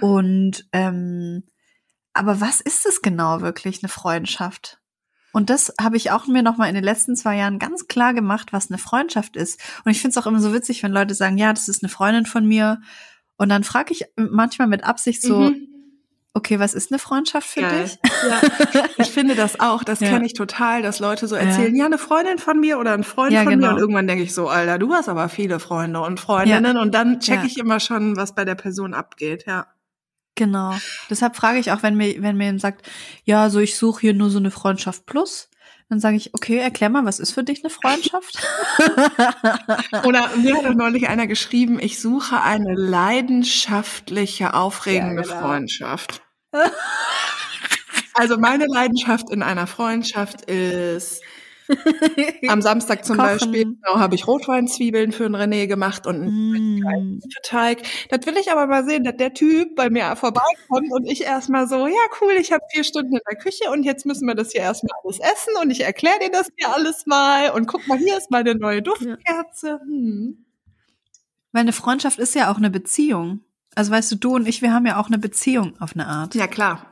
Und 0.00 0.66
ähm, 0.72 1.44
aber 2.12 2.40
was 2.40 2.60
ist 2.60 2.86
es 2.86 3.02
genau 3.02 3.40
wirklich, 3.40 3.82
eine 3.82 3.88
Freundschaft? 3.88 4.78
Und 5.32 5.48
das 5.48 5.72
habe 5.80 5.96
ich 5.96 6.10
auch 6.10 6.26
mir 6.26 6.42
noch 6.42 6.56
mal 6.56 6.68
in 6.68 6.74
den 6.74 6.84
letzten 6.84 7.14
zwei 7.14 7.36
Jahren 7.36 7.58
ganz 7.58 7.86
klar 7.86 8.14
gemacht, 8.14 8.52
was 8.52 8.68
eine 8.70 8.78
Freundschaft 8.78 9.36
ist. 9.36 9.60
Und 9.84 9.92
ich 9.92 10.00
finde 10.00 10.10
es 10.10 10.18
auch 10.18 10.26
immer 10.26 10.40
so 10.40 10.52
witzig, 10.52 10.82
wenn 10.82 10.92
Leute 10.92 11.14
sagen, 11.14 11.38
ja, 11.38 11.52
das 11.52 11.68
ist 11.68 11.82
eine 11.82 11.88
Freundin 11.88 12.26
von 12.26 12.46
mir. 12.46 12.80
Und 13.36 13.48
dann 13.48 13.62
frage 13.62 13.92
ich 13.92 14.06
manchmal 14.16 14.66
mit 14.66 14.82
Absicht 14.82 15.22
so, 15.22 15.38
mhm. 15.38 15.68
Okay, 16.34 16.58
was 16.58 16.74
ist 16.74 16.92
eine 16.92 16.98
Freundschaft 16.98 17.48
für 17.48 17.60
Geil. 17.60 17.84
dich? 17.84 17.98
Ja, 18.04 18.40
ich 18.98 19.10
finde 19.10 19.34
das 19.34 19.58
auch, 19.60 19.82
das 19.82 20.00
ja. 20.00 20.08
kenne 20.08 20.26
ich 20.26 20.34
total, 20.34 20.82
dass 20.82 21.00
Leute 21.00 21.26
so 21.26 21.34
erzählen, 21.34 21.74
ja. 21.74 21.80
ja. 21.80 21.86
eine 21.86 21.98
Freundin 21.98 22.38
von 22.38 22.60
mir 22.60 22.78
oder 22.78 22.92
ein 22.92 23.04
Freund 23.04 23.34
von 23.34 23.46
genau. 23.46 23.66
mir. 23.66 23.72
Und 23.72 23.78
irgendwann 23.78 24.06
denke 24.06 24.22
ich 24.22 24.34
so, 24.34 24.48
Alter, 24.48 24.78
du 24.78 24.92
hast 24.92 25.08
aber 25.08 25.28
viele 25.28 25.58
Freunde 25.60 26.00
und 26.00 26.20
Freundinnen. 26.20 26.76
Und 26.76 26.94
dann 26.94 27.20
checke 27.20 27.46
ich 27.46 27.58
immer 27.58 27.80
schon, 27.80 28.16
was 28.16 28.34
bei 28.34 28.44
der 28.44 28.54
Person 28.54 28.94
abgeht, 28.94 29.44
ja. 29.46 29.66
Genau. 30.36 30.74
Deshalb 31.10 31.36
frage 31.36 31.58
ich 31.58 31.70
auch, 31.72 31.82
wenn 31.82 31.96
mir, 31.96 32.22
wenn 32.22 32.36
mir 32.36 32.44
jemand 32.44 32.62
sagt, 32.62 32.88
ja, 33.24 33.50
so 33.50 33.58
ich 33.58 33.76
suche 33.76 34.00
hier 34.00 34.14
nur 34.14 34.30
so 34.30 34.38
eine 34.38 34.50
Freundschaft 34.50 35.04
plus, 35.04 35.49
dann 35.90 35.98
sage 35.98 36.16
ich, 36.16 36.32
okay, 36.34 36.58
erklär 36.58 36.88
mal, 36.88 37.04
was 37.04 37.18
ist 37.18 37.32
für 37.32 37.42
dich 37.42 37.64
eine 37.64 37.70
Freundschaft? 37.70 38.38
Oder 40.06 40.30
mir 40.36 40.56
hat 40.56 40.64
auch 40.64 40.74
neulich 40.74 41.08
einer 41.08 41.26
geschrieben, 41.26 41.80
ich 41.80 42.00
suche 42.00 42.40
eine 42.40 42.74
leidenschaftliche, 42.74 44.54
aufregende 44.54 45.22
ja, 45.22 45.28
genau. 45.28 45.40
Freundschaft. 45.40 46.22
also 48.14 48.38
meine 48.38 48.66
Leidenschaft 48.66 49.30
in 49.30 49.42
einer 49.42 49.66
Freundschaft 49.66 50.48
ist 50.48 51.22
Am 52.48 52.62
Samstag 52.62 53.04
zum 53.04 53.16
Kochen. 53.16 53.28
Beispiel 53.28 53.64
genau, 53.64 53.98
habe 53.98 54.14
ich 54.14 54.26
Rotweinzwiebeln 54.26 55.12
für 55.12 55.24
den 55.24 55.36
René 55.36 55.66
gemacht 55.66 56.06
und 56.06 56.16
einen 56.16 56.80
Mm. 56.80 57.20
Teig. 57.42 57.82
Das 58.08 58.26
will 58.26 58.36
ich 58.38 58.50
aber 58.50 58.66
mal 58.66 58.84
sehen, 58.84 59.04
dass 59.04 59.16
der 59.16 59.34
Typ 59.34 59.76
bei 59.76 59.90
mir 59.90 60.14
vorbeikommt 60.16 60.90
und 60.90 61.04
ich 61.06 61.22
erstmal 61.22 61.68
so, 61.68 61.86
ja 61.86 61.94
cool, 62.20 62.32
ich 62.40 62.52
habe 62.52 62.62
vier 62.72 62.84
Stunden 62.84 63.14
in 63.14 63.20
der 63.30 63.38
Küche 63.38 63.70
und 63.70 63.84
jetzt 63.84 64.06
müssen 64.06 64.26
wir 64.26 64.34
das 64.34 64.52
hier 64.52 64.62
erstmal 64.62 64.92
alles 65.04 65.18
essen 65.18 65.54
und 65.62 65.70
ich 65.70 65.82
erkläre 65.82 66.18
dir 66.20 66.30
das 66.30 66.48
hier 66.56 66.74
alles 66.74 67.06
mal 67.06 67.50
und 67.50 67.66
guck 67.66 67.86
mal, 67.86 67.98
hier 67.98 68.16
ist 68.16 68.30
meine 68.30 68.54
neue 68.54 68.82
Duftkerze. 68.82 69.80
Hm. 69.82 70.44
Weil 71.52 71.62
eine 71.62 71.72
Freundschaft 71.72 72.18
ist 72.18 72.34
ja 72.34 72.50
auch 72.50 72.58
eine 72.58 72.70
Beziehung. 72.70 73.40
Also 73.74 73.92
weißt 73.92 74.12
du, 74.12 74.16
du 74.16 74.34
und 74.36 74.46
ich, 74.46 74.62
wir 74.62 74.72
haben 74.72 74.86
ja 74.86 74.98
auch 74.98 75.06
eine 75.06 75.18
Beziehung 75.18 75.74
auf 75.80 75.94
eine 75.94 76.06
Art. 76.06 76.34
Ja 76.34 76.46
klar. 76.46 76.89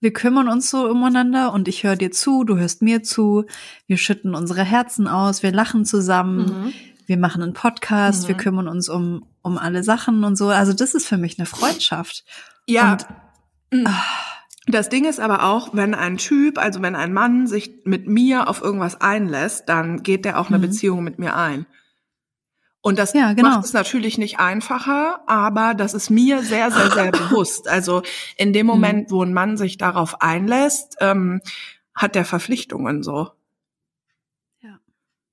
Wir 0.00 0.12
kümmern 0.12 0.48
uns 0.48 0.70
so 0.70 0.86
umeinander 0.88 1.52
und 1.52 1.68
ich 1.68 1.84
höre 1.84 1.96
dir 1.96 2.10
zu, 2.10 2.44
du 2.44 2.56
hörst 2.56 2.80
mir 2.80 3.02
zu, 3.02 3.44
wir 3.86 3.98
schütten 3.98 4.34
unsere 4.34 4.62
Herzen 4.64 5.06
aus, 5.06 5.42
wir 5.42 5.52
lachen 5.52 5.84
zusammen, 5.84 6.38
Mhm. 6.46 6.72
wir 7.06 7.18
machen 7.18 7.42
einen 7.42 7.52
Podcast, 7.52 8.22
Mhm. 8.24 8.28
wir 8.28 8.34
kümmern 8.36 8.68
uns 8.68 8.88
um, 8.88 9.26
um 9.42 9.58
alle 9.58 9.82
Sachen 9.84 10.24
und 10.24 10.36
so. 10.36 10.48
Also 10.48 10.72
das 10.72 10.94
ist 10.94 11.06
für 11.06 11.18
mich 11.18 11.38
eine 11.38 11.46
Freundschaft. 11.46 12.24
Ja. 12.66 12.92
Und- 12.92 13.06
Mm. 13.72 13.86
das 14.66 14.88
Ding 14.88 15.04
ist 15.04 15.20
aber 15.20 15.44
auch, 15.44 15.74
wenn 15.74 15.94
ein 15.94 16.16
Typ, 16.16 16.56
also 16.58 16.80
wenn 16.82 16.96
ein 16.96 17.12
Mann 17.12 17.46
sich 17.46 17.82
mit 17.84 18.08
mir 18.08 18.48
auf 18.48 18.62
irgendwas 18.62 19.00
einlässt, 19.02 19.68
dann 19.68 20.02
geht 20.02 20.24
der 20.24 20.40
auch 20.40 20.48
eine 20.48 20.58
Mhm. 20.58 20.62
Beziehung 20.62 21.04
mit 21.04 21.18
mir 21.18 21.36
ein. 21.36 21.66
Und 22.82 22.98
das 22.98 23.12
Ja, 23.12 23.34
genau. 23.34 23.50
macht 23.50 23.64
es 23.64 23.72
natürlich 23.72 24.16
nicht 24.16 24.38
einfacher, 24.38 25.20
aber 25.26 25.74
das 25.74 25.92
ist 25.92 26.10
mir 26.10 26.42
sehr, 26.42 26.70
sehr, 26.70 26.90
sehr 26.90 27.10
bewusst. 27.12 27.68
Also 27.68 28.02
in 28.36 28.52
dem 28.52 28.66
Moment, 28.66 29.10
wo 29.10 29.22
ein 29.22 29.34
Mann 29.34 29.56
sich 29.56 29.76
darauf 29.76 30.22
einlässt, 30.22 30.96
ähm, 31.00 31.42
hat 31.94 32.14
der 32.14 32.24
Verpflichtungen 32.24 33.02
so. 33.02 33.30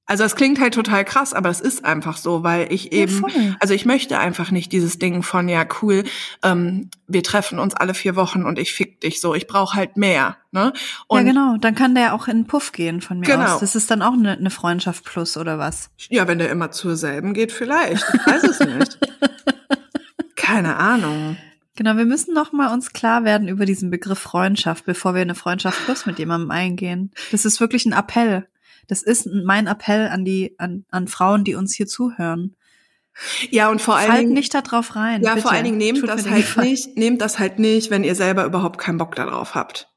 Ja. 0.08 0.14
Also 0.14 0.24
es 0.24 0.36
klingt 0.38 0.60
halt 0.62 0.74
total 0.74 1.04
krass, 1.04 1.34
aber 1.34 1.50
es 1.50 1.60
ist 1.60 1.84
einfach 1.84 2.16
so, 2.18 2.42
weil 2.44 2.72
ich 2.72 2.86
Ja, 2.86 2.92
eben, 3.00 3.20
voll. 3.20 3.56
also 3.60 3.74
ich 3.74 3.86
möchte 3.86 4.18
einfach 4.18 4.52
nicht 4.52 4.72
dieses 4.72 5.00
Ding 5.00 5.22
von, 5.22 5.50
ja 5.50 5.66
cool, 5.82 6.06
ähm, 6.44 6.90
wir 7.08 7.24
treffen 7.24 7.60
uns 7.60 7.74
alle 7.76 7.94
vier 7.94 8.16
Wochen 8.16 8.44
und 8.44 8.58
ich 8.58 8.74
fick 8.74 9.02
dich 9.02 9.20
so. 9.20 9.36
Ich 9.36 9.48
brauche 9.48 9.76
halt 9.76 9.98
mehr. 9.98 10.38
Ne? 10.52 10.72
Und 11.08 11.20
ja, 11.20 11.24
genau. 11.34 11.58
Dann 11.58 11.76
kann 11.76 11.94
der 11.94 12.14
auch 12.14 12.28
in 12.30 12.38
den 12.38 12.48
Puff 12.48 12.72
gehen 12.72 13.02
von 13.02 13.20
mir 13.20 13.26
Genau. 13.26 13.56
aus. 13.56 13.60
Das 13.60 13.76
ist 13.76 13.92
dann 13.92 14.02
auch 14.02 14.14
eine, 14.14 14.32
eine 14.38 14.50
Freundschaft 14.50 15.04
plus 15.04 15.36
oder 15.38 15.60
was? 15.60 15.90
ja, 16.10 16.28
wenn 16.28 16.40
der 16.40 16.50
immer 16.52 16.72
zur 16.72 16.96
selben 16.96 17.34
geht, 17.34 17.52
vielleicht. 17.52 18.06
Ich 18.14 18.26
weiß 18.26 18.44
es 18.44 18.60
nicht. 18.62 18.98
Keine 20.36 20.78
Ahnung. 20.78 21.38
Genau, 21.76 21.96
wir 21.98 22.06
müssen 22.06 22.34
noch 22.34 22.54
mal 22.54 22.74
uns 22.74 22.94
klar 22.94 23.24
werden 23.24 23.48
über 23.48 23.66
diesen 23.66 23.92
Begriff 23.92 24.18
Freundschaft, 24.20 24.86
bevor 24.86 25.14
wir 25.14 25.22
eine 25.22 25.36
Freundschaft 25.36 25.84
plus 25.86 26.06
mit 26.06 26.18
jemandem 26.18 26.50
eingehen. 26.50 27.12
Das 27.32 27.46
ist 27.46 27.60
wirklich 27.60 27.86
ein 27.86 27.94
Appell. 27.94 28.48
Das 28.88 29.04
ist 29.04 29.28
mein 29.28 29.68
Appell 29.68 30.08
an 30.08 30.24
die 30.26 30.56
an, 30.58 30.86
an 30.90 31.08
Frauen, 31.08 31.44
die 31.44 31.56
uns 31.56 31.74
hier 31.76 31.88
zuhören. 31.88 32.56
Ja, 33.50 33.70
und 33.70 33.82
vor 33.82 33.96
allen 33.96 34.08
Fallt 34.10 34.22
Dingen. 34.22 34.34
nicht 34.34 34.54
da 34.54 34.62
drauf 34.62 34.96
rein. 34.96 35.24
Ja, 35.24 35.32
bitte. 35.34 35.42
vor 35.44 35.52
allen 35.52 35.64
Dingen 35.66 35.78
nehmt 35.78 36.00
Tut 36.00 36.10
das 36.10 36.26
halt 36.30 36.36
Gefallen. 36.46 36.70
nicht, 36.70 36.98
nehmt 36.98 37.22
das 37.22 37.40
halt 37.40 37.58
nicht, 37.60 37.90
wenn 37.90 38.04
ihr 38.04 38.14
selber 38.16 38.46
überhaupt 38.46 38.78
keinen 38.78 39.00
Bock 39.00 39.16
darauf 39.16 39.56
habt. 39.56 39.90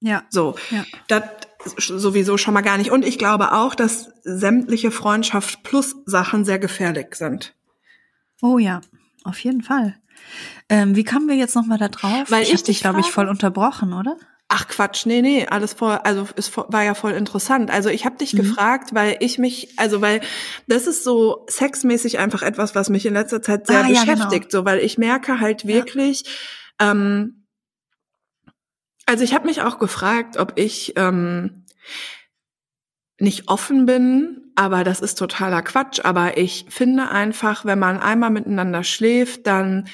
Ja, 0.00 0.24
So, 0.28 0.56
Ja. 0.70 0.84
das 1.08 1.22
sowieso 1.78 2.36
schon 2.36 2.52
mal 2.54 2.60
gar 2.60 2.76
nicht. 2.76 2.90
Und 2.90 3.04
ich 3.04 3.18
glaube 3.18 3.52
auch, 3.52 3.74
dass 3.74 4.10
sämtliche 4.24 4.90
Freundschaft 4.90 5.62
plus 5.62 5.96
Sachen 6.04 6.44
sehr 6.44 6.58
gefährlich 6.58 7.14
sind. 7.14 7.54
oh 8.42 8.58
ja, 8.58 8.82
auf 9.24 9.38
jeden 9.40 9.62
Fall. 9.62 9.96
Ähm, 10.68 10.94
wie 10.96 11.04
kamen 11.04 11.28
wir 11.28 11.34
jetzt 11.36 11.54
noch 11.56 11.64
mal 11.66 11.78
da 11.78 11.88
drauf? 11.88 12.30
Weil 12.30 12.42
ich 12.42 12.52
ich 12.52 12.62
dich, 12.62 12.80
glaube 12.80 13.00
ich, 13.00 13.06
voll 13.06 13.26
unterbrochen, 13.28 13.92
oder? 13.94 14.16
Ach 14.48 14.68
Quatsch, 14.68 15.06
nee, 15.06 15.22
nee, 15.22 15.46
alles 15.48 15.72
voll, 15.72 15.98
also 16.04 16.28
es 16.36 16.56
war 16.56 16.84
ja 16.84 16.94
voll 16.94 17.12
interessant. 17.12 17.68
Also 17.70 17.88
ich 17.88 18.04
habe 18.04 18.16
dich 18.16 18.32
Mhm. 18.32 18.36
gefragt, 18.38 18.94
weil 18.94 19.16
ich 19.18 19.38
mich, 19.38 19.70
also 19.76 20.00
weil 20.00 20.20
das 20.68 20.86
ist 20.86 21.02
so 21.02 21.44
sexmäßig 21.48 22.18
einfach 22.18 22.42
etwas, 22.42 22.76
was 22.76 22.88
mich 22.88 23.06
in 23.06 23.14
letzter 23.14 23.42
Zeit 23.42 23.66
sehr 23.66 23.80
Ah, 23.82 23.88
ja, 23.88 24.04
beschäftigt, 24.04 24.52
so 24.52 24.64
weil 24.64 24.78
ich 24.78 24.98
merke 24.98 25.40
halt 25.40 25.64
Ja. 25.64 25.68
wirklich, 25.74 26.24
ähm, 26.80 27.46
also 29.06 29.24
ich 29.24 29.34
habe 29.34 29.46
mich 29.46 29.62
auch 29.62 29.78
gefragt, 29.80 30.36
ob 30.36 30.52
ich 30.58 30.92
ähm, 30.96 31.64
nicht 33.18 33.48
offen 33.48 33.86
bin, 33.86 34.52
aber 34.56 34.84
das 34.84 35.00
ist 35.00 35.16
totaler 35.16 35.62
Quatsch. 35.62 36.00
Aber 36.04 36.36
ich 36.38 36.66
finde 36.68 37.08
einfach, 37.10 37.64
wenn 37.64 37.78
man 37.78 37.98
einmal 37.98 38.30
miteinander 38.30 38.84
schläft, 38.84 39.46
dann 39.46 39.88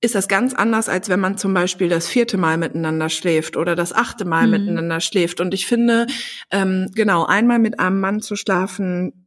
ist 0.00 0.14
das 0.14 0.28
ganz 0.28 0.54
anders, 0.54 0.88
als 0.88 1.08
wenn 1.08 1.18
man 1.20 1.38
zum 1.38 1.52
Beispiel 1.54 1.88
das 1.88 2.06
vierte 2.08 2.36
Mal 2.36 2.56
miteinander 2.56 3.08
schläft 3.08 3.56
oder 3.56 3.74
das 3.74 3.92
achte 3.92 4.24
Mal 4.24 4.44
Mhm. 4.46 4.50
miteinander 4.52 5.00
schläft. 5.00 5.40
Und 5.40 5.54
ich 5.54 5.66
finde, 5.66 6.06
ähm, 6.50 6.90
genau, 6.94 7.24
einmal 7.26 7.58
mit 7.58 7.80
einem 7.80 8.00
Mann 8.00 8.20
zu 8.20 8.36
schlafen 8.36 9.26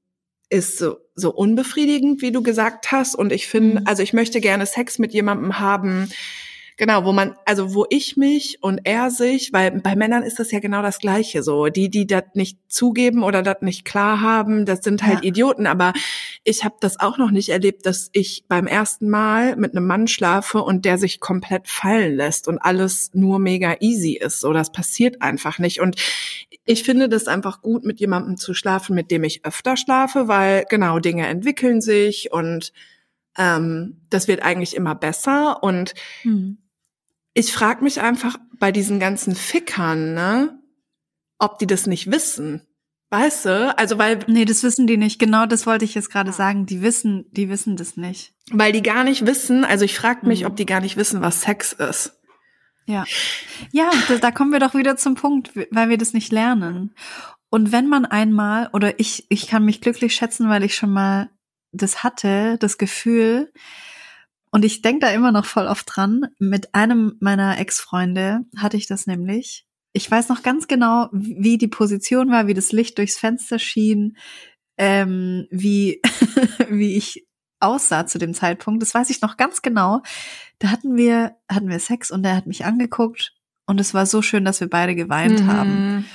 ist 0.50 0.78
so, 0.78 0.98
so 1.16 1.34
unbefriedigend, 1.34 2.22
wie 2.22 2.32
du 2.32 2.42
gesagt 2.42 2.92
hast. 2.92 3.16
Und 3.16 3.32
ich 3.32 3.48
finde, 3.48 3.82
Mhm. 3.82 3.88
also 3.88 4.02
ich 4.04 4.14
möchte 4.14 4.40
gerne 4.42 4.66
Sex 4.66 4.98
mit 5.00 5.14
jemandem 5.14 5.60
haben, 5.60 6.10
Genau, 6.78 7.06
wo 7.06 7.12
man, 7.12 7.36
also 7.46 7.74
wo 7.76 7.86
ich 7.90 8.18
mich 8.18 8.58
und 8.62 8.82
er 8.86 9.12
sich, 9.12 9.54
weil 9.54 9.72
bei 9.82 9.96
Männern 9.96 10.24
ist 10.24 10.40
das 10.40 10.52
ja 10.52 10.60
genau 10.60 10.82
das 10.82 11.00
Gleiche 11.00 11.44
so. 11.44 11.68
Die, 11.68 11.90
die 11.90 12.08
das 12.08 12.24
nicht 12.34 12.58
zugeben 12.70 13.24
oder 13.24 13.44
das 13.44 13.58
nicht 13.62 13.86
klar 13.86 14.22
haben, 14.22 14.66
das 14.66 14.80
sind 14.84 15.04
halt 15.04 15.20
Ja. 15.24 15.30
Idioten. 15.30 15.68
Aber 15.68 15.94
ich 16.44 16.64
habe 16.64 16.76
das 16.80 17.00
auch 17.00 17.18
noch 17.18 17.32
nicht 17.32 17.50
erlebt, 17.50 17.86
dass 17.86 18.10
ich 18.14 18.46
beim 18.48 18.66
ersten 18.68 19.10
Mal 19.10 19.56
mit 19.58 19.76
einem 19.76 19.86
Mann 19.86 20.08
schlafe 20.08 20.60
und 20.64 20.86
der 20.86 20.98
sich 20.98 21.20
komplett 21.20 21.68
fallen 21.68 22.16
lässt 22.16 22.48
und 22.48 22.58
alles 22.60 23.12
nur 23.14 23.38
mega 23.40 23.76
easy 23.80 24.14
ist. 24.14 24.40
So, 24.40 24.52
das 24.54 24.72
passiert 24.72 25.22
einfach 25.22 25.60
nicht. 25.60 25.82
Und 25.82 25.98
ich 26.66 26.84
finde 26.84 27.10
das 27.10 27.28
einfach 27.28 27.62
gut, 27.62 27.84
mit 27.84 28.00
jemandem 28.00 28.38
zu 28.38 28.54
schlafen, 28.54 28.96
mit 28.96 29.12
dem 29.12 29.24
ich 29.24 29.46
öfter 29.46 29.78
schlafe, 29.78 30.28
weil 30.28 30.66
genau 30.70 31.00
Dinge 31.00 31.28
entwickeln 31.28 31.82
sich 31.82 32.32
und 32.32 32.72
ähm, 33.38 34.02
das 34.10 34.28
wird 34.28 34.42
eigentlich 34.44 34.76
immer 34.76 34.96
besser. 34.96 35.64
Und 35.64 35.94
Hm. 36.24 36.58
Ich 37.34 37.54
frage 37.54 37.84
mich 37.84 38.02
einfach 38.02 38.38
bei 38.60 38.72
diesen 38.72 39.00
ganzen 39.00 39.36
Fickern, 39.36 40.14
ne, 40.14 40.60
ob 41.40 41.60
die 41.60 41.68
das 41.68 41.88
nicht 41.88 42.12
wissen. 42.12 42.68
Weißt 43.10 43.46
du? 43.46 43.78
Also 43.78 43.98
weil, 43.98 44.20
Nee, 44.28 44.46
das 44.46 44.64
wissen 44.64 44.88
die 44.88 44.96
nicht. 44.96 45.20
Genau 45.20 45.46
das 45.46 45.66
wollte 45.66 45.84
ich 45.84 45.96
jetzt 45.96 46.10
gerade 46.12 46.32
sagen. 46.32 46.66
Die 46.66 46.82
wissen, 46.82 47.26
die 47.32 47.50
wissen 47.50 47.76
das 47.76 47.98
nicht. 47.98 48.34
weil 48.52 48.72
die 48.72 48.82
gar 48.84 49.04
nicht 49.04 49.26
wissen, 49.26 49.66
also 49.66 49.84
ich 49.86 49.96
frage 49.98 50.26
mich, 50.28 50.42
Mhm. 50.42 50.46
ob 50.48 50.56
die 50.56 50.66
gar 50.66 50.80
nicht 50.82 50.96
wissen, 50.98 51.22
was 51.22 51.42
Sex 51.42 51.74
ist. 51.74 52.18
Ja. 52.86 53.04
Ja, 53.72 53.90
da, 54.08 54.18
da 54.18 54.32
kommen 54.32 54.52
wir 54.54 54.60
doch 54.60 54.74
wieder 54.76 54.96
zum 54.98 55.16
Punkt, 55.16 55.52
weil 55.72 55.90
wir 55.90 55.98
das 55.98 56.14
nicht 56.14 56.32
lernen. 56.32 56.94
Und 57.50 57.72
wenn 57.74 57.88
man 57.88 58.06
einmal, 58.06 58.70
oder 58.74 58.98
ich, 59.00 59.26
ich 59.30 59.48
kann 59.48 59.66
mich 59.66 59.82
glücklich 59.82 60.16
schätzen, 60.16 60.48
weil 60.50 60.64
ich 60.64 60.76
schon 60.76 60.92
mal 60.92 61.30
das 61.74 62.04
hatte, 62.04 62.58
das 62.60 62.78
Gefühl, 62.78 63.52
und 64.52 64.66
ich 64.66 64.82
denke 64.82 65.06
da 65.06 65.12
immer 65.12 65.32
noch 65.32 65.46
voll 65.46 65.66
oft 65.66 65.86
dran, 65.96 66.28
mit 66.38 66.76
einem 66.76 67.16
meiner 67.20 67.58
Ex-Freunde 67.58 68.42
hatte 68.58 68.78
ich 68.78 68.86
das 68.88 69.08
nämlich. 69.08 69.66
Ich 69.94 70.10
weiß 70.10 70.30
noch 70.30 70.44
ganz 70.44 70.68
genau, 70.68 71.10
wie 71.12 71.58
die 71.58 71.68
Position 71.68 72.32
war, 72.32 72.48
wie 72.48 72.54
das 72.54 72.72
Licht 72.72 72.98
durchs 72.98 73.18
Fenster 73.18 73.60
schien, 73.60 74.18
ähm, 74.78 75.48
wie, 75.52 76.02
wie 76.70 76.96
ich 76.96 77.28
aussah 77.60 78.06
zu 78.06 78.18
dem 78.18 78.34
Zeitpunkt. 78.34 78.82
Das 78.82 78.94
weiß 78.94 79.10
ich 79.10 79.22
noch 79.22 79.38
ganz 79.38 79.62
genau. 79.62 80.02
Da 80.60 80.70
hatten 80.70 80.98
wir, 80.98 81.36
hatten 81.50 81.70
wir 81.70 81.80
Sex 81.80 82.12
und 82.12 82.24
er 82.26 82.36
hat 82.36 82.48
mich 82.48 82.66
angeguckt 82.66 83.34
und 83.68 83.80
es 83.80 83.94
war 83.94 84.06
so 84.06 84.22
schön, 84.22 84.46
dass 84.46 84.60
wir 84.60 84.70
beide 84.70 84.96
geweint 84.96 85.42
Mhm. 85.42 85.48
haben. 85.48 86.06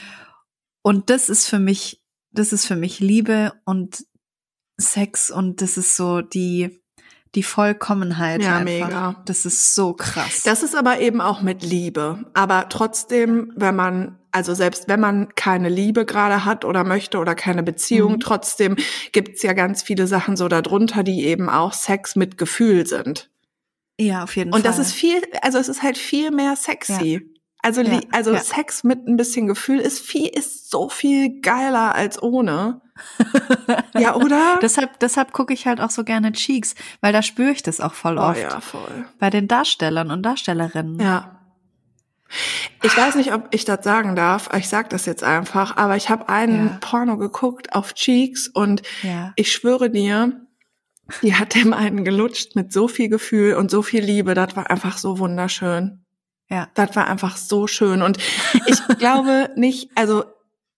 Und 0.83 1.11
das 1.11 1.29
ist 1.29 1.47
für 1.47 1.59
mich, 1.59 2.03
das 2.33 2.53
ist 2.53 2.67
für 2.67 2.77
mich 2.77 3.01
Liebe 3.01 3.53
und 3.65 4.05
Sex 4.79 5.31
und 5.31 5.63
das 5.63 5.79
ist 5.79 5.97
so 5.97 6.21
die, 6.21 6.81
die 7.37 7.45
Vollkommenheit. 7.45 8.43
Ja, 8.43 8.57
einfach. 8.57 8.65
mega. 8.65 9.23
Das 9.27 9.47
ist 9.47 9.75
so 9.77 9.93
krass. 9.93 10.43
Das 10.45 10.65
ist 10.65 10.75
aber 10.75 10.99
eben 11.01 11.21
auch 11.21 11.41
mit 11.43 11.63
Liebe. 11.63 12.25
Aber 12.35 12.69
trotzdem, 12.69 13.53
wenn 13.55 13.77
man, 13.77 14.19
also 14.33 14.55
selbst 14.55 14.89
wenn 14.89 14.99
man 14.99 15.29
keine 15.37 15.69
Liebe 15.69 16.05
gerade 16.05 16.45
hat 16.45 16.65
oder 16.65 16.83
möchte 16.83 17.19
oder 17.19 17.35
keine 17.37 17.63
Beziehung, 17.63 18.15
Mhm. 18.15 18.21
trotzdem 18.21 18.77
gibt's 19.13 19.43
ja 19.43 19.53
ganz 19.53 19.83
viele 19.83 20.07
Sachen 20.09 20.37
so 20.37 20.49
darunter, 20.49 21.05
die 21.05 21.25
eben 21.27 21.49
auch 21.49 21.73
Sex 21.73 22.17
mit 22.17 22.37
Gefühl 22.39 22.87
sind. 22.87 23.31
ja, 23.99 24.25
auf 24.25 24.37
jeden 24.37 24.53
Und 24.53 24.61
Fall. 24.63 24.71
das 24.71 24.79
ist 24.79 24.93
viel, 24.93 25.23
also 25.43 25.59
es 25.59 25.69
ist 25.69 25.83
halt 25.83 25.97
viel 25.97 26.31
mehr 26.31 26.57
sexy. 26.57 27.31
Also, 27.67 27.83
Ja, 27.83 28.01
also 28.13 28.33
ja. 28.33 28.39
Sex 28.41 28.85
mit 28.85 29.09
ein 29.09 29.17
bisschen 29.17 29.49
Gefühl 29.49 29.81
ist 29.81 29.99
viel, 29.99 30.29
ist 30.29 30.71
so 30.71 30.89
viel 30.89 31.41
geiler 31.41 31.97
als 31.97 32.23
ohne. 32.23 32.81
ja, 33.99 34.15
oder? 34.15 34.59
deshalb, 34.63 35.01
deshalb 35.01 35.33
gucke 35.33 35.53
ich 35.53 35.67
halt 35.67 35.81
auch 35.81 35.91
so 35.91 36.05
gerne 36.05 36.31
Cheeks, 36.33 36.77
weil 37.01 37.13
da 37.13 37.23
spüre 37.23 37.51
ich 37.51 37.65
das 37.65 37.81
auch 37.81 37.93
voll 37.93 38.19
oh, 38.19 38.23
oft. 38.23 38.41
ja, 38.41 38.61
voll. 38.61 39.05
Bei 39.19 39.31
den 39.31 39.49
Darstellern 39.49 40.13
und 40.13 40.23
Darstellerinnen. 40.23 41.01
Ja. 41.01 41.41
Ich 42.83 42.97
weiß 42.97 43.17
nicht, 43.17 43.33
ob 43.35 43.49
ich 43.51 43.65
das 43.65 43.85
sagen 43.85 44.15
darf. 44.15 44.49
Ich 44.57 44.69
sag 44.69 44.91
das 44.91 45.05
jetzt 45.07 45.25
einfach. 45.25 45.77
Aber 45.77 45.97
ich 45.97 46.09
habe 46.09 46.29
einen 46.29 46.69
Ja. 46.69 46.79
Porno 46.81 47.17
geguckt 47.19 47.73
auf 47.75 47.95
Cheeks 47.95 48.49
und 48.49 48.83
ich 49.35 49.53
schwöre 49.53 49.91
dir, 49.91 50.41
die 51.23 51.35
hat 51.35 51.55
dem 51.55 51.73
einen 51.73 52.05
gelutscht 52.05 52.55
mit 52.55 52.73
so 52.73 52.87
viel 52.89 53.09
Gefühl 53.09 53.55
und 53.55 53.71
so 53.71 53.83
viel 53.83 54.05
Liebe. 54.05 54.35
Das 54.35 54.55
war 54.57 54.71
einfach 54.71 54.99
so 54.99 55.19
wunderschön. 55.19 56.06
Ja. 56.49 56.69
Das 56.75 56.95
war 56.97 57.07
einfach 57.09 57.37
so 57.37 57.67
schön. 57.67 58.03
Und 58.03 58.19
ich 58.67 58.79
glaube 58.99 59.51
nicht, 59.57 59.91
also 59.95 60.25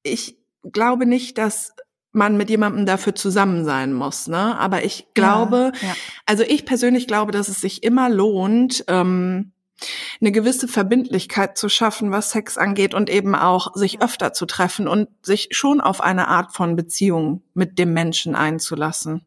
ich, 0.03 0.37
glaube 0.73 1.07
nicht, 1.07 1.39
dass 1.39 1.75
man 2.13 2.37
mit 2.37 2.49
jemandem 2.51 2.87
dafür 2.87 3.15
zusammen 3.15 3.65
sein 3.65 3.93
muss, 3.93 4.29
ne? 4.29 4.59
Aber 4.59 4.83
ich 4.85 5.07
glaube, 5.15 5.73
Ja, 5.81 5.89
ja. 5.89 5.95
also 6.27 6.43
ich 6.43 6.65
persönlich 6.65 7.07
glaube, 7.07 7.33
dass 7.33 7.49
es 7.49 7.61
sich 7.61 7.83
immer 7.85 8.09
lohnt, 8.09 8.83
ähm, 8.89 9.53
eine 10.21 10.33
gewisse 10.33 10.67
Verbindlichkeit 10.67 11.57
zu 11.57 11.69
schaffen, 11.69 12.11
was 12.11 12.31
Sex 12.33 12.59
angeht 12.59 12.95
und 12.95 13.09
eben 13.11 13.35
auch 13.37 13.75
sich 13.77 14.03
öfter 14.03 14.33
zu 14.33 14.47
treffen 14.47 14.89
und 14.89 15.09
sich 15.23 15.49
schon 15.53 15.81
auf 15.81 16.01
eine 16.01 16.27
Art 16.29 16.53
von 16.53 16.75
Beziehung 16.75 17.43
mit 17.55 17.79
dem 17.79 17.93
Menschen 17.93 18.35
einzulassen. 18.35 19.25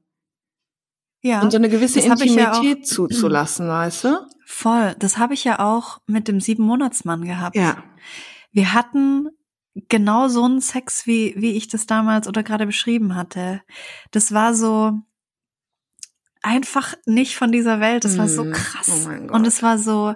ja. 1.22 1.42
Und 1.42 1.52
so 1.52 1.58
eine 1.58 1.70
gewisse 1.70 2.00
ich 2.00 2.06
ja 2.06 2.14
auch- 2.16 2.20
Intimität 2.22 2.88
zuzulassen, 2.88 3.68
weißt 3.70 4.04
du? 4.06 4.18
Voll. 4.52 4.96
Das 5.00 5.18
habe 5.18 5.34
ich 5.34 5.44
ja 5.46 5.60
auch 5.60 6.00
mit 6.08 6.28
dem 6.28 6.40
sieben 6.42 6.64
Monatsmann 6.64 7.24
gehabt. 7.24 7.56
Ja. 7.56 7.82
Wir 8.52 8.74
hatten 8.74 9.30
genau 9.88 10.28
so 10.28 10.44
einen 10.44 10.60
Sex, 10.60 11.08
wie, 11.08 11.34
wie 11.38 11.52
ich 11.54 11.70
das 11.70 11.86
damals 11.86 12.28
oder 12.28 12.44
gerade 12.44 12.66
beschrieben 12.66 13.16
hatte. 13.16 13.62
Das 14.12 14.34
war 14.34 14.54
so 14.54 14.92
einfach 16.42 16.96
nicht 17.06 17.36
von 17.38 17.52
dieser 17.52 17.80
Welt. 17.80 18.04
Das 18.04 18.18
war 18.18 18.28
so 18.28 18.44
Hm. 18.44 18.52
krass. 18.52 18.90
Oh 18.94 19.08
mein 19.08 19.28
Gott. 19.28 19.36
Und 19.38 19.48
es 19.48 19.64
war 19.64 19.78
so, 19.78 20.16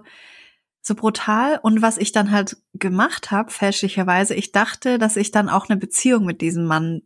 so 0.81 0.95
brutal. 0.95 1.59
Und 1.63 1.81
was 1.81 1.97
ich 1.97 2.11
dann 2.11 2.31
halt 2.31 2.57
gemacht 2.73 3.31
habe, 3.31 3.51
fälschlicherweise, 3.51 4.35
ich 4.35 4.51
dachte, 4.51 4.97
dass 4.97 5.15
ich 5.15 5.31
dann 5.31 5.49
auch 5.49 5.69
eine 5.69 5.77
Beziehung 5.79 6.25
mit 6.25 6.41
diesem 6.41 6.65
Mann 6.65 7.01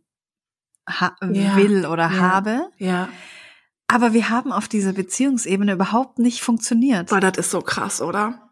ha 0.88 1.14
Ja, 1.30 1.54
will 1.56 1.86
oder 1.86 2.10
ja. 2.10 2.18
habe. 2.18 2.70
Ja. 2.78 3.08
Aber 3.92 4.12
wir 4.12 4.28
haben 4.28 4.52
auf 4.52 4.68
dieser 4.68 4.92
Beziehungsebene 4.92 5.72
überhaupt 5.72 6.18
nicht 6.18 6.42
funktioniert. 6.42 7.10
Boah, 7.10 7.20
das 7.20 7.36
ist 7.38 7.50
so 7.50 7.60
krass, 7.60 8.00
oder? 8.00 8.46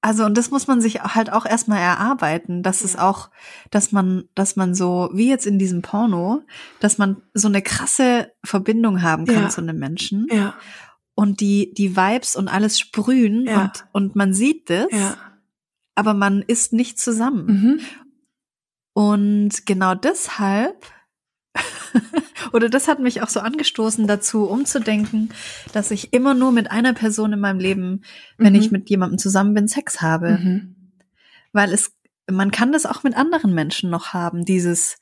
Also 0.00 0.24
und 0.24 0.38
das 0.38 0.52
muss 0.52 0.68
man 0.68 0.80
sich 0.80 1.02
halt 1.02 1.32
auch 1.32 1.44
erstmal 1.44 1.80
erarbeiten, 1.80 2.62
dass 2.62 2.84
es 2.84 2.92
Ja. 2.92 3.08
auch, 3.10 3.30
dass 3.72 3.90
man, 3.90 4.28
dass 4.36 4.54
man 4.54 4.72
so 4.76 5.10
wie 5.12 5.28
jetzt 5.28 5.44
in 5.46 5.58
diesem 5.58 5.82
Porno, 5.82 6.42
dass 6.78 6.98
man 6.98 7.20
so 7.34 7.48
eine 7.48 7.62
krasse 7.62 8.30
Verbindung 8.44 9.02
haben 9.02 9.26
kann 9.26 9.42
Ja. 9.44 9.48
zu 9.48 9.60
einem 9.60 9.76
Menschen 9.78 10.28
Ja. 10.30 10.54
und 11.16 11.40
die 11.40 11.74
die 11.74 11.96
Vibes 11.96 12.36
und 12.36 12.46
alles 12.46 12.78
sprühen 12.78 13.46
Ja. 13.46 13.62
und 13.62 13.86
und 13.92 14.14
man 14.16 14.32
sieht 14.32 14.70
das, 14.70 14.86
Ja. 14.92 15.16
aber 15.96 16.14
man 16.14 16.42
ist 16.42 16.72
nicht 16.72 17.00
zusammen. 17.00 17.46
Mhm. 17.46 17.80
Und 18.94 19.66
genau 19.66 19.94
deshalb 19.96 20.86
oder 22.52 22.68
das 22.68 22.88
hat 22.88 22.98
mich 23.00 23.22
auch 23.22 23.28
so 23.28 23.40
angestoßen 23.40 24.06
dazu, 24.06 24.44
umzudenken, 24.44 25.30
dass 25.72 25.90
ich 25.90 26.12
immer 26.12 26.34
nur 26.34 26.52
mit 26.52 26.70
einer 26.70 26.92
Person 26.94 27.32
in 27.32 27.40
meinem 27.40 27.58
Leben, 27.60 28.02
wenn 28.36 28.52
Mhm. 28.54 28.58
ich 28.60 28.70
mit 28.70 28.88
jemandem 28.90 29.18
zusammen 29.18 29.54
bin, 29.54 29.68
Sex 29.68 30.00
habe. 30.00 30.38
Mhm. 30.38 30.76
Weil 31.52 31.72
es, 31.72 31.92
man 32.30 32.50
kann 32.50 32.72
das 32.72 32.86
auch 32.86 33.02
mit 33.02 33.16
anderen 33.16 33.54
Menschen 33.54 33.90
noch 33.90 34.08
haben, 34.12 34.44
dieses 34.44 34.96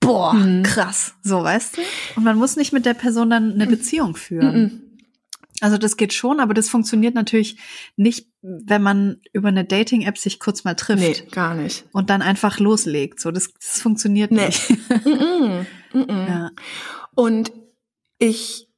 boah, 0.00 0.34
Mhm. 0.34 0.62
krass, 0.64 1.14
so 1.22 1.42
weißt 1.42 1.78
du? 1.78 1.80
Und 2.16 2.24
man 2.24 2.36
muss 2.36 2.56
nicht 2.56 2.72
mit 2.72 2.84
der 2.86 2.94
Person 2.94 3.30
dann 3.30 3.52
eine 3.54 3.66
Beziehung 3.66 4.16
führen. 4.16 4.62
Mhm. 4.62 4.80
Also 5.60 5.78
das 5.78 5.96
geht 5.96 6.12
schon, 6.12 6.40
aber 6.40 6.52
das 6.52 6.68
funktioniert 6.68 7.14
natürlich 7.14 7.56
nicht, 7.96 8.28
wenn 8.42 8.82
man 8.82 9.20
über 9.32 9.48
eine 9.48 9.64
Dating-App 9.64 10.18
sich 10.18 10.40
kurz 10.40 10.64
mal 10.64 10.74
trifft 10.74 11.00
Nee, 11.00 11.30
gar 11.30 11.54
nicht. 11.54 11.84
und 11.92 12.10
dann 12.10 12.22
einfach 12.22 12.58
loslegt. 12.58 13.20
So, 13.20 13.30
das, 13.30 13.50
das 13.54 13.80
funktioniert 13.80 14.30
Nee. 14.32 14.46
nicht. 14.46 14.68
Mhm. 15.94 16.02
Mhm. 16.02 16.26
ja. 16.28 16.50
Und 17.14 17.52
ich, 18.18 18.68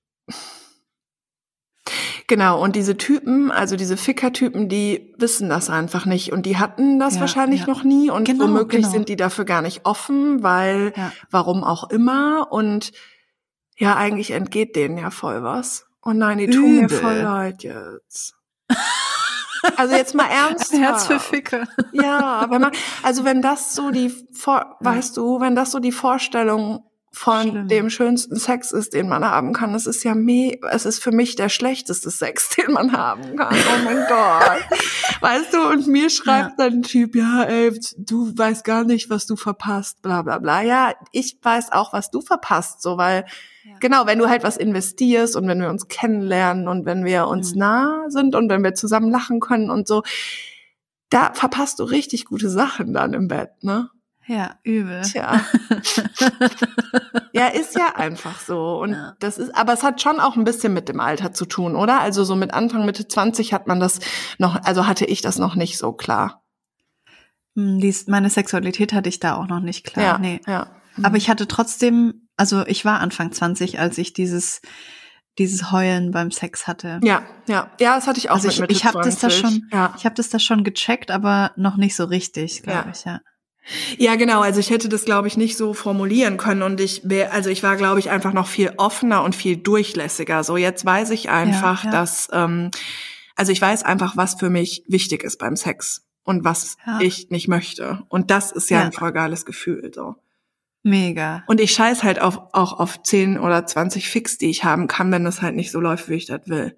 genau, 2.27 2.63
und 2.63 2.77
diese 2.77 2.97
Typen, 2.97 3.51
also 3.51 3.77
diese 3.77 3.97
Ficker-Typen, 3.97 4.69
die 4.69 5.15
wissen 5.19 5.49
das 5.49 5.71
einfach 5.71 6.07
nicht 6.07 6.33
und 6.33 6.47
die 6.47 6.59
hatten 6.59 6.99
das 6.99 7.15
Ja, 7.15 7.21
wahrscheinlich 7.21 7.61
ja. 7.63 7.67
noch 7.67 7.83
nie 7.83 8.11
und 8.11 8.25
Genau, 8.25 8.45
womöglich 8.45 8.83
genau. 8.83 8.93
sind 8.93 9.09
die 9.09 9.17
dafür 9.17 9.45
gar 9.45 9.63
nicht 9.63 9.85
offen, 9.85 10.43
weil, 10.43 10.93
warum 11.31 11.65
auch 11.65 11.91
immer 11.91 12.53
und 12.53 12.93
ja, 13.79 13.97
eigentlich 13.97 14.31
entgeht 14.31 14.75
denen 14.75 14.97
ja 14.99 15.11
voll 15.11 15.43
was. 15.43 15.87
Oh 16.03 16.13
nein, 16.13 16.39
die 16.39 16.49
tun 16.49 16.77
mir 16.77 16.89
voll 16.89 17.17
leid 17.17 17.63
jetzt. 17.63 18.35
Also 19.77 19.97
jetzt 19.97 20.15
mal 20.15 20.29
ernst. 20.29 20.73
Ein 20.73 20.81
Herz 20.81 21.07
für 21.07 21.19
Ficke. 21.19 21.67
Ja, 21.93 22.21
aber 22.21 22.59
man, 22.59 22.71
also 23.03 23.25
wenn 23.25 23.43
das 23.43 23.75
so 23.75 23.91
die, 23.91 24.11
Vor 24.33 24.77
weißt 24.81 25.17
du, 25.17 25.41
wenn 25.41 25.57
das 25.57 25.73
so 25.73 25.81
die 25.81 25.93
Vorstellung 25.93 26.85
von 27.19 27.49
Schlimm. 27.49 27.69
dem 27.69 27.89
schönsten 27.89 28.37
Sex 28.37 28.73
ist, 28.73 28.93
den 28.93 29.09
man 29.09 29.25
haben 29.25 29.55
kann, 29.55 29.75
es 29.75 29.87
ist 29.87 30.05
ja 30.05 30.15
me, 30.15 30.59
es 30.71 30.85
ist 30.85 31.03
für 31.03 31.13
mich 31.13 31.35
der 31.35 31.49
schlechteste 31.49 32.11
Sex, 32.11 32.51
den 32.57 32.73
man 32.75 32.93
haben 32.93 33.37
kann. 33.37 33.55
Oh 33.57 33.85
mein 33.85 33.97
Gott. 34.09 34.61
Weißt 35.23 35.55
du, 35.55 35.67
und 35.71 35.87
mir 35.87 36.11
schreibt 36.11 36.61
dann 36.61 36.75
ein 36.75 36.83
Typ, 36.83 37.17
ja, 37.17 37.45
ey, 37.45 37.73
du 37.97 38.37
weißt 38.37 38.65
gar 38.65 38.85
nicht, 38.85 39.09
was 39.09 39.25
du 39.25 39.35
verpasst, 39.37 40.03
bla, 40.03 40.21
bla, 40.21 40.39
bla. 40.39 40.61
Ja, 40.61 40.93
ich 41.11 41.39
weiß 41.43 41.73
auch, 41.73 41.95
was 41.95 42.11
du 42.11 42.21
verpasst, 42.21 42.83
so, 42.83 42.99
weil, 42.99 43.25
Ja. 43.65 43.77
genau, 43.81 44.05
wenn 44.07 44.19
du 44.19 44.29
halt 44.29 44.45
was 44.45 44.59
investierst 44.59 45.37
und 45.37 45.49
wenn 45.49 45.61
wir 45.63 45.71
uns 45.71 45.89
kennenlernen 45.89 46.69
und 46.69 46.85
wenn 46.85 47.05
wir 47.07 47.29
uns 47.29 47.53
Mhm. 47.55 47.59
nah 47.61 48.05
sind 48.09 48.35
und 48.35 48.51
wenn 48.51 48.63
wir 48.63 48.75
zusammen 48.75 49.11
lachen 49.11 49.41
können 49.41 49.71
und 49.71 49.89
so, 49.89 50.03
da 51.09 51.33
verpasst 51.33 51.79
du 51.79 51.85
richtig 51.85 52.27
gute 52.27 52.51
Sachen 52.51 52.93
dann 52.93 53.15
im 53.15 53.27
Bett, 53.29 53.53
ne? 53.63 53.89
Ja, 54.29 54.57
übel. 54.65 55.03
Tja. 55.03 55.41
ja, 57.33 57.47
ist 57.49 57.77
ja 57.79 57.95
einfach 57.97 58.41
so. 58.41 58.79
Und 58.81 58.93
Ja. 58.93 59.15
das 59.21 59.39
ist, 59.39 59.55
aber 59.55 59.73
es 59.73 59.83
hat 59.83 60.01
schon 60.03 60.21
auch 60.21 60.37
ein 60.37 60.45
bisschen 60.45 60.73
mit 60.73 60.89
dem 60.89 61.01
Alter 61.01 61.33
zu 61.33 61.45
tun, 61.47 61.77
oder? 61.77 62.01
Also 62.01 62.25
so 62.25 62.35
mit 62.37 62.53
Anfang, 62.55 62.85
Mitte 62.87 63.07
20 63.07 63.53
hat 63.53 63.67
man 63.67 63.81
das 63.81 64.01
noch, 64.39 64.57
also 64.65 64.87
hatte 64.87 65.05
ich 65.05 65.21
das 65.21 65.39
noch 65.39 65.55
nicht 65.55 65.79
so 65.79 65.93
klar. 65.93 66.43
Hm, 67.55 67.79
dies, 67.81 68.07
meine 68.09 68.31
Sexualität 68.31 68.93
hatte 68.93 69.09
ich 69.09 69.21
da 69.21 69.37
auch 69.37 69.47
noch 69.47 69.61
nicht 69.61 69.85
klar. 69.87 70.05
ja, 70.05 70.19
Nee. 70.19 70.41
ja. 70.47 70.69
Aber 71.03 71.19
ich 71.19 71.29
hatte 71.29 71.47
trotzdem, 71.47 72.27
also 72.39 72.67
ich 72.67 72.85
war 72.87 73.01
Anfang 73.01 73.31
20, 73.31 73.79
als 73.79 73.99
ich 73.99 74.15
dieses, 74.15 74.63
dieses 75.39 75.71
Heulen 75.71 76.11
beim 76.11 76.31
Sex 76.31 76.67
hatte. 76.67 77.01
Ja, 77.05 77.23
ja, 77.47 77.71
ja, 77.79 77.97
das 77.97 78.07
hatte 78.07 78.19
ich 78.19 78.31
auch 78.31 78.37
Also 78.37 78.47
mit 78.49 78.55
ich, 78.55 78.61
Mitte 78.61 78.73
ich 78.73 78.85
habe 78.87 79.01
das 79.03 79.19
da 79.19 79.29
20. 79.29 79.39
schon, 79.41 79.69
Ja. 79.73 79.93
ich 79.99 80.07
habe 80.07 80.15
das 80.15 80.31
da 80.31 80.39
schon 80.39 80.65
gecheckt, 80.65 81.11
aber 81.11 81.53
noch 81.57 81.77
nicht 81.77 81.95
so 81.95 82.05
richtig, 82.07 82.63
glaube 82.63 82.87
Ja. 82.87 82.93
ich, 82.95 83.05
ja. 83.05 83.21
Ja, 83.99 84.15
genau. 84.15 84.41
Also 84.43 84.61
ich 84.61 84.71
hätte 84.71 84.89
das, 84.89 85.05
glaube 85.05 85.27
ich, 85.29 85.37
nicht 85.37 85.57
so 85.57 85.75
formulieren 85.75 86.37
können 86.37 86.63
und 86.63 86.81
ich 86.81 87.03
wäre, 87.05 87.33
also 87.33 87.51
ich 87.51 87.63
war, 87.63 87.77
glaube 87.77 87.99
ich, 87.99 88.11
einfach 88.11 88.33
noch 88.33 88.47
viel 88.47 88.73
offener 88.77 89.25
und 89.25 89.35
viel 89.35 89.57
durchlässiger. 89.57 90.45
So 90.45 90.57
jetzt 90.57 90.85
weiß 90.85 91.11
ich 91.11 91.29
einfach, 91.31 91.83
Ja, 91.85 91.91
ja. 91.91 91.97
dass, 91.99 92.29
ähm, 92.33 92.71
also 93.35 93.51
ich 93.53 93.61
weiß 93.61 93.83
einfach, 93.83 94.17
was 94.17 94.35
für 94.35 94.51
mich 94.51 94.85
wichtig 94.87 95.25
ist 95.25 95.39
beim 95.39 95.57
Sex 95.57 96.07
und 96.23 96.45
was 96.45 96.77
Ja. 96.87 97.01
ich 97.01 97.31
nicht 97.31 97.49
möchte. 97.49 98.05
Und 98.09 98.31
das 98.31 98.53
ist 98.53 98.71
ja, 98.71 98.79
Ja. 98.79 98.85
ein 98.87 98.93
voll 98.93 99.13
geiles 99.13 99.45
Gefühl. 99.45 99.91
So. 99.95 100.15
Mega. 100.85 101.43
Und 101.49 101.61
ich 101.61 101.73
scheiß 101.73 102.05
halt 102.05 102.21
auf, 102.21 102.39
auch 102.53 102.79
auf 102.79 103.03
10 103.03 103.37
oder 103.39 103.67
20 103.67 104.09
Fix, 104.09 104.39
die 104.39 104.49
ich 104.51 104.63
haben 104.63 104.87
kann, 104.87 105.11
wenn 105.11 105.25
das 105.25 105.43
halt 105.43 105.57
nicht 105.57 105.73
so 105.73 105.81
läuft, 105.81 106.09
wie 106.09 106.15
ich 106.15 106.27
das 106.27 106.43
will. 106.47 106.77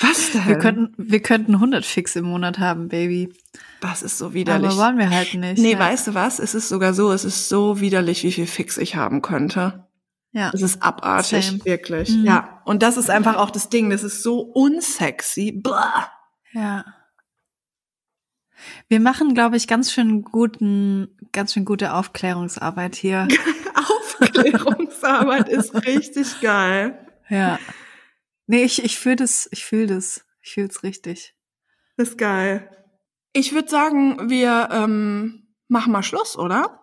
Was 0.00 0.32
denn? 0.32 0.46
Wir 0.46 0.58
könnten, 0.58 0.92
wir 0.98 1.20
könnten 1.22 1.54
100 1.54 1.84
Fix 1.86 2.16
im 2.16 2.24
Monat 2.24 2.58
haben, 2.58 2.88
Baby. 2.88 3.32
Das 3.84 4.02
ist 4.02 4.16
so 4.16 4.32
widerlich. 4.32 4.70
Aber 4.70 4.78
wollen 4.78 4.98
wir 4.98 5.10
halt 5.10 5.34
nicht. 5.34 5.60
Nee, 5.60 5.72
ja. 5.72 5.78
weißt 5.78 6.06
du 6.06 6.14
was? 6.14 6.38
Es 6.38 6.54
ist 6.54 6.70
sogar 6.70 6.94
so, 6.94 7.12
es 7.12 7.24
ist 7.26 7.50
so 7.50 7.80
widerlich, 7.80 8.24
wie 8.24 8.32
viel 8.32 8.46
Fix 8.46 8.78
ich 8.78 8.96
haben 8.96 9.20
könnte. 9.20 9.86
Ja. 10.32 10.50
Es 10.54 10.62
ist 10.62 10.82
abartig, 10.82 11.46
Same. 11.46 11.64
wirklich. 11.66 12.08
Mhm. 12.08 12.24
Ja. 12.24 12.62
Und 12.64 12.82
das 12.82 12.96
ist 12.96 13.10
einfach 13.10 13.36
auch 13.36 13.50
das 13.50 13.68
Ding. 13.68 13.90
Das 13.90 14.02
ist 14.02 14.22
so 14.22 14.40
unsexy. 14.40 15.52
Blah. 15.52 16.10
Ja. 16.52 16.86
Wir 18.88 19.00
machen, 19.00 19.34
glaube 19.34 19.58
ich, 19.58 19.68
ganz 19.68 19.92
schön 19.92 20.22
guten, 20.22 21.08
ganz 21.32 21.52
schön 21.52 21.66
gute 21.66 21.92
Aufklärungsarbeit 21.92 22.96
hier. 22.96 23.28
Aufklärungsarbeit 24.18 25.50
ist 25.50 25.74
richtig 25.86 26.40
geil. 26.40 27.06
ja. 27.28 27.58
Nee, 28.46 28.62
ich, 28.64 28.84
ich 28.84 28.98
fühle 28.98 29.16
das, 29.16 29.48
ich 29.52 29.64
fühle 29.64 29.86
das. 29.86 30.24
Ich 30.42 30.52
fühle 30.52 30.68
es 30.68 30.82
richtig. 30.82 31.34
Ist 31.96 32.18
geil. 32.18 32.70
Ich 33.34 33.52
würde 33.52 33.68
sagen, 33.68 34.30
wir 34.30 34.68
ähm, 34.72 35.48
machen 35.68 35.92
mal 35.92 36.02
Schluss, 36.04 36.38
oder? 36.38 36.80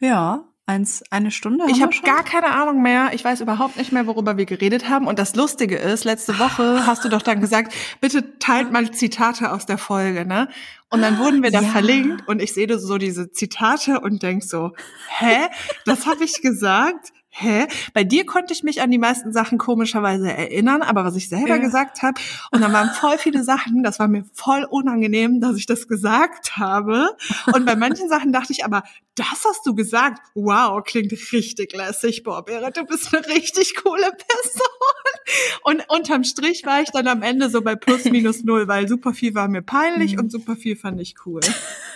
Ja, 0.00 0.44
eins, 0.64 1.02
eine 1.10 1.30
Stunde. 1.30 1.66
Ich 1.68 1.82
habe 1.82 1.94
gar 2.02 2.22
keine 2.24 2.46
Ahnung 2.52 2.80
mehr. 2.80 3.10
Ich 3.12 3.22
weiß 3.22 3.42
überhaupt 3.42 3.76
nicht 3.76 3.92
mehr, 3.92 4.06
worüber 4.06 4.38
wir 4.38 4.46
geredet 4.46 4.88
haben. 4.88 5.06
Und 5.06 5.18
das 5.18 5.36
Lustige 5.36 5.76
ist, 5.76 6.04
letzte 6.04 6.38
Woche 6.38 6.86
hast 6.86 7.04
du 7.04 7.10
doch 7.10 7.20
dann 7.22 7.40
gesagt, 7.40 7.74
bitte 8.00 8.38
teilt 8.38 8.72
mal 8.72 8.90
Zitate 8.90 9.52
aus 9.52 9.66
der 9.66 9.76
Folge, 9.78 10.24
ne? 10.24 10.48
Und 10.88 11.02
dann 11.02 11.18
wurden 11.18 11.42
wir 11.42 11.50
da 11.50 11.60
Ja. 11.60 11.68
verlinkt 11.68 12.26
und 12.26 12.40
ich 12.40 12.54
sehe 12.54 12.78
so 12.78 12.96
diese 12.98 13.30
Zitate 13.30 14.00
und 14.00 14.22
denk 14.22 14.42
so, 14.42 14.72
hä? 15.18 15.48
Das 15.84 16.06
habe 16.06 16.24
ich 16.24 16.40
gesagt? 16.40 17.12
Hä? 17.32 17.68
Bei 17.94 18.02
dir 18.02 18.26
konnte 18.26 18.52
ich 18.52 18.64
mich 18.64 18.82
an 18.82 18.90
die 18.90 18.98
meisten 18.98 19.32
Sachen 19.32 19.56
komischerweise 19.56 20.32
erinnern, 20.32 20.82
aber 20.82 21.04
was 21.04 21.14
ich 21.14 21.28
selber 21.28 21.56
Ja. 21.56 21.58
gesagt 21.58 22.02
habe, 22.02 22.20
und 22.50 22.60
dann 22.60 22.72
waren 22.72 22.90
voll 22.90 23.18
viele 23.18 23.44
Sachen, 23.44 23.84
das 23.84 24.00
war 24.00 24.08
mir 24.08 24.24
voll 24.34 24.66
unangenehm, 24.68 25.40
dass 25.40 25.56
ich 25.56 25.66
das 25.66 25.86
gesagt 25.86 26.56
habe. 26.56 27.16
Und 27.54 27.64
bei 27.66 27.76
manchen 27.76 28.08
Sachen 28.10 28.32
dachte 28.32 28.52
ich 28.52 28.64
aber, 28.64 28.82
das 29.14 29.44
hast 29.44 29.64
du 29.66 29.74
gesagt. 29.74 30.20
Wow, 30.34 30.82
klingt 30.84 31.12
richtig 31.32 31.72
lässig. 31.72 32.22
Berit, 32.24 32.76
du 32.76 32.84
bist 32.84 33.14
eine 33.14 33.26
richtig 33.26 33.74
coole 33.76 34.10
Person. 34.10 35.60
Und 35.62 35.84
unterm 35.88 36.24
Strich 36.24 36.64
war 36.64 36.80
ich 36.80 36.90
dann 36.90 37.06
am 37.06 37.22
Ende 37.22 37.50
so 37.50 37.62
bei 37.62 37.76
plus 37.76 38.04
minus 38.04 38.42
null, 38.42 38.66
weil 38.66 38.88
super 38.88 39.12
viel 39.12 39.34
war 39.34 39.46
mir 39.48 39.62
peinlich 39.62 40.14
mhm. 40.14 40.20
und 40.20 40.32
super 40.32 40.56
viel 40.56 40.74
fand 40.74 41.00
ich 41.00 41.14
cool. 41.26 41.40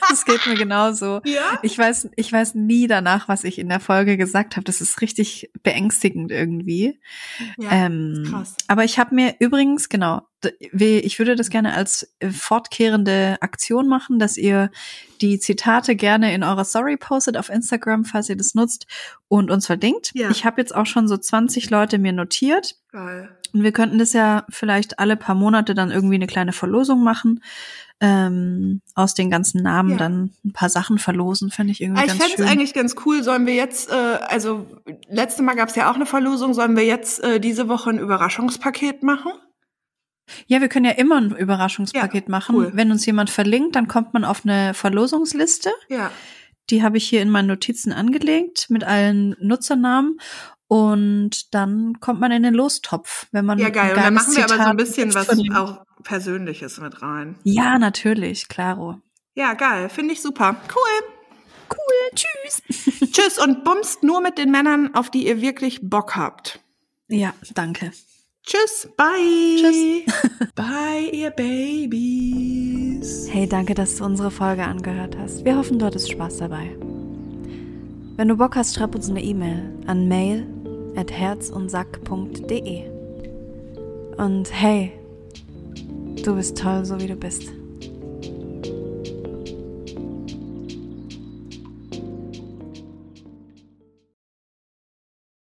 Das 0.09 0.25
geht 0.25 0.47
mir 0.47 0.55
genauso. 0.55 1.21
Ja? 1.25 1.59
Ich 1.63 1.77
weiß, 1.79 2.11
ich 2.15 2.33
weiß 2.33 2.55
nie 2.55 2.87
danach, 2.87 3.27
was 3.27 3.43
ich 3.43 3.59
in 3.59 3.69
der 3.69 3.81
Folge 3.81 4.17
gesagt 4.17 4.57
habe. 4.57 4.65
Das 4.65 4.81
ist 4.81 5.01
richtig 5.01 5.24
beängstigend 5.63 6.31
irgendwie. 6.31 6.99
Ja, 7.57 7.71
ähm, 7.73 8.25
krass. 8.29 8.57
Aber 8.67 8.85
ich 8.85 8.99
habe 8.99 9.15
mir 9.15 9.35
übrigens, 9.39 9.89
genau, 9.89 10.23
ich 10.61 11.19
würde 11.19 11.37
das 11.37 11.51
gerne 11.51 11.75
als 11.75 12.15
äh, 12.21 12.31
fortkehrende 12.31 13.39
Aktion 13.41 13.89
machen, 13.89 14.19
dass 14.19 14.37
ihr 14.37 14.71
die 15.21 15.39
Zitate 15.39 15.97
gerne 15.97 16.35
in 16.35 16.43
eurer 16.43 16.65
Story 16.65 16.97
postet 16.97 17.37
auf 17.37 17.49
Instagram, 17.49 18.05
falls 18.05 18.29
ihr 18.29 18.37
das 18.37 18.55
nutzt 18.55 18.87
und 19.29 19.51
uns 19.51 19.67
verlinkt. 19.67 20.13
Ja. 20.15 20.31
Ich 20.31 20.45
habe 20.45 20.61
jetzt 20.61 20.75
auch 20.75 20.87
schon 20.87 21.09
so 21.09 21.17
20 21.17 21.71
Leute 21.71 21.99
mir 21.99 22.13
notiert. 22.13 22.77
Geil. 22.91 23.31
Und 23.53 23.63
wir 23.63 23.73
könnten 23.73 23.99
das 23.99 24.13
ja 24.13 24.45
vielleicht 24.49 24.99
alle 24.99 25.17
paar 25.17 25.37
Monate 25.37 25.75
dann 25.75 25.93
irgendwie 25.93 26.17
eine 26.17 26.27
kleine 26.27 26.53
Verlosung 26.53 27.05
machen. 27.05 27.41
Ähm, 28.01 28.83
aus 28.95 29.15
den 29.15 29.31
ganzen 29.31 29.63
Namen 29.63 29.91
ja. 29.91 29.97
dann 29.97 30.33
ein 30.45 30.53
paar 30.53 30.69
Sachen 30.69 30.99
verlosen, 30.99 31.51
fände 31.51 31.73
ich 31.73 31.81
irgendwie 31.81 32.03
ich 32.03 32.09
ganz 32.09 32.19
schön. 32.19 32.27
Ich 32.27 32.35
fände 32.35 32.45
es 32.45 32.51
eigentlich 32.51 32.75
ganz 32.75 32.97
cool. 33.07 33.23
Sollen 33.23 33.47
wir 33.47 33.55
jetzt, 33.55 33.89
äh, 33.89 33.95
also 33.95 34.67
letzte 35.09 35.43
Mal 35.43 35.55
gab 35.55 35.69
es 35.69 35.77
ja 35.77 35.91
auch 35.91 35.95
eine 35.95 36.05
Verlosung, 36.05 36.55
sollen 36.55 36.77
wir 36.77 36.85
jetzt 36.85 37.23
äh, 37.23 37.39
diese 37.39 37.69
Woche 37.69 37.91
ein 37.91 37.99
Überraschungspaket 37.99 39.03
machen? 39.05 39.33
Ja, 40.47 40.61
wir 40.61 40.69
können 40.69 40.87
ja 40.87 40.93
immer 40.93 41.21
ein 41.21 41.37
Überraschungspaket 41.37 42.25
ja, 42.25 42.31
machen. 42.31 42.57
Cool. 42.57 42.71
Wenn 42.75 42.91
uns 42.91 43.07
jemand 43.07 43.31
verlinkt, 43.31 43.77
dann 43.77 43.89
kommt 43.89 44.15
man 44.15 44.25
auf 44.25 44.45
eine 44.45 44.75
Verlosungsliste. 44.75 45.71
Ja. 45.89 46.11
Die 46.71 46.83
habe 46.83 46.97
ich 46.97 47.09
hier 47.09 47.23
in 47.23 47.31
meinen 47.31 47.49
Notizen 47.49 47.93
angelegt 47.93 48.67
mit 48.71 48.85
allen 48.85 49.37
Nutzernamen. 49.39 50.19
Und 50.67 51.55
dann 51.55 52.01
kommt 52.01 52.21
man 52.21 52.33
in 52.33 52.43
den 52.43 52.55
Lostopf, 52.55 53.27
wenn 53.33 53.45
man. 53.45 53.59
Ja, 53.59 53.69
geil. 53.69 53.95
Und 53.95 54.03
dann 54.03 54.15
machen 54.15 54.35
wir 54.35 54.45
aber 54.45 54.57
so 54.57 54.71
ein 54.71 54.77
bisschen 54.77 55.15
was 55.15 55.29
auch 55.29 55.84
Persönliches 56.05 56.79
mit 56.81 57.03
rein. 57.03 57.37
Ja, 57.43 57.79
natürlich, 57.79 58.49
klaro. 58.49 59.01
Ja, 59.35 59.55
geil. 59.55 59.89
Finde 59.89 60.15
ich 60.15 60.23
super. 60.23 60.57
Cool. 60.75 61.09
Cool. 61.71 62.11
Tschüss. 62.15 62.63
Tschüss 63.13 63.39
und 63.39 63.65
bumst 63.65 64.03
nur 64.03 64.21
mit 64.21 64.39
den 64.39 64.51
Männern, 64.51 64.95
auf 64.95 65.11
die 65.11 65.27
ihr 65.27 65.41
wirklich 65.41 65.81
Bock 65.83 66.15
habt. 66.15 66.61
Ja, 67.09 67.35
danke. 67.55 67.91
Tschüss, 68.47 68.89
bye. 68.97 69.57
Tschüss. 69.57 70.05
bye, 70.55 71.11
ihr 71.11 71.31
Babys. 71.31 73.29
Hey, 73.31 73.49
danke, 73.49 73.75
dass 73.75 73.97
du 73.97 74.05
unsere 74.05 74.31
Folge 74.31 74.65
angehört 74.65 75.17
hast. 75.19 75.45
Wir 75.45 75.57
hoffen, 75.57 75.79
du 75.79 75.87
hattest 75.87 76.11
Spaß 76.11 76.39
dabei. 76.39 76.77
Wenn 78.17 78.29
du 78.29 78.37
Bock 78.37 78.55
hast, 78.55 78.75
schreib 78.77 78.95
uns 78.95 79.09
eine 79.09 79.23
E-Mail 79.23 79.73
an 79.87 80.07
mail 80.09 80.47
at 80.95 81.11
herzundsack.de. 81.11 82.85
Und 84.19 84.53
hey, 84.53 84.93
du 86.27 86.35
bist 86.35 86.57
toll, 86.57 86.85
so 86.85 86.99
wie 87.01 87.07
du 87.07 87.17
bist. 87.17 87.64